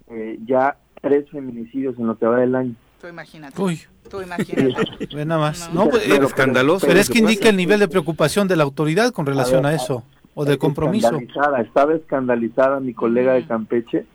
eh, 0.09 0.39
ya 0.47 0.79
tres 1.03 1.29
feminicidios 1.29 1.99
en 1.99 2.07
lo 2.07 2.17
que 2.17 2.25
va 2.25 2.39
del 2.39 2.55
año. 2.55 2.75
Tú 3.03 3.09
imagínate. 3.09 3.61
Uy. 3.61 3.83
Tú 4.09 4.23
imagínate. 4.23 5.15
nada 5.27 5.39
más. 5.39 5.71
No, 5.75 5.91
pues, 5.91 6.09
escandaloso. 6.09 6.87
Pero, 6.87 6.99
es 6.99 7.11
que 7.11 7.19
indica 7.19 7.51
el 7.51 7.57
nivel 7.59 7.81
de 7.81 7.89
preocupación 7.89 8.49
de 8.49 8.57
la 8.57 8.65
autoridad 8.65 9.13
con 9.13 9.27
relación 9.27 9.67
a, 9.67 9.75
eso, 9.75 10.05
o 10.33 10.47
de 10.47 10.57
compromiso. 10.57 11.09
Escandalizada, 11.09 11.61
estaba 11.61 11.95
escandalizada 11.95 12.81
mi 12.81 12.95
colega 12.95 13.35
de 13.35 13.47
Campeche. 13.47 14.07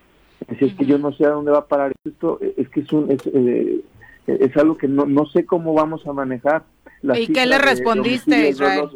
Decía, 0.48 0.70
es 0.70 0.74
que 0.74 0.88
yo 0.88 0.98
no 0.98 1.12
sé 1.14 1.26
a 1.26 1.30
dónde 1.30 1.52
va 1.52 1.60
a 1.60 1.66
parar 1.68 1.94
esto. 2.04 2.40
Es 2.58 2.68
que 2.70 2.80
es 2.80 2.92
un... 2.92 3.12
Es, 3.12 3.22
eh, 3.28 3.82
es 4.28 4.56
algo 4.58 4.78
que 4.78 4.88
no, 4.88 5.06
no 5.06 5.26
sé 5.28 5.46
cómo 5.46 5.74
vamos 5.74 6.06
a 6.08 6.14
manejar. 6.14 6.64
¿Y 7.02 7.28
qué 7.28 7.46
le 7.46 7.58
respondiste, 7.58 8.50
Israel? 8.50 8.90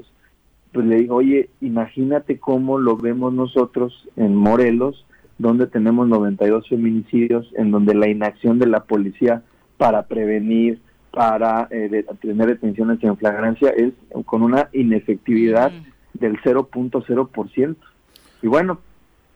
Pues 0.71 0.85
le 0.85 0.97
digo, 0.97 1.15
oye, 1.15 1.49
imagínate 1.61 2.37
cómo 2.37 2.77
lo 2.77 2.95
vemos 2.95 3.33
nosotros 3.33 4.07
en 4.15 4.35
Morelos, 4.35 5.05
donde 5.37 5.67
tenemos 5.67 6.07
92 6.07 6.67
feminicidios, 6.69 7.51
en 7.57 7.71
donde 7.71 7.95
la 7.95 8.07
inacción 8.07 8.59
de 8.59 8.67
la 8.67 8.83
policía 8.83 9.43
para 9.77 10.03
prevenir, 10.03 10.81
para 11.11 11.67
eh, 11.71 12.05
tener 12.21 12.47
detenciones 12.47 13.03
en 13.03 13.17
flagrancia 13.17 13.69
es 13.71 13.93
con 14.25 14.43
una 14.43 14.69
inefectividad 14.73 15.71
mm. 15.71 16.19
del 16.19 16.37
0.0%. 16.41 17.75
Y 18.41 18.47
bueno, 18.47 18.79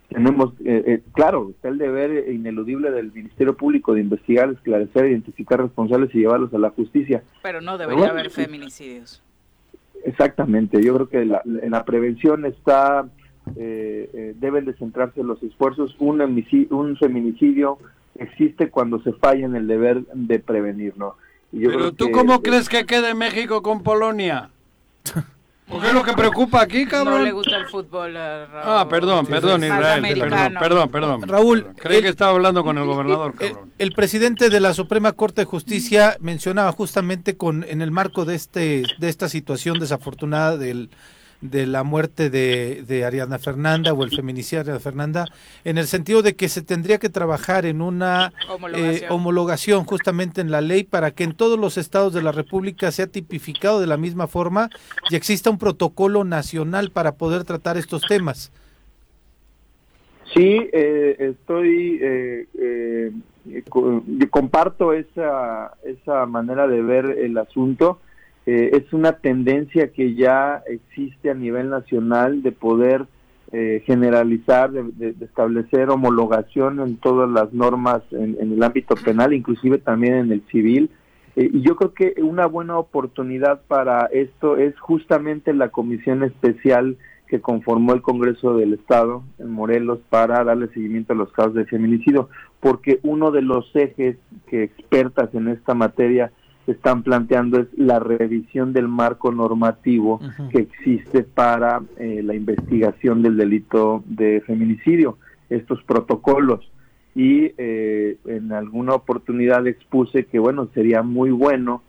tenemos, 0.09 0.53
eh, 0.63 0.83
eh, 0.85 1.01
claro, 1.13 1.49
está 1.49 1.69
el 1.69 1.77
deber 1.77 2.31
ineludible 2.31 2.91
del 2.91 3.11
Ministerio 3.11 3.55
Público 3.55 3.93
de 3.93 4.01
investigar, 4.01 4.49
esclarecer, 4.49 5.07
identificar 5.07 5.61
responsables 5.61 6.13
y 6.13 6.19
llevarlos 6.19 6.53
a 6.53 6.59
la 6.59 6.69
justicia. 6.69 7.23
Pero 7.41 7.61
no 7.61 7.77
debería 7.77 8.09
haber 8.09 8.29
feminicidios. 8.29 9.21
Exactamente, 10.03 10.83
yo 10.83 10.93
creo 10.95 11.09
que 11.09 11.25
la, 11.25 11.41
en 11.45 11.71
la 11.71 11.85
prevención 11.85 12.45
está, 12.45 13.07
eh, 13.55 14.35
deben 14.37 14.65
de 14.65 14.73
centrarse 14.73 15.23
los 15.23 15.41
esfuerzos. 15.41 15.95
Un, 15.99 16.21
un 16.69 16.97
feminicidio 16.97 17.79
existe 18.15 18.69
cuando 18.69 19.01
se 19.01 19.13
falla 19.13 19.45
en 19.45 19.55
el 19.55 19.67
deber 19.67 20.05
de 20.13 20.39
prevenir, 20.39 20.93
¿no? 20.97 21.15
Pero 21.51 21.91
tú 21.93 22.11
cómo 22.11 22.41
crees 22.41 22.67
que 22.67 22.85
quede 22.85 23.13
México 23.13 23.61
con 23.61 23.83
Polonia? 23.83 24.49
¿Qué 25.81 25.87
es 25.87 25.93
lo 25.93 26.03
que 26.03 26.13
preocupa 26.13 26.61
aquí, 26.61 26.85
cabrón? 26.85 27.19
No 27.19 27.23
le 27.23 27.31
gusta 27.31 27.57
el 27.57 27.65
fútbol 27.65 28.15
a 28.17 28.45
Raúl. 28.45 28.63
Ah, 28.65 28.87
perdón, 28.89 29.25
perdón, 29.25 29.63
Israel. 29.63 30.01
Perdón, 30.19 30.53
perdón, 30.59 30.89
perdón. 30.89 31.21
Raúl. 31.27 31.67
Creí 31.77 32.01
que 32.01 32.09
estaba 32.09 32.31
hablando 32.31 32.63
con 32.63 32.77
el 32.77 32.85
gobernador, 32.85 33.33
cabrón. 33.35 33.71
El, 33.77 33.91
presidente 33.93 34.49
de 34.49 34.59
la 34.59 34.73
Suprema 34.73 35.11
Corte 35.13 35.41
de 35.41 35.45
Justicia 35.45 36.17
mencionaba 36.19 36.71
justamente 36.71 37.37
con 37.37 37.63
en 37.67 37.81
el 37.81 37.91
marco 37.91 38.25
de 38.25 38.35
este 38.35 38.83
de 38.97 39.09
esta 39.09 39.29
situación 39.29 39.79
desafortunada 39.79 40.57
del 40.57 40.89
de 41.43 41.67
la 41.67 41.83
muerte 41.83 42.29
de, 42.29 42.83
de, 42.87 43.03
Ariana 43.03 43.37
Fernanda 43.37 43.93
o 43.93 44.03
el 44.03 44.11
feminicidio 44.15 44.59
de 44.59 44.71
Ariana 44.71 44.79
Fernanda, 44.79 45.25
en 45.65 45.77
el 45.77 45.87
sentido 45.87 46.21
de 46.21 46.35
que 46.35 46.47
se 46.47 46.61
tendría 46.61 46.99
que 46.99 47.09
trabajar 47.09 47.65
en 47.65 47.81
una 47.81 48.33
eh, 48.73 49.05
homologación. 49.09 49.83
justamente 49.83 50.39
en 50.39 50.51
la 50.51 50.61
ley 50.61 50.83
para 50.83 51.11
que 51.11 51.25
en 51.25 51.33
todos 51.33 51.59
los 51.59 51.77
estados 51.77 52.13
de 52.13 52.21
la 52.21 52.31
República 52.31 52.91
sea 52.91 53.07
tipificado 53.07 53.81
de 53.81 53.87
la 53.87 53.97
misma 53.97 54.27
forma 54.27 54.69
y 55.09 55.15
exista 55.15 55.49
un 55.49 55.57
protocolo 55.57 56.23
nacional 56.23 56.91
para 56.91 57.15
poder 57.15 57.43
tratar 57.43 57.77
estos 57.77 58.03
temas. 58.03 58.51
Sí, 60.33 60.69
eh, 60.71 61.15
estoy, 61.19 61.99
eh, 62.01 63.11
comparto 64.31 64.93
esa, 64.93 65.73
esa 65.83 66.25
manera 66.25 66.67
de 66.67 66.81
ver 66.81 67.05
el 67.05 67.37
asunto. 67.37 67.99
Eh, 68.45 68.71
es 68.73 68.91
una 68.91 69.13
tendencia 69.13 69.91
que 69.91 70.15
ya 70.15 70.63
existe 70.67 71.29
a 71.29 71.33
nivel 71.33 71.69
nacional 71.69 72.43
de 72.43 72.51
poder 72.51 73.05
eh, 73.53 73.83
generalizar, 73.85 74.71
de, 74.71 75.15
establecer 75.21 75.89
homologación 75.89 76.79
en 76.79 76.97
todas 76.97 77.29
las 77.29 77.53
normas 77.53 78.01
en, 78.11 78.35
el 78.39 78.63
ámbito 78.63 78.95
penal, 78.95 79.33
inclusive 79.33 79.77
también 79.77 80.15
en 80.15 80.31
el 80.31 80.43
civil. 80.51 80.89
Eh, 81.35 81.49
y 81.53 81.61
yo 81.61 81.75
creo 81.75 81.93
que 81.93 82.15
una 82.21 82.47
buena 82.47 82.77
oportunidad 82.77 83.61
para 83.67 84.07
esto 84.07 84.57
es 84.57 84.77
justamente 84.79 85.53
la 85.53 85.69
comisión 85.69 86.23
especial 86.23 86.97
que 87.27 87.41
conformó 87.41 87.93
el 87.93 88.01
Congreso 88.01 88.57
del 88.57 88.73
Estado 88.73 89.23
en 89.39 89.51
Morelos 89.51 89.99
para 90.09 90.43
darle 90.43 90.67
seguimiento 90.69 91.13
a 91.13 91.15
los 91.15 91.31
casos 91.31 91.53
de 91.53 91.65
feminicidio, 91.65 92.29
porque 92.59 92.99
uno 93.03 93.31
de 93.31 93.41
los 93.41 93.69
ejes 93.75 94.17
que 94.47 94.63
expertas 94.63 95.33
en 95.33 95.47
esta 95.47 95.73
materia 95.73 96.31
están 96.67 97.03
planteando 97.03 97.59
es 97.59 97.67
la 97.75 97.99
revisión 97.99 98.71
del 98.73 98.87
marco 98.87 99.31
normativo 99.31 100.19
que 100.49 100.59
existe 100.59 101.23
para 101.23 101.81
eh, 101.97 102.21
la 102.23 102.35
investigación 102.35 103.21
del 103.21 103.35
delito 103.35 104.03
de 104.05 104.41
feminicidio, 104.41 105.17
estos 105.49 105.83
protocolos. 105.83 106.69
Y 107.15 107.51
eh, 107.57 108.17
en 108.25 108.53
alguna 108.53 108.95
oportunidad 108.95 109.67
expuse 109.67 110.25
que, 110.25 110.39
bueno, 110.39 110.69
sería 110.73 111.03
muy 111.03 111.31
bueno 111.31 111.83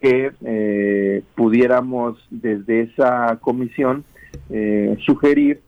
que 0.00 0.32
eh, 0.44 1.22
pudiéramos 1.34 2.18
desde 2.30 2.82
esa 2.82 3.38
comisión 3.40 4.04
sugerir 5.04 5.60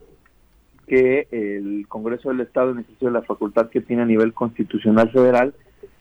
que 0.86 1.28
el 1.30 1.86
Congreso 1.86 2.30
del 2.30 2.40
Estado, 2.40 2.70
en 2.70 2.78
ejercicio 2.78 3.08
de 3.08 3.14
la 3.14 3.22
facultad 3.22 3.68
que 3.68 3.82
tiene 3.82 4.02
a 4.02 4.06
nivel 4.06 4.32
constitucional 4.32 5.10
federal, 5.10 5.54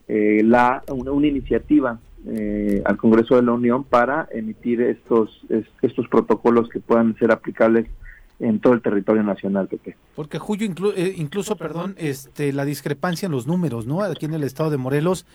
la, 0.07 0.81
una 0.87 1.27
iniciativa 1.27 1.99
eh, 2.27 2.81
al 2.85 2.97
Congreso 2.97 3.35
de 3.35 3.41
la 3.43 3.51
Unión 3.51 3.83
para 3.83 4.27
emitir 4.31 4.81
estos 4.81 5.41
estos 5.81 6.07
protocolos 6.07 6.69
que 6.69 6.79
puedan 6.79 7.15
ser 7.17 7.31
aplicables 7.31 7.87
en 8.39 8.59
todo 8.59 8.73
el 8.73 8.81
territorio 8.81 9.23
nacional, 9.23 9.67
Pepe. 9.67 9.95
Porque 10.15 10.37
Julio, 10.39 10.67
inclu- 10.67 10.93
eh, 10.95 11.13
incluso, 11.17 11.55
perdón, 11.55 11.95
este, 11.97 12.51
la 12.51 12.65
discrepancia 12.65 13.27
en 13.27 13.31
los 13.31 13.47
números, 13.47 13.85
¿no? 13.85 14.01
Aquí 14.01 14.25
en 14.25 14.33
el 14.33 14.43
estado 14.43 14.69
de 14.69 14.77
Morelos, 14.77 15.25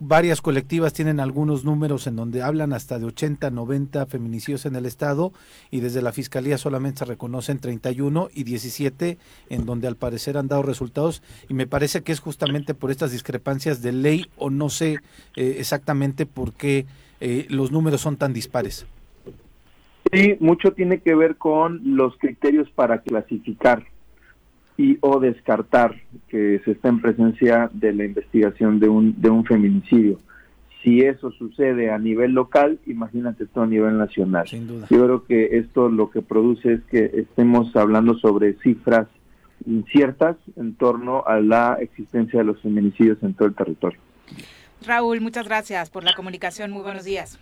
varias 0.00 0.40
colectivas 0.40 0.92
tienen 0.92 1.18
algunos 1.18 1.64
números 1.64 2.06
en 2.06 2.16
donde 2.16 2.42
hablan 2.42 2.72
hasta 2.72 2.98
de 2.98 3.06
80, 3.06 3.50
90 3.50 4.06
feminicidios 4.06 4.64
en 4.64 4.76
el 4.76 4.86
estado 4.86 5.32
y 5.70 5.80
desde 5.80 6.02
la 6.02 6.12
fiscalía 6.12 6.56
solamente 6.56 7.00
se 7.00 7.04
reconocen 7.04 7.58
31 7.58 8.28
y 8.32 8.44
17 8.44 9.18
en 9.50 9.66
donde 9.66 9.88
al 9.88 9.96
parecer 9.96 10.38
han 10.38 10.48
dado 10.48 10.62
resultados 10.62 11.22
y 11.48 11.54
me 11.54 11.66
parece 11.66 12.02
que 12.02 12.12
es 12.12 12.20
justamente 12.20 12.74
por 12.74 12.90
estas 12.90 13.10
discrepancias 13.10 13.82
de 13.82 13.92
ley 13.92 14.26
o 14.36 14.50
no 14.50 14.68
sé 14.68 14.98
eh, 15.36 15.56
exactamente 15.58 16.26
por 16.26 16.52
qué 16.52 16.86
eh, 17.20 17.46
los 17.48 17.72
números 17.72 18.00
son 18.00 18.16
tan 18.16 18.32
dispares. 18.32 18.86
Sí, 20.12 20.36
mucho 20.40 20.72
tiene 20.72 21.00
que 21.00 21.14
ver 21.14 21.36
con 21.36 21.96
los 21.96 22.16
criterios 22.18 22.70
para 22.70 23.02
clasificar 23.02 23.84
y 24.78 24.96
o 25.00 25.18
descartar 25.18 25.96
que 26.28 26.62
se 26.64 26.70
está 26.70 26.88
en 26.88 27.02
presencia 27.02 27.68
de 27.74 27.92
la 27.92 28.04
investigación 28.04 28.78
de 28.78 28.88
un, 28.88 29.20
de 29.20 29.28
un 29.28 29.44
feminicidio. 29.44 30.20
Si 30.82 31.00
eso 31.00 31.32
sucede 31.32 31.90
a 31.90 31.98
nivel 31.98 32.32
local, 32.32 32.78
imagínate 32.86 33.44
esto 33.44 33.62
a 33.62 33.66
nivel 33.66 33.98
nacional. 33.98 34.46
Sin 34.46 34.68
duda. 34.68 34.86
Yo 34.88 35.04
creo 35.04 35.24
que 35.24 35.58
esto 35.58 35.88
lo 35.88 36.10
que 36.10 36.22
produce 36.22 36.74
es 36.74 36.80
que 36.84 37.04
estemos 37.12 37.74
hablando 37.74 38.16
sobre 38.18 38.54
cifras 38.60 39.08
inciertas 39.66 40.36
en 40.56 40.76
torno 40.76 41.24
a 41.26 41.40
la 41.40 41.78
existencia 41.80 42.38
de 42.38 42.44
los 42.44 42.62
feminicidios 42.62 43.20
en 43.22 43.34
todo 43.34 43.48
el 43.48 43.54
territorio. 43.56 43.98
Raúl, 44.86 45.20
muchas 45.20 45.48
gracias 45.48 45.90
por 45.90 46.04
la 46.04 46.14
comunicación. 46.14 46.70
Muy 46.70 46.82
buenos 46.82 47.04
días. 47.04 47.40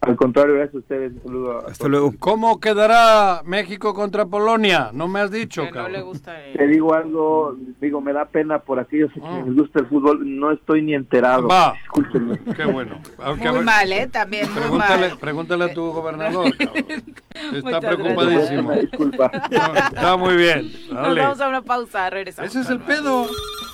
Al 0.00 0.14
contrario, 0.16 0.54
gracias 0.54 0.76
a 0.76 0.78
ustedes. 0.78 1.12
Un 1.12 1.22
saludo. 1.22 1.66
a 1.66 1.70
Hasta 1.70 1.88
luego. 1.88 2.14
¿Cómo 2.20 2.60
quedará 2.60 3.42
México 3.44 3.94
contra 3.94 4.26
Polonia? 4.26 4.90
No 4.92 5.08
me 5.08 5.18
has 5.20 5.30
dicho, 5.32 5.62
Que 5.62 5.68
no 5.70 5.74
cabrón. 5.74 5.92
le 5.92 6.02
gusta 6.02 6.36
Te 6.56 6.64
el- 6.64 6.70
digo 6.72 6.94
algo, 6.94 7.56
digo, 7.80 8.00
me 8.00 8.12
da 8.12 8.24
pena 8.26 8.60
por 8.60 8.78
aquellos 8.78 9.10
a 9.10 9.14
Ah. 9.16 9.28
quienes 9.28 9.46
les 9.48 9.56
gusta 9.56 9.80
el 9.80 9.86
fútbol, 9.86 10.20
no 10.38 10.52
estoy 10.52 10.82
ni 10.82 10.94
enterado. 10.94 11.48
Va. 11.48 11.72
Discúlpenme. 11.74 12.38
Qué 12.56 12.64
bueno. 12.64 13.00
Aunque, 13.18 13.48
Muy 13.48 13.56
ver, 13.56 13.64
mal, 13.64 13.92
¿eh? 13.92 14.06
También 14.06 14.48
muy 14.52 14.60
Pregúntale, 14.60 15.08
mal. 15.08 15.18
pregúntale 15.18 15.64
a 15.64 15.74
tu 15.74 15.90
gobernador, 15.92 16.56
cabrón. 16.56 16.84
Está 17.34 17.60
Muchas 17.62 17.80
preocupadísimo. 17.96 18.68
Una 18.68 18.76
disculpa. 18.76 19.30
No, 19.50 19.74
está 19.74 20.16
muy 20.16 20.36
bien. 20.36 20.72
Nos 20.92 21.02
Dale. 21.02 21.20
vamos 21.22 21.40
a 21.40 21.48
una 21.48 21.62
pausa, 21.62 22.08
regresamos. 22.08 22.50
Ese 22.50 22.60
es 22.60 22.70
el 22.70 22.78
pedo. 22.80 23.26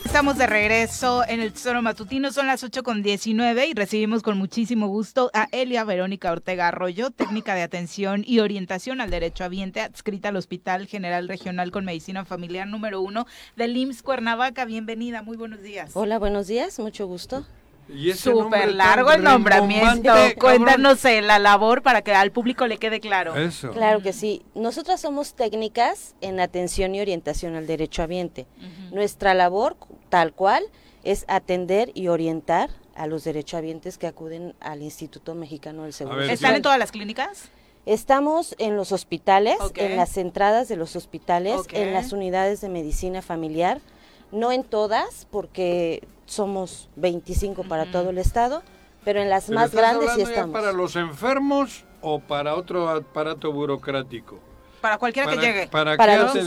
Estamos 0.04 0.36
de 0.38 0.46
regreso 0.46 1.22
en 1.26 1.40
el 1.40 1.52
Tesoro 1.52 1.80
Matutino, 1.82 2.30
son 2.30 2.46
las 2.46 2.62
8 2.62 2.82
con 2.82 3.02
19 3.02 3.66
y 3.66 3.74
recibimos 3.74 4.22
con 4.22 4.36
muchísimo 4.38 4.86
gusto 4.86 5.30
a 5.32 5.48
Elia 5.50 5.82
Verónica 5.84 6.13
Ortega 6.22 6.68
Arroyo, 6.68 7.10
técnica 7.10 7.54
de 7.54 7.62
atención 7.62 8.22
y 8.26 8.40
orientación 8.40 9.00
al 9.00 9.10
derecho 9.10 9.44
habiente, 9.44 9.80
adscrita 9.80 10.28
al 10.28 10.36
Hospital 10.36 10.86
General 10.86 11.28
Regional 11.28 11.70
con 11.70 11.84
Medicina 11.84 12.24
Familiar 12.24 12.66
número 12.66 13.00
1 13.00 13.26
del 13.56 13.76
IMSS 13.76 14.02
Cuernavaca. 14.02 14.64
Bienvenida, 14.64 15.22
muy 15.22 15.36
buenos 15.36 15.62
días. 15.62 15.90
Hola, 15.94 16.18
buenos 16.18 16.46
días, 16.46 16.78
mucho 16.78 17.06
gusto. 17.06 17.44
Y 17.88 18.10
ese 18.10 18.30
nombre 18.30 18.60
Súper 18.60 18.74
largo 18.74 19.12
el 19.12 19.22
nombramiento. 19.22 20.12
Cuéntanos 20.38 21.04
eh, 21.04 21.20
la 21.20 21.38
labor 21.38 21.82
para 21.82 22.02
que 22.02 22.14
al 22.14 22.32
público 22.32 22.66
le 22.66 22.78
quede 22.78 23.00
claro. 23.00 23.36
Eso. 23.36 23.72
Claro 23.72 24.00
que 24.00 24.12
sí. 24.12 24.42
Nosotras 24.54 25.00
somos 25.00 25.34
técnicas 25.34 26.14
en 26.20 26.40
atención 26.40 26.94
y 26.94 27.00
orientación 27.00 27.56
al 27.56 27.66
derecho 27.66 28.02
habiente. 28.02 28.46
Nuestra 28.90 29.34
labor, 29.34 29.76
tal 30.08 30.32
cual, 30.32 30.64
es 31.02 31.24
atender 31.28 31.90
y 31.94 32.08
orientar 32.08 32.70
a 32.97 33.07
los 33.07 33.24
derechohabientes 33.24 33.99
que 33.99 34.07
acuden 34.07 34.55
al 34.61 34.82
Instituto 34.82 35.34
Mexicano 35.34 35.82
del 35.84 35.92
Seguro 35.92 36.16
ver, 36.16 36.24
Social. 36.26 36.34
¿Están 36.34 36.55
en 36.57 36.62
todas 36.62 36.78
las 36.78 36.92
clínicas? 36.92 37.49
Estamos 37.86 38.55
en 38.59 38.76
los 38.76 38.92
hospitales, 38.92 39.59
en 39.74 39.97
las 39.97 40.16
entradas 40.16 40.68
de 40.68 40.76
los 40.76 40.97
hospitales, 40.97 41.61
en 41.72 41.92
las 41.92 42.12
unidades 42.12 42.61
de 42.62 42.70
medicina 42.70 43.20
familiar, 43.20 43.80
no 44.32 44.53
en 44.53 44.64
todas, 44.64 45.26
porque 45.30 46.03
somos 46.26 46.88
25 46.97 47.64
para 47.64 47.90
todo 47.90 48.11
el 48.11 48.18
estado, 48.18 48.62
pero 49.05 49.20
en 49.20 49.28
las 49.28 49.47
¿Pero 49.47 49.61
más 49.61 49.66
estás 49.66 49.80
grandes 49.82 50.14
sí 50.14 50.22
estamos. 50.22 50.53
para 50.53 50.72
los 50.72 50.97
enfermos 50.97 51.84
o 52.01 52.20
para 52.20 52.55
otro 52.55 52.88
aparato 52.88 53.53
burocrático? 53.53 54.38
Para 54.85 54.99
cualquiera 54.99 55.30
que 55.30 55.37
¿Para, 55.37 55.47
llegue. 55.49 55.66
¿Para, 55.68 56.16
los 56.18 56.30
atenciones? 56.32 56.45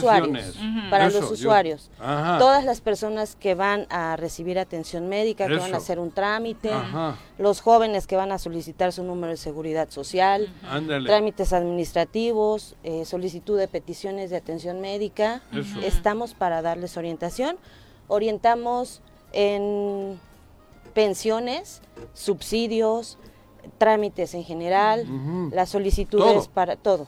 usuarios. 0.49 0.89
Para 0.91 1.07
Eso, 1.07 1.21
los 1.21 1.29
yo- 1.29 1.33
usuarios. 1.33 1.89
Ajá. 1.99 2.37
Todas 2.37 2.63
las 2.65 2.81
personas 2.81 3.35
que 3.35 3.55
van 3.55 3.87
a 3.89 4.15
recibir 4.15 4.59
atención 4.59 5.09
médica, 5.09 5.47
que 5.47 5.55
van 5.55 5.73
a 5.73 5.77
hacer 5.77 5.97
un 5.97 6.11
trámite, 6.11 6.71
Ajá. 6.71 7.15
los 7.39 7.61
jóvenes 7.61 8.05
que 8.05 8.15
van 8.15 8.31
a 8.31 8.37
solicitar 8.37 8.93
su 8.93 9.01
número 9.03 9.31
de 9.31 9.37
seguridad 9.37 9.89
social, 9.89 10.53
trámites 11.07 11.51
administrativos, 11.51 12.75
eh, 12.83 13.05
solicitud 13.05 13.57
de 13.57 13.67
peticiones 13.67 14.29
de 14.29 14.37
atención 14.37 14.81
médica. 14.81 15.41
Eso. 15.51 15.79
Estamos 15.81 16.35
para 16.35 16.61
darles 16.61 16.95
orientación. 16.95 17.57
Orientamos 18.07 19.01
en 19.33 20.19
pensiones, 20.93 21.81
subsidios, 22.13 23.17
trámites 23.79 24.33
en 24.33 24.43
general, 24.43 25.05
las 25.51 25.69
solicitudes 25.69 26.25
Todo. 26.45 26.49
para 26.53 26.75
todo. 26.75 27.07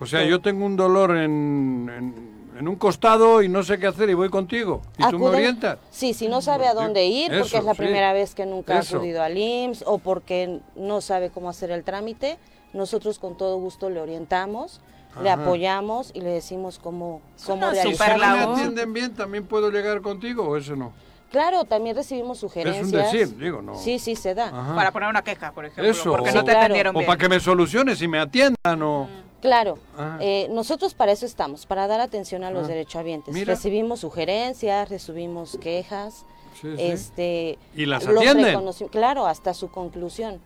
O 0.00 0.06
sea, 0.06 0.24
yo 0.24 0.40
tengo 0.40 0.64
un 0.64 0.76
dolor 0.76 1.10
en, 1.16 1.90
en, 1.96 2.14
en 2.58 2.68
un 2.68 2.76
costado 2.76 3.42
y 3.42 3.48
no 3.48 3.62
sé 3.62 3.78
qué 3.78 3.86
hacer 3.88 4.08
y 4.10 4.14
voy 4.14 4.28
contigo. 4.28 4.82
¿Y 4.96 5.08
tú 5.10 5.18
me 5.18 5.26
orientas? 5.26 5.78
Sí, 5.90 6.14
si 6.14 6.28
no 6.28 6.40
sabe 6.40 6.66
a 6.66 6.74
dónde 6.74 7.06
ir, 7.06 7.26
porque 7.28 7.40
Eso, 7.42 7.58
es 7.58 7.64
la 7.64 7.72
sí. 7.74 7.78
primera 7.78 8.12
vez 8.12 8.34
que 8.34 8.46
nunca 8.46 8.78
Eso. 8.78 8.96
ha 8.96 8.98
acudido 8.98 9.22
al 9.22 9.36
IMSS 9.36 9.84
o 9.86 9.98
porque 9.98 10.60
no 10.76 11.00
sabe 11.00 11.30
cómo 11.30 11.48
hacer 11.48 11.70
el 11.70 11.82
trámite, 11.84 12.38
nosotros 12.72 13.18
con 13.18 13.36
todo 13.36 13.58
gusto 13.58 13.90
le 13.90 14.00
orientamos, 14.00 14.80
le 15.22 15.30
Ajá. 15.30 15.42
apoyamos 15.42 16.12
y 16.14 16.20
le 16.20 16.30
decimos 16.30 16.78
cómo, 16.78 17.20
cómo 17.44 17.66
una 17.68 17.72
¿Y 17.72 17.94
si 17.94 17.98
no 18.10 18.16
me 18.18 18.24
atienden 18.40 18.92
bien, 18.92 19.14
también 19.14 19.46
puedo 19.46 19.70
llegar 19.70 20.00
contigo 20.00 20.44
o 20.48 20.56
eso 20.56 20.76
no? 20.76 20.92
Claro, 21.30 21.64
también 21.64 21.94
recibimos 21.94 22.38
sugerencias. 22.38 23.12
decir, 23.12 23.36
digo, 23.36 23.60
no. 23.60 23.74
Sí, 23.74 23.98
sí, 23.98 24.16
se 24.16 24.34
da. 24.34 24.46
Ajá. 24.48 24.74
Para 24.74 24.92
poner 24.92 25.10
una 25.10 25.20
queja, 25.22 25.52
por 25.52 25.66
ejemplo. 25.66 25.84
Eso, 25.90 26.10
Porque 26.12 26.30
o- 26.30 26.34
no 26.34 26.40
te 26.44 26.52
Claro. 26.52 26.60
atendieron 26.60 26.96
O 26.96 27.00
bien. 27.00 27.06
para 27.06 27.18
que 27.18 27.28
me 27.28 27.38
soluciones 27.40 28.00
y 28.00 28.08
me 28.08 28.18
atiendan 28.18 28.82
o... 28.82 29.08
Claro, 29.40 29.78
Ah. 29.96 30.18
eh, 30.20 30.48
nosotros 30.50 30.94
para 30.94 31.12
eso 31.12 31.24
estamos, 31.24 31.64
para 31.66 31.86
dar 31.86 32.00
atención 32.00 32.42
a 32.44 32.50
los 32.50 32.64
Ah. 32.64 32.68
derechohabientes. 32.68 33.32
Mira. 33.32 33.54
Recibimos 33.54 34.00
sugerencias, 34.00 34.88
recibimos 34.88 35.56
quejas, 35.60 36.24
Sí, 36.60 36.68
sí. 36.76 36.82
este, 36.82 37.58
¿Y 37.76 37.86
las 37.86 38.06
atienden? 38.06 38.58
Claro, 38.90 39.26
hasta 39.26 39.54
su 39.54 39.70
conclusión. 39.70 40.40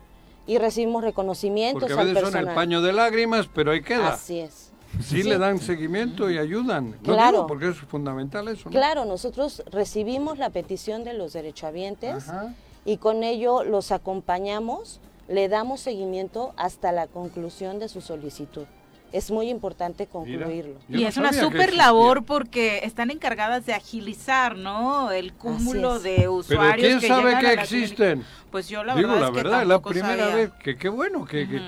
Y 0.45 0.57
recibimos 0.57 1.03
reconocimientos 1.03 1.81
Porque 1.83 1.93
a 1.93 1.99
al 2.01 2.13
veces 2.13 2.29
son 2.29 2.47
el 2.47 2.53
paño 2.53 2.81
de 2.81 2.93
lágrimas, 2.93 3.47
pero 3.53 3.71
ahí 3.71 3.81
queda. 3.81 4.09
Así 4.13 4.39
es. 4.41 4.71
Sí, 5.01 5.23
Sí. 5.23 5.23
le 5.23 5.39
dan 5.39 5.57
seguimiento 5.57 6.29
y 6.29 6.37
ayudan. 6.37 6.91
No 7.01 7.13
Claro. 7.13 7.31
digo, 7.37 7.47
porque 7.47 7.69
es 7.69 7.77
fundamental 7.77 8.47
eso, 8.47 8.65
¿no? 8.65 8.71
Claro, 8.71 9.05
nosotros 9.05 9.63
recibimos 9.71 10.37
la 10.37 10.51
petición 10.51 11.03
de 11.03 11.13
los 11.13 11.33
derechohabientes 11.33 12.29
Ajá. 12.29 12.53
y 12.85 12.97
con 12.97 13.23
ello 13.23 13.63
los 13.63 13.91
acompañamos, 13.91 14.99
le 15.27 15.47
damos 15.49 15.79
seguimiento 15.79 16.53
hasta 16.57 16.91
la 16.91 17.07
conclusión 17.07 17.79
de 17.79 17.87
su 17.89 18.01
solicitud. 18.01 18.65
Es 19.13 19.29
muy 19.31 19.49
importante 19.49 20.07
concluirlo. 20.07 20.79
y 20.89 21.03
no 21.03 21.07
es 21.07 21.17
una 21.17 21.31
súper 21.31 21.73
labor 21.75 22.25
porque 22.25 22.79
están 22.83 23.11
encargadas 23.11 23.65
de 23.65 23.73
agilizar, 23.73 24.57
¿no? 24.57 25.11
El 25.11 25.33
cúmulo 25.33 25.99
de 25.99 26.15
Pero 26.17 26.33
usuarios 26.33 26.87
¿quién 26.87 26.99
que 26.99 27.07
sabe 27.07 27.37
que 27.37 27.43
la 27.43 27.53
existen? 27.53 28.23
Pues 28.51 28.67
yo 28.67 28.83
la 28.83 28.95
Digo, 28.95 29.09
verdad 29.09 29.21
la 29.21 29.27
es 29.27 29.31
que 29.31 29.37
verdad, 29.43 29.61
es 29.61 29.67
la 29.67 29.79
primera 29.81 30.17
sabía. 30.17 30.35
vez 30.35 30.51
que 30.63 30.75
qué 30.77 30.89
bueno 30.89 31.25
que, 31.25 31.61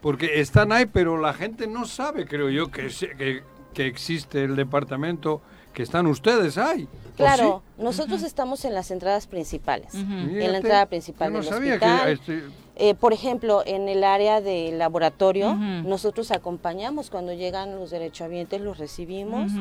porque 0.00 0.40
están 0.40 0.70
ahí, 0.72 0.86
pero 0.86 1.18
la 1.20 1.34
gente 1.34 1.66
no 1.66 1.84
sabe, 1.86 2.24
creo 2.24 2.48
yo, 2.50 2.70
que, 2.70 2.88
se- 2.90 3.10
que, 3.16 3.42
que 3.74 3.86
existe 3.86 4.44
el 4.44 4.54
departamento, 4.54 5.42
que 5.74 5.82
están 5.82 6.06
ustedes 6.06 6.56
ahí. 6.56 6.88
¿O 7.14 7.16
Claro, 7.16 7.62
nosotros 7.78 8.22
estamos 8.22 8.64
en 8.64 8.74
las 8.74 8.90
entradas 8.92 9.26
principales. 9.26 9.92
En 9.94 10.52
la 10.52 10.58
entrada 10.58 10.86
principal 10.86 11.32
yo 11.32 11.38
no 11.38 11.44
del 11.44 11.52
sabía 11.52 11.74
hospital. 11.74 12.04
que 12.06 12.12
este, 12.12 12.42
Eh, 12.74 12.94
por 12.94 13.12
ejemplo, 13.12 13.62
en 13.66 13.88
el 13.88 14.02
área 14.02 14.40
del 14.40 14.78
laboratorio, 14.78 15.54
nosotros 15.54 16.30
acompañamos 16.30 17.10
cuando 17.10 17.32
llegan 17.34 17.76
los 17.76 17.90
derechohabientes, 17.90 18.60
los 18.60 18.78
recibimos, 18.78 19.52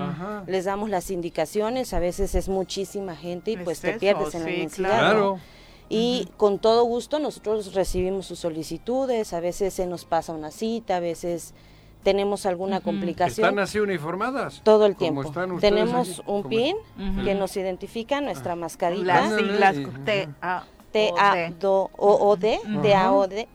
les 0.47 0.65
damos 0.65 0.89
las 0.89 1.11
indicaciones, 1.11 1.93
a 1.93 1.99
veces 1.99 2.35
es 2.35 2.47
muchísima 2.47 3.15
gente 3.15 3.51
y 3.51 3.53
Es 3.55 3.63
pues 3.63 3.81
te 3.81 3.91
eso, 3.91 3.99
pierdes 3.99 4.33
en 4.35 4.41
la 4.43 4.47
sí, 4.47 4.53
inmensidad. 4.53 4.89
Claro. 4.99 5.19
¿no? 5.35 5.61
Y 5.89 6.29
con 6.37 6.57
todo 6.57 6.85
gusto 6.85 7.19
nosotros 7.19 7.73
recibimos 7.73 8.25
sus 8.25 8.39
solicitudes, 8.39 9.33
a 9.33 9.41
veces 9.41 9.73
se 9.73 9.87
nos 9.87 10.05
pasa 10.05 10.31
una 10.31 10.49
cita, 10.49 10.95
a 10.95 10.99
veces 11.01 11.53
tenemos 12.03 12.45
alguna 12.45 12.79
complicación. 12.79 13.45
¿Están 13.45 13.59
así 13.59 13.77
uniformadas? 13.79 14.61
todo 14.63 14.85
el 14.85 14.95
tiempo. 14.95 15.23
están 15.23 15.51
ustedes 15.51 15.73
Tenemos 15.73 16.19
aquí, 16.19 16.23
un 16.27 16.43
pin 16.43 16.75
que 17.25 17.35
nos 17.35 17.57
identifica 17.57 18.21
nuestra 18.21 18.55
mascarita. 18.55 19.03
Las 19.03 19.23
Ándale, 19.33 19.51
siglas 19.51 19.75
y- 20.91 21.11
T 21.11 21.13
A 21.19 21.33
T-A-O-O-D, 21.33 22.59
Ujú. 22.63 22.81
D-A-O-D, 22.81 23.47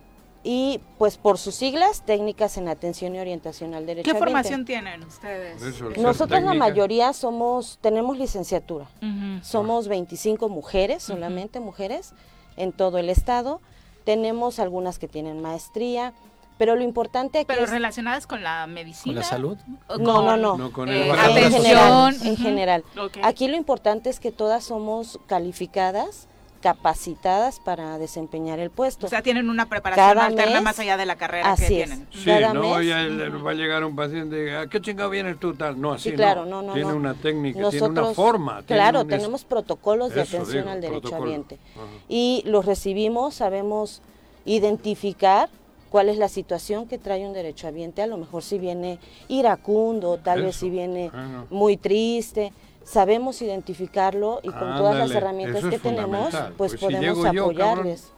y 0.48 0.80
pues 0.98 1.16
por 1.18 1.38
sus 1.38 1.54
siglas, 1.56 2.02
técnicas 2.06 2.56
en 2.56 2.68
atención 2.68 3.14
y 3.14 3.18
orientación 3.18 3.74
al 3.74 3.84
derecho. 3.84 4.10
¿Qué 4.12 4.16
formación 4.18 4.64
tienen 4.64 5.02
ustedes? 5.02 5.60
Nosotros 5.98 6.42
la 6.42 6.54
mayoría 6.54 7.12
somos, 7.12 7.78
tenemos 7.80 8.16
licenciatura, 8.16 8.86
somos 9.42 9.88
25 9.88 10.48
mujeres, 10.48 11.02
solamente 11.02 11.58
mujeres, 11.60 12.14
en 12.56 12.72
todo 12.72 12.98
el 12.98 13.10
estado. 13.10 13.60
Tenemos 14.04 14.60
algunas 14.60 14.98
que 14.98 15.08
tienen 15.08 15.42
maestría, 15.42 16.12
Pero 16.58 16.74
lo 16.74 16.82
importante 16.82 17.40
aquí 17.40 17.46
Pero 17.48 17.64
es 17.64 17.70
relacionadas 17.70 18.26
con 18.26 18.42
la 18.42 18.66
medicina. 18.66 19.12
¿Con 19.12 19.20
la 19.20 19.22
salud? 19.28 19.58
o 19.88 19.98
No, 19.98 20.22
no, 20.22 20.38
no. 20.38 20.56
No, 20.56 20.72
con 20.72 20.88
eh, 20.88 21.02
el 21.02 21.08
valor 21.14 21.38
en 21.38 21.52
general, 21.52 21.92
atención. 22.06 22.26
en 22.28 22.32
Ujú. 22.32 22.42
general. 22.44 22.84
Ok. 22.98 23.18
Aquí 23.24 23.46
lo 23.48 23.56
importante 23.58 24.08
es 24.08 24.20
que 24.20 24.32
todas 24.32 24.64
somos 24.64 25.18
calificadas, 25.26 26.28
capacitadas 26.66 27.60
para 27.60 27.96
desempeñar 27.96 28.58
el 28.58 28.70
puesto. 28.70 29.06
O 29.06 29.08
sea, 29.08 29.22
tienen 29.22 29.48
una 29.48 29.66
preparación 29.68 30.04
Cada 30.14 30.26
alterna 30.26 30.54
mes, 30.54 30.62
más 30.64 30.78
allá 30.80 30.96
de 30.96 31.06
la 31.06 31.14
carrera 31.14 31.54
que 31.54 31.62
así 31.62 31.64
es. 31.80 31.86
tienen. 31.88 32.08
Sí, 32.12 32.24
Cada 32.24 32.52
no 32.52 32.74
mes. 32.76 32.88
ya 32.88 33.02
el- 33.02 33.46
va 33.46 33.52
a 33.52 33.54
llegar 33.54 33.84
un 33.84 33.94
paciente 33.94 34.36
y 34.36 34.40
diga, 34.46 34.62
¿a 34.62 34.66
qué 34.66 34.80
chingado 34.80 35.08
vienes 35.10 35.38
tú 35.38 35.54
tal? 35.54 35.80
No, 35.80 35.92
así 35.92 36.10
Sí, 36.10 36.16
claro, 36.16 36.44
no, 36.44 36.62
no, 36.62 36.72
Tiene 36.72 36.90
no. 36.90 36.96
una 36.96 37.14
técnica, 37.14 37.54
tiene 37.70 37.86
una 37.86 38.00
Nosotros, 38.00 38.16
forma. 38.16 38.62
Claro, 38.66 39.02
un- 39.02 39.08
tenemos 39.08 39.44
protocolos 39.44 40.12
de 40.12 40.22
Eso 40.22 40.38
atención 40.38 40.64
digo, 40.64 40.72
al 40.74 40.80
protocolo. 40.80 41.00
derechohabiente. 41.02 41.58
Ajá. 41.76 41.84
Y 42.08 42.42
los 42.46 42.66
recibimos, 42.66 43.34
sabemos 43.36 44.02
identificar 44.44 45.48
cuál 45.90 46.08
es 46.08 46.18
la 46.18 46.28
situación 46.28 46.88
que 46.88 46.98
trae 46.98 47.24
un 47.26 47.32
derechohabiente. 47.32 48.02
A 48.02 48.06
lo 48.08 48.16
mejor 48.16 48.42
si 48.42 48.58
viene 48.58 48.98
iracundo, 49.28 50.18
tal 50.18 50.42
vez 50.42 50.56
si 50.56 50.68
viene 50.70 51.10
muy 51.50 51.76
triste. 51.76 52.52
Sabemos 52.86 53.42
identificarlo 53.42 54.38
y 54.44 54.48
con 54.48 54.76
todas 54.76 54.94
las 54.96 55.10
herramientas 55.10 55.56
eso 55.58 55.70
que 55.70 55.78
tenemos, 55.80 56.30
pues, 56.30 56.52
pues 56.56 56.72
si 56.72 56.78
podemos 56.78 57.32
yo, 57.34 57.42
apoyarles. 57.42 58.12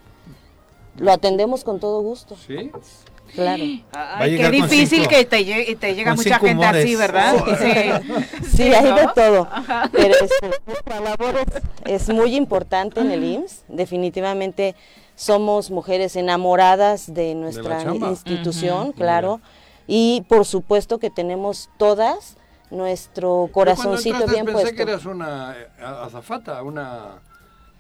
Lo 0.99 1.11
atendemos 1.11 1.65
con 1.65 1.81
todo 1.81 2.03
gusto, 2.03 2.37
¿Sí? 2.37 2.71
claro. 3.35 3.63
a 3.93 4.19
Ay, 4.19 4.37
qué 4.37 4.51
difícil 4.51 4.89
cinco- 5.01 5.09
que 5.11 5.25
te 5.25 5.45
llegue, 5.45 5.75
te 5.77 5.95
llega 5.95 6.15
mucha 6.15 6.39
gente 6.39 6.67
así. 6.67 6.97
¿verdad? 6.97 7.35
Sí. 7.59 8.13
Sí, 8.57 8.63
hay 8.75 8.85
de 8.93 9.05
¿no? 9.05 9.13
todo. 9.15 9.49
Pero 9.93 10.15
este, 10.23 10.51
nuestra 10.67 11.01
labor 11.01 11.35
es, 11.87 12.03
es 12.09 12.15
muy 12.15 12.35
importante 12.35 13.01
en 13.01 13.11
el 13.13 13.23
IMSS. 13.25 13.63
Definitivamente 13.69 14.75
somos 15.15 15.71
mujeres 15.71 16.15
enamoradas 16.17 17.15
de 17.15 17.35
nuestra 17.35 17.83
institución, 17.85 18.93
claro. 18.93 19.41
Y 19.87 20.25
por 20.29 20.45
supuesto 20.45 20.99
que 20.99 21.09
tenemos 21.11 21.71
todas 21.79 22.37
nuestro 22.71 23.49
corazoncito 23.53 24.27
bien 24.27 24.45
pensé 24.47 24.53
puesto. 24.63 24.77
que 24.77 24.83
eras 24.83 25.05
una 25.07 25.55
eh, 25.59 25.67
azafata, 25.83 26.63
una... 26.63 27.21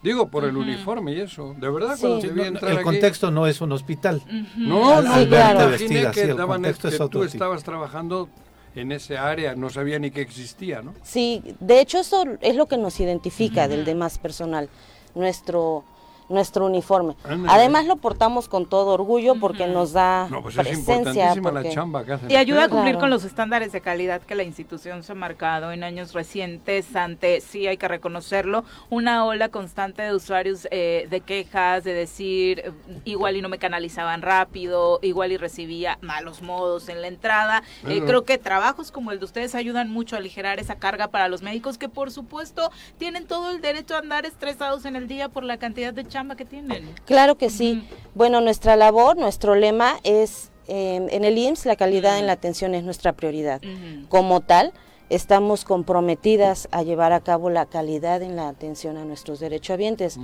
Digo, 0.02 0.28
por 0.28 0.44
el 0.44 0.56
uniforme 0.56 1.12
y 1.12 1.20
eso. 1.20 1.56
De 1.58 1.68
verdad, 1.68 1.96
Sí. 1.96 2.02
cuando 2.02 2.18
te 2.20 2.28
vi 2.28 2.40
no, 2.42 2.46
entrar 2.46 2.70
el 2.70 2.76
aquí- 2.78 2.84
contexto 2.84 3.30
no 3.32 3.46
es 3.48 3.60
un 3.60 3.72
hospital. 3.72 4.22
No, 4.56 5.02
no, 5.02 5.14
Sí, 5.18 5.26
claro. 5.26 5.70
Vestida, 5.70 6.10
que, 6.12 6.24
sí, 6.24 6.30
el 6.30 6.36
contexto 6.36 6.88
es 6.88 6.96
que 6.96 7.02
otro 7.02 7.20
tú 7.20 7.26
tipo. 7.26 7.34
estabas 7.34 7.64
trabajando 7.64 8.28
en 8.76 8.92
ese 8.92 9.18
área, 9.18 9.56
no 9.56 9.70
sabía 9.70 9.98
ni 9.98 10.12
que 10.12 10.20
existía, 10.20 10.82
¿no? 10.82 10.94
Sí, 11.02 11.42
de 11.58 11.80
hecho 11.80 11.98
eso 11.98 12.22
es 12.40 12.54
lo 12.54 12.66
que 12.66 12.78
nos 12.78 13.00
identifica 13.00 13.66
del 13.66 13.84
demás 13.84 14.18
personal, 14.18 14.68
nuestro 15.16 15.82
nuestro 16.28 16.66
uniforme. 16.66 17.14
Ándale. 17.24 17.48
Además 17.58 17.86
lo 17.86 17.96
portamos 17.96 18.48
con 18.48 18.66
todo 18.66 18.92
orgullo 18.94 19.36
porque 19.40 19.66
nos 19.66 19.92
da 19.92 20.28
No, 20.30 20.42
pues 20.42 20.56
es 20.56 20.60
presencia. 20.62 20.96
importantísima 20.96 21.50
la 21.50 21.60
porque- 21.60 21.74
chamba 21.74 22.04
que 22.04 22.12
hacen. 22.12 22.30
Y 22.30 22.36
ayuda 22.36 22.64
a 22.64 22.68
cumplir 22.68 22.92
Claro. 22.94 23.00
con 23.00 23.10
los 23.10 23.24
estándares 23.24 23.72
de 23.72 23.80
calidad 23.80 24.20
que 24.22 24.34
la 24.34 24.42
institución 24.42 25.02
se 25.02 25.12
ha 25.12 25.14
marcado 25.14 25.72
en 25.72 25.84
años 25.84 26.12
recientes 26.14 26.94
ante, 26.96 27.40
sí 27.40 27.66
hay 27.66 27.76
que 27.76 27.88
reconocerlo, 27.88 28.64
una 28.90 29.24
ola 29.24 29.48
constante 29.48 30.02
de 30.02 30.14
usuarios 30.14 30.68
eh, 30.70 31.06
de 31.10 31.20
quejas, 31.20 31.84
de 31.84 31.94
decir 31.94 32.60
eh, 32.60 32.72
igual 33.04 33.36
y 33.36 33.42
no 33.42 33.48
me 33.48 33.58
canalizaban 33.58 34.22
rápido, 34.22 34.98
igual 35.02 35.32
y 35.32 35.36
recibía 35.36 35.98
malos 36.02 36.42
modos 36.42 36.88
en 36.88 37.00
la 37.02 37.08
entrada. 37.08 37.62
Eh, 37.86 38.02
creo 38.06 38.24
que 38.24 38.38
trabajos 38.38 38.90
como 38.92 39.12
el 39.12 39.18
de 39.18 39.24
ustedes 39.24 39.54
ayudan 39.54 39.90
mucho 39.90 40.16
a 40.16 40.18
aligerar 40.18 40.58
esa 40.60 40.76
carga 40.76 41.08
para 41.08 41.28
los 41.28 41.42
médicos 41.42 41.78
que 41.78 41.88
por 41.88 42.10
supuesto 42.10 42.70
tienen 42.98 43.26
todo 43.26 43.50
el 43.50 43.60
derecho 43.60 43.94
a 43.94 43.98
andar 43.98 44.26
estresados 44.26 44.84
en 44.84 44.96
el 44.96 45.08
día 45.08 45.28
por 45.28 45.44
la 45.44 45.56
cantidad 45.56 45.92
de 45.92 46.06
chamba 46.18 46.34
que 46.34 46.44
tienen. 46.44 46.90
Claro 47.04 47.36
que 47.36 47.48
sí. 47.48 47.86
Bueno, 48.14 48.40
nuestra 48.40 48.74
labor, 48.74 49.16
nuestro 49.16 49.54
lema 49.54 49.98
es, 50.02 50.50
eh, 50.66 51.06
en 51.12 51.24
el 51.24 51.38
IMSS, 51.38 51.66
la 51.66 51.76
calidad 51.76 52.18
en 52.18 52.26
la 52.26 52.32
atención 52.32 52.74
es 52.74 52.82
nuestra 52.82 53.12
prioridad. 53.12 53.60
Como 54.08 54.40
tal, 54.40 54.72
estamos 55.10 55.64
comprometidas 55.64 56.66
a 56.72 56.82
llevar 56.82 57.12
a 57.12 57.20
cabo 57.20 57.50
la 57.50 57.66
calidad 57.66 58.20
en 58.22 58.34
la 58.34 58.48
atención 58.48 58.96
a 58.96 59.04
nuestros 59.04 59.38
derechohabientes. 59.38 60.18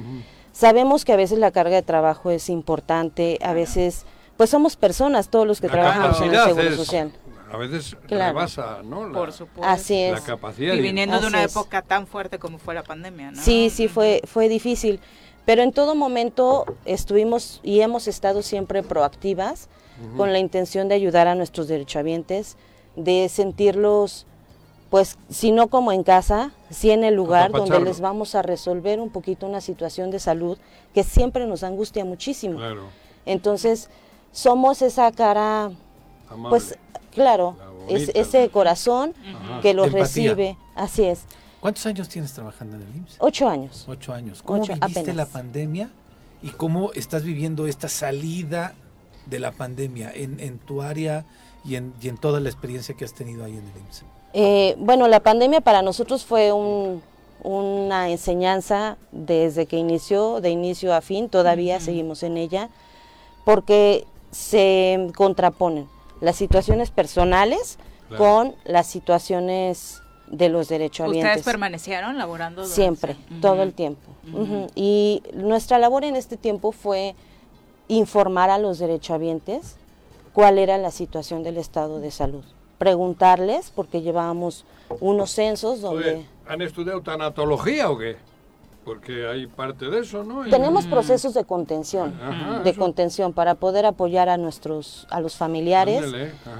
Sabemos 0.53 1.05
que 1.05 1.13
a 1.13 1.17
veces 1.17 1.39
la 1.39 1.53
carga 1.53 1.77
de 1.77 1.83
trabajo 1.83 2.31
es 2.33 2.49
importante, 2.49 3.39
a 3.41 3.53
veces, 3.53 4.05
pues 4.37 4.51
somos 4.51 4.75
personas, 4.75 5.29
todos 5.29 5.47
los 5.47 5.61
que 5.61 5.69
La 5.69 5.75
trabajamos 5.75 6.21
en 6.23 6.35
el 6.35 6.41
Seguro 6.45 6.63
es- 6.71 6.77
Social. 6.77 7.13
A 7.53 7.57
veces 7.57 7.97
Claro. 8.09 8.33
rebasa, 8.33 8.81
¿no? 8.83 9.07
La, 9.07 9.13
Por 9.17 9.33
supuesto. 9.33 9.63
Así 9.71 9.95
la 10.11 10.17
es. 10.17 10.23
capacidad. 10.23 10.75
Y 10.75 10.81
viniendo 10.81 11.21
de 11.21 11.29
una 11.29 11.45
es. 11.45 11.53
época 11.53 11.83
tan 11.83 12.09
fuerte 12.09 12.41
como 12.41 12.59
fue 12.59 12.75
la 12.75 12.83
pandemia, 12.83 13.31
¿no? 13.31 13.41
Sí, 13.41 13.71
sí, 13.71 13.87
fue, 13.87 14.23
fue 14.27 14.49
difícil, 14.49 14.99
pero 15.45 15.63
en 15.63 15.73
todo 15.73 15.95
momento 15.95 16.65
estuvimos 16.85 17.61
y 17.63 17.81
hemos 17.81 18.09
estado 18.09 18.43
siempre 18.43 18.83
proactivas 18.83 19.69
con 20.17 20.33
la 20.33 20.41
intención 20.41 20.89
de 20.89 20.97
ayudar 20.97 21.29
a 21.29 21.35
nuestros 21.37 21.69
derechohabientes, 21.69 22.57
de 22.97 23.29
sentirlos, 23.29 24.27
pues, 24.91 25.17
si 25.31 25.53
no 25.53 25.69
como 25.69 25.93
en 25.93 26.03
casa, 26.03 26.53
sí 26.71 26.91
en 26.91 27.05
el 27.05 27.15
lugar 27.15 27.53
donde 27.53 27.79
les 27.81 28.01
vamos 28.01 28.35
a 28.35 28.43
resolver 28.43 28.99
un 29.01 29.11
poquito 29.11 29.47
una 29.47 29.61
situación 29.61 30.11
de 30.11 30.19
salud 30.19 30.59
que 30.95 31.05
siempre 31.05 31.47
nos 31.47 31.63
angustia 31.63 32.05
muchísimo. 32.05 32.57
Claro, 32.59 32.83
Entonces, 33.25 33.89
somos 34.33 34.83
esa 34.83 35.11
cara, 35.13 35.71
amable. 36.29 36.49
pues, 36.51 36.77
claro, 37.13 37.57
La 37.89 37.97
es, 37.97 38.11
ese 38.15 38.49
corazón 38.51 39.15
Ajá. 39.33 39.61
que 39.61 39.75
los 39.75 39.87
Empatía. 39.87 40.03
recibe, 40.05 40.57
así 40.75 41.05
es, 41.05 41.21
¿Cuántos 41.65 41.87
años 41.87 42.11
tienes 42.11 42.31
trabajando 42.35 42.77
en 42.77 42.83
el 42.83 42.89
IMSS? 42.97 43.17
ocho 43.21 43.49
años. 43.49 43.87
Ocho 43.89 44.13
años. 44.13 44.43
¿Cómo 44.43 44.61
Ocho, 44.63 44.75
viviste 44.75 45.01
apenas. 45.01 45.17
la 45.17 45.25
pandemia 45.25 45.89
y 46.43 46.51
cómo 46.51 46.93
estás 46.93 47.23
viviendo 47.23 47.67
esta 47.67 47.89
salida 47.89 48.75
de 49.25 49.39
la 49.39 49.51
pandemia 49.51 50.13
en, 50.15 50.41
en 50.41 50.59
tu 50.59 50.83
área 50.83 51.25
y 51.65 51.77
en, 51.77 51.95
y 52.03 52.09
en 52.11 52.19
toda 52.19 52.39
la 52.41 52.51
experiencia 52.51 52.95
que 52.95 53.07
has 53.07 53.15
tenido 53.15 53.47
ahí 53.47 53.53
en 53.53 53.61
el 53.67 53.79
IMSS? 53.81 54.05
Eh, 54.35 54.75
bueno, 54.79 55.09
la 55.09 55.21
pandemia 55.21 55.63
para 55.63 55.81
nosotros 55.81 56.27
fue 56.27 56.53
un- 56.53 57.01
una 57.43 58.11
enseñanza 58.11 58.99
desde 59.11 59.65
que 59.65 59.79
inició, 59.79 60.43
de 60.43 60.51
inicio 60.51 60.93
a 60.93 61.01
fin, 61.01 61.31
todavía 61.31 61.81
seguimos 61.81 62.23
en 62.25 62.37
ella, 62.37 62.69
porque 63.47 64.07
se 64.33 65.09
contraponen 65.17 65.89
las 66.21 66.37
situaciones 66.37 66.91
personales 66.91 67.79
Claro. 68.09 68.23
con 68.23 68.55
las 68.67 68.87
situaciones 68.87 70.03
de 70.29 70.49
los 70.49 70.69
derechohabientes. 70.69 71.31
¿Ustedes 71.39 71.45
permanecieron 71.45 72.17
laborando? 72.19 72.63
durante- 72.63 72.75
Siempre, 72.75 73.17
todo 73.41 73.63
el 73.63 73.73
tiempo. 73.75 74.11
Y 74.75 75.23
nuestra 75.35 75.79
labor 75.79 76.05
en 76.05 76.17
este 76.17 76.37
tiempo 76.37 76.73
fue 76.73 77.15
informar 77.89 78.51
a 78.51 78.59
los 78.59 78.79
derechohabientes 78.79 79.77
cuál 80.33 80.59
era 80.59 80.79
la 80.79 80.91
situación 80.91 81.43
del 81.43 81.59
estado 81.59 82.01
de 82.01 82.11
salud. 82.11 82.45
Preguntarles, 82.79 83.71
porque 83.75 84.03
llevábamos 84.03 84.65
unos 85.01 85.31
censos 85.31 85.81
donde 85.81 86.15
Oye, 86.15 86.27
¿Han 86.47 86.61
estudiado 86.61 87.01
tanatología 87.01 87.91
o 87.91 87.97
qué? 87.99 88.17
Porque 88.85 89.27
hay 89.27 89.47
parte 89.47 89.89
de 89.89 90.01
eso, 90.01 90.25
¿no? 90.25 90.47
Y- 90.47 90.51
tenemos 90.51 90.87
procesos 90.87 91.33
de 91.35 91.45
contención, 91.45 92.15
Ajá, 92.23 92.61
de 92.61 92.71
eso. 92.71 92.79
contención 92.81 93.33
para 93.33 93.55
poder 93.55 93.87
apoyar 93.87 94.29
a 94.29 94.37
nuestros, 94.37 95.07
a 95.11 95.21
los 95.21 95.37
familiares, 95.37 96.05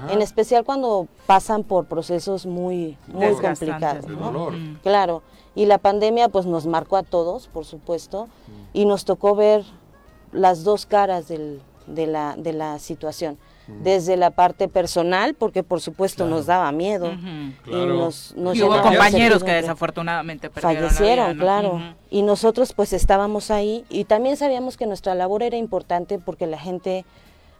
en 0.09 0.21
especial 0.21 0.63
cuando 0.63 1.07
pasan 1.27 1.63
por 1.63 1.85
procesos 1.85 2.45
muy, 2.45 2.97
muy 3.07 3.33
complicados. 3.35 4.05
De 4.07 4.13
¿no? 4.15 4.25
dolor. 4.25 4.53
Ujú. 4.55 4.79
Claro, 4.81 5.21
y 5.53 5.67
la 5.67 5.77
pandemia 5.77 6.29
pues 6.29 6.45
nos 6.47 6.65
marcó 6.65 6.97
a 6.97 7.03
todos, 7.03 7.47
por 7.47 7.65
supuesto, 7.65 8.27
y 8.73 8.85
nos 8.85 9.05
tocó 9.05 9.35
ver 9.35 9.63
las 10.31 10.63
dos 10.63 10.85
caras 10.85 11.27
del- 11.27 11.61
de, 11.87 12.07
la, 12.07 12.35
de 12.37 12.53
la 12.53 12.79
situación. 12.79 13.37
Desde 13.67 14.15
la 14.15 14.29
parte 14.31 14.67
personal, 14.67 15.33
porque 15.33 15.63
por 15.63 15.81
supuesto 15.81 16.27
nos 16.27 16.45
daba 16.45 16.71
miedo. 16.71 17.11
Y 17.13 17.69
Claro. 17.69 17.93
nos, 17.95 18.35
nos 18.37 18.55
Y 18.55 18.61
hubo 18.61 18.79
compañeros 18.81 19.43
que 19.43 19.51
desafortunadamente 19.53 20.49
fallecieron, 20.51 21.25
vida, 21.25 21.33
¿no? 21.33 21.41
claro. 21.41 21.95
Y 22.11 22.21
nosotros 22.21 22.73
pues 22.73 22.93
estábamos 22.93 23.49
ahí 23.51 23.83
y 23.89 24.03
también 24.05 24.37
sabíamos 24.37 24.77
que 24.77 24.85
nuestra 24.85 25.15
labor 25.15 25.41
era 25.41 25.57
importante 25.57 26.19
porque 26.19 26.45
la 26.45 26.59
gente 26.59 27.05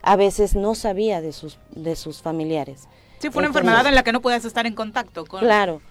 a 0.03 0.15
veces 0.15 0.55
no 0.55 0.75
sabía 0.75 1.21
de 1.21 1.33
sus, 1.33 1.57
de 1.71 1.95
sus 1.95 2.21
familiares. 2.21 2.87
Sí, 3.19 3.29
fue 3.31 3.39
una 3.39 3.47
Entonces- 3.47 3.47
enfermedad 3.61 3.87
en 3.87 3.95
la 3.95 4.03
que 4.03 4.11
no 4.11 4.21
podías 4.21 4.45
estar 4.45 4.67
en 4.67 4.75
contacto 4.75 5.25
con... 5.25 5.39
Claro. 5.39 5.81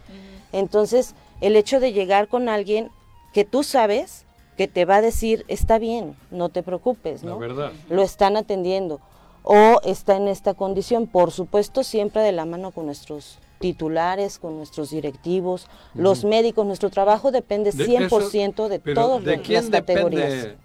Entonces, 0.52 1.14
el 1.40 1.56
hecho 1.56 1.80
de 1.80 1.92
llegar 1.92 2.28
con 2.28 2.48
alguien 2.48 2.90
que 3.32 3.44
tú 3.44 3.64
sabes 3.64 4.24
que 4.56 4.68
te 4.68 4.84
va 4.84 4.96
a 4.96 5.00
decir, 5.00 5.44
está 5.48 5.78
bien, 5.78 6.14
no 6.30 6.48
te 6.48 6.62
preocupes, 6.62 7.24
La 7.24 7.30
¿no? 7.30 7.38
verdad. 7.40 7.72
Lo 7.88 8.02
están 8.02 8.36
atendiendo. 8.36 9.00
O 9.46 9.80
está 9.84 10.16
en 10.16 10.26
esta 10.28 10.54
condición, 10.54 11.06
por 11.06 11.30
supuesto, 11.30 11.84
siempre 11.84 12.22
de 12.22 12.32
la 12.32 12.46
mano 12.46 12.70
con 12.70 12.86
nuestros 12.86 13.38
titulares, 13.60 14.38
con 14.38 14.56
nuestros 14.56 14.90
directivos, 14.90 15.66
los 15.94 16.24
médicos. 16.24 16.66
Nuestro 16.66 16.88
trabajo 16.90 17.30
depende 17.30 17.70
De 17.72 17.86
100% 17.86 18.68
de 18.68 18.80
Pero, 18.80 19.00
todas 19.02 19.24
¿de 19.24 19.36
las 19.36 19.66
categorías. 19.70 20.32
depende 20.32 20.56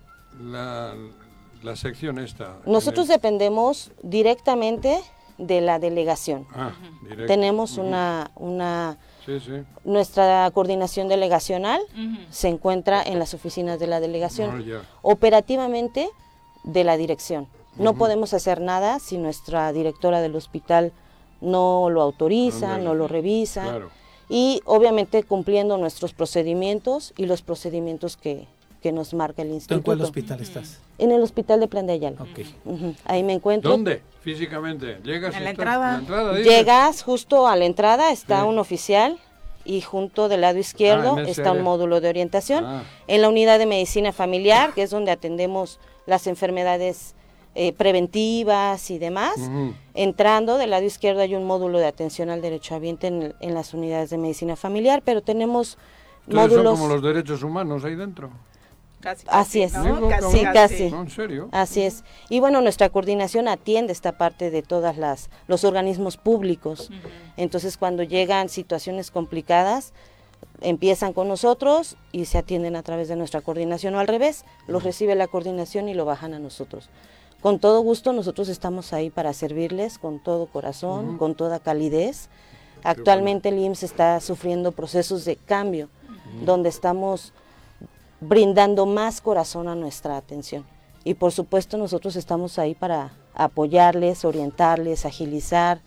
la, 0.42 0.94
la 1.62 1.76
sección 1.76 2.20
esta? 2.20 2.58
Nosotros 2.66 3.08
el- 3.10 3.16
dependemos 3.16 3.92
directamente 4.02 5.00
de 5.38 5.60
la 5.62 5.80
delegación. 5.80 6.48
Ah, 6.54 6.72
directo. 7.04 7.26
Tenemos 7.28 7.78
una, 7.78 8.32
una, 8.36 8.98
Sí, 9.26 9.40
sí. 9.42 9.52
nuestra 9.86 10.50
coordinación 10.54 11.08
delegacional 11.10 11.82
se 12.30 12.48
encuentra 12.48 13.02
en 13.04 13.20
las 13.20 13.34
oficinas 13.34 13.78
de 13.80 13.88
la 13.88 14.00
delegación, 14.00 14.66
Ah, 14.74 14.82
operativamente 15.02 16.10
de 16.64 16.84
la 16.86 16.98
dirección. 16.98 17.48
No 17.80 17.94
podemos 17.96 18.34
hacer 18.34 18.62
nada 18.62 19.00
si 19.00 19.18
nuestra 19.18 19.72
directora 19.74 20.22
del 20.22 20.36
hospital 20.36 20.92
no 21.42 21.90
lo 21.90 22.02
autoriza, 22.02 22.78
no 22.78 22.94
lo 22.94 23.08
revisa. 23.08 23.64
Claro. 23.64 23.90
Y 24.30 24.62
obviamente 24.66 25.24
cumpliendo 25.24 25.78
nuestros 25.78 26.14
procedimientos 26.14 27.14
y 27.18 27.26
los 27.26 27.42
procedimientos 27.42 28.16
que, 28.18 28.46
que 28.84 28.92
nos 28.92 29.14
marca 29.14 29.42
el 29.42 29.48
¿Tú 29.48 29.52
en 29.52 29.56
instituto. 29.56 29.84
cuál 29.84 30.02
hospital 30.02 30.42
estás? 30.42 30.80
En 31.00 31.12
el 31.12 31.22
hospital 31.22 31.60
de 31.62 31.68
Plan 31.68 31.88
de 31.88 31.94
Ayala. 31.94 32.18
Ahí 33.06 33.24
me 33.24 33.34
encuentro. 33.34 33.72
¿Dónde? 33.72 34.02
Físicamente. 34.22 35.00
Llegas 35.04 35.40
la 35.40 35.50
entrada. 35.50 35.88
en 35.88 35.94
la 35.94 36.00
entrada. 36.00 36.40
Llegas 36.40 37.02
justo 37.02 37.48
a 37.48 37.56
la 37.56 37.66
entrada, 37.66 38.12
está 38.12 38.42
Sí. 38.42 38.48
un 38.48 38.60
oficial 38.60 39.18
y 39.66 39.82
junto 39.82 40.28
del 40.30 40.42
lado 40.42 40.58
izquierdo 40.60 41.16
Ah, 41.18 41.24
está 41.24 41.52
un 41.54 41.62
módulo 41.62 42.02
de 42.02 42.10
orientación. 42.10 42.66
Ah. 42.66 42.84
En 43.08 43.22
la 43.22 43.30
unidad 43.30 43.58
de 43.58 43.66
medicina 43.66 44.12
familiar, 44.12 44.74
que 44.74 44.84
es 44.84 44.90
donde 44.92 45.12
atendemos 45.12 45.80
las 46.06 46.28
enfermedades 46.28 47.16
eh, 47.56 47.74
preventivas 47.74 48.92
y 48.92 49.00
demás. 49.00 49.36
Entrando 49.94 50.58
del 50.58 50.70
lado 50.70 50.86
izquierdo 50.86 51.22
hay 51.22 51.36
un 51.36 51.46
módulo 51.46 51.80
de 51.80 51.88
atención 51.88 52.30
al 52.30 52.42
derechohabiente 52.42 53.08
en, 53.08 53.36
en 53.40 53.54
las 53.54 53.74
unidades 53.74 54.10
de 54.12 54.18
medicina 54.18 54.56
familiar, 54.56 55.02
pero 55.04 55.22
tenemos 55.22 55.78
Entonces 56.28 56.52
módulos... 56.52 56.78
son 56.80 56.88
como 56.88 56.94
los 56.94 57.04
derechos 57.04 57.44
humanos 57.44 57.84
ahí 57.84 57.96
dentro. 57.96 58.30
Casi, 59.00 59.26
Así 59.30 59.62
es. 59.62 59.74
¿no? 59.74 59.84
Digo, 59.84 60.10
Casi, 60.10 60.38
Sí, 60.38 60.44
casi. 60.54 60.92
No, 60.92 61.02
en 61.04 61.10
serio. 61.10 61.50
Así 61.52 61.82
es. 61.82 62.04
Y 62.30 62.42
bueno, 62.42 62.62
nuestra 62.62 62.90
coordinación 62.90 63.48
atiende 63.48 63.94
esta 63.94 64.18
parte 64.18 64.52
de 64.52 64.62
todas 64.62 64.98
las 64.98 65.30
los 65.48 65.64
organismos 65.64 66.18
públicos. 66.18 66.92
Entonces, 67.38 67.78
cuando 67.78 68.04
llegan 68.04 68.50
situaciones 68.50 69.10
complicadas, 69.10 69.94
empiezan 70.62 71.14
con 71.14 71.30
nosotros 71.30 71.96
y 72.12 72.26
se 72.26 72.38
atienden 72.38 72.76
a 72.76 72.84
través 72.84 73.08
de 73.08 73.16
nuestra 73.16 73.42
coordinación 73.42 73.96
o 73.96 74.00
al 74.00 74.08
revés, 74.08 74.44
los 74.68 74.84
recibe 74.84 75.16
la 75.16 75.28
coordinación 75.28 75.88
y 75.88 75.94
lo 75.94 76.04
bajan 76.06 76.34
a 76.34 76.40
nosotros. 76.40 76.90
Con 77.42 77.60
todo 77.60 77.80
gusto, 77.82 78.12
nosotros 78.12 78.50
estamos 78.50 78.92
ahí 78.92 79.10
para 79.10 79.32
servirles 79.34 79.98
con 79.98 80.20
todo 80.20 80.48
corazón, 80.48 81.18
con 81.18 81.36
toda 81.36 81.60
calidez. 81.60 82.28
Actualmente 82.84 83.50
el 83.50 83.60
IMSS 83.60 83.84
está 83.84 84.20
sufriendo 84.20 84.74
procesos 84.74 85.24
de 85.24 85.38
cambio, 85.38 85.90
donde 86.44 86.70
estamos 86.70 87.34
brindando 88.20 88.86
más 88.86 89.22
corazón 89.22 89.70
a 89.70 89.76
nuestra 89.76 90.18
atención. 90.18 90.66
Y 91.06 91.14
por 91.14 91.32
supuesto 91.32 91.78
nosotros 91.78 92.18
estamos 92.18 92.60
ahí 92.60 92.76
para 92.76 93.14
apoyarles, 93.34 94.26
orientarles, 94.26 95.06
agilizar, 95.06 95.80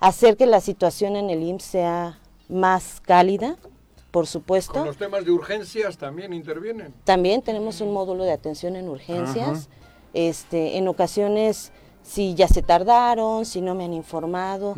hacer 0.00 0.36
que 0.36 0.46
la 0.46 0.60
situación 0.60 1.14
en 1.14 1.30
el 1.30 1.44
IMSS 1.44 1.64
sea 1.64 2.18
más 2.48 3.00
cálida, 3.04 3.56
por 4.10 4.26
supuesto. 4.26 4.72
Con 4.72 4.86
los 4.86 4.96
temas 4.96 5.24
de 5.24 5.30
urgencias 5.30 5.96
también 5.96 6.32
intervienen. 6.32 6.92
También 7.04 7.40
tenemos 7.42 7.80
un 7.80 7.92
módulo 7.92 8.24
de 8.24 8.32
atención 8.32 8.74
en 8.74 8.88
urgencias. 8.88 9.68
Este, 10.16 10.78
en 10.78 10.88
ocasiones, 10.88 11.72
si 12.02 12.34
ya 12.34 12.48
se 12.48 12.62
tardaron, 12.62 13.44
si 13.44 13.60
no 13.60 13.74
me 13.74 13.84
han 13.84 13.92
informado, 13.92 14.74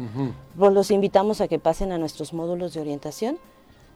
pues 0.58 0.72
los 0.72 0.90
invitamos 0.90 1.40
a 1.40 1.46
que 1.46 1.60
pasen 1.60 1.92
a 1.92 1.98
nuestros 1.98 2.32
módulos 2.32 2.74
de 2.74 2.80
orientación. 2.80 3.38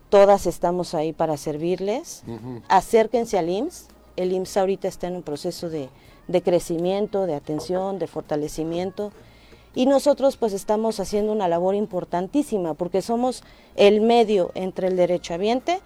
Todas 0.09 0.47
estamos 0.47 0.95
ahí 0.95 1.13
para 1.13 1.37
servirles. 1.37 2.23
Acérquense 2.69 3.39
al 3.41 3.49
IMSS. 3.49 3.89
El 4.15 4.31
IMSS 4.31 4.57
ahorita 4.57 4.87
está 4.87 5.09
en 5.09 5.17
un 5.17 5.23
proceso 5.25 5.69
de, 5.69 5.89
de 6.29 6.43
crecimiento, 6.43 7.27
de 7.27 7.35
atención, 7.35 7.99
de 7.99 8.07
fortalecimiento. 8.07 9.11
Y 9.75 9.87
nosotros 9.87 10.37
pues 10.37 10.53
estamos 10.53 11.01
haciendo 11.01 11.33
una 11.33 11.49
labor 11.49 11.75
importantísima 11.75 12.75
porque 12.75 13.03
somos 13.03 13.43
el 13.75 14.01
medio 14.01 14.53
entre 14.55 14.87
el 14.87 14.97
derechohabiente 14.97 15.81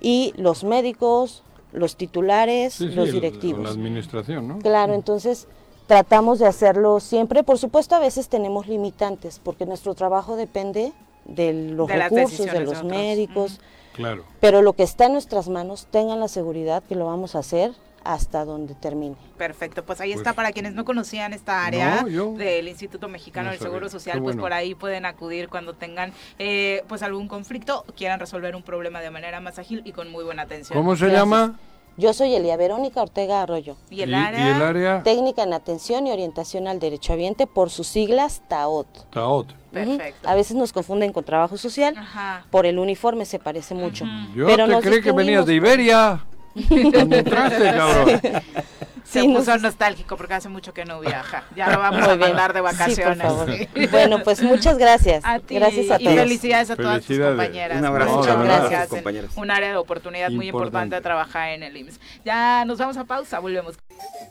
y 0.00 0.32
los 0.38 0.64
médicos, 0.64 1.42
los 1.72 1.96
titulares, 1.96 2.74
Sí, 2.74 2.88
sí, 2.88 2.94
los 2.94 3.08
el- 3.08 3.14
directivos. 3.14 3.62
La 3.64 3.70
administración, 3.70 4.48
¿no? 4.48 4.58
Claro, 4.58 4.94
entonces 4.94 5.46
tratamos 5.86 6.38
de 6.38 6.46
hacerlo 6.46 7.00
siempre. 7.00 7.42
Por 7.42 7.58
supuesto, 7.58 7.94
a 7.94 7.98
veces 7.98 8.28
tenemos 8.28 8.66
limitantes 8.68 9.40
porque 9.42 9.66
nuestro 9.66 9.94
trabajo 9.94 10.36
depende 10.36 10.92
de 11.24 11.52
los 11.52 11.88
De 11.88 11.96
recursos, 11.96 12.46
de 12.46 12.60
los 12.60 12.82
médicos, 12.84 13.60
Claro. 13.94 14.24
pero 14.40 14.62
lo 14.62 14.72
que 14.72 14.82
está 14.82 15.06
en 15.06 15.12
nuestras 15.12 15.48
manos, 15.48 15.86
tengan 15.90 16.18
la 16.20 16.28
seguridad 16.28 16.82
que 16.88 16.94
lo 16.94 17.06
vamos 17.06 17.34
a 17.34 17.40
hacer 17.40 17.72
hasta 18.04 18.44
donde 18.44 18.74
termine. 18.74 19.16
Perfecto, 19.38 19.84
pues 19.84 20.00
ahí 20.00 20.10
Pues- 20.10 20.20
está 20.20 20.32
para 20.32 20.52
quienes 20.52 20.74
no 20.74 20.84
conocían 20.84 21.32
esta 21.32 21.64
área 21.64 22.02
No, 22.02 22.08
yo 22.08 22.32
del 22.34 22.68
Instituto 22.68 23.08
Mexicano 23.08 23.46
no 23.46 23.50
del. 23.52 23.60
Seguro 23.60 23.88
Social, 23.88 24.16
Qué 24.16 24.22
pues 24.22 24.34
bueno. 24.36 24.42
por 24.42 24.52
ahí 24.52 24.74
pueden 24.74 25.04
acudir 25.06 25.48
cuando 25.48 25.74
tengan 25.74 26.12
eh, 26.38 26.84
pues 26.88 27.02
algún 27.02 27.28
conflicto, 27.28 27.84
quieran 27.96 28.20
resolver 28.20 28.54
un 28.56 28.62
problema 28.62 29.00
de 29.00 29.10
manera 29.10 29.40
más 29.40 29.58
ágil 29.58 29.82
y 29.84 29.92
con 29.92 30.10
muy 30.10 30.24
buena 30.24 30.42
atención. 30.42 30.78
¿Cómo 30.78 30.94
se 30.96 31.06
Gracias. 31.06 31.20
llama? 31.22 31.58
Yo 31.98 32.14
soy 32.14 32.34
Elia 32.34 32.56
Verónica 32.56 33.02
Ortega 33.02 33.42
Arroyo, 33.42 33.76
Y 33.90 34.00
el 34.00 34.14
área, 34.14 34.46
y 34.48 34.50
el 34.56 34.62
área 34.62 35.02
técnica 35.02 35.42
en 35.42 35.52
atención 35.52 36.06
y 36.06 36.10
orientación 36.10 36.66
al 36.66 36.78
derechohabiente 36.80 37.46
por 37.46 37.68
sus 37.68 37.86
siglas 37.86 38.40
TAOT. 38.48 39.10
Taot. 39.10 39.52
Perfecto. 39.72 40.26
A 40.26 40.34
veces 40.34 40.56
nos 40.56 40.72
confunden 40.72 41.12
con 41.12 41.22
trabajo 41.24 41.58
social, 41.58 41.94
Ajá. 41.98 42.46
por 42.50 42.64
el 42.64 42.78
uniforme 42.78 43.26
se 43.26 43.38
parece 43.38 43.74
mucho. 43.74 44.06
Yo 44.34 44.46
Pero 44.46 44.66
te 44.68 44.80
creí 44.88 45.02
que 45.02 45.12
venías 45.12 45.44
de 45.44 45.54
Iberia. 45.54 46.24
Entraste, 46.54 47.64
cabrón. 47.64 48.20
Se 49.12 49.20
Sí, 49.20 49.28
puso 49.28 49.52
nos- 49.52 49.62
nostálgico 49.62 50.16
porque 50.16 50.32
hace 50.34 50.48
mucho 50.48 50.72
que 50.72 50.84
no 50.86 50.98
viaja. 51.00 51.44
Ya 51.54 51.68
lo 51.70 51.78
vamos 51.78 52.00
Muy 52.00 52.08
a 52.10 52.14
bien. 52.14 52.28
mandar 52.30 52.52
de 52.54 52.60
Sí, 52.60 52.62
por 52.64 52.72
vacaciones. 52.72 53.18
favor. 53.26 53.50
Sí. 53.54 53.68
Bueno, 53.92 54.22
pues 54.22 54.42
muchas 54.42 54.78
gracias. 54.78 55.22
A 55.24 55.38
ti 55.38 55.56
Gracias 55.56 55.90
a 55.90 56.00
y 56.00 56.04
todos. 56.04 56.16
felicidades 56.16 56.70
a 56.70 56.76
todas 56.76 57.04
tus 57.04 57.18
compañeras. 57.18 57.78
Un 57.78 57.84
abrazo 57.84 58.16
Muchas 58.16 58.30
a 58.32 58.34
todas 58.42 58.60
gracias. 58.70 58.88
compañeras. 58.88 59.30
Un 59.36 59.50
área 59.50 59.68
de 59.70 59.76
oportunidad 59.76 60.30
muy 60.30 60.46
importante 60.48 60.96
Importante. 60.96 60.96
a 60.96 61.00
trabajar 61.02 61.50
en 61.50 61.62
el 61.62 61.76
IMSS. 61.76 62.00
Ya 62.24 62.64
nos 62.64 62.78
vamos 62.78 62.96
a 62.96 63.04
pausa, 63.04 63.38
volvemos. 63.38 63.76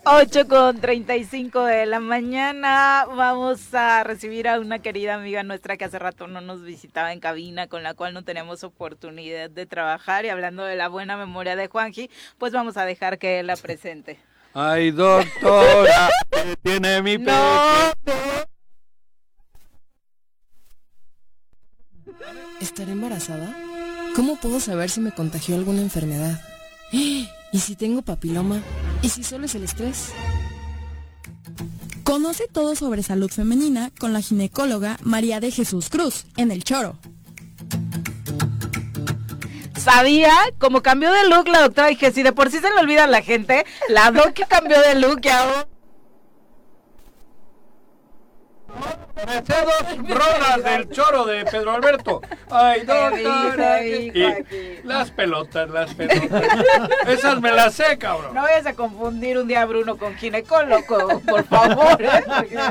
8 0.04 0.48
con 0.48 0.80
35 0.80 1.64
de 1.64 1.86
la 1.86 2.00
mañana. 2.00 3.06
Vamos 3.14 3.72
a 3.74 4.02
recibir 4.02 4.48
a 4.48 4.58
una 4.58 4.80
querida 4.80 5.14
amiga 5.14 5.44
nuestra 5.44 5.76
que 5.76 5.84
hace 5.84 5.98
rato 6.00 6.26
no 6.26 6.40
nos 6.40 6.62
visitaba 6.62 7.12
en 7.12 7.20
cabina, 7.20 7.68
con 7.68 7.82
la 7.84 7.94
cual 7.94 8.14
no 8.14 8.24
tenemos 8.24 8.64
oportunidad 8.64 9.48
de 9.48 9.66
trabajar. 9.66 10.24
Y 10.24 10.28
hablando 10.30 10.64
de 10.64 10.74
la 10.76 10.88
buena 10.88 11.16
memoria 11.16 11.54
de 11.54 11.68
Juanji, 11.68 12.10
pues 12.38 12.52
vamos 12.52 12.76
a 12.76 12.84
dejar 12.84 13.18
que 13.18 13.38
él 13.40 13.46
la 13.46 13.56
presente. 13.56 14.18
Ay, 14.54 14.90
doctora, 14.90 16.10
que 16.30 16.56
tiene 16.62 17.00
mi 17.00 17.16
No, 17.16 17.32
¿Estaré 22.60 22.92
embarazada? 22.92 23.56
¿Cómo 24.14 24.36
puedo 24.36 24.60
saber 24.60 24.90
si 24.90 25.00
me 25.00 25.12
contagió 25.12 25.56
alguna 25.56 25.80
enfermedad? 25.80 26.40
¿Y 26.92 27.28
si 27.58 27.76
tengo 27.76 28.02
papiloma? 28.02 28.60
¿Y 29.00 29.08
si 29.08 29.24
solo 29.24 29.46
es 29.46 29.54
el 29.54 29.64
estrés? 29.64 30.12
Conoce 32.04 32.46
todo 32.46 32.74
sobre 32.76 33.02
salud 33.02 33.30
femenina 33.30 33.90
con 33.98 34.12
la 34.12 34.20
ginecóloga 34.20 34.98
María 35.02 35.40
de 35.40 35.50
Jesús 35.50 35.88
Cruz 35.88 36.26
en 36.36 36.50
El 36.50 36.62
Choro. 36.62 36.98
Sabía, 39.82 40.32
como 40.58 40.82
cambió 40.82 41.12
de 41.12 41.28
look 41.28 41.48
la 41.48 41.62
doctora, 41.62 41.88
dije, 41.88 42.12
si 42.12 42.22
de 42.22 42.32
por 42.32 42.50
sí 42.50 42.58
se 42.58 42.70
le 42.70 42.78
olvida 42.80 43.04
a 43.04 43.08
la 43.08 43.22
gente, 43.22 43.66
la 43.88 44.10
doc 44.10 44.32
que 44.32 44.44
cambió 44.44 44.80
de 44.80 44.94
look 44.94 45.20
y 45.22 45.28
ahora... 45.28 45.66
Dos 49.14 50.08
rolas 50.08 50.64
del 50.64 50.88
choro 50.90 51.24
de 51.26 51.44
Pedro 51.44 51.72
Alberto. 51.72 52.22
Ay, 52.50 52.80
doctora. 52.80 53.84
Y 53.84 54.80
las 54.84 55.10
pelotas, 55.10 55.68
las 55.70 55.94
pelotas. 55.94 56.42
Esas 57.06 57.40
me 57.40 57.52
las 57.52 57.74
sé, 57.74 57.98
cabrón. 57.98 58.34
No 58.34 58.42
vayas 58.42 58.66
a 58.66 58.72
confundir 58.74 59.36
un 59.38 59.46
día 59.48 59.62
a 59.62 59.66
Bruno 59.66 59.96
con 59.98 60.14
ginecólogo, 60.16 61.20
por 61.20 61.44
favor. 61.44 62.02
¿eh? 62.02 62.24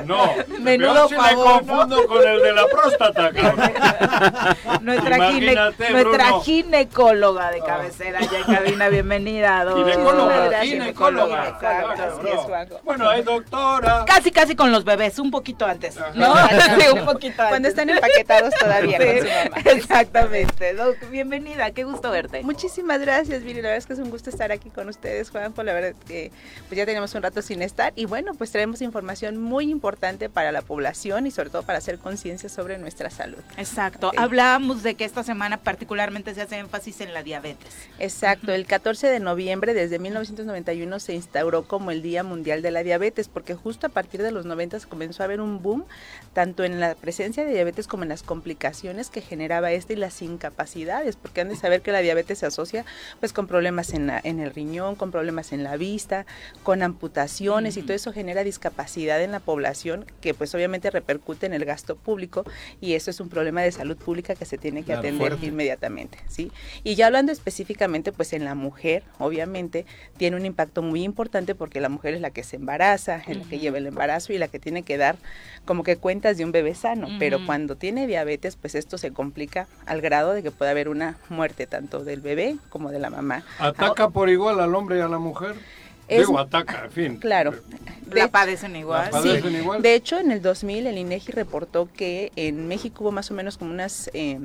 No, 0.05 0.31
Menudo 0.59 0.93
yo 0.93 1.09
sí 1.09 1.15
me 1.15 1.35
confundo 1.35 2.07
con 2.07 2.27
el 2.27 2.41
de 2.41 2.51
la 2.53 2.65
próstata, 2.67 3.31
cabrón. 3.31 3.71
Nuestra, 4.81 5.17
gine- 5.31 6.41
ginecóloga 6.43 7.51
de 7.51 7.59
cabecera 7.61 8.19
ya 8.21 8.39
en 8.39 8.55
cabina, 8.55 8.89
bienvenida. 8.89 9.63
doc. 9.65 9.77
Ginecóloga, 9.77 10.61
ginecóloga. 10.63 11.47
Exacto, 11.49 11.59
Claro, 11.61 11.91
así 11.91 12.27
es. 12.27 12.39
Juanjo. 12.41 12.79
Bueno, 12.83 13.09
hay 13.09 13.21
doctora. 13.21 14.05
Casi, 14.05 14.31
casi 14.31 14.55
con 14.55 14.71
los 14.71 14.83
bebés, 14.83 15.19
un 15.19 15.29
poquito 15.31 15.65
antes, 15.65 15.97
¿no? 16.15 16.30
Sí, 16.81 16.87
un 16.93 17.05
poquito 17.05 17.41
antes. 17.41 17.49
Cuando 17.49 17.67
están 17.67 17.89
empaquetados 17.89 18.53
todavía 18.59 18.97
con 18.97 19.17
su 19.19 19.23
mamá. 19.25 19.71
Exactamente. 19.71 20.73
Doc, 20.73 20.97
bienvenida, 21.09 21.71
qué 21.71 21.83
gusto 21.83 22.11
verte. 22.11 22.43
Muchísimas 22.43 22.99
gracias, 23.01 23.43
Viri. 23.43 23.61
La 23.61 23.69
verdad 23.69 23.77
es 23.77 23.85
que 23.85 23.93
es 23.93 23.99
un 23.99 24.09
gusto 24.09 24.29
estar 24.29 24.51
aquí 24.51 24.69
con 24.69 24.89
ustedes, 24.89 25.29
Juanjo. 25.29 25.63
La 25.63 25.73
verdad 25.73 25.93
que 26.07 26.31
pues 26.67 26.77
ya 26.77 26.85
tenemos 26.85 27.13
un 27.15 27.23
rato 27.23 27.41
sin 27.41 27.61
estar 27.61 27.93
y 27.95 28.05
bueno, 28.05 28.33
pues 28.33 28.51
traemos 28.51 28.81
información 28.81 29.37
muy 29.37 29.69
importante 29.69 30.29
para 30.29 30.51
la 30.51 30.61
población 30.61 31.27
y 31.27 31.31
sobre 31.31 31.49
todo 31.49 31.63
para 31.63 31.77
hacer 31.77 31.99
conciencia 31.99 32.49
sobre 32.49 32.77
nuestra 32.77 33.09
salud. 33.09 33.39
Exacto. 33.57 34.11
Hablábamos 34.17 34.83
de 34.83 34.95
que 34.95 35.05
esta 35.05 35.23
semana 35.23 35.57
particularmente 35.57 36.33
se 36.33 36.41
hace 36.41 36.57
énfasis 36.57 37.01
en 37.01 37.13
la 37.13 37.23
diabetes. 37.23 37.73
Exacto, 37.99 38.53
el 38.53 38.65
14 38.65 39.07
de 39.07 39.19
noviembre 39.19 39.73
desde 39.73 39.99
1991 39.99 40.99
se 40.99 41.13
instauró 41.13 41.63
como 41.63 41.91
el 41.91 42.01
Día 42.01 42.23
Mundial 42.23 42.61
de 42.61 42.71
la 42.71 42.83
Diabetes, 42.83 43.27
porque 43.27 43.55
justo 43.55 43.87
a 43.87 43.89
partir 43.89 44.21
de 44.21 44.31
los 44.31 44.45
90 44.45 44.71
comenzó 44.87 45.23
a 45.23 45.25
haber 45.25 45.41
un 45.41 45.61
boom 45.61 45.85
tanto 46.33 46.63
en 46.63 46.79
la 46.79 46.95
presencia 46.95 47.43
de 47.45 47.51
diabetes 47.53 47.87
como 47.87 48.03
en 48.03 48.09
las 48.09 48.23
complicaciones 48.23 49.09
que 49.09 49.21
generaba 49.21 49.71
este 49.71 49.93
y 49.93 49.95
las 49.97 50.21
incapacidades, 50.21 51.15
porque 51.17 51.41
han 51.41 51.49
de 51.49 51.55
saber 51.55 51.81
que 51.81 51.91
la 51.91 51.99
diabetes 51.99 52.39
se 52.39 52.45
asocia 52.45 52.85
pues 53.19 53.33
con 53.33 53.47
problemas 53.47 53.93
en, 53.93 54.07
la- 54.07 54.21
en 54.23 54.39
el 54.39 54.51
riñón, 54.53 54.95
con 54.95 55.11
problemas 55.11 55.51
en 55.51 55.63
la 55.63 55.75
vista, 55.77 56.25
con 56.63 56.83
amputaciones 56.83 57.77
y 57.77 57.81
todo 57.81 57.93
eso 57.93 58.13
genera 58.13 58.43
discapacidad 58.43 59.21
en 59.21 59.31
la 59.31 59.39
población 59.39 60.05
que 60.21 60.33
pues 60.33 60.55
obviamente 60.55 60.89
repercute 60.89 61.45
en 61.45 61.53
el 61.53 61.65
gasto 61.65 61.95
público 61.95 62.45
y 62.79 62.93
eso 62.93 63.09
es 63.11 63.19
un 63.19 63.29
problema 63.29 63.61
de 63.61 63.71
salud 63.71 63.97
pública 63.97 64.35
que 64.35 64.45
se 64.45 64.57
tiene 64.57 64.81
que 64.81 64.87
Claro, 64.87 64.99
atender 65.01 65.29
fuerte. 65.31 65.45
inmediatamente, 65.45 66.17
¿sí? 66.27 66.51
Y 66.83 66.95
ya 66.95 67.07
hablando 67.07 67.31
específicamente 67.31 68.11
pues 68.11 68.33
en 68.33 68.45
la 68.45 68.55
mujer, 68.55 69.03
obviamente 69.19 69.85
tiene 70.17 70.37
un 70.37 70.45
impacto 70.45 70.81
muy 70.81 71.03
importante 71.03 71.55
porque 71.55 71.81
la 71.81 71.89
mujer 71.89 72.13
es 72.13 72.21
la 72.21 72.31
que 72.31 72.43
se 72.43 72.55
embaraza, 72.55 73.21
es 73.27 73.37
la 73.37 73.43
que 73.43 73.59
lleva 73.59 73.77
el 73.77 73.87
embarazo 73.87 74.33
y 74.33 74.37
la 74.37 74.47
que 74.47 74.59
tiene 74.59 74.83
que 74.83 74.97
dar 74.97 75.17
como 75.65 75.83
que 75.83 75.97
cuentas 76.21 76.37
de 76.37 76.45
un 76.45 76.51
bebé 76.51 76.75
sano, 76.75 77.07
pero 77.17 77.43
cuando 77.47 77.75
tiene 77.75 78.05
diabetes 78.05 78.55
pues 78.55 78.75
esto 78.75 78.99
se 78.99 79.11
complica 79.11 79.65
al 79.87 80.01
grado 80.01 80.33
de 80.33 80.43
que 80.43 80.51
puede 80.51 80.69
haber 80.69 80.87
una 80.87 81.15
muerte 81.29 81.65
tanto 81.65 82.03
del 82.03 82.21
bebé 82.21 82.57
como 82.69 82.91
de 82.91 82.99
la 82.99 83.09
mamá. 83.09 83.43
¿Ataca 83.57 84.09
por 84.09 84.29
igual 84.29 84.59
al 84.59 84.75
hombre 84.75 84.99
y 84.99 85.01
a 85.01 85.07
la 85.07 85.17
mujer? 85.17 85.55
Es- 86.07 86.19
Digo, 86.27 86.37
ataca, 86.37 86.83
en 86.85 86.91
fin. 86.91 87.17
Claro. 87.17 87.55
La 88.19 88.27
padecen 88.29 88.75
igual. 88.75 89.05
La 89.05 89.11
padecen 89.11 89.55
igual. 89.55 89.81
De 89.81 89.95
hecho, 89.95 90.19
en 90.19 90.31
el 90.31 90.41
2000 90.41 90.87
el 90.87 90.97
INEGI 90.97 91.31
reportó 91.31 91.89
que 91.91 92.31
en 92.35 92.67
México 92.67 93.03
hubo 93.03 93.11
más 93.11 93.31
o 93.31 93.33
menos 93.33 93.57
como 93.57 93.71
unas 93.71 94.09
eh, 94.13 94.39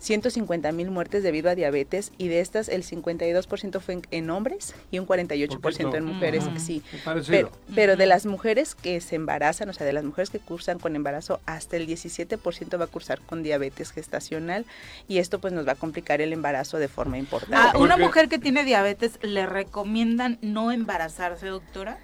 150 0.00 0.72
mil 0.72 0.90
muertes 0.90 1.22
debido 1.22 1.50
a 1.50 1.54
diabetes 1.54 2.12
y 2.16 2.28
de 2.28 2.40
estas 2.40 2.68
el 2.68 2.82
52% 2.84 3.80
fue 3.80 3.94
en, 3.94 4.02
en 4.10 4.30
hombres 4.30 4.74
y 4.90 4.98
un 4.98 5.06
48% 5.06 5.60
Poquito. 5.60 5.94
en 5.96 6.04
mujeres, 6.04 6.44
sí. 6.58 6.82
Pero, 7.28 7.50
pero 7.74 7.96
de 7.96 8.06
las 8.06 8.24
mujeres 8.26 8.74
que 8.74 9.00
se 9.00 9.16
embarazan, 9.16 9.68
o 9.68 9.72
sea, 9.72 9.86
de 9.86 9.92
las 9.92 10.04
mujeres 10.04 10.30
que 10.30 10.38
cursan 10.38 10.78
con 10.78 10.96
embarazo, 10.96 11.40
hasta 11.44 11.76
el 11.76 11.86
17% 11.86 12.80
va 12.80 12.84
a 12.84 12.88
cursar 12.88 13.20
con 13.20 13.42
diabetes 13.42 13.92
gestacional 13.92 14.64
y 15.06 15.18
esto 15.18 15.38
pues 15.38 15.52
nos 15.52 15.66
va 15.68 15.72
a 15.72 15.76
complicar 15.76 16.20
el 16.22 16.32
embarazo 16.32 16.78
de 16.78 16.88
forma 16.88 17.18
importante. 17.18 17.56
A 17.56 17.78
una 17.78 17.94
Porque- 17.94 18.04
mujer 18.04 18.28
que 18.28 18.38
tiene 18.38 18.64
diabetes, 18.64 19.18
¿le 19.22 19.44
recomiendan 19.46 20.38
no 20.40 20.72
embarazarse, 20.72 21.46
doctora? 21.48 21.98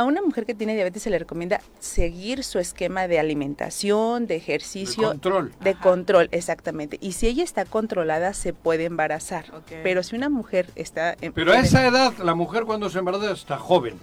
A 0.00 0.04
una 0.04 0.22
mujer 0.22 0.46
que 0.46 0.54
tiene 0.54 0.74
diabetes 0.74 1.02
se 1.02 1.10
le 1.10 1.18
recomienda 1.18 1.60
seguir 1.78 2.42
su 2.42 2.58
esquema 2.58 3.06
de 3.06 3.18
alimentación, 3.18 4.26
de 4.26 4.36
ejercicio, 4.36 5.02
De 5.02 5.08
control. 5.10 5.52
de 5.60 5.70
Ajá. 5.72 5.80
control, 5.82 6.28
exactamente. 6.32 6.96
Y 7.02 7.12
si 7.12 7.26
ella 7.26 7.44
está 7.44 7.66
controlada, 7.66 8.32
se 8.32 8.54
puede 8.54 8.86
embarazar. 8.86 9.44
Pero 9.82 10.02
si 10.02 10.16
una 10.16 10.30
mujer 10.30 10.70
está... 10.74 11.16
en- 11.20 11.34
Pero 11.34 11.52
a 11.52 11.58
esa 11.60 11.86
edad, 11.86 12.14
la 12.16 12.34
mujer 12.34 12.64
cuando 12.64 12.88
se 12.88 12.98
embaraza 12.98 13.30
está 13.30 13.58
joven. 13.58 13.98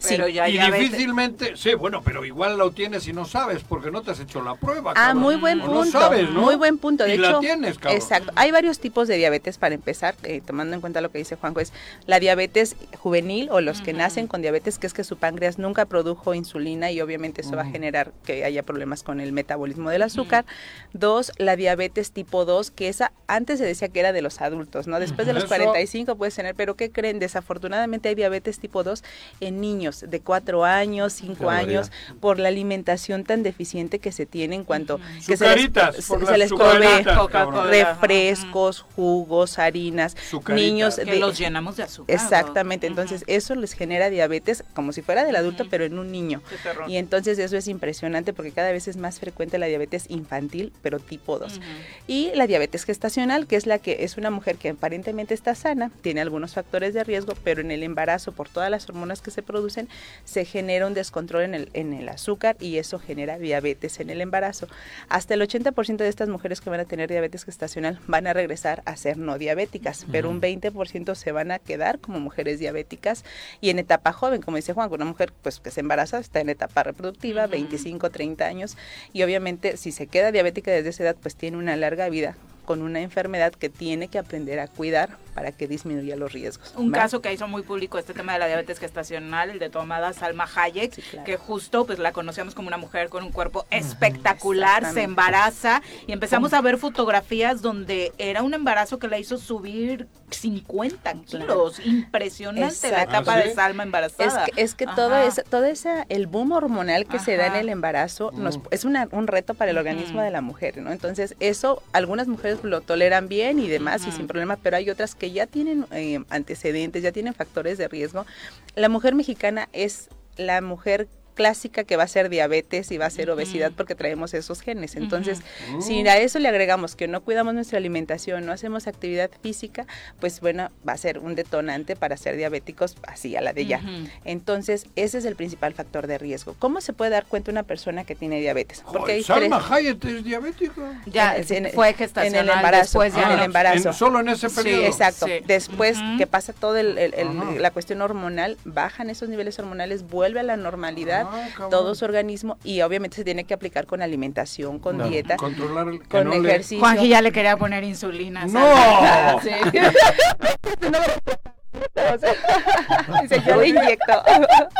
Sí. 0.00 0.08
Pero 0.16 0.28
ya 0.28 0.48
y 0.48 0.58
difícilmente, 0.58 1.56
sí, 1.56 1.74
bueno, 1.74 2.00
pero 2.02 2.24
igual 2.24 2.56
lo 2.56 2.70
tienes 2.72 3.06
y 3.06 3.12
no 3.12 3.24
sabes 3.26 3.62
porque 3.62 3.90
no 3.90 4.00
te 4.02 4.10
has 4.12 4.20
hecho 4.20 4.42
la 4.42 4.54
prueba. 4.54 4.92
Ah, 4.92 4.94
cabrón. 5.08 5.18
muy 5.22 5.36
buen 5.36 5.60
O 5.60 5.66
punto. 5.66 5.84
No 5.84 5.90
sabes, 5.90 6.30
¿no? 6.30 6.40
Muy 6.40 6.54
buen 6.56 6.78
punto. 6.78 7.04
De 7.04 7.10
y 7.10 7.12
hecho, 7.14 7.32
la 7.32 7.40
tienes, 7.40 7.78
cabrón. 7.78 7.96
Exacto. 8.00 8.32
Hay 8.34 8.50
varios 8.50 8.78
tipos 8.80 9.08
de 9.08 9.16
diabetes 9.18 9.58
para 9.58 9.74
empezar, 9.74 10.14
eh, 10.22 10.40
tomando 10.44 10.74
en 10.74 10.80
cuenta 10.80 11.00
lo 11.02 11.10
que 11.10 11.18
dice 11.18 11.36
Juanjo, 11.36 11.60
es 11.60 11.72
la 12.06 12.18
diabetes 12.18 12.76
juvenil 12.98 13.48
o 13.50 13.60
los 13.60 13.82
que 13.82 13.92
nacen 13.92 14.26
con 14.26 14.40
diabetes, 14.42 14.78
que 14.78 14.86
es 14.86 14.94
que 14.94 15.04
su 15.04 15.18
páncreas 15.18 15.58
nunca 15.58 15.84
produjo 15.84 16.32
insulina 16.34 16.90
y 16.90 17.00
obviamente 17.02 17.42
eso 17.42 17.54
va 17.54 17.62
a 17.62 17.66
generar 17.70 18.12
que 18.24 18.44
haya 18.44 18.62
problemas 18.62 19.02
con 19.02 19.20
el 19.20 19.32
metabolismo 19.32 19.90
del 19.90 20.02
azúcar. 20.02 20.46
Dos, 20.94 21.30
la 21.36 21.56
diabetes 21.56 22.12
tipo 22.12 22.44
2, 22.46 22.70
que 22.70 22.88
esa 22.88 23.12
antes 23.26 23.58
se 23.58 23.64
decía 23.66 23.88
que 23.88 24.00
era 24.00 24.12
de 24.12 24.22
los 24.22 24.40
adultos, 24.40 24.86
¿no? 24.86 24.98
Después 24.98 25.26
de 25.26 25.34
los 25.34 25.44
Eso- 25.44 25.48
45 25.54 26.16
puedes 26.16 26.34
tener, 26.34 26.54
pero 26.54 26.74
¿qué 26.74 26.90
creen? 26.90 27.18
Desafortunadamente 27.18 28.08
hay 28.08 28.14
diabetes 28.14 28.58
tipo 28.58 28.82
2 28.82 29.04
en 29.40 29.60
niños 29.60 29.89
de 30.00 30.20
4 30.20 30.64
años, 30.64 31.12
5 31.14 31.44
barbaridad. 31.46 31.82
años, 31.82 31.92
por 32.20 32.38
la 32.38 32.48
alimentación 32.48 33.24
tan 33.24 33.42
deficiente 33.42 33.98
que 33.98 34.12
se 34.12 34.26
tiene 34.26 34.54
en 34.54 34.64
cuanto 34.64 34.98
que 35.26 35.36
se 35.36 35.44
les, 35.44 35.64
Sucaritas, 35.64 35.96
se- 35.96 36.38
les 36.38 36.50
Coca-Cola. 36.52 37.64
refrescos, 37.70 38.80
jugos, 38.94 39.58
harinas, 39.58 40.16
Sucaritas. 40.30 40.70
niños 40.70 40.96
Que 40.96 41.04
de- 41.04 41.18
los 41.18 41.38
llenamos 41.38 41.76
de 41.76 41.84
azúcar. 41.84 42.14
Exactamente, 42.14 42.86
entonces 42.86 43.24
eso 43.26 43.54
les 43.54 43.72
genera 43.72 44.10
diabetes 44.10 44.64
como 44.74 44.92
si 44.92 45.02
fuera 45.02 45.24
del 45.24 45.36
adulto, 45.36 45.64
pero 45.70 45.84
en 45.84 45.98
un 45.98 46.12
niño. 46.12 46.42
Y 46.88 46.96
entonces 46.96 47.38
eso 47.38 47.56
es 47.56 47.68
impresionante 47.68 48.32
porque 48.32 48.52
cada 48.52 48.72
vez 48.72 48.88
es 48.88 48.96
más 48.96 49.18
frecuente 49.20 49.58
la 49.58 49.66
diabetes 49.66 50.06
infantil, 50.08 50.72
pero 50.82 50.98
tipo 50.98 51.38
2. 51.38 51.54
Ujú. 51.54 51.62
Y 52.06 52.30
la 52.34 52.46
diabetes 52.46 52.84
gestacional, 52.84 53.46
que 53.46 53.56
es 53.56 53.66
la 53.66 53.78
que 53.78 54.04
es 54.04 54.16
una 54.16 54.30
mujer 54.30 54.56
que 54.56 54.70
aparentemente 54.70 55.34
está 55.34 55.54
sana, 55.54 55.90
tiene 56.02 56.20
algunos 56.20 56.54
factores 56.54 56.94
de 56.94 57.04
riesgo, 57.04 57.34
pero 57.44 57.60
en 57.60 57.70
el 57.70 57.82
embarazo, 57.82 58.32
por 58.32 58.48
todas 58.48 58.70
las 58.70 58.88
hormonas 58.88 59.20
que 59.22 59.30
se 59.30 59.42
producen, 59.42 59.79
se 60.24 60.44
genera 60.44 60.86
un 60.86 60.94
descontrol 60.94 61.42
en 61.42 61.54
el, 61.54 61.70
en 61.74 61.92
el 61.92 62.08
azúcar 62.08 62.56
y 62.60 62.78
eso 62.78 62.98
genera 62.98 63.38
diabetes 63.38 64.00
en 64.00 64.10
el 64.10 64.20
embarazo. 64.20 64.68
Hasta 65.08 65.34
el 65.34 65.42
80% 65.42 65.96
de 65.96 66.08
estas 66.08 66.28
mujeres 66.28 66.60
que 66.60 66.70
van 66.70 66.80
a 66.80 66.84
tener 66.84 67.08
diabetes 67.10 67.44
gestacional 67.44 67.98
van 68.06 68.26
a 68.26 68.32
regresar 68.32 68.82
a 68.86 68.96
ser 68.96 69.16
no 69.16 69.38
diabéticas, 69.38 70.06
pero 70.10 70.30
un 70.30 70.40
20% 70.40 71.14
se 71.14 71.32
van 71.32 71.50
a 71.50 71.58
quedar 71.58 71.98
como 71.98 72.20
mujeres 72.20 72.58
diabéticas 72.58 73.24
y 73.60 73.70
en 73.70 73.78
etapa 73.78 74.12
joven, 74.12 74.42
como 74.42 74.56
dice 74.56 74.72
Juan, 74.72 74.92
una 74.92 75.04
mujer 75.04 75.32
pues 75.42 75.60
que 75.60 75.70
se 75.70 75.80
embaraza 75.80 76.18
está 76.18 76.40
en 76.40 76.48
etapa 76.48 76.82
reproductiva, 76.82 77.44
Ujú. 77.44 77.52
25, 77.52 78.10
30 78.10 78.44
años 78.46 78.76
y 79.12 79.22
obviamente 79.22 79.76
si 79.76 79.92
se 79.92 80.06
queda 80.06 80.32
diabética 80.32 80.70
desde 80.70 80.90
esa 80.90 81.04
edad 81.04 81.16
pues 81.20 81.36
tiene 81.36 81.56
una 81.56 81.76
larga 81.76 82.08
vida 82.08 82.36
con 82.64 82.82
una 82.82 83.00
enfermedad 83.00 83.52
que 83.52 83.68
tiene 83.68 84.08
que 84.08 84.18
aprender 84.18 84.60
a 84.60 84.68
cuidar 84.68 85.16
para 85.40 85.52
que 85.52 85.66
disminuya 85.66 86.16
los 86.16 86.34
riesgos. 86.34 86.74
Un 86.76 86.90
caso 86.90 87.22
que 87.22 87.32
hizo 87.32 87.48
muy 87.48 87.62
público 87.62 87.96
este 87.96 88.12
tema 88.12 88.34
de 88.34 88.40
la 88.40 88.46
diabetes 88.46 88.78
gestacional, 88.78 89.48
el 89.48 89.58
de 89.58 89.70
tu 89.70 89.78
amada 89.78 90.12
Salma 90.12 90.46
Hayek, 90.54 90.92
Sí, 90.92 91.00
claro. 91.00 91.24
que 91.24 91.38
justo 91.38 91.86
pues 91.86 91.98
la 91.98 92.12
conocíamos 92.12 92.54
como 92.54 92.68
una 92.68 92.76
mujer 92.76 93.08
con 93.08 93.24
un 93.24 93.32
cuerpo 93.32 93.64
espectacular, 93.70 94.92
se 94.92 95.02
embaraza 95.02 95.80
y 96.06 96.12
empezamos 96.12 96.52
a 96.52 96.60
ver 96.60 96.76
fotografías 96.76 97.62
donde 97.62 98.12
era 98.18 98.42
un 98.42 98.52
embarazo 98.52 98.98
que 98.98 99.08
la 99.08 99.18
hizo 99.18 99.38
subir 99.38 100.08
50 100.30 101.14
kilos. 101.24 101.80
Impresionante 101.84 102.60
la 102.90 103.02
Exacto. 103.02 103.10
etapa 103.16 103.34
¿Ah, 103.34 103.42
sí? 103.42 103.48
de 103.48 103.54
Salma 103.54 103.82
Es 103.82 103.86
embarazada. 103.86 104.44
que, 104.44 104.62
es 104.62 104.74
que 104.74 104.86
todo 104.86 105.16
esa, 105.16 105.42
todo 105.42 105.64
esa, 105.64 106.04
el 106.10 106.26
boom 106.26 106.52
hormonal 106.52 107.06
que 107.06 107.18
se 107.18 107.36
da 107.38 107.46
en 107.46 107.54
el 107.56 107.68
embarazo 107.70 108.30
nos, 108.32 108.58
Mm. 108.58 108.62
es 108.72 108.84
una, 108.84 109.08
un 109.12 109.26
reto 109.26 109.54
para 109.54 109.70
el 109.70 109.78
organismo 109.78 110.20
de 110.20 110.30
la 110.30 110.42
mujer, 110.42 110.76
¿no? 110.78 110.92
Entonces, 110.92 111.34
eso, 111.40 111.82
algunas 111.92 112.28
mujeres 112.28 112.62
lo 112.62 112.82
toleran 112.82 113.28
bien 113.28 113.58
y 113.58 113.68
demás 113.68 114.06
y 114.06 114.12
sin 114.12 114.26
problema, 114.26 114.56
pero 114.56 114.76
hay 114.76 114.90
otras 114.90 115.14
que 115.14 115.29
ya 115.32 115.46
tienen 115.46 115.86
eh, 115.90 116.20
antecedentes, 116.28 117.02
ya 117.02 117.12
tienen 117.12 117.34
factores 117.34 117.78
de 117.78 117.88
riesgo. 117.88 118.26
La 118.74 118.88
mujer 118.88 119.14
mexicana 119.14 119.68
es 119.72 120.08
la 120.36 120.60
mujer 120.60 121.08
clásica 121.44 121.84
que 121.84 121.96
va 121.96 122.02
a 122.02 122.08
ser 122.08 122.28
diabetes 122.28 122.90
y 122.92 122.98
va 122.98 123.06
a 123.06 123.10
ser 123.10 123.30
obesidad 123.30 123.72
porque 123.74 123.94
traemos 123.94 124.34
esos 124.34 124.60
genes. 124.60 124.94
Entonces, 124.94 125.40
Ujú. 125.70 125.80
si 125.80 126.06
a 126.06 126.18
eso 126.18 126.38
le 126.38 126.48
agregamos 126.48 126.96
que 126.96 127.08
no 127.08 127.22
cuidamos 127.22 127.54
nuestra 127.54 127.78
alimentación, 127.78 128.44
no 128.44 128.52
hacemos 128.52 128.86
actividad 128.86 129.30
física, 129.42 129.86
pues 130.20 130.40
bueno, 130.42 130.68
va 130.86 130.92
a 130.92 130.96
ser 130.98 131.18
un 131.18 131.34
detonante 131.34 131.96
para 131.96 132.18
ser 132.18 132.36
diabéticos 132.36 132.94
así 133.08 133.36
a 133.36 133.40
la 133.40 133.54
de 133.54 133.64
ya. 133.64 133.80
Entonces, 134.26 134.86
ese 134.96 135.16
es 135.16 135.24
el 135.24 135.34
principal 135.34 135.72
factor 135.72 136.06
de 136.06 136.18
riesgo. 136.18 136.54
¿Cómo 136.58 136.82
se 136.82 136.92
puede 136.92 137.10
dar 137.10 137.24
cuenta 137.24 137.50
una 137.50 137.62
persona 137.62 138.04
que 138.04 138.14
tiene 138.14 138.38
diabetes? 138.40 138.82
Joder, 138.84 139.14
hay 139.16 139.22
Salma 139.22 139.58
tres- 139.60 139.70
Hayek 139.72 140.04
es 140.04 140.24
diabético. 140.24 140.82
Ya 141.06 141.36
en- 141.36 141.66
en- 141.66 141.72
fue 141.72 141.94
gestacional 141.94 142.44
en 142.44 142.50
el 142.50 142.54
embarazo, 142.56 143.00
después 143.00 143.14
ya 143.14 143.22
en 143.28 143.32
el 143.32 143.40
Ah, 143.40 143.44
embarazo. 143.46 143.88
en- 143.88 143.94
solo 143.94 144.20
en 144.20 144.28
ese 144.28 144.50
Sí, 144.50 144.56
periodo. 144.56 144.82
Exacto. 144.84 145.24
Sí. 145.26 145.32
Después 145.46 145.96
Ujú. 145.96 146.18
que 146.18 146.26
pasa 146.26 146.52
todo 146.52 146.76
el, 146.76 146.98
el- 146.98 147.14
el- 147.14 147.62
la 147.62 147.70
cuestión 147.70 148.02
hormonal, 148.02 148.58
bajan 148.66 149.08
esos 149.08 149.30
niveles 149.30 149.58
hormonales, 149.58 150.06
vuelve 150.06 150.40
a 150.40 150.42
la 150.42 150.56
normalidad 150.58 151.26
Ah, 151.32 151.68
todo 151.70 151.94
su 151.94 152.04
organismo 152.04 152.58
y 152.64 152.80
obviamente 152.82 153.16
se 153.16 153.24
tiene 153.24 153.44
que 153.44 153.54
aplicar 153.54 153.86
con 153.86 154.02
alimentación, 154.02 154.78
con 154.78 155.08
dieta, 155.08 155.36
Controlar 155.36 155.88
el, 155.88 156.06
con 156.08 156.24
no 156.24 156.30
le- 156.38 156.48
ejercicio. 156.48 156.80
Juanji 156.80 157.08
ya 157.08 157.22
le 157.22 157.32
quería 157.32 157.56
poner 157.56 157.84
insulina. 157.84 158.46
¡No! 158.46 158.60
Dice, 163.22 163.42
yo 163.46 163.56
le 163.56 163.68
inyecto. 163.68 164.22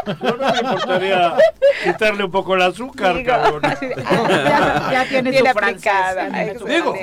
No, 0.07 0.37
no 0.37 0.53
me 0.53 0.59
importaría 0.59 1.35
quitarle 1.85 2.25
un 2.25 2.31
poco 2.31 2.55
el 2.57 2.63
azúcar, 2.63 3.17
Digo, 3.17 3.27
cabrón. 3.31 3.63
de- 3.63 3.95
Ya, 4.05 4.89
ya 4.93 5.05
tiene 5.09 5.31
Bien 5.31 5.45
su 5.45 5.51
aplicada. 5.51 6.29
Digo. 6.55 6.67
Digo, 6.67 6.95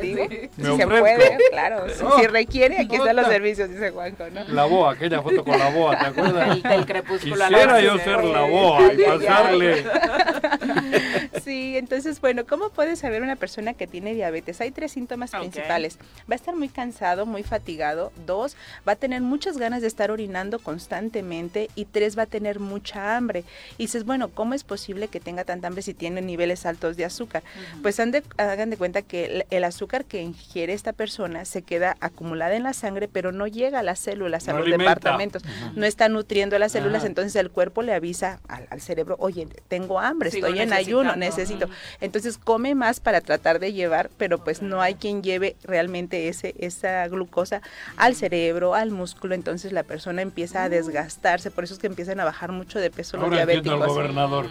Sí. 0.00 0.50
si 0.56 0.62
Me 0.62 0.76
se 0.76 0.86
puede, 0.86 1.38
claro. 1.50 1.88
Si, 1.94 2.02
No. 2.02 2.18
si 2.18 2.26
requiere, 2.26 2.78
aquí 2.80 2.96
están 2.96 3.16
los 3.16 3.26
servicios, 3.28 3.70
dice 3.70 3.90
Juanjo, 3.90 4.24
¿no? 4.32 4.44
La 4.48 4.64
boa, 4.64 4.92
aquella 4.92 5.22
foto 5.22 5.44
con 5.44 5.58
la 5.58 5.70
boa, 5.70 5.96
¿te 5.98 6.06
acuerdas? 6.06 6.48
Del, 6.48 6.62
del 6.62 6.86
crepúsculo 6.86 7.34
a 7.44 7.50
la 7.50 7.58
Quisiera 7.58 7.80
yo 7.80 7.98
ser 7.98 8.24
la 8.24 8.42
boa 8.42 8.92
y 8.92 9.02
pasarle. 9.02 9.84
Sí, 11.44 11.76
entonces, 11.76 12.20
bueno, 12.20 12.44
¿cómo 12.46 12.70
puede 12.70 12.96
saber 12.96 13.22
una 13.22 13.36
persona 13.36 13.74
que 13.74 13.86
tiene 13.86 14.14
diabetes? 14.14 14.60
Hay 14.60 14.72
tres 14.72 14.90
síntomas 14.92 15.32
Ok. 15.32 15.40
principales. 15.40 15.98
Va 16.28 16.32
a 16.32 16.34
estar 16.34 16.56
muy 16.56 16.68
cansado, 16.68 17.24
muy 17.24 17.42
fatigado. 17.44 18.10
Dos, 18.26 18.56
va 18.86 18.92
a 18.92 18.96
tener 18.96 19.20
mucha 19.22 19.35
muchas 19.36 19.58
ganas 19.58 19.82
de 19.82 19.88
estar 19.88 20.10
orinando 20.10 20.58
constantemente 20.58 21.68
y 21.76 21.84
tres 21.84 22.16
va 22.16 22.22
a 22.22 22.26
tener 22.26 22.58
mucha 22.58 23.18
hambre. 23.18 23.44
Y 23.76 23.82
dices, 23.84 24.06
bueno, 24.06 24.28
¿cómo 24.28 24.54
es 24.54 24.64
posible 24.64 25.08
que 25.08 25.20
tenga 25.20 25.44
tanta 25.44 25.66
hambre 25.68 25.82
si 25.82 25.92
tiene 25.92 26.22
niveles 26.22 26.64
altos 26.64 26.96
de 26.96 27.04
azúcar? 27.04 27.42
Pues 27.82 28.00
han 28.00 28.12
de- 28.12 28.22
hagan 28.38 28.70
de 28.70 28.78
cuenta 28.78 29.02
que 29.02 29.26
el, 29.26 29.44
el 29.50 29.64
azúcar 29.64 30.06
que 30.06 30.22
ingiere 30.22 30.72
esta 30.72 30.94
persona 30.94 31.44
se 31.44 31.60
queda 31.60 31.98
acumulada 32.00 32.56
en 32.56 32.62
la 32.62 32.72
sangre, 32.72 33.08
pero 33.08 33.30
no 33.30 33.46
llega 33.46 33.80
a 33.80 33.82
las 33.82 33.98
células, 33.98 34.48
a 34.48 34.52
No 34.52 34.60
los 34.60 34.68
alimenta. 34.68 34.88
departamentos, 34.94 35.42
no 35.74 35.84
está 35.84 36.08
nutriendo 36.08 36.58
las 36.58 36.72
células, 36.72 37.00
Ajá. 37.00 37.08
entonces 37.08 37.36
el 37.36 37.50
cuerpo 37.50 37.82
le 37.82 37.92
avisa 37.92 38.40
al, 38.48 38.66
al 38.70 38.80
cerebro, 38.80 39.16
oye, 39.18 39.46
tengo 39.68 40.00
hambre, 40.00 40.30
Sigo 40.30 40.46
estoy 40.46 40.62
en 40.62 40.72
ayuno, 40.72 41.14
necesito. 41.14 41.68
Entonces 42.00 42.38
come 42.38 42.74
más 42.74 43.00
para 43.00 43.20
tratar 43.20 43.58
de 43.58 43.74
llevar, 43.74 44.08
pero 44.16 44.42
pues 44.42 44.62
no 44.62 44.80
hay 44.80 44.94
quien 44.94 45.22
lleve 45.22 45.56
realmente 45.62 46.28
ese 46.28 46.54
esa 46.58 47.06
glucosa 47.08 47.60
al 47.98 48.14
cerebro, 48.14 48.74
al 48.74 48.90
músculo, 48.92 49.25
entonces 49.34 49.72
la 49.72 49.82
persona 49.82 50.22
empieza 50.22 50.62
a 50.64 50.68
desgastarse, 50.68 51.50
por 51.50 51.64
eso 51.64 51.74
es 51.74 51.80
que 51.80 51.86
empiezan 51.86 52.20
a 52.20 52.24
bajar 52.24 52.52
mucho 52.52 52.78
de 52.78 52.90
peso 52.90 53.16
los 53.16 53.26
al 53.26 53.32
diabéticos. 53.32 53.86
gobernador. 53.86 54.46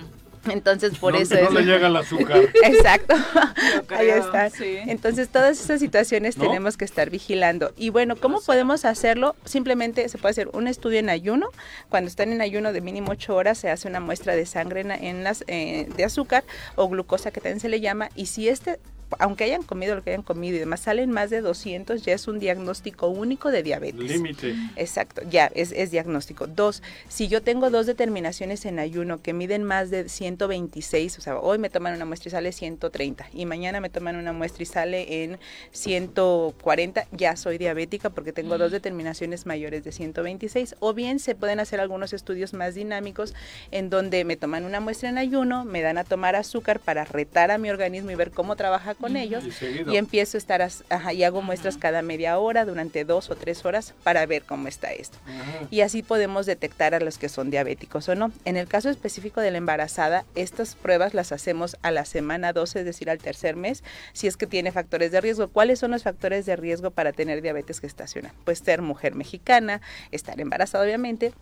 Entonces 0.47 0.97
por 0.99 1.14
No, 1.14 1.19
eso 1.19 1.34
no 1.35 1.41
es 1.41 1.53
le 1.53 1.61
llega 1.64 1.88
el 1.88 1.95
azúcar. 1.95 2.38
Exacto. 2.64 3.15
Ahí 3.89 4.10
está. 4.10 4.49
sí. 4.52 4.77
Entonces, 4.85 5.30
todas 5.30 5.60
esas 5.60 5.80
situaciones 5.80 6.38
¿No? 6.38 6.45
tenemos 6.45 6.77
que 6.77 6.85
estar 6.85 7.10
vigilando. 7.10 7.73
Y 7.76 7.89
bueno, 7.89 8.15
¿cómo 8.15 8.39
podemos 8.41 8.85
hacerlo? 8.85 9.35
Simplemente 9.45 10.07
se 10.07 10.19
puede 10.19 10.31
hacer 10.31 10.49
un 10.53 10.68
estudio 10.68 10.99
en 10.99 11.10
ayuno. 11.10 11.49
Cuando 11.89 12.10
están 12.10 12.31
en 12.31 12.41
ayuno 12.41 12.73
de 12.73 12.81
mínimo 12.81 13.11
8 13.14 13.35
horas, 13.35 13.57
se 13.57 13.72
hace 13.72 13.88
una 13.88 13.99
muestra 13.99 14.35
de 14.35 14.45
sangre 14.45 14.81
en, 14.81 14.91
en 14.91 15.23
las, 15.23 15.43
eh, 15.47 15.88
de 15.97 16.03
azúcar 16.03 16.43
o 16.76 16.88
glucosa, 16.89 17.31
que 17.31 17.41
también 17.41 17.60
se 17.60 17.69
le 17.69 17.81
llama. 17.81 18.10
Y 18.15 18.27
si 18.27 18.47
este 18.47 18.80
aunque 19.19 19.44
hayan 19.44 19.64
comido 19.64 19.95
lo 19.95 20.03
que 20.03 20.11
hayan 20.11 20.23
comido 20.23 20.56
y 20.56 20.60
demás, 20.60 20.82
salen 20.82 21.11
más 21.11 21.30
de 21.30 21.41
200, 21.41 22.03
ya 22.03 22.14
es 22.14 22.27
un 22.27 22.40
diagnóstico 22.40 23.07
único 23.07 23.52
de 23.52 23.64
diabetes. 23.64 24.11
Límite. 24.11 24.56
Exacto, 24.76 25.22
ya 25.30 25.52
es, 25.53 25.72
es 25.72 25.91
diagnóstico. 25.91 26.48
Dos, 26.48 26.82
si 27.07 27.27
yo 27.27 27.41
tengo 27.41 27.69
dos 27.69 27.86
determinaciones 27.86 28.65
en 28.65 28.80
ayuno 28.80 29.22
que 29.22 29.34
miden 29.34 29.64
más 29.64 29.90
de 29.90 30.10
126, 30.10 31.18
o 31.18 31.22
sea, 31.22 31.38
hoy 31.38 31.57
me 31.57 31.69
toman 31.69 31.95
una 31.95 32.06
muestra 32.06 32.30
y 32.30 32.32
sale 32.32 32.52
130 32.52 33.27
y 33.34 33.45
mañana 33.45 33.80
me 33.80 33.90
toman 33.90 34.15
una 34.15 34.34
muestra 34.34 34.64
y 34.64 34.65
sale 34.65 35.23
en 35.23 35.38
140, 35.72 37.07
ya 37.11 37.36
soy 37.36 37.57
diabética 37.57 38.10
porque 38.10 38.34
tengo 38.34 38.57
dos 38.57 38.72
determinaciones 38.72 39.45
mayores 39.45 39.84
de 39.84 39.91
126. 39.91 40.76
O 40.80 40.94
bien 40.94 41.19
se 41.19 41.36
pueden 41.36 41.60
hacer 41.60 41.80
algunos 41.80 42.14
estudios 42.14 42.53
más 42.53 42.76
dinámicos 42.76 43.34
en 43.72 43.90
donde 43.90 44.23
me 44.26 44.38
toman 44.38 44.65
una 44.65 44.80
muestra 44.80 45.10
en 45.10 45.18
ayuno, 45.18 45.65
me 45.65 45.82
dan 45.82 45.98
a 45.98 46.03
tomar 46.03 46.36
azúcar 46.36 46.80
para 46.80 47.06
retar 47.06 47.52
a 47.52 47.57
mi 47.57 47.69
organismo 47.69 48.11
y 48.11 48.15
ver 48.15 48.32
cómo 48.32 48.56
trabaja 48.56 48.94
con 48.95 49.17
ellos 49.17 49.43
Y 49.91 49.97
empiezo 49.97 50.38
a 50.38 50.39
estar 50.39 50.61
as- 50.61 50.84
ajá, 50.89 51.13
y 51.13 51.23
hago 51.23 51.41
muestras 51.41 51.77
cada 51.77 52.01
media 52.01 52.38
hora 52.39 52.65
durante 52.65 53.05
dos 53.05 53.30
o 53.30 53.35
tres 53.35 53.65
horas 53.65 53.93
para 54.03 54.26
ver 54.26 54.43
cómo 54.43 54.67
está 54.67 54.91
esto. 54.93 55.17
Ajá. 55.26 55.67
Y 55.72 55.81
así 55.81 56.03
podemos 56.03 56.45
detectar 56.45 56.93
a 56.95 56.99
los 56.99 57.17
que 57.17 57.30
son 57.30 57.49
diabéticos 57.51 58.07
o 58.09 58.15
no. 58.15 58.31
En 58.45 58.57
el 58.57 58.67
caso 58.67 58.89
específico 58.89 59.41
de 59.41 59.51
la 59.51 59.57
embarazada, 59.57 60.26
estas 60.35 60.76
pruebas 60.76 61.13
las 61.13 61.31
hacemos 61.31 61.77
a 61.81 61.91
la 61.91 62.05
semana 62.05 62.53
12, 62.53 62.80
es 62.80 62.85
decir, 62.85 63.09
al 63.09 63.17
tercer 63.19 63.55
mes, 63.55 63.84
si 64.13 64.27
es 64.27 64.38
que 64.38 64.47
tiene 64.47 64.72
factores 64.72 65.11
de 65.11 65.22
riesgo. 65.22 65.47
¿Cuáles 65.47 65.80
son 65.80 65.91
los 65.91 66.03
factores 66.03 66.45
de 66.45 66.55
riesgo 66.55 66.91
para 66.91 67.11
tener 67.11 67.41
diabetes 67.41 67.80
gestacional? 67.80 68.31
Pues 68.43 68.59
ser 68.59 68.81
mujer 68.81 69.15
mexicana, 69.15 69.81
estar 70.11 70.39
embarazada 70.39 70.84
obviamente, 70.84 71.34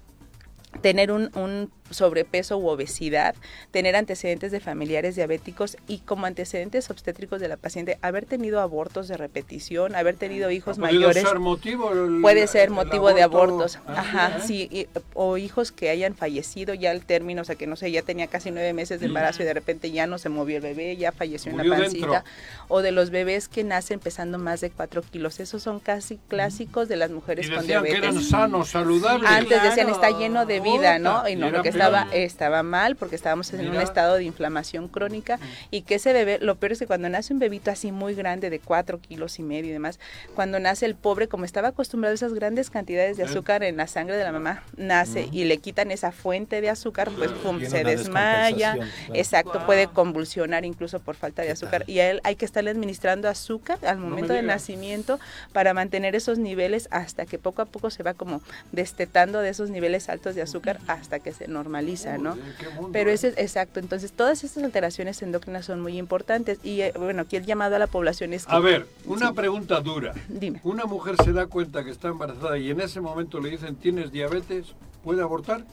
tener 0.82 1.12
un, 1.12 1.30
un 1.36 1.72
sobrepeso 1.90 2.58
u 2.58 2.68
obesidad, 2.70 3.36
tener 3.72 3.96
antecedentes 3.96 4.52
de 4.52 4.60
familiares 4.60 5.16
diabéticos 5.16 5.78
y 5.88 6.00
como 6.00 6.26
antecedentes 6.26 6.90
obstétricos 6.90 7.40
de 7.40 7.48
la 7.48 7.58
paciente, 7.58 8.00
haber 8.02 8.26
tenido 8.26 8.62
abortos 8.62 9.08
de 9.08 9.16
repetición, 9.18 9.94
haber 9.96 10.16
tenido 10.16 10.50
hijos 10.50 10.78
¿Ha 10.80 10.82
podido 10.82 11.02
mayores. 11.02 11.24
ser 11.30 11.40
motivo 11.40 11.92
el- 11.92 12.22
Puede 12.22 12.48
ser 12.48 12.64
el 12.66 12.70
motivo 12.72 13.14
de 13.14 13.22
aborto? 13.22 13.54
abortos, 13.56 13.80
Ah, 13.86 14.00
ajá, 14.00 14.40
sí, 14.40 14.68
sí, 14.72 14.78
y- 14.80 14.88
o 15.14 15.38
hijos 15.38 15.72
que 15.72 15.90
hayan 15.90 16.16
fallecido 16.16 16.74
ya 16.74 16.90
al 16.92 17.06
término, 17.06 17.44
o 17.44 17.46
sea 17.46 17.56
que 17.56 17.68
no 17.68 17.76
sé, 17.76 17.92
ya 17.92 18.02
tenía 18.02 18.26
casi 18.28 18.50
nueve 18.50 18.74
meses 18.74 19.00
de 19.00 19.06
embarazo 19.06 19.44
y 19.44 19.46
de 19.46 19.54
repente 19.54 19.92
ya 19.92 20.08
no 20.08 20.18
se 20.18 20.30
movió 20.30 20.58
el 20.58 20.64
bebé, 20.64 20.98
ya 20.98 21.12
falleció 21.12 21.52
en 21.52 21.58
la 21.58 21.76
pancita, 21.78 22.08
dentro. 22.08 22.24
o 22.70 22.82
de 22.82 22.92
los 22.92 23.12
bebés 23.12 23.48
que 23.48 23.64
nacen 23.64 24.00
pesando 24.00 24.40
más 24.40 24.62
de 24.62 24.72
cuatro 24.72 25.04
kilos, 25.04 25.40
esos 25.40 25.62
son 25.62 25.80
casi 25.80 26.18
clásicos 26.28 26.88
de 26.88 26.96
las 26.96 27.12
mujeres 27.12 27.46
Y 27.48 27.50
con 27.52 27.60
decían 27.62 27.84
que 27.84 27.90
diabetes. 27.90 28.10
eran 28.16 28.24
sanos, 28.24 28.70
saludables. 28.70 29.30
Antes 29.30 29.62
decían 29.62 29.90
está 29.90 30.10
lleno 30.18 30.46
de 30.48 30.60
vida, 30.64 31.00
¿no? 31.00 31.28
Y 31.30 31.36
no, 31.36 31.50
lo 31.52 31.62
que 31.64 31.70
estaba 31.70 32.08
estaba 32.14 32.64
mal 32.64 32.96
porque 32.96 33.16
estábamos 33.16 33.54
en 33.54 33.70
un 33.70 33.76
estado 33.82 34.16
de 34.16 34.24
inflamación 34.24 34.88
crónica. 34.88 35.40
Y 35.72 35.82
que 35.84 35.96
ese 35.96 36.14
bebé, 36.14 36.40
lo 36.42 36.56
peor 36.56 36.72
es 36.72 36.80
que 36.80 36.88
cuando 36.88 37.10
nace 37.10 37.34
un 37.34 37.40
bebito 37.40 37.70
así 37.72 37.92
muy 37.92 38.16
grande 38.16 38.50
de 38.50 38.60
cuatro 38.60 39.00
kilos 39.00 39.38
y 39.40 39.44
medio 39.44 39.70
y 39.70 39.74
demás, 39.74 40.00
cuando 40.36 40.60
nace 40.60 40.86
el 40.86 40.96
pobre, 40.96 41.28
como 41.28 41.46
estaba 41.46 41.70
acostumbrado 41.70 42.14
a 42.14 42.16
esas 42.16 42.34
grandes 42.34 42.70
cantidades 42.70 43.18
de 43.18 43.24
azúcar 43.24 43.64
en 43.64 43.78
la 43.78 43.88
sangre 43.88 44.16
de 44.18 44.24
la 44.24 44.32
mamá, 44.32 44.64
nace 44.78 45.28
y 45.32 45.44
le 45.46 45.58
quitan 45.58 45.92
esa 45.92 46.12
fuente 46.12 46.62
de 46.62 46.70
azúcar, 46.70 47.10
pues 47.18 47.32
pum, 47.32 47.60
se 47.62 47.84
desmaya, 47.84 48.74
claro. 48.76 48.92
exacto, 49.14 49.54
Wow. 49.54 49.66
puede 49.66 49.88
convulsionar 49.88 50.66
incluso 50.66 51.00
por 51.00 51.16
falta 51.16 51.42
de 51.42 51.50
¿Qué 51.50 51.52
azúcar. 51.54 51.84
y 51.88 52.00
a 52.00 52.10
él 52.10 52.22
hay 52.24 52.36
que 52.36 52.46
estarle 52.46 52.70
administrando 52.72 53.28
azúcar 53.30 53.78
al 53.86 53.98
me 53.98 54.06
momento 54.10 54.34
del 54.34 54.44
digas. 54.44 54.56
nacimiento 54.62 55.20
para 55.52 55.74
mantener 55.74 56.16
esos 56.16 56.38
niveles 56.40 56.88
hasta 56.92 57.26
que 57.26 57.38
poco 57.38 57.62
a 57.62 57.66
poco 57.66 57.90
se 57.90 58.04
va 58.04 58.14
como 58.14 58.42
destetando 58.72 59.40
de 59.42 59.50
esos 59.50 59.70
niveles 59.70 60.10
altos 60.10 60.36
de 60.36 60.42
azúcar 60.42 60.53
hasta 60.88 61.20
que 61.20 61.32
se 61.34 61.48
normaliza, 61.48 62.18
¿no? 62.18 62.36
Mundo, 62.76 62.90
Pero 62.92 63.10
¿eh? 63.10 63.14
ese 63.14 63.30
es 63.30 63.38
exacto, 63.38 63.80
entonces 63.80 64.12
todas 64.12 64.44
estas 64.44 64.64
alteraciones 64.64 65.22
endócrinas 65.22 65.66
son 65.66 65.82
muy 65.82 65.98
importantes 65.98 66.60
y 66.64 66.82
eh, 66.82 66.94
bueno, 66.98 67.24
aquí 67.24 67.36
el 67.36 67.46
llamado 67.46 67.76
a 67.76 67.80
la 67.80 67.88
población 67.88 68.34
es 68.34 68.46
que 68.46 68.54
A 68.54 68.60
ver, 68.60 68.88
una 69.06 69.34
pregunta 69.34 69.80
dura. 69.82 70.14
dime. 70.28 70.60
Una 70.64 70.86
mujer 70.86 71.16
se 71.24 71.32
da 71.34 71.48
cuenta 71.48 71.84
que 71.84 71.92
está 71.92 72.10
embarazada 72.10 72.58
y 72.58 72.70
en 72.70 72.82
ese 72.82 73.02
momento 73.02 73.40
le 73.40 73.50
dicen 73.50 73.76
tienes 73.76 74.12
diabetes, 74.12 74.74
¿puede 75.04 75.22
abortar? 75.22 75.64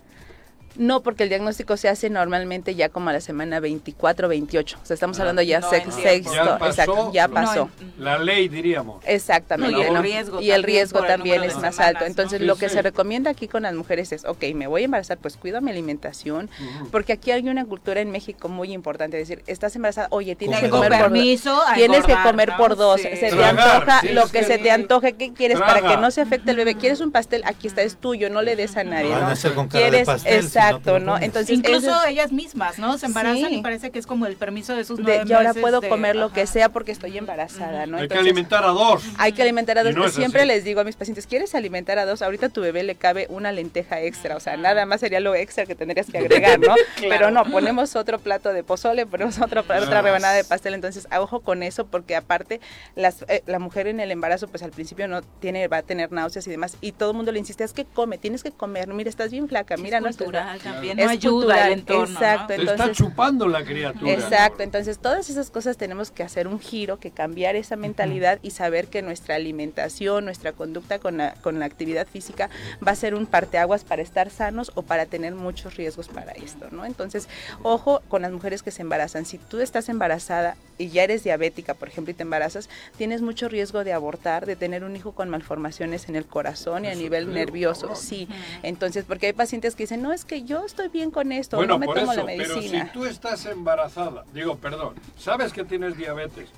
No, 0.77 1.03
porque 1.03 1.25
el 1.25 1.29
diagnóstico 1.29 1.77
se 1.77 1.89
hace 1.89 2.11
normalmente 2.11 2.75
ya 2.75 2.89
como 2.89 3.11
a 3.11 3.13
la 3.13 3.21
semana 3.21 3.59
24, 3.61 4.29
28. 4.29 4.79
O 4.83 4.87
sea, 4.87 4.95
estamos 4.95 5.19
Ah. 5.19 5.23
hablando 5.23 5.43
ya 5.43 5.61
No 5.61 5.69
sex- 5.69 5.85
en 5.85 5.91
tiempo. 5.91 6.31
sexto, 6.31 6.35
Ya 6.35 6.59
pasó. 6.59 6.71
exacto, 6.71 7.13
ya 7.13 7.29
No, 7.29 7.35
pasó. 7.35 7.71
La 7.99 8.19
ley, 8.19 8.49
diríamos. 8.49 9.03
Exactamente. 9.05 9.73
No, 9.77 9.83
y 9.83 9.87
el 9.87 9.95
¿no? 9.95 10.03
riesgo 10.03 10.41
Y 10.41 10.51
el 10.51 10.61
también 10.63 10.67
riesgo 10.77 11.03
también 11.05 11.43
es 11.43 11.55
más 11.57 11.75
semanas, 11.75 11.81
alto. 11.81 12.05
Entonces, 12.07 12.41
¿no? 12.41 12.47
lo 12.47 12.57
que 12.57 12.69
sí. 12.69 12.75
se 12.77 12.83
recomienda 12.83 13.31
aquí 13.31 13.49
con 13.49 13.63
las 13.65 13.75
mujeres 13.75 14.13
es, 14.13 14.25
ok, 14.25 14.45
me 14.55 14.67
voy 14.69 14.83
a 14.83 14.85
embarazar, 14.87 15.19
pues 15.19 15.37
cuido 15.37 15.61
mi 15.61 15.71
alimentación, 15.73 16.49
porque 16.93 17.13
aquí 17.13 17.31
hay 17.33 17.49
una 17.49 17.65
cultura 17.65 18.01
en 18.01 18.11
México 18.11 18.49
muy 18.49 18.73
importante, 18.73 19.17
decir, 19.17 19.43
estás 19.47 19.75
embarazada, 19.77 20.09
oye, 20.11 20.37
tienes 20.37 20.61
que 20.61 20.71
comer 20.71 20.93
por 20.93 21.01
permiso 21.01 21.61
a 21.67 21.75
Tienes 21.75 22.05
que 22.05 22.15
comer 22.23 22.53
por 22.57 22.77
dos. 22.77 23.01
Sí. 23.01 23.09
Se 23.17 23.31
te 23.31 23.45
antoja 23.45 24.01
lo 24.13 24.29
que 24.29 24.45
se 24.45 24.59
te 24.59 24.71
antoje. 24.71 25.15
¿Qué 25.15 25.33
quieres? 25.33 25.59
Para 25.59 25.83
que 25.83 25.97
no 25.97 26.11
se 26.11 26.21
afecte 26.21 26.53
el 26.53 26.57
bebé. 26.57 26.77
¿Quieres 26.77 27.01
un 27.01 27.11
pastel? 27.11 27.43
Aquí 27.45 27.67
está, 27.67 27.83
es 27.83 27.97
tuyo, 27.97 28.31
no 28.31 28.43
le 28.43 28.55
des 28.57 28.77
a 28.77 28.85
nadie, 28.85 29.11
Van 29.11 29.23
a 29.23 29.27
¿no? 29.27 29.33
hacer 29.33 29.53
con 29.55 29.69
cara 29.69 29.85
de 29.85 29.91
¿Quieres? 29.91 30.07
Exacto, 30.69 30.99
¿no? 30.99 31.19
Entonces, 31.19 31.57
Incluso 31.57 31.91
es- 32.05 32.11
ellas 32.11 32.33
mismas, 32.33 32.79
¿no? 32.79 32.97
Se 32.99 33.07
embarazan 33.07 33.49
Sí. 33.51 33.57
y 33.57 33.63
parece 33.63 33.91
que 33.91 33.99
es 33.99 34.07
como 34.07 34.27
el 34.27 34.37
permiso 34.37 34.75
de 34.77 34.85
sus 34.85 34.99
de- 34.99 35.03
nueve 35.05 35.25
y 35.27 35.33
ahora 35.33 35.55
puedo 35.55 35.81
de- 35.81 35.89
comer 35.89 36.17
lo 36.17 36.33
que 36.33 36.47
sea 36.47 36.69
porque 36.71 36.93
estoy 36.93 37.17
embarazada, 37.19 37.87
¿no? 37.87 37.99
Hay 37.99 38.09
que 38.09 38.19
alimentar 38.19 38.65
a 38.65 38.69
dos. 38.69 39.03
Hay 39.19 39.33
que 39.33 39.43
alimentar 39.43 39.79
a 39.79 39.85
dos. 39.85 39.95
no 39.95 40.09
Siempre 40.09 40.41
así. 40.43 40.49
les 40.49 40.65
digo 40.65 40.81
a 40.81 40.85
mis 40.85 40.97
pacientes, 40.97 41.27
¿quieres 41.27 41.55
alimentar 41.55 41.99
a 41.99 42.07
dos? 42.07 42.23
Ahorita 42.23 42.47
a 42.47 42.49
tu 42.49 42.61
bebé 42.61 42.83
le 42.83 42.95
cabe 42.95 43.27
una 43.31 43.53
lenteja 43.53 44.01
extra, 44.01 44.37
o 44.37 44.41
sea, 44.41 44.57
nada 44.57 44.87
más 44.87 45.01
sería 45.01 45.21
lo 45.21 45.35
extra 45.35 45.67
que 45.67 45.75
tendrías 45.75 46.07
que 46.11 46.19
agregar, 46.19 46.59
¿no? 46.59 46.75
Pero 47.01 47.31
no, 47.31 47.45
ponemos 47.45 47.97
otro 47.97 48.19
plato 48.19 48.53
de 48.53 48.63
pozole, 48.65 49.07
ponemos 49.07 49.39
otro, 49.41 49.63
pla- 49.65 49.81
otra 49.81 50.03
rebanada 50.03 50.35
de 50.35 50.45
pastel, 50.45 50.75
entonces 50.75 51.07
a 51.11 51.21
ojo 51.21 51.41
con 51.41 51.63
eso 51.63 51.87
porque 51.87 52.17
aparte 52.17 52.61
las, 52.97 53.23
eh, 53.29 53.43
la 53.47 53.59
mujer 53.59 53.87
en 53.87 54.01
el 54.01 54.11
embarazo 54.11 54.49
pues 54.49 54.63
al 54.63 54.71
principio 54.71 55.09
no 55.09 55.23
tiene, 55.23 55.69
va 55.69 55.79
a 55.79 55.83
tener 55.83 56.13
náuseas 56.13 56.47
y 56.47 56.51
demás 56.51 56.77
y 56.81 56.93
todo 56.93 57.11
el 57.11 57.17
mundo 57.17 57.33
le 57.33 57.39
insiste, 57.39 57.65
es 57.65 57.73
que 57.73 57.85
come, 57.85 58.19
tienes 58.19 58.43
que 58.43 58.51
comer, 58.51 58.89
mira, 58.89 59.09
estás 59.11 59.31
bien 59.31 59.49
flaca, 59.49 59.77
mira, 59.77 59.99
es 59.99 60.03
no 60.03 60.09
también, 60.59 60.99
es 60.99 61.07
no 61.07 61.11
ayuda 61.11 61.31
cultural, 61.31 61.73
el 61.73 61.79
entorno, 61.79 62.07
¿no? 62.07 62.13
exacto, 62.13 62.47
Te 62.47 62.55
está 62.57 62.73
entonces 62.73 62.97
chupando 62.97 63.49
la 63.49 63.65
criatura. 63.65 64.13
Exacto, 64.13 64.63
entonces 64.63 64.99
todas 64.99 65.31
esas 65.31 65.51
cosas 65.51 65.77
tenemos 65.77 66.11
que 66.11 66.23
hacer 66.23 66.49
un 66.49 66.61
giro, 66.61 66.99
que 66.99 67.11
cambiar 67.11 67.57
esa 67.57 67.77
mentalidad 67.77 68.39
y 68.43 68.51
saber 68.51 68.89
que 68.89 69.03
nuestra 69.03 69.37
alimentación, 69.37 70.25
nuestra 70.25 70.53
conducta 70.53 70.99
con 70.99 71.19
la, 71.19 71.35
con 71.43 71.59
la 71.59 71.67
actividad 71.67 72.07
física 72.07 72.51
va 72.87 72.93
a 72.93 72.97
ser 72.97 73.15
un 73.15 73.27
parteaguas 73.27 73.85
para 73.85 74.03
estar 74.03 74.31
sanos 74.31 74.73
o 74.75 74.83
para 74.83 75.07
tener 75.07 75.35
muchos 75.35 75.77
riesgos 75.77 76.09
para 76.09 76.33
esto, 76.33 76.69
¿no? 76.71 76.85
Entonces, 76.85 77.29
ojo 77.63 78.03
con 78.09 78.23
las 78.23 78.33
mujeres 78.33 78.63
que 78.63 78.71
se 78.71 78.83
embarazan. 78.83 79.25
Si 79.25 79.39
tú 79.39 79.61
estás 79.61 79.89
embarazada 79.89 80.57
y 80.79 80.89
ya 80.89 81.05
eres 81.05 81.25
diabética, 81.25 81.75
por 81.75 81.89
ejemplo, 81.89 82.11
y 82.11 82.15
te 82.15 82.23
embarazas, 82.23 82.69
tienes 82.97 83.23
mucho 83.23 83.49
riesgo 83.49 83.85
de 83.85 83.93
abortar, 83.93 84.47
de 84.47 84.57
tener 84.57 84.85
un 84.85 84.97
hijo 84.97 85.13
con 85.13 85.29
malformaciones 85.29 86.09
en 86.09 86.17
el 86.17 86.27
corazón 86.27 86.85
y 86.85 86.89
a 86.89 86.95
nivel 86.95 87.33
nervioso, 87.33 87.95
sí. 87.95 88.29
Entonces, 88.63 89.05
porque 89.07 89.27
hay 89.27 89.33
pacientes 89.33 89.75
que 89.75 89.85
dicen, 89.85 90.03
no, 90.03 90.13
es 90.13 90.25
que 90.25 90.40
yo 90.45 90.65
estoy 90.65 90.89
bien 90.89 91.11
con 91.11 91.33
esto, 91.33 91.57
Bueno, 91.57 91.75
no 91.75 91.79
me 91.81 91.87
por 91.87 91.97
tomo 92.01 92.13
eso, 92.13 92.21
la 92.23 92.33
pero 92.37 92.55
medicina. 92.57 92.87
si 92.87 92.93
tú 92.93 93.05
estás 93.05 93.47
embarazada, 93.47 94.25
digo, 94.33 94.57
perdón, 94.57 94.95
sabes 95.19 95.53
que 95.53 95.65
tienes 95.65 95.97
diabetes, 95.97 96.49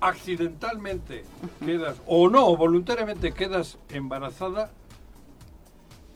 accidentalmente 0.00 1.24
quedas, 1.64 1.96
o 2.06 2.28
no, 2.28 2.56
voluntariamente 2.56 3.32
quedas 3.32 3.78
embarazada, 3.88 4.70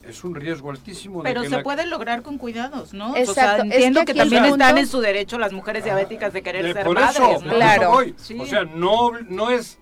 es 0.02 0.22
un 0.22 0.34
riesgo 0.36 0.70
altísimo 0.70 1.22
de 1.22 1.28
Pero 1.28 1.42
que 1.42 1.48
se 1.48 1.56
la- 1.56 1.62
puede 1.62 1.86
lograr 1.86 2.22
con 2.22 2.38
cuidados, 2.38 2.94
¿no? 2.94 3.10
o 3.10 3.14
sea, 3.14 3.22
Exacto, 3.22 3.62
es 3.64 3.72
entiendo 3.72 4.00
que 4.00 4.06
que, 4.12 4.14
también 4.20 4.42
punto- 4.44 4.56
están 4.64 4.78
en 4.78 4.86
su 4.86 5.00
derecho 5.00 5.38
las 5.38 5.52
mujeres 5.52 5.82
diabéticas 5.84 6.32
de 6.32 6.42
querer 6.42 6.64
de- 6.64 6.72
ser 6.74 6.84
por 6.84 6.94
madres, 6.94 7.16
eso, 7.16 7.32
¿no? 7.32 7.38
por 7.40 7.54
Claro. 7.54 7.82
eso 7.82 7.90
voy. 7.90 8.14
Sí. 8.18 8.38
O 8.40 8.46
sea, 8.46 8.64
no, 8.64 9.10
no 9.28 9.50
es 9.50 9.78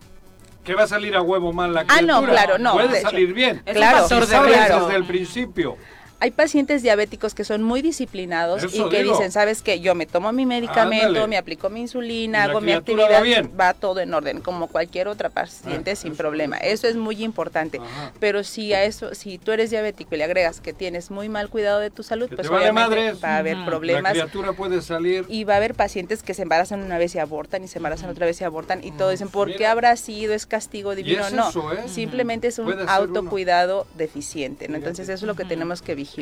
que 0.64 0.74
va 0.74 0.84
a 0.84 0.86
salir 0.86 1.14
a 1.14 1.20
huevo 1.20 1.52
mal 1.52 1.74
la 1.74 1.80
Ah, 1.80 1.84
criatura. 1.98 2.20
no, 2.20 2.24
claro, 2.26 2.58
no, 2.58 2.72
Puede 2.72 2.88
de 2.88 3.00
salir 3.02 3.34
bien. 3.34 3.56
Es 3.66 3.72
un 3.72 3.74
Claro. 3.74 3.98
factor 3.98 4.22
Si 4.24 4.30
de 4.30 4.34
sabes 4.36 4.68
desde 4.86 4.96
el 4.96 5.04
principio. 5.04 5.76
Hay 6.24 6.30
pacientes 6.30 6.82
diabéticos 6.82 7.34
que 7.34 7.44
son 7.44 7.62
muy 7.62 7.82
disciplinados 7.82 8.62
Eso 8.62 8.86
y 8.86 8.88
que 8.88 9.02
digo. 9.02 9.12
dicen, 9.12 9.30
¿sabes 9.30 9.60
qué? 9.60 9.80
Yo 9.80 9.94
me 9.94 10.06
tomo 10.06 10.32
mi 10.32 10.46
medicamento, 10.46 11.08
Ándale. 11.08 11.26
me 11.26 11.36
aplico 11.36 11.68
mi 11.68 11.80
insulina, 11.82 12.44
hago 12.44 12.62
mi 12.62 12.72
actividad, 12.72 13.12
va 13.12 13.20
bien. 13.20 13.50
va 13.60 13.74
todo 13.74 14.00
en 14.00 14.14
orden, 14.14 14.40
como 14.40 14.68
cualquier 14.68 15.08
otra 15.08 15.28
paciente 15.28 15.90
Ah, 15.90 15.96
sin 15.96 16.12
eso 16.12 16.16
problema. 16.22 16.56
Eso 16.56 16.88
es 16.88 16.96
muy 16.96 17.22
importante. 17.22 17.78
Pero 18.20 18.42
si 18.42 18.72
a 18.72 18.84
eso, 18.84 19.14
si 19.14 19.36
tú 19.36 19.52
eres 19.52 19.68
diabético 19.68 20.14
y 20.14 20.18
le 20.18 20.24
agregas 20.24 20.62
que 20.62 20.72
tienes 20.72 21.10
muy 21.10 21.28
mal 21.28 21.50
cuidado 21.50 21.78
de 21.78 21.90
tu 21.90 22.02
salud, 22.02 22.30
Que 22.30 22.36
pues 22.36 22.48
vale 22.48 22.70
obviamente 22.70 23.12
va 23.22 23.34
a 23.34 23.36
haber 23.36 23.58
La 23.58 23.66
problemas. 23.66 24.12
criatura 24.12 24.54
puede 24.54 24.80
salir. 24.80 25.26
Y 25.28 25.44
va 25.44 25.52
a 25.52 25.56
haber 25.58 25.74
pacientes 25.74 26.22
que 26.22 26.32
se 26.32 26.40
embarazan 26.40 26.82
una 26.82 26.96
vez 26.96 27.14
y 27.16 27.18
abortan 27.18 27.64
y 27.64 27.68
se 27.68 27.80
embarazan 27.80 28.08
otra 28.08 28.24
vez 28.24 28.40
y 28.40 28.44
abortan 28.44 28.82
y 28.82 28.92
todos 28.92 29.10
dicen, 29.10 29.28
¿por 29.28 29.54
qué 29.54 29.66
habrá 29.66 29.94
sido? 29.98 30.32
¿Es 30.32 30.46
castigo 30.46 30.94
divino? 30.94 31.26
es 31.26 31.34
no, 31.34 31.50
eso, 31.50 31.70
¿eh? 31.74 31.82
simplemente 31.86 32.48
es 32.48 32.58
un 32.58 32.68
uno. 32.68 32.84
autocuidado 32.88 33.86
deficiente, 33.94 34.68
¿no? 34.68 34.76
Entonces 34.76 35.06
eso 35.10 35.26
es 35.26 35.28
lo 35.28 35.34
que 35.34 35.44
tenemos 35.44 35.82
que 35.82 35.94
vigilar. 35.94 36.13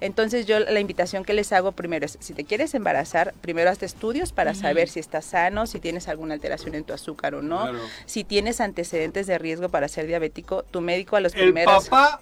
Entonces 0.00 0.46
yo 0.46 0.58
la 0.60 0.80
invitación 0.80 1.24
que 1.24 1.34
les 1.34 1.52
hago 1.52 1.72
primero 1.72 2.06
es, 2.06 2.16
si 2.20 2.32
te 2.34 2.44
quieres 2.44 2.74
embarazar, 2.74 3.34
primero 3.40 3.70
hazte 3.70 3.86
estudios 3.86 4.32
para 4.32 4.54
saber 4.54 4.88
si 4.88 5.00
estás 5.00 5.24
sano, 5.24 5.66
si 5.66 5.78
tienes 5.80 6.08
alguna 6.08 6.34
alteración 6.34 6.74
en 6.74 6.84
tu 6.84 6.92
azúcar 6.92 7.34
o 7.34 7.42
no, 7.42 7.62
Claro. 7.62 7.78
si 8.06 8.24
tienes 8.24 8.60
antecedentes 8.60 9.26
de 9.26 9.38
riesgo 9.38 9.68
para 9.68 9.88
ser 9.88 10.06
diabético, 10.06 10.62
tu 10.62 10.80
médico 10.80 11.16
a 11.16 11.20
los 11.20 11.34
El 11.34 11.40
primeros... 11.42 11.88
papá, 11.88 12.20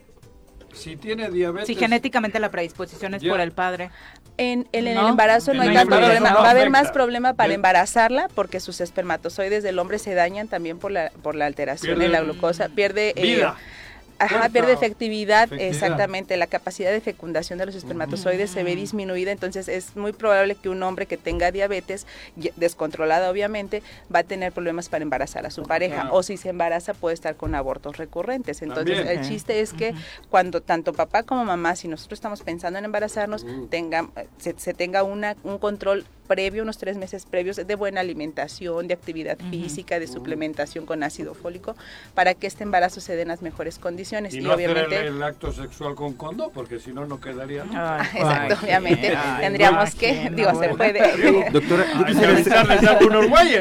si 0.73 0.97
tiene 0.97 1.31
diabetes. 1.31 1.67
Si 1.69 1.77
genéticamente 1.77 2.41
la 2.41 2.51
predisposición 2.51 3.15
es 3.15 3.23
por 3.23 3.41
el 3.41 3.53
padre. 3.53 3.91
En, 4.37 4.67
en 4.73 4.89
el 4.89 4.97
¿No? 4.97 5.09
embarazo 5.11 5.55
no 5.55 5.63
En 5.63 5.69
hay 5.69 5.75
tanto 5.77 5.95
embarazo 5.95 6.11
problema. 6.19 6.31
no 6.37 6.43
Va 6.43 6.49
a 6.49 6.51
haber 6.51 6.69
más 6.71 6.91
problema 6.91 7.35
para 7.35 7.55
embarazarla 7.55 8.27
porque 8.35 8.59
sus 8.59 8.81
espermatozoides 8.81 9.63
del 9.63 9.79
hombre 9.79 10.01
se 10.01 10.15
dañan 10.15 10.49
también 10.49 10.81
por 10.81 10.91
la, 10.91 11.13
por 11.23 11.37
la 11.37 11.47
alteración 11.47 12.03
en 12.03 12.11
la 12.11 12.21
glucosa. 12.23 12.69
Pierde... 12.71 13.11
eh, 13.15 13.23
vida. 13.23 13.57
Ajá, 14.25 14.49
pierde 14.49 14.73
efectividad, 14.73 15.45
Efectividad. 15.45 15.69
exactamente, 15.75 16.37
la 16.37 16.47
capacidad 16.47 16.91
de 16.93 17.01
fecundación 17.01 17.59
de 17.59 17.67
los 17.67 17.75
espermatozoides 17.75 18.51
se 18.51 18.63
ve 18.63 18.75
disminuida, 18.77 19.33
entonces 19.33 19.69
es 19.69 19.97
muy 19.97 20.13
probable 20.13 20.55
que 20.55 20.69
un 20.69 20.83
hombre 20.83 21.07
que 21.07 21.17
tenga 21.17 21.51
diabetes, 21.51 22.07
descontrolada 22.57 23.31
obviamente, 23.31 23.83
va 24.15 24.21
a 24.21 24.25
tener 24.25 24.53
problemas 24.53 24.89
para 24.89 25.03
embarazar 25.03 25.47
a 25.47 25.51
su 25.51 25.63
pareja, 25.65 26.03
Claro. 26.03 26.15
o 26.15 26.23
si 26.23 26.37
se 26.37 26.49
embaraza 26.51 26.95
puede 26.95 27.15
estar 27.15 27.37
con 27.37 27.55
abortos 27.55 27.97
recurrentes. 27.97 28.63
Entonces 28.63 28.99
También. 28.99 29.19
el 29.19 29.29
chiste 29.29 29.61
es 29.61 29.73
que 29.73 29.95
cuando 30.31 30.61
tanto 30.61 30.93
papá 30.93 31.23
como 31.23 31.45
mamá, 31.45 31.77
si 31.77 31.89
nosotros 31.89 32.19
estamos 32.19 32.43
pensando 32.43 32.79
en 32.79 32.85
embarazarnos, 32.85 33.45
Mm. 33.45 33.67
tenga, 33.69 34.09
se, 34.39 34.55
se 34.59 34.75
tenga 34.75 35.03
una, 35.03 35.37
un 35.45 35.59
control 35.59 36.05
previo, 36.27 36.63
unos 36.63 36.79
tres 36.79 36.97
meses 36.97 37.27
previos, 37.27 37.57
de 37.57 37.75
buena 37.75 38.01
alimentación, 38.01 38.89
de 38.89 38.95
actividad 38.95 39.39
física, 39.51 39.99
de 39.99 40.07
suplementación 40.07 40.87
con 40.87 41.03
ácido 41.03 41.35
fólico, 41.35 41.77
para 42.15 42.35
que 42.35 42.47
este 42.47 42.65
embarazo 42.65 43.01
se 43.01 43.15
dé 43.17 43.23
en 43.23 43.29
las 43.29 43.43
mejores 43.43 43.79
condiciones. 43.79 44.35
Y 44.35 44.39
Y, 44.39 44.41
no 44.41 44.53
hacer 44.53 44.71
obviamente... 44.71 45.01
el, 45.01 45.17
el 45.17 45.23
acto 45.23 45.53
sexual 45.53 45.95
con 45.95 46.15
condón, 46.15 46.51
porque 46.53 46.79
si 46.81 46.93
no, 46.93 47.07
no 47.07 47.21
quedaría. 47.21 47.65
Ah, 47.73 48.03
Exacto, 48.15 48.55
Ay, 48.61 48.65
obviamente 48.65 49.15
ay, 49.17 49.41
tendríamos 49.43 49.91
ay, 49.91 49.99
que, 49.99 50.31
digo, 50.35 50.51
se 50.61 50.69
no, 50.69 50.77
puede, 50.77 51.51
Doctora, 51.53 51.85
yo 51.99 52.05
quisiera, 52.05 52.99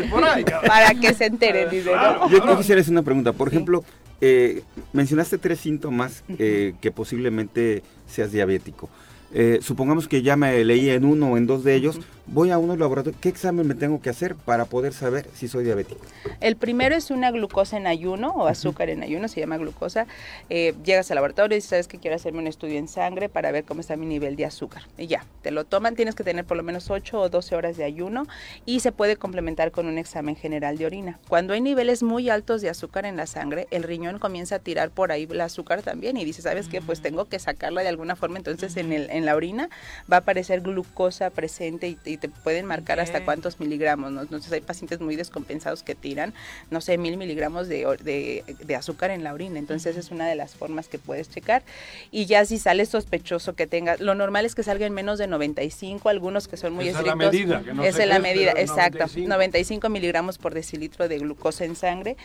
por 0.10 0.24
ahí. 0.26 0.44
para 0.66 0.94
que 0.96 1.14
se 1.14 1.26
enteren, 1.26 1.70
dice, 1.70 1.92
¿no? 1.96 2.30
yo- 2.30 2.46
yo 2.46 2.58
quisiera 2.58 2.82
hacer 2.82 2.92
una 2.92 3.04
pregunta. 3.04 3.34
Por 3.34 3.48
ejemplo, 3.48 3.84
eh, 4.22 4.62
mencionaste 4.94 5.38
tres 5.38 5.60
síntomas 5.60 6.24
eh, 6.40 6.74
que 6.82 6.92
posiblemente 6.92 7.84
seas 8.08 8.32
diabético. 8.32 8.90
Eh, 9.36 9.60
supongamos 9.62 10.08
que 10.08 10.22
ya 10.22 10.36
me 10.36 10.64
leí 10.64 10.90
en 10.90 11.06
uno 11.06 11.32
o 11.32 11.38
en 11.38 11.48
dos 11.48 11.64
de 11.64 11.74
ellos, 11.76 12.00
voy 12.26 12.52
a 12.52 12.58
uno 12.58 12.76
laboratorio, 12.76 13.18
¿qué 13.22 13.30
examen 13.30 13.68
me 13.68 13.76
tengo 13.76 14.02
que 14.02 14.10
hacer 14.10 14.36
para 14.36 14.66
poder 14.66 14.94
saber 14.94 15.28
si 15.34 15.48
soy 15.48 15.64
diabético? 15.64 16.02
El 16.40 16.56
primero 16.56 16.96
es 16.96 17.12
una 17.12 17.32
glucosa 17.32 17.78
en 17.78 17.88
ayuno 17.88 18.30
o 18.30 18.48
azúcar 18.48 18.90
en 18.90 19.04
ayuno, 19.04 19.28
se 19.28 19.40
llama 19.40 19.58
glucosa. 19.58 20.08
Eh, 20.50 20.74
llegas 20.84 21.12
al 21.12 21.16
laboratorio 21.16 21.58
y 21.58 21.62
sabes 21.62 21.88
que 21.88 22.00
quiero 22.00 22.16
hacerme 22.16 22.40
un 22.40 22.48
estudio 22.48 22.78
en 22.78 22.88
sangre 22.88 23.30
para 23.30 23.52
ver 23.52 23.66
cómo 23.66 23.82
está 23.82 23.96
mi 23.96 24.06
nivel 24.06 24.36
de 24.36 24.46
azúcar. 24.46 24.84
Y 24.98 25.08
ya, 25.08 25.26
te 25.42 25.52
lo 25.52 25.66
toman, 25.66 25.96
tienes 25.96 26.16
que 26.16 26.24
tener 26.24 26.46
por 26.46 26.58
lo 26.58 26.64
menos 26.64 26.90
8 26.90 27.20
o 27.20 27.30
12 27.30 27.56
horas 27.56 27.78
de 27.78 27.84
ayuno 27.84 28.26
y 28.66 28.80
se 28.80 28.92
puede 28.92 29.18
complementar 29.18 29.72
con 29.72 29.88
un 29.88 29.98
examen 29.98 30.36
general 30.36 30.78
de 30.78 30.86
orina. 30.86 31.20
Cuando 31.28 31.54
hay 31.54 31.62
niveles 31.62 32.04
muy 32.04 32.30
altos 32.30 32.62
de 32.62 32.70
azúcar 32.70 33.06
en 33.06 33.18
la 33.18 33.28
sangre, 33.28 33.68
el 33.72 33.84
riñón 33.84 34.20
comienza 34.20 34.56
a 34.56 34.60
tirar 34.60 34.90
por 34.90 35.12
ahí 35.12 35.28
el 35.30 35.42
azúcar 35.42 35.82
también 35.82 36.18
y 36.18 36.26
dice, 36.26 36.42
¿sabes 36.42 36.68
qué? 36.68 36.82
Pues 36.82 37.02
tengo 37.02 37.26
que 37.26 37.40
sacarla 37.40 37.82
de 37.82 37.90
alguna 37.90 38.16
forma. 38.16 38.38
Entonces 38.38 38.78
en, 38.78 38.94
el, 38.94 39.10
en 39.10 39.26
la 39.26 39.36
orina 39.36 39.70
va 40.12 40.18
a 40.18 40.20
aparecer 40.20 40.62
glucosa 40.62 41.30
presente 41.30 41.98
y, 42.06 42.13
y 42.14 42.18
te 42.18 42.30
pueden 42.30 42.66
marcar 42.66 43.00
hasta 43.00 43.26
cuántos 43.26 43.60
miligramos. 43.60 44.12
¿no? 44.12 44.22
Entonces 44.22 44.52
hay 44.52 44.62
pacientes 44.62 45.00
muy 45.00 45.16
descompensados 45.16 45.84
que 45.84 45.96
tiran, 45.96 46.34
no 46.72 46.82
sé, 46.82 46.98
mil 46.98 47.18
miligramos 47.18 47.68
de, 47.68 47.86
de, 48.04 48.44
de 48.64 48.76
azúcar 48.76 49.12
en 49.12 49.24
la 49.24 49.34
orina. 49.34 49.60
Entonces 49.60 49.98
es 49.98 50.12
una 50.12 50.28
de 50.28 50.36
las 50.36 50.56
formas 50.56 50.88
que 50.88 51.00
puedes 51.00 51.30
checar. 51.30 51.64
Y 52.12 52.26
ya 52.26 52.46
si 52.46 52.58
sale 52.60 52.86
sospechoso 52.86 53.56
que 53.56 53.68
tenga, 53.68 53.98
lo 53.98 54.16
normal 54.16 54.46
es 54.46 54.56
que 54.56 54.64
salga 54.64 54.86
en 54.86 54.94
menos 54.94 55.18
de 55.20 55.28
95, 55.28 56.10
algunos 56.10 56.48
que 56.48 56.58
son 56.58 56.74
muy 56.74 56.88
Esa 56.88 57.00
es 57.00 57.06
la 57.06 57.14
estrictos. 57.14 57.34
medida, 57.34 57.64
que 57.64 57.74
no 57.74 57.84
es 57.84 57.98
la 57.98 58.20
medida, 58.20 58.52
exacto. 58.52 59.00
95. 59.00 59.30
95 59.30 59.90
miligramos 59.90 60.38
por 60.38 60.54
decilitro 60.54 61.08
de 61.08 61.18
glucosa 61.20 61.66
en 61.66 61.76
sangre. 61.76 62.18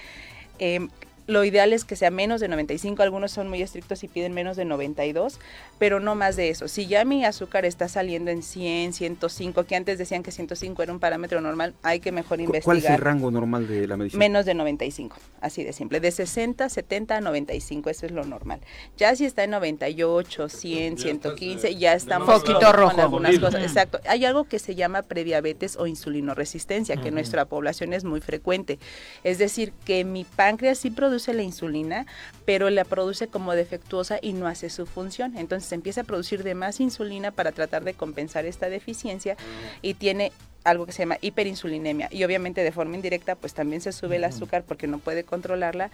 Eh, 0.58 0.88
lo 1.28 1.44
ideal 1.44 1.72
es 1.72 1.84
que 1.84 1.94
sea 1.94 2.10
menos 2.10 2.40
de 2.40 2.48
95, 2.48 3.02
algunos 3.02 3.30
son 3.30 3.48
muy 3.48 3.62
estrictos 3.62 4.02
y 4.02 4.08
piden 4.08 4.32
menos 4.32 4.56
de 4.56 4.64
92, 4.64 5.38
pero 5.78 6.00
no 6.00 6.14
más 6.14 6.34
de 6.36 6.48
eso. 6.48 6.66
Si 6.68 6.86
ya 6.86 7.04
mi 7.04 7.24
azúcar 7.24 7.64
está 7.66 7.86
saliendo 7.86 8.30
en 8.30 8.42
100, 8.42 8.94
105, 8.94 9.64
que 9.64 9.76
antes 9.76 9.98
decían 9.98 10.22
que 10.22 10.32
105 10.32 10.82
era 10.82 10.90
un 10.90 10.98
parámetro 10.98 11.40
normal, 11.42 11.74
hay 11.82 12.00
que 12.00 12.12
mejor 12.12 12.38
¿Cu- 12.38 12.44
investigar. 12.44 12.64
¿Cuál 12.64 12.78
es 12.78 12.84
el 12.90 12.96
rango 12.98 13.30
normal 13.30 13.68
de 13.68 13.86
la 13.86 13.96
medicina? 13.98 14.18
Menos 14.18 14.46
de 14.46 14.54
95, 14.54 15.16
así 15.42 15.62
de 15.64 15.74
simple. 15.74 16.00
De 16.00 16.10
60, 16.10 16.66
70 16.68 17.16
a 17.18 17.20
95, 17.20 17.90
eso 17.90 18.06
es 18.06 18.12
lo 18.12 18.24
normal. 18.24 18.60
Ya 18.96 19.14
si 19.14 19.26
está 19.26 19.44
en 19.44 19.50
98, 19.50 20.48
100, 20.48 20.96
Ya 20.96 21.02
115, 21.02 21.54
estás, 21.56 21.70
eh, 21.70 21.76
ya 21.78 21.92
estamos 21.92 22.26
Poquito 22.26 22.54
con- 22.54 22.62
con 22.64 22.72
rojo. 22.74 23.00
algunas 23.02 23.38
cosas. 23.38 23.62
Exacto. 23.62 24.00
Hay 24.08 24.24
algo 24.24 24.44
que 24.44 24.58
se 24.58 24.74
llama 24.74 25.02
prediabetes 25.02 25.76
o 25.76 25.86
insulinoresistencia, 25.86 26.96
que 26.96 27.08
en 27.08 27.14
nuestra 27.14 27.44
población 27.44 27.92
es 27.92 28.04
muy 28.04 28.22
frecuente. 28.22 28.78
Es 29.24 29.36
decir, 29.36 29.74
que 29.84 30.04
mi 30.04 30.24
páncreas 30.24 30.78
sí 30.78 30.90
produce 30.90 31.17
la 31.26 31.42
insulina, 31.42 32.06
pero 32.44 32.70
la 32.70 32.84
produce 32.84 33.28
como 33.28 33.54
defectuosa 33.54 34.18
y 34.22 34.32
no 34.32 34.46
hace 34.46 34.70
su 34.70 34.86
función. 34.86 35.36
Entonces 35.36 35.72
empieza 35.72 36.02
a 36.02 36.04
producir 36.04 36.44
de 36.44 36.54
más 36.54 36.80
insulina 36.80 37.30
para 37.30 37.52
tratar 37.52 37.84
de 37.84 37.94
compensar 37.94 38.46
esta 38.46 38.68
deficiencia 38.68 39.36
y 39.82 39.94
tiene 39.94 40.32
algo 40.70 40.86
que 40.86 40.92
se 40.92 41.02
llama 41.02 41.18
hiperinsulinemia 41.20 42.08
y 42.10 42.24
obviamente 42.24 42.62
de 42.62 42.72
forma 42.72 42.94
indirecta 42.96 43.34
pues 43.34 43.54
también 43.54 43.80
se 43.80 43.92
sube 43.92 44.16
el 44.16 44.24
azúcar 44.24 44.62
porque 44.66 44.86
no 44.86 44.98
puede 44.98 45.24
controlarla. 45.24 45.90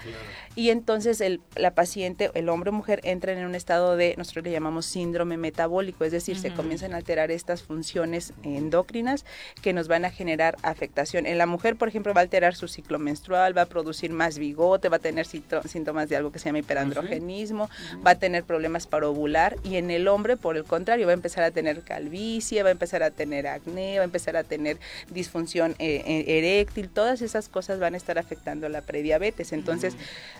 Y 0.56 0.70
entonces 0.70 1.20
el, 1.20 1.40
la 1.56 1.72
paciente, 1.72 2.30
el 2.34 2.48
hombre 2.48 2.70
o 2.70 2.72
mujer 2.72 3.00
entran 3.04 3.38
en 3.38 3.46
un 3.46 3.54
estado 3.54 3.96
de, 3.96 4.14
nosotros 4.16 4.44
le 4.44 4.50
llamamos 4.50 4.86
síndrome 4.86 5.36
metabólico, 5.36 6.04
es 6.04 6.12
decir, 6.12 6.38
se 6.38 6.52
comienzan 6.52 6.94
a 6.94 6.96
alterar 6.96 7.30
estas 7.30 7.62
funciones 7.62 8.32
endocrinas 8.42 9.24
que 9.62 9.72
nos 9.72 9.88
van 9.88 10.04
a 10.04 10.10
generar 10.10 10.56
afectación. 10.62 11.26
En 11.26 11.38
la 11.38 11.46
mujer, 11.46 11.76
por 11.76 11.88
ejemplo, 11.88 12.14
va 12.14 12.20
a 12.20 12.24
alterar 12.24 12.54
su 12.54 12.68
ciclo 12.68 12.98
menstrual, 12.98 13.56
va 13.56 13.62
a 13.62 13.66
producir 13.66 14.10
más 14.12 14.38
bigote, 14.38 14.88
va 14.88 14.96
a 14.96 15.00
tener 15.00 15.26
sínto- 15.26 15.62
síntomas 15.68 16.08
de 16.08 16.16
algo 16.16 16.32
que 16.32 16.38
se 16.38 16.46
llama 16.46 16.58
hiperandrogenismo, 16.60 17.68
va 18.06 18.12
a 18.12 18.14
tener 18.18 18.44
problemas 18.44 18.86
para 18.86 19.08
ovular 19.08 19.56
y 19.64 19.76
en 19.76 19.90
el 19.90 20.08
hombre, 20.08 20.36
por 20.36 20.56
el 20.56 20.64
contrario, 20.64 21.06
va 21.06 21.12
a 21.12 21.14
empezar 21.14 21.44
a 21.44 21.50
tener 21.50 21.82
calvicie, 21.82 22.62
va 22.62 22.68
a 22.70 22.72
empezar 22.72 23.02
a 23.02 23.10
tener 23.10 23.46
acné, 23.46 23.96
va 23.98 24.02
a 24.02 24.04
empezar 24.04 24.36
a 24.36 24.44
tener 24.44 24.63
disfunción 25.10 25.74
eh, 25.78 26.02
eh, 26.06 26.38
eréctil, 26.38 26.88
todas 26.88 27.22
esas 27.22 27.48
cosas 27.48 27.78
van 27.78 27.94
a 27.94 27.96
estar 27.96 28.18
afectando 28.18 28.68
la 28.68 28.80
prediabetes. 28.82 29.52
Entonces, 29.52 29.94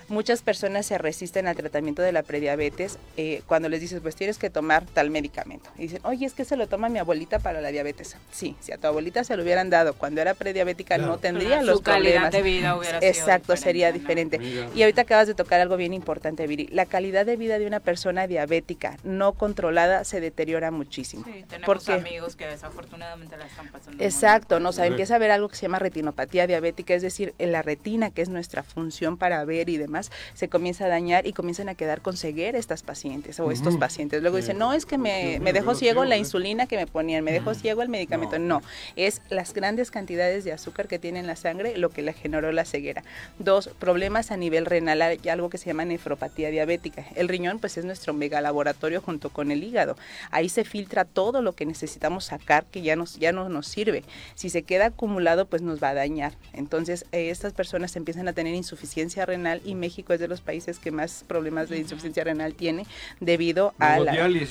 muchas 0.09 0.43
personas 0.43 0.87
se 0.87 0.99
resisten 0.99 1.47
al 1.47 1.57
tratamiento 1.57 2.03
de 2.03 2.13
la 2.13 2.23
prediabetes 2.23 2.99
eh, 3.17 3.43
cuando 3.47 3.69
les 3.69 3.81
dices, 3.81 4.01
pues 4.01 4.17
tienes 4.17 4.39
que 4.39 4.51
tomar 4.51 4.85
tal 4.87 5.11
medicamento. 5.11 5.71
Y 5.77 5.83
dicen, 5.83 6.01
oye, 6.05 6.27
es 6.27 6.35
que 6.35 6.45
se 6.45 6.57
lo 6.57 6.67
toma 6.67 6.89
mi 6.89 6.99
abuelita 6.99 7.39
para 7.39 7.61
la 7.61 7.69
diabetes. 7.71 8.17
Sí, 8.33 8.57
si 8.61 8.73
a 8.73 8.79
tu 8.79 8.87
abuelita 8.87 9.25
se 9.25 9.37
lo 9.37 9.43
hubieran 9.43 9.71
dado 9.71 9.95
cuando 9.95 10.21
era 10.21 10.35
prediabética, 10.35 10.99
no 10.99 11.19
tendría 11.19 11.61
Su 11.61 11.67
los 11.67 11.81
calidad 11.83 12.31
problemas. 12.31 12.33
de 12.33 12.43
vida 12.43 12.77
hubiera 12.77 13.01
sido 13.01 13.11
Exacto, 13.11 13.53
diferente, 13.55 13.63
sería 13.63 13.93
diferente. 13.93 14.41
Y 14.75 14.83
ahorita 14.83 15.03
acabas 15.03 15.27
de 15.27 15.35
tocar 15.35 15.61
algo 15.61 15.77
bien 15.77 15.95
importante, 15.95 16.47
Viri. 16.47 16.67
La 16.69 16.87
calidad 16.87 17.27
de 17.27 17.37
vida 17.37 17.59
de 17.59 17.67
una 17.67 17.81
persona 17.81 18.27
diabética 18.27 18.97
no 19.05 19.33
controlada 19.33 20.05
se 20.05 20.21
deteriora 20.21 20.71
muchísimo. 20.71 21.25
Sí, 21.25 21.45
tenemos 21.49 21.67
Porque- 21.67 21.93
amigos 21.93 22.37
que 22.37 22.47
desafortunadamente 22.47 23.37
la 23.37 23.47
están 23.47 23.69
pasando. 23.69 24.03
Exacto, 24.05 24.61
¿no? 24.61 24.71
O 24.71 24.73
sea, 24.73 24.87
empieza 24.87 25.15
a 25.15 25.17
haber 25.17 25.31
algo 25.31 25.49
que 25.49 25.57
se 25.57 25.63
llama 25.63 25.79
retinopatía 25.79 26.47
diabética, 26.47 26.95
es 26.95 27.03
decir, 27.03 27.35
en 27.39 27.53
la 27.53 27.63
retina, 27.63 28.11
que 28.11 28.23
es 28.23 28.29
nuestra 28.29 28.63
función 28.63 29.17
para 29.17 29.45
ver 29.45 29.69
y 29.69 29.77
demás, 29.77 30.11
se 30.35 30.49
comienza 30.49 30.87
a 30.87 30.89
dañar 30.89 31.27
y 31.27 31.33
comienzan 31.33 31.69
a 31.69 31.75
quedar 31.75 32.01
con 32.01 32.17
ceguera 32.17 32.59
estas 32.59 32.83
pacientes 32.83 33.41
o 33.41 33.51
estos 33.51 33.77
pacientes. 33.77 34.23
Luego 34.23 34.37
dicen, 34.37 34.59
no, 34.59 34.73
es 34.73 34.87
que 34.87 34.99
me, 34.99 35.39
me 35.41 35.53
dejó 35.53 35.75
ciego 35.75 36.05
la 36.05 36.17
insulina 36.17 36.67
que 36.67 36.77
me 36.77 36.87
ponían, 36.87 37.25
me 37.25 37.33
dejó 37.33 37.55
ciego 37.55 37.83
el 37.83 37.89
medicamento. 37.89 38.39
No. 38.39 38.45
No, 38.45 38.63
es 38.95 39.23
las 39.31 39.55
grandes 39.55 39.91
cantidades 39.91 40.45
de 40.45 40.53
azúcar 40.53 40.87
que 40.87 40.99
tiene 40.99 41.19
en 41.19 41.27
la 41.27 41.37
sangre 41.37 41.77
lo 41.79 41.91
que 41.91 42.03
le 42.03 42.13
generó 42.13 42.53
la 42.53 42.65
ceguera. 42.65 43.03
Dos, 43.39 43.71
problemas 43.79 44.31
a 44.31 44.37
nivel 44.37 44.67
renal, 44.67 45.03
hay 45.03 45.19
algo 45.29 45.51
que 45.51 45.59
se 45.59 45.67
llama 45.67 45.85
nefropatía 45.85 46.51
diabética. 46.51 47.07
El 47.15 47.29
riñón, 47.29 47.59
pues 47.59 47.77
es 47.79 47.85
nuestro 47.85 48.13
megalaboratorio 48.13 49.01
junto 49.01 49.31
con 49.31 49.51
el 49.51 49.65
hígado. 49.65 49.97
Ahí 50.31 50.49
se 50.49 50.65
filtra 50.65 51.05
todo 51.05 51.43
lo 51.43 51.55
que 51.55 51.67
necesitamos 51.67 52.27
sacar, 52.27 52.65
que 52.67 52.83
ya, 52.83 52.97
nos, 52.97 53.17
ya 53.17 53.33
no 53.33 53.49
nos 53.49 53.67
sirve. 53.67 53.94
Sirve. 54.03 54.05
Si 54.35 54.51
se 54.51 54.63
queda 54.63 54.87
acumulado, 54.87 55.47
pues 55.47 55.63
nos 55.63 55.83
va 55.83 55.91
a 55.91 55.95
dañar. 55.95 56.35
Entonces, 56.53 57.07
eh, 57.13 57.31
estas 57.31 57.53
personas 57.53 57.97
empiezan 57.97 58.29
a 58.29 58.33
tener 58.33 58.55
insuficiencia 58.55 59.27
renal 59.27 59.61
y 59.65 59.75
México 59.75 60.13
es 60.13 60.21
de 60.21 60.29
los 60.29 60.41
países 60.41 60.79
que 60.79 60.91
más 60.91 61.25
problemas 61.27 61.69
de 61.69 61.79
insuficiencia 61.79 62.25
renal 62.25 62.55
tiene 62.55 62.87
debido 63.21 63.75
a 63.79 63.99
la 63.99 64.13
madres, 64.13 64.51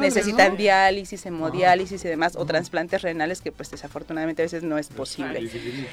necesitan 0.00 0.52
¿no? 0.52 0.56
diálisis, 0.56 1.24
hemodiálisis 1.26 2.04
y 2.04 2.08
demás 2.08 2.36
o 2.36 2.44
trasplantes 2.44 3.02
renales 3.02 3.40
que 3.40 3.52
pues 3.52 3.70
desafortunadamente 3.70 4.42
a 4.42 4.44
veces 4.44 4.62
no 4.62 4.78
es 4.78 4.88
posible. 4.88 5.48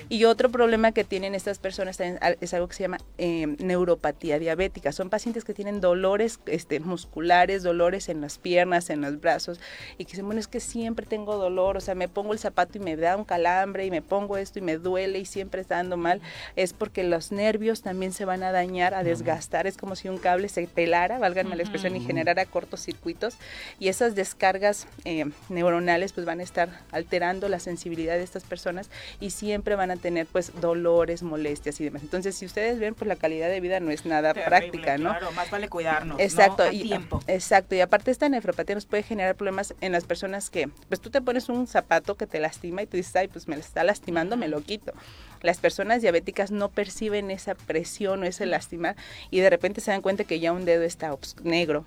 Y 0.09 0.25
otro 0.25 0.49
problema 0.49 0.91
que 0.91 1.03
tienen 1.03 1.35
estas 1.35 1.59
personas 1.59 1.99
es 1.99 2.53
algo 2.53 2.67
que 2.67 2.75
se 2.75 2.83
llama 2.83 2.97
eh, 3.17 3.47
neuropatía 3.59 4.39
diabética. 4.39 4.91
Son 4.91 5.09
pacientes 5.09 5.43
que 5.43 5.53
tienen 5.53 5.81
dolores 5.81 6.39
este, 6.45 6.79
musculares, 6.79 7.63
dolores 7.63 8.09
en 8.09 8.21
las 8.21 8.37
piernas, 8.37 8.89
en 8.89 9.01
los 9.01 9.19
brazos, 9.19 9.59
y 9.97 10.05
que 10.05 10.11
dicen, 10.11 10.25
bueno, 10.25 10.39
es 10.39 10.47
que 10.47 10.59
siempre 10.59 11.05
tengo 11.05 11.37
dolor, 11.37 11.77
o 11.77 11.81
sea, 11.81 11.95
me 11.95 12.07
pongo 12.07 12.33
el 12.33 12.39
zapato 12.39 12.77
y 12.77 12.81
me 12.81 12.90
da 12.95 13.17
un 13.17 13.25
calambre, 13.25 13.85
y 13.85 13.91
me 13.91 14.01
pongo 14.01 14.37
esto 14.37 14.59
y 14.59 14.61
me 14.61 14.77
duele 14.77 15.19
y 15.19 15.25
siempre 15.25 15.61
está 15.61 15.75
dando 15.75 15.97
mal. 15.97 16.21
Es 16.55 16.73
porque 16.73 17.03
los 17.03 17.31
nervios 17.31 17.81
también 17.81 18.13
se 18.13 18.25
van 18.25 18.43
a 18.43 18.51
dañar, 18.51 18.93
a 18.93 19.03
desgastar. 19.03 19.67
Es 19.67 19.77
como 19.77 19.95
si 19.95 20.09
un 20.09 20.17
cable 20.17 20.49
se 20.49 20.67
pelara, 20.67 21.19
válganme 21.19 21.55
la 21.55 21.63
expresión, 21.63 21.95
y 21.95 22.01
generara 22.01 22.45
cortocircuitos. 22.45 23.35
Y 23.79 23.87
esas 23.87 24.15
descargas 24.15 24.87
eh, 25.05 25.25
neuronales 25.49 26.13
pues 26.13 26.25
van 26.25 26.39
a 26.39 26.43
estar 26.43 26.69
alterando 26.91 27.49
la 27.49 27.59
sensibilidad 27.59 28.15
de 28.15 28.23
estas 28.23 28.43
personas 28.43 28.89
y 29.19 29.31
siempre 29.31 29.75
van 29.75 29.91
a 29.91 29.97
tener 29.97 30.27
pues 30.27 30.51
dolores, 30.59 31.23
molestias 31.23 31.79
y 31.79 31.85
demás. 31.85 32.01
Entonces, 32.03 32.35
si 32.35 32.45
ustedes 32.45 32.79
ven, 32.79 32.95
pues 32.95 33.07
la 33.07 33.15
calidad 33.15 33.49
de 33.49 33.59
vida 33.59 33.79
no 33.79 33.91
es 33.91 34.05
nada 34.05 34.33
Terrible, 34.33 34.49
práctica, 34.49 34.97
¿no? 34.97 35.09
Claro, 35.09 35.31
más 35.31 35.49
vale 35.49 35.69
cuidarnos. 35.69 36.19
Exacto, 36.19 36.63
¿no? 36.63 36.69
A 36.69 36.73
y, 36.73 36.83
tiempo. 36.83 37.19
exacto, 37.27 37.75
y 37.75 37.81
aparte 37.81 38.11
esta 38.11 38.29
nefropatía 38.29 38.75
nos 38.75 38.85
puede 38.85 39.03
generar 39.03 39.35
problemas 39.35 39.73
en 39.81 39.91
las 39.91 40.03
personas 40.05 40.49
que, 40.49 40.69
pues 40.87 40.99
tú 40.99 41.09
te 41.09 41.21
pones 41.21 41.49
un 41.49 41.67
zapato 41.67 42.15
que 42.15 42.27
te 42.27 42.39
lastima 42.39 42.80
y 42.81 42.87
tú 42.87 42.97
dices, 42.97 43.15
ay, 43.15 43.27
pues 43.27 43.47
me 43.47 43.55
está 43.55 43.83
lastimando, 43.83 44.37
me 44.37 44.47
lo 44.47 44.61
quito. 44.61 44.93
Las 45.41 45.57
personas 45.57 46.01
diabéticas 46.01 46.51
no 46.51 46.69
perciben 46.69 47.31
esa 47.31 47.55
presión 47.55 48.23
o 48.23 48.25
ese 48.25 48.45
lastimar 48.45 48.95
y 49.31 49.39
de 49.39 49.49
repente 49.49 49.81
se 49.81 49.91
dan 49.91 50.01
cuenta 50.01 50.23
que 50.23 50.39
ya 50.39 50.51
un 50.51 50.65
dedo 50.65 50.83
está 50.83 51.15
negro. 51.43 51.85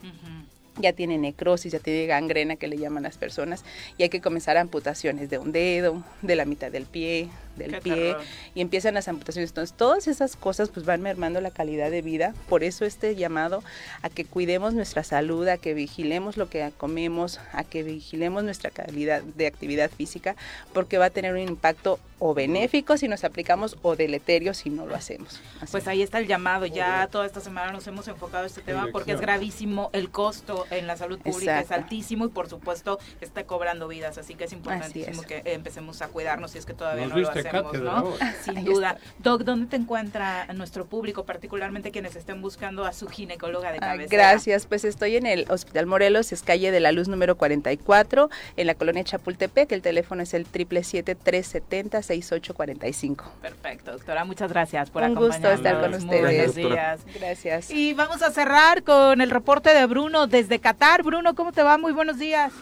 Ya 0.76 0.92
tiene 0.92 1.18
necrosis, 1.18 1.72
ya 1.72 1.78
tiene 1.78 2.06
gangrena 2.06 2.56
que 2.56 2.66
le 2.66 2.76
llaman 2.76 3.04
las 3.04 3.16
personas 3.16 3.64
y 3.96 4.02
hay 4.02 4.08
que 4.08 4.20
comenzar 4.20 4.56
amputaciones 4.56 5.30
de 5.30 5.38
un 5.38 5.52
dedo, 5.52 6.02
de 6.22 6.34
la 6.34 6.44
mitad 6.44 6.72
del 6.72 6.84
pie, 6.84 7.28
del 7.56 7.72
Qué 7.72 7.80
pie 7.80 7.94
terror. 7.94 8.22
y 8.54 8.60
empiezan 8.60 8.94
las 8.94 9.08
amputaciones. 9.08 9.50
Entonces, 9.50 9.76
todas 9.76 10.08
esas 10.08 10.36
cosas 10.36 10.70
pues 10.70 10.86
van 10.86 11.02
mermando 11.02 11.40
la 11.40 11.50
calidad 11.50 11.90
de 11.90 12.02
vida. 12.02 12.34
Por 12.48 12.64
eso 12.64 12.84
este 12.84 13.14
llamado 13.16 13.62
a 14.02 14.08
que 14.10 14.24
cuidemos 14.24 14.74
nuestra 14.74 15.04
salud, 15.04 15.46
a 15.48 15.58
que 15.58 15.74
vigilemos 15.74 16.36
lo 16.36 16.48
que 16.48 16.70
comemos, 16.76 17.40
a 17.52 17.64
que 17.64 17.82
vigilemos 17.82 18.44
nuestra 18.44 18.70
calidad 18.70 19.22
de 19.22 19.46
actividad 19.46 19.90
física, 19.90 20.36
porque 20.72 20.98
va 20.98 21.06
a 21.06 21.10
tener 21.10 21.32
un 21.32 21.40
impacto 21.40 21.98
o 22.18 22.32
benéfico 22.32 22.96
si 22.96 23.08
nos 23.08 23.24
aplicamos 23.24 23.76
o 23.82 23.96
deleterio 23.96 24.54
si 24.54 24.70
no 24.70 24.86
lo 24.86 24.94
hacemos. 24.94 25.40
Así. 25.60 25.72
Pues 25.72 25.86
ahí 25.88 26.00
está 26.02 26.18
el 26.18 26.26
llamado. 26.26 26.64
Ya 26.64 27.06
toda 27.08 27.26
esta 27.26 27.40
semana 27.40 27.72
nos 27.72 27.86
hemos 27.86 28.08
enfocado 28.08 28.44
a 28.44 28.46
este 28.46 28.62
tema 28.62 28.88
porque 28.92 29.12
es 29.12 29.20
gravísimo. 29.20 29.90
El 29.92 30.10
costo 30.10 30.64
en 30.70 30.86
la 30.86 30.96
salud 30.96 31.18
pública 31.18 31.60
Exacto. 31.60 31.74
es 31.74 31.82
altísimo 31.82 32.24
y 32.24 32.28
por 32.28 32.48
supuesto 32.48 32.98
está 33.20 33.44
cobrando 33.44 33.88
vidas. 33.88 34.16
Así 34.16 34.34
que 34.36 34.44
es 34.44 34.52
importantísimo 34.52 35.20
es. 35.22 35.26
que 35.26 35.42
empecemos 35.44 36.00
a 36.02 36.08
cuidarnos 36.08 36.52
si 36.52 36.58
es 36.58 36.66
que 36.66 36.72
todavía 36.72 37.04
Nos 37.04 37.14
no 37.14 37.20
lo 37.20 37.30
diste 37.30 37.42
hacemos, 37.48 37.72
cátedra 37.72 37.92
¿no? 38.00 38.04
hoy. 38.04 38.18
Sin 38.42 38.58
Ahí 38.58 38.64
duda. 38.64 38.98
Doc, 39.18 39.42
¿dónde 39.42 39.66
te 39.66 39.76
encuentra 39.76 40.46
nuestro 40.54 40.86
público, 40.86 41.24
particularmente 41.24 41.90
quienes 41.90 42.16
estén 42.16 42.42
buscando 42.42 42.84
a 42.84 42.92
su 42.92 43.08
ginecóloga 43.08 43.72
de 43.72 43.78
Ah, 43.78 43.92
cabecera? 43.92 44.30
gracias, 44.30 44.66
pues 44.66 44.84
estoy 44.84 45.16
en 45.16 45.26
el 45.26 45.46
Hospital 45.50 45.86
Morelos, 45.86 46.32
es 46.32 46.42
calle 46.42 46.70
de 46.70 46.80
la 46.80 46.92
Luz 46.92 47.08
número 47.08 47.36
44, 47.36 48.30
en 48.56 48.66
la 48.66 48.74
colonia 48.74 49.04
Chapultepec, 49.04 49.70
el 49.72 49.82
teléfono 49.82 50.22
es 50.22 50.34
el 50.34 50.46
777-370-6845. 50.46 53.24
Perfecto, 53.40 53.92
doctora, 53.92 54.24
muchas 54.24 54.50
gracias 54.50 54.90
por 54.90 55.02
Un 55.02 55.14
gusto 55.14 55.48
acompañarnos. 55.48 55.60
estar 55.60 55.80
con 55.80 55.90
Muy 55.90 55.98
ustedes. 56.00 56.54
buenos 56.54 56.54
días. 56.54 57.00
Gracias. 57.14 57.70
Y 57.70 57.94
vamos 57.94 58.22
a 58.22 58.30
cerrar 58.30 58.82
con 58.82 59.20
el 59.20 59.30
reporte 59.30 59.70
de 59.70 59.86
Bruno 59.86 60.26
desde 60.26 60.58
Qatar. 60.58 61.02
Bruno, 61.02 61.34
¿cómo 61.34 61.52
te 61.52 61.62
va? 61.62 61.78
Muy 61.78 61.92
buenos 61.92 62.18
días. 62.18 62.52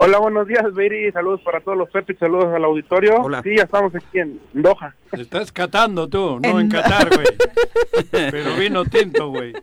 Hola, 0.00 0.18
buenos 0.18 0.46
días, 0.46 0.72
Viri. 0.74 1.10
Saludos 1.10 1.40
para 1.42 1.60
todos 1.60 1.76
los 1.76 1.90
Pepis, 1.90 2.16
saludos 2.18 2.54
al 2.54 2.64
auditorio. 2.64 3.24
Sí, 3.42 3.56
ya 3.56 3.64
estamos 3.64 3.92
aquí 3.94 4.20
en 4.20 4.40
Doha. 4.52 4.94
Estás 5.10 5.50
catando 5.50 6.08
tú, 6.08 6.38
no 6.40 6.60
en 6.60 6.68
Qatar, 6.68 7.08
güey. 7.12 7.26
Pero 8.30 8.54
vino 8.54 8.84
tinto, 8.84 9.28
güey. 9.30 9.54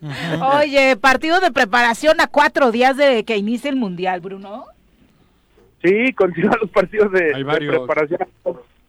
Oye, 0.58 0.96
partido 0.96 1.40
de 1.40 1.50
preparación 1.50 2.20
a 2.20 2.26
cuatro 2.26 2.70
días 2.70 2.98
de 2.98 3.24
que 3.24 3.38
inicie 3.38 3.70
el 3.70 3.76
Mundial, 3.76 4.20
Bruno. 4.20 4.66
Sí, 5.82 6.12
continúan 6.12 6.58
los 6.60 6.70
partidos 6.70 7.10
de, 7.12 7.32
de 7.32 7.44
preparación 7.44 8.20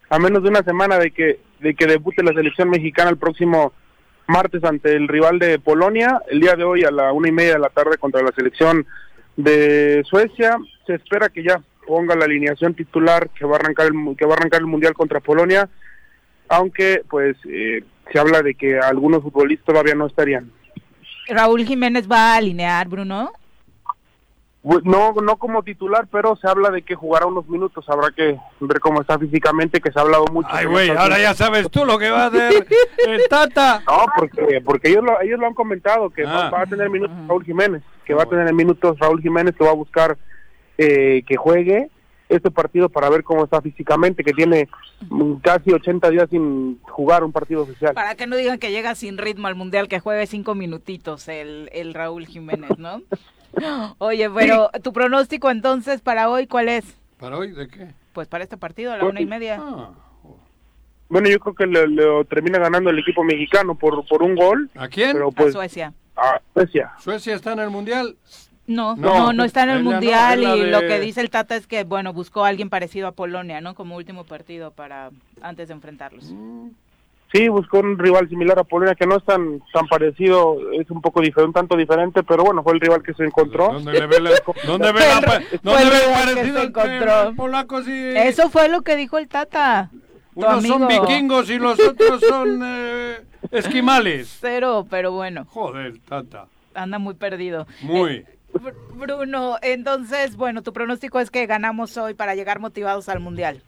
a 0.09 0.19
menos 0.19 0.43
de 0.43 0.49
una 0.49 0.63
semana 0.63 0.97
de 0.97 1.11
que 1.11 1.39
de 1.59 1.75
que 1.75 1.85
debute 1.85 2.23
la 2.23 2.33
selección 2.33 2.69
mexicana 2.69 3.09
el 3.09 3.17
próximo 3.17 3.73
martes 4.27 4.63
ante 4.63 4.95
el 4.95 5.07
rival 5.07 5.39
de 5.39 5.59
Polonia. 5.59 6.21
El 6.29 6.41
día 6.41 6.55
de 6.55 6.65
hoy 6.65 6.83
a 6.83 6.91
la 6.91 7.13
una 7.13 7.29
y 7.29 7.31
media 7.31 7.53
de 7.53 7.59
la 7.59 7.69
tarde 7.69 7.97
contra 7.97 8.21
la 8.21 8.31
selección 8.33 8.85
de 9.37 10.03
Suecia. 10.05 10.57
Se 10.85 10.95
espera 10.95 11.29
que 11.29 11.43
ya 11.43 11.61
ponga 11.87 12.15
la 12.15 12.25
alineación 12.25 12.73
titular 12.73 13.29
que 13.29 13.45
va 13.45 13.55
a 13.55 13.59
arrancar 13.59 13.85
el, 13.87 13.93
mu- 13.93 14.15
que 14.15 14.25
va 14.25 14.33
a 14.33 14.37
arrancar 14.37 14.59
el 14.59 14.67
mundial 14.67 14.93
contra 14.93 15.21
Polonia, 15.21 15.69
aunque 16.49 17.01
pues 17.09 17.37
eh, 17.49 17.83
se 18.11 18.19
habla 18.19 18.41
de 18.41 18.55
que 18.55 18.77
algunos 18.77 19.23
futbolistas 19.23 19.65
todavía 19.65 19.95
no 19.95 20.07
estarían. 20.07 20.51
Raúl 21.29 21.63
Jiménez 21.65 22.09
va 22.09 22.33
a 22.33 22.37
alinear, 22.37 22.87
Bruno. 22.89 23.31
No, 24.83 25.13
no 25.13 25.37
como 25.37 25.63
titular, 25.63 26.07
pero 26.11 26.35
se 26.35 26.45
habla 26.49 26.69
de 26.71 26.81
que 26.81 26.93
jugará 26.95 27.25
unos 27.25 27.47
minutos. 27.47 27.85
Habrá 27.87 28.11
que 28.11 28.37
ver 28.59 28.79
cómo 28.81 28.99
está 28.99 29.17
físicamente, 29.17 29.79
que 29.79 29.91
se 29.93 29.99
ha 29.99 30.01
hablado 30.01 30.25
mucho. 30.33 30.49
Ay, 30.51 30.65
que 30.65 30.71
güey, 30.71 30.89
ahora 30.89 31.17
ya 31.19 31.33
sabes 31.33 31.69
tú 31.71 31.85
lo 31.85 31.97
que 31.97 32.09
va 32.09 32.23
a 32.23 32.27
hacer 32.27 32.67
el 33.07 33.21
Tata. 33.29 33.81
No, 33.87 34.05
porque, 34.17 34.59
porque 34.65 34.89
ellos, 34.89 35.05
lo, 35.05 35.21
ellos 35.21 35.39
lo 35.39 35.47
han 35.47 35.53
comentado, 35.53 36.09
que 36.09 36.23
va, 36.23 36.47
Ah. 36.47 36.49
va 36.49 36.61
a 36.63 36.65
tener 36.65 36.89
minutos 36.89 37.15
Raúl 37.29 37.45
Jiménez, 37.45 37.81
que 38.07 38.13
va 38.13 38.23
a 38.23 38.25
tener 38.25 38.51
minutos 38.53 38.97
Raúl 38.97 39.21
Jiménez, 39.21 39.53
que 39.55 39.65
va 39.65 39.71
a 39.71 39.75
buscar 39.75 40.17
eh, 40.77 41.23
que 41.27 41.35
juegue 41.35 41.89
este 42.29 42.49
partido 42.51 42.87
para 42.89 43.09
ver 43.09 43.23
cómo 43.23 43.43
está 43.43 43.61
físicamente, 43.61 44.23
que 44.23 44.33
tiene 44.33 44.67
casi 45.41 45.71
80 45.71 46.09
días 46.09 46.29
sin 46.29 46.79
jugar 46.83 47.23
un 47.23 47.31
partido 47.31 47.63
oficial. 47.63 47.93
Para 47.93 48.15
que 48.15 48.27
no 48.27 48.35
digan 48.37 48.59
que 48.59 48.71
llega 48.71 48.95
sin 48.95 49.17
ritmo 49.17 49.47
al 49.47 49.55
Mundial, 49.55 49.87
que 49.87 49.99
juegue 49.99 50.25
cinco 50.27 50.55
minutitos 50.55 51.27
el, 51.27 51.69
el 51.73 51.93
Raúl 51.93 52.25
Jiménez, 52.25 52.77
¿no? 52.77 53.01
Oye, 53.97 54.29
pero 54.29 54.69
tu 54.83 54.93
pronóstico 54.93 55.49
entonces 55.51 56.01
para 56.01 56.29
hoy, 56.29 56.47
¿cuál 56.47 56.69
es? 56.69 56.97
¿Para 57.19 57.37
hoy 57.37 57.51
de 57.51 57.67
qué? 57.67 57.87
Pues 58.13 58.27
para 58.27 58.43
este 58.43 58.57
partido, 58.57 58.91
a 58.93 58.95
la 58.97 59.01
Pues, 59.01 59.11
una 59.11 59.21
y 59.21 59.25
media. 59.25 59.61
Bueno, 61.09 61.29
yo 61.29 61.39
creo 61.39 61.55
que 61.55 61.65
le- 61.65 61.87
lo 61.87 62.25
termina 62.25 62.59
ganando 62.59 62.89
el 62.89 62.99
equipo 62.99 63.23
mexicano 63.23 63.75
por, 63.75 64.05
por 64.05 64.21
un 64.21 64.35
gol. 64.35 64.69
¿A 64.75 64.87
quién? 64.89 65.13
Pero 65.13 65.31
pues, 65.31 65.49
a 65.49 65.51
Suecia. 65.53 65.93
A 66.17 66.41
Suecia. 66.53 66.91
¿Suecia 66.99 67.35
está 67.35 67.53
en 67.53 67.59
el 67.59 67.69
Mundial? 67.69 68.15
No, 68.65 68.95
No, 68.97 69.17
no, 69.17 69.33
no, 69.33 69.43
está 69.45 69.63
en 69.63 69.69
el 69.69 69.83
no, 69.83 69.91
Mundial 69.91 70.43
y 70.43 70.61
de- 70.61 70.71
lo 70.71 70.81
que 70.81 70.99
dice 70.99 71.21
el 71.21 71.29
Tata 71.29 71.55
es 71.55 71.67
que, 71.67 71.83
bueno, 71.85 72.11
buscó 72.11 72.43
a 72.43 72.49
alguien 72.49 72.69
parecido 72.69 73.07
a 73.07 73.11
Polonia, 73.13 73.61
¿no? 73.61 73.75
Como 73.75 73.95
último 73.95 74.25
partido 74.25 74.71
para 74.71 75.11
antes 75.41 75.69
de 75.69 75.73
enfrentarlos. 75.73 76.33
Sí, 77.31 77.49
buscó 77.49 77.79
un 77.79 77.97
rival 77.99 78.27
similar 78.29 78.57
a 78.57 78.63
Polonia 78.63 78.95
que 78.95 79.05
no 79.05 79.17
es 79.17 79.23
tan 79.25 79.61
tan 79.73 79.85
parecido, 79.87 80.57
es 80.71 80.89
un 80.89 81.01
poco 81.01 81.19
diferente, 81.21 81.47
un 81.47 81.53
tanto 81.53 81.75
diferente, 81.75 82.23
pero 82.23 82.43
bueno, 82.43 82.63
fue 82.63 82.73
el 82.73 82.79
rival 82.79 83.03
que 83.03 83.13
se 83.13 83.23
encontró. 83.25 83.73
¿Dónde 83.73 83.91
le 83.99 84.07
ve 84.07 84.19
la, 84.21 84.31
dónde 84.65 84.91
ve 84.93 84.99
la, 84.99 85.41
dónde 85.61 85.83
el 85.83 85.89
ve 85.89 85.95
el 85.97 86.03
rival 86.05 86.27
que 86.27 86.33
parecido 86.35 86.59
se 86.61 86.67
encontró. 86.67 87.23
los 87.25 87.35
polacos 87.35 87.87
y... 87.87 88.07
Eso 88.17 88.49
fue 88.49 88.69
lo 88.69 88.81
que 88.81 88.95
dijo 88.95 89.17
el 89.17 89.27
Tata. 89.27 89.91
Unos 90.37 90.63
son 90.67 90.87
vikingos 90.87 91.49
y 91.49 91.57
los 91.57 91.79
otros 91.79 92.21
son 92.21 92.61
eh, 92.63 93.17
esquimales. 93.51 94.37
Cero, 94.39 94.85
pero 94.89 95.11
bueno, 95.11 95.45
Joder, 95.49 95.99
Tata. 96.07 96.45
anda 96.75 96.99
muy 96.99 97.15
perdido. 97.15 97.65
Muy. 97.81 98.25
Br- 98.53 98.73
Bruno, 98.93 99.57
entonces, 99.61 100.35
bueno, 100.35 100.61
tu 100.63 100.73
pronóstico 100.73 101.19
es 101.19 101.29
que 101.31 101.45
ganamos 101.45 101.97
hoy 101.97 102.13
para 102.13 102.35
llegar 102.35 102.59
motivados 102.59 103.09
al 103.09 103.19
Mundial. 103.19 103.61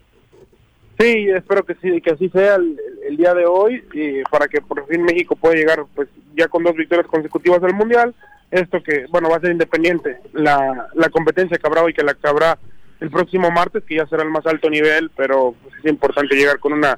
Sí, 0.99 1.27
espero 1.29 1.63
que 1.63 1.75
sí, 1.75 2.01
que 2.01 2.11
así 2.11 2.29
sea 2.29 2.55
el, 2.55 2.77
el 3.07 3.15
día 3.17 3.33
de 3.33 3.45
hoy 3.45 3.83
y 3.93 4.21
para 4.29 4.47
que 4.47 4.59
por 4.61 4.85
fin 4.87 5.01
México 5.03 5.35
pueda 5.35 5.55
llegar 5.55 5.85
pues 5.95 6.09
ya 6.35 6.47
con 6.49 6.63
dos 6.63 6.75
victorias 6.75 7.07
consecutivas 7.07 7.63
al 7.63 7.73
mundial. 7.73 8.13
Esto 8.51 8.81
que 8.83 9.05
bueno 9.09 9.29
va 9.29 9.37
a 9.37 9.39
ser 9.39 9.51
independiente 9.51 10.17
la, 10.33 10.87
la 10.95 11.09
competencia 11.09 11.57
que 11.57 11.67
habrá 11.67 11.83
hoy 11.83 11.93
que 11.93 12.03
la 12.03 12.15
que 12.15 12.27
habrá 12.27 12.57
el 12.99 13.09
próximo 13.09 13.49
martes 13.51 13.83
que 13.85 13.95
ya 13.95 14.07
será 14.07 14.23
el 14.23 14.29
más 14.29 14.45
alto 14.45 14.69
nivel, 14.69 15.09
pero 15.15 15.55
pues, 15.63 15.75
es 15.79 15.85
importante 15.85 16.35
llegar 16.35 16.59
con 16.59 16.73
una 16.73 16.97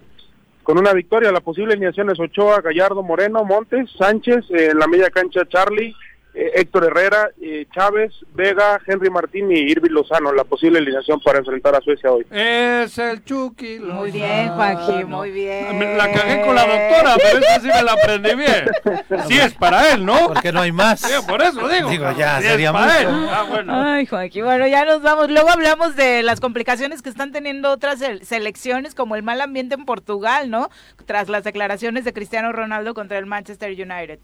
con 0.63 0.77
una 0.77 0.93
victoria. 0.93 1.31
La 1.31 1.41
posible 1.41 1.73
alineación 1.73 2.09
es 2.11 2.19
Ochoa, 2.19 2.61
Gallardo, 2.61 3.01
Moreno, 3.03 3.43
Montes, 3.43 3.89
Sánchez, 3.97 4.45
eh, 4.51 4.69
en 4.71 4.79
la 4.79 4.87
media 4.87 5.09
cancha 5.09 5.45
Charlie, 5.47 5.95
eh, 6.33 6.51
Héctor 6.55 6.85
Herrera, 6.85 7.29
eh, 7.41 7.65
Chávez, 7.73 8.13
Vega, 8.33 8.79
Henry 8.87 9.09
Martín 9.09 9.51
y 9.51 9.59
Irving 9.59 9.91
Lozano, 9.91 10.31
la 10.33 10.43
posible 10.45 10.79
alineación 10.79 11.19
para 11.21 11.39
enfrentar 11.39 11.75
a 11.75 11.81
Suecia 11.81 12.11
hoy. 12.11 12.25
Es 12.31 12.97
el 12.97 13.23
Chucky. 13.25 13.79
Muy 13.79 14.11
bien, 14.11 14.49
Juanji, 14.49 15.03
muy 15.05 15.31
bien. 15.31 15.77
Me 15.77 15.95
La 15.97 16.11
cagué 16.11 16.41
con 16.45 16.55
la 16.55 16.61
doctora, 16.65 17.15
pero 17.17 17.37
esta 17.39 17.59
sí 17.59 17.67
me 17.67 17.83
la 17.83 17.93
aprendí 17.93 18.35
bien. 18.35 18.65
Sí 19.27 19.37
es 19.37 19.53
para 19.53 19.91
él, 19.93 20.05
¿no? 20.05 20.27
Porque 20.27 20.51
no 20.51 20.61
hay 20.61 20.71
más. 20.71 21.01
Sí, 21.01 21.13
por 21.27 21.41
eso 21.41 21.67
digo. 21.67 21.89
Digo, 21.89 22.11
ya 22.17 22.39
sí 22.39 22.45
es 22.45 22.51
sería 22.51 22.71
para 22.73 22.85
mucho. 22.85 23.09
él. 23.09 23.29
Ah, 23.29 23.45
bueno. 23.49 23.73
Ay, 23.83 24.05
Joaquín, 24.05 24.45
bueno, 24.45 24.67
ya 24.67 24.85
nos 24.85 25.01
vamos. 25.01 25.29
Luego 25.29 25.49
hablamos 25.49 25.95
de 25.95 26.23
las 26.23 26.39
complicaciones 26.39 27.01
que 27.01 27.09
están 27.09 27.31
teniendo 27.31 27.69
otras 27.71 27.99
se- 27.99 28.23
selecciones, 28.25 28.95
como 28.95 29.15
el 29.15 29.23
mal 29.23 29.41
ambiente 29.41 29.75
en 29.75 29.85
Portugal, 29.85 30.49
¿no? 30.49 30.69
Tras 31.05 31.29
las 31.29 31.43
declaraciones 31.43 32.03
de 32.05 32.13
Cristiano 32.13 32.51
Ronaldo 32.51 32.93
contra 32.93 33.17
el 33.17 33.25
Manchester 33.25 33.71
United. 33.71 34.19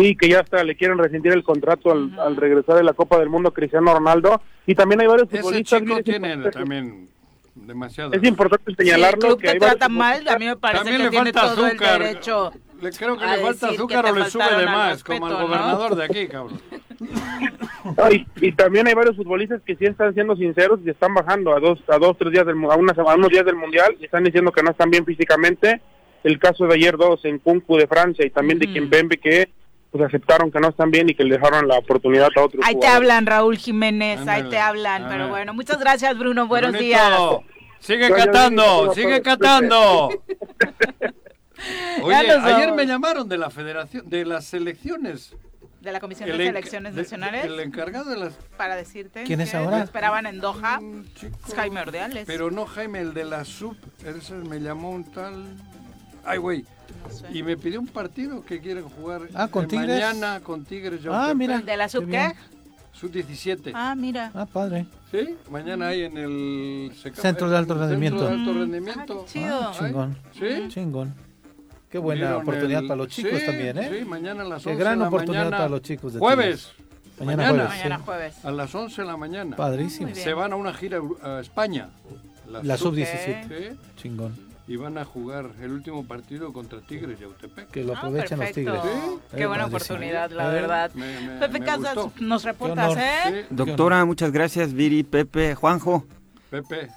Sí, 0.00 0.14
que 0.14 0.28
ya 0.28 0.40
hasta 0.40 0.62
le 0.62 0.76
quieren 0.76 0.96
resentir 0.96 1.32
el 1.32 1.42
contrato 1.42 1.90
al, 1.90 2.16
al 2.20 2.36
regresar 2.36 2.76
de 2.76 2.84
la 2.84 2.92
Copa 2.92 3.18
del 3.18 3.28
Mundo 3.28 3.52
Cristiano 3.52 3.92
Ronaldo. 3.92 4.40
Y 4.64 4.76
también 4.76 5.00
hay 5.00 5.08
varios 5.08 5.28
Ese 5.32 5.42
futbolistas. 5.42 5.80
chico 5.80 6.02
tiene 6.04 6.36
también 6.50 7.08
demasiado. 7.56 8.12
es 8.12 8.22
importante 8.22 8.64
Si 8.66 8.70
el 8.82 8.86
señalarlo. 8.86 9.18
club 9.20 9.40
que 9.40 9.46
te 9.48 9.52
hay 9.54 9.58
trata 9.58 9.88
mal, 9.88 10.28
a 10.28 10.38
mí 10.38 10.46
me 10.46 10.56
parece 10.56 10.84
También 10.84 10.98
que 10.98 11.04
le 11.04 11.10
tiene 11.10 11.32
falta 11.32 11.54
todo 11.54 11.66
azúcar. 11.66 12.00
el 12.02 12.08
derecho. 12.08 12.52
Le 12.80 12.90
creo 12.92 13.16
que 13.18 13.26
le 13.26 13.36
falta 13.38 13.68
azúcar 13.70 14.06
o 14.06 14.14
le 14.14 14.24
sube 14.30 14.56
de 14.56 14.66
más, 14.66 15.02
como 15.02 15.26
al 15.26 15.32
¿no? 15.32 15.40
gobernador 15.48 15.96
de 15.96 16.04
aquí, 16.04 16.28
cabrón. 16.28 16.60
Ay, 17.96 18.24
y 18.36 18.52
también 18.52 18.86
hay 18.86 18.94
varios 18.94 19.16
futbolistas 19.16 19.60
que 19.62 19.74
sí 19.74 19.84
están 19.84 20.14
siendo 20.14 20.36
sinceros 20.36 20.78
y 20.84 20.90
están 20.90 21.12
bajando 21.14 21.56
a 21.56 21.60
dos, 21.60 21.80
a 21.88 21.98
dos, 21.98 22.16
tres 22.18 22.30
días 22.32 22.46
del, 22.46 22.54
a, 22.70 22.76
una, 22.76 22.92
a 22.92 23.14
unos 23.16 23.30
días 23.30 23.44
del 23.44 23.56
mundial 23.56 23.96
y 23.98 24.04
están 24.04 24.22
diciendo 24.22 24.52
que 24.52 24.62
no 24.62 24.70
están 24.70 24.90
bien 24.90 25.04
físicamente. 25.04 25.80
El 26.22 26.38
caso 26.38 26.66
de 26.66 26.74
ayer 26.74 26.96
dos 26.96 27.24
en 27.24 27.38
Kunku 27.38 27.76
de 27.76 27.86
Francia 27.86 28.24
y 28.26 28.30
también 28.30 28.58
de 28.58 28.66
Kimpembe 28.72 29.16
que 29.18 29.48
pues 29.90 30.04
aceptaron 30.04 30.50
que 30.50 30.60
no 30.60 30.68
están 30.68 30.90
bien 30.90 31.08
y 31.08 31.14
que 31.14 31.24
le 31.24 31.36
dejaron 31.36 31.66
la 31.66 31.78
oportunidad 31.78 32.28
a 32.36 32.42
otros 32.44 32.62
Ahí 32.64 32.74
te 32.74 32.80
jugadores. 32.80 32.96
hablan, 32.96 33.26
Raúl 33.26 33.56
Jiménez, 33.56 34.18
ahí 34.20 34.26
Ándale, 34.40 34.50
te 34.50 34.58
hablan. 34.58 35.02
Pero 35.02 35.12
ándale. 35.14 35.30
bueno, 35.30 35.54
muchas 35.54 35.78
gracias, 35.78 36.18
Bruno. 36.18 36.46
Buenos 36.46 36.72
Brunito, 36.72 36.84
días. 36.86 37.18
Sigue 37.80 38.10
catando, 38.10 38.92
sigue 38.94 39.22
catando. 39.22 40.10
Oye, 42.02 42.14
ayer 42.16 42.72
me 42.72 42.86
llamaron 42.86 43.28
de 43.28 43.38
la 43.38 43.50
federación, 43.50 44.08
de 44.08 44.24
las 44.24 44.44
selecciones. 44.46 45.34
De 45.80 45.92
la 45.92 46.00
Comisión 46.00 46.28
El 46.28 46.38
de 46.38 46.46
Selecciones 46.46 46.94
de- 46.96 47.02
Nacionales, 47.02 47.44
El 47.44 47.60
encargado 47.60 48.10
de 48.10 48.16
las... 48.16 48.34
para 48.56 48.74
decirte 48.74 49.22
¿Quién 49.22 49.40
es 49.40 49.52
que 49.52 49.56
ahora? 49.58 49.78
lo 49.78 49.84
esperaban 49.84 50.26
en 50.26 50.40
Doha. 50.40 50.80
Es 51.46 51.54
Jaime 51.54 51.80
Ordeales. 51.80 52.24
Pero 52.26 52.50
no 52.50 52.66
Jaime, 52.66 53.00
el 53.00 53.14
de 53.14 53.24
la 53.24 53.44
sub. 53.44 53.76
Ese 54.04 54.34
me 54.34 54.58
llamó 54.58 54.90
un 54.90 55.04
tal... 55.04 55.44
Ay, 56.24 56.38
güey. 56.38 56.64
Y 57.32 57.42
me 57.42 57.56
pidió 57.56 57.80
un 57.80 57.86
partido 57.86 58.44
que 58.44 58.60
quieren 58.60 58.84
jugar 58.84 59.22
Ah, 59.34 59.48
¿con 59.48 59.64
eh, 59.64 59.68
Tigres? 59.68 59.88
mañana 59.88 60.40
con 60.40 60.64
Tigres. 60.64 61.00
Ah, 61.10 61.32
mira. 61.34 61.60
¿De 61.60 61.76
la 61.76 61.88
sub 61.88 62.04
Qué 62.06 62.10
qué? 62.12 62.32
Sub 62.92 63.10
17. 63.12 63.72
Ah, 63.74 63.94
mira. 63.94 64.32
Ah, 64.34 64.46
padre. 64.46 64.86
¿Sí? 65.12 65.36
Mañana 65.50 65.88
hay 65.88 66.02
en 66.02 66.16
el... 66.18 66.92
Seca- 67.00 67.22
Centro 67.22 67.48
de 67.48 67.56
alto 67.56 67.74
Centro 67.74 67.88
rendimiento. 67.88 68.24
de 68.26 68.32
alto 68.32 68.52
Mm. 68.52 68.58
rendimiento. 68.58 69.20
Ah, 69.20 69.24
qué 69.26 69.32
chido. 69.40 69.60
Ah, 69.62 69.72
chingón. 69.78 70.18
¿Sí? 70.38 70.68
Chingón. 70.68 71.14
Qué 71.90 71.98
buena 71.98 72.36
oportunidad 72.38 72.82
el- 72.82 72.88
para 72.88 72.98
los 72.98 73.08
chicos 73.08 73.38
Sí, 73.40 73.46
también, 73.46 73.78
¿eh? 73.78 73.98
Sí, 74.00 74.04
mañana 74.04 74.42
a 74.42 74.46
las 74.48 74.62
Qué 74.64 74.70
11 74.70 74.80
gran 74.82 74.98
de 74.98 75.02
la 75.04 75.08
oportunidad 75.08 75.44
mañana. 75.44 75.56
para 75.56 75.68
los 75.70 75.82
chicos 75.82 76.12
de 76.14 76.18
Jueves. 76.18 76.72
Mañana, 77.20 77.36
Mañana. 77.36 77.48
jueves. 77.64 77.68
Mañana 77.78 77.96
sí. 77.98 78.02
jueves. 78.04 78.44
A 78.44 78.50
las 78.50 78.74
11 78.74 79.02
de 79.02 79.06
la 79.08 79.16
mañana. 79.16 79.56
Padrísimo. 79.56 80.06
Bien. 80.06 80.18
Se 80.24 80.34
van 80.34 80.52
a 80.52 80.56
una 80.56 80.74
gira 80.74 81.00
a 81.22 81.40
España. 81.40 81.88
La 82.62 82.76
sub-17. 82.76 83.46
Sí, 83.48 83.78
Chingón. 83.96 84.34
Y 84.68 84.76
van 84.76 84.98
a 84.98 85.04
jugar 85.04 85.50
el 85.62 85.72
último 85.72 86.06
partido 86.06 86.52
contra 86.52 86.80
Tigres 86.82 87.18
y 87.20 87.24
Autepec. 87.24 87.68
Que 87.70 87.82
lo 87.82 87.94
Ah, 87.94 87.98
aprovechen 87.98 88.38
los 88.38 88.52
tigres. 88.52 88.80
Qué 89.34 89.42
Eh, 89.42 89.46
buena 89.46 89.66
oportunidad, 89.66 90.30
la 90.30 90.50
Eh, 90.50 90.60
verdad. 90.60 90.90
Me- 90.94 91.20
me- 91.20 91.40
Pepe 91.40 91.58
me 91.60 91.64
Casas, 91.66 91.94
gustó. 91.96 92.12
nos 92.20 92.44
reportas. 92.44 92.94
¿eh? 92.96 93.46
Sí, 93.48 93.54
Doctora, 93.54 94.04
muchas 94.04 94.30
gracias, 94.30 94.72
Viri, 94.74 95.02
Pepe, 95.04 95.54
Juanjo. 95.54 96.04
Pepe. 96.50 96.88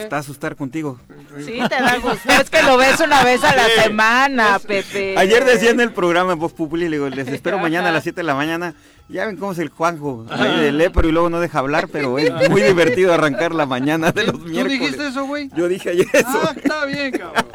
Gustazo 0.00 0.32
estar 0.32 0.56
contigo. 0.56 0.98
Sí, 1.44 1.58
te 1.68 1.74
da 1.82 1.98
gusto. 1.98 2.28
Es 2.32 2.50
que 2.50 2.62
lo 2.62 2.76
ves 2.76 3.00
una 3.00 3.24
vez 3.24 3.42
a 3.44 3.54
la 3.54 3.66
semana, 3.82 4.58
Pepe. 4.58 5.14
Ayer 5.18 5.44
decía 5.44 5.70
en 5.70 5.80
el 5.80 5.92
programa 5.92 6.32
en 6.32 6.38
Voz 6.38 6.52
Populi, 6.52 6.88
le 6.88 6.96
digo, 6.96 7.08
les 7.08 7.28
espero 7.28 7.58
mañana 7.58 7.88
a 7.88 7.92
las 7.92 8.02
7 8.02 8.16
de 8.20 8.24
la 8.24 8.34
mañana. 8.34 8.74
Ya 9.08 9.26
ven 9.26 9.36
cómo 9.36 9.52
es 9.52 9.58
el 9.58 9.68
Juanjo, 9.68 10.26
ahí 10.30 10.60
de 10.60 10.72
lepro 10.72 11.08
y 11.08 11.12
luego 11.12 11.30
no 11.30 11.38
deja 11.38 11.60
hablar, 11.60 11.88
pero 11.92 12.18
es 12.18 12.50
muy 12.50 12.60
divertido 12.62 13.14
arrancar 13.14 13.54
la 13.54 13.64
mañana 13.64 14.10
de 14.10 14.24
los 14.24 14.38
¿Tú 14.40 14.46
miércoles. 14.46 14.80
dijiste 14.80 15.06
eso, 15.08 15.26
güey? 15.26 15.48
Yo 15.54 15.68
dije 15.68 15.90
ayer 15.90 16.08
eso. 16.12 16.26
Ah, 16.42 16.52
está 16.56 16.84
bien, 16.86 17.12
cabrón. 17.12 17.44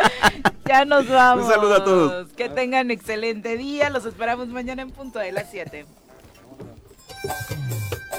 Ya 0.64 0.86
nos 0.86 1.10
vamos. 1.10 1.46
Un 1.48 1.52
saludo 1.52 1.76
a 1.76 1.84
todos. 1.84 2.28
Que 2.34 2.48
tengan 2.48 2.92
excelente 2.92 3.58
día. 3.58 3.90
Los 3.90 4.06
esperamos 4.06 4.48
mañana 4.48 4.84
en 4.84 4.92
punto 4.92 5.20
de 5.20 5.34
las 5.34 5.48
7. 5.52 5.86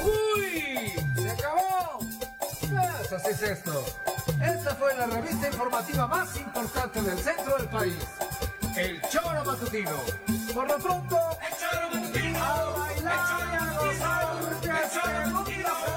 ¡Uy! 0.04 0.92
¡Se 1.22 1.30
acabó! 1.30 1.98
Así 3.16 3.30
es 3.30 3.42
esto. 3.42 3.84
Esta 4.42 4.74
fue 4.74 4.94
la 4.96 5.06
revista 5.06 5.46
informativa 5.46 6.06
más 6.08 6.36
importante 6.36 7.00
del 7.00 7.18
centro 7.18 7.56
del 7.58 7.68
país. 7.68 7.96
El 8.76 9.00
Choro 9.02 9.44
Matutino. 9.44 9.90
Por 10.52 10.68
lo 10.68 10.78
pronto, 10.78 11.18
el 11.46 11.56
Choro 11.56 11.90
Matutino. 11.94 12.38
A 12.42 12.64
bailar 12.76 13.40
y 13.40 13.54
a 13.54 13.78
gozar, 13.78 14.36
el 14.62 14.90
Choro 14.90 15.30
Matutino 15.30 15.91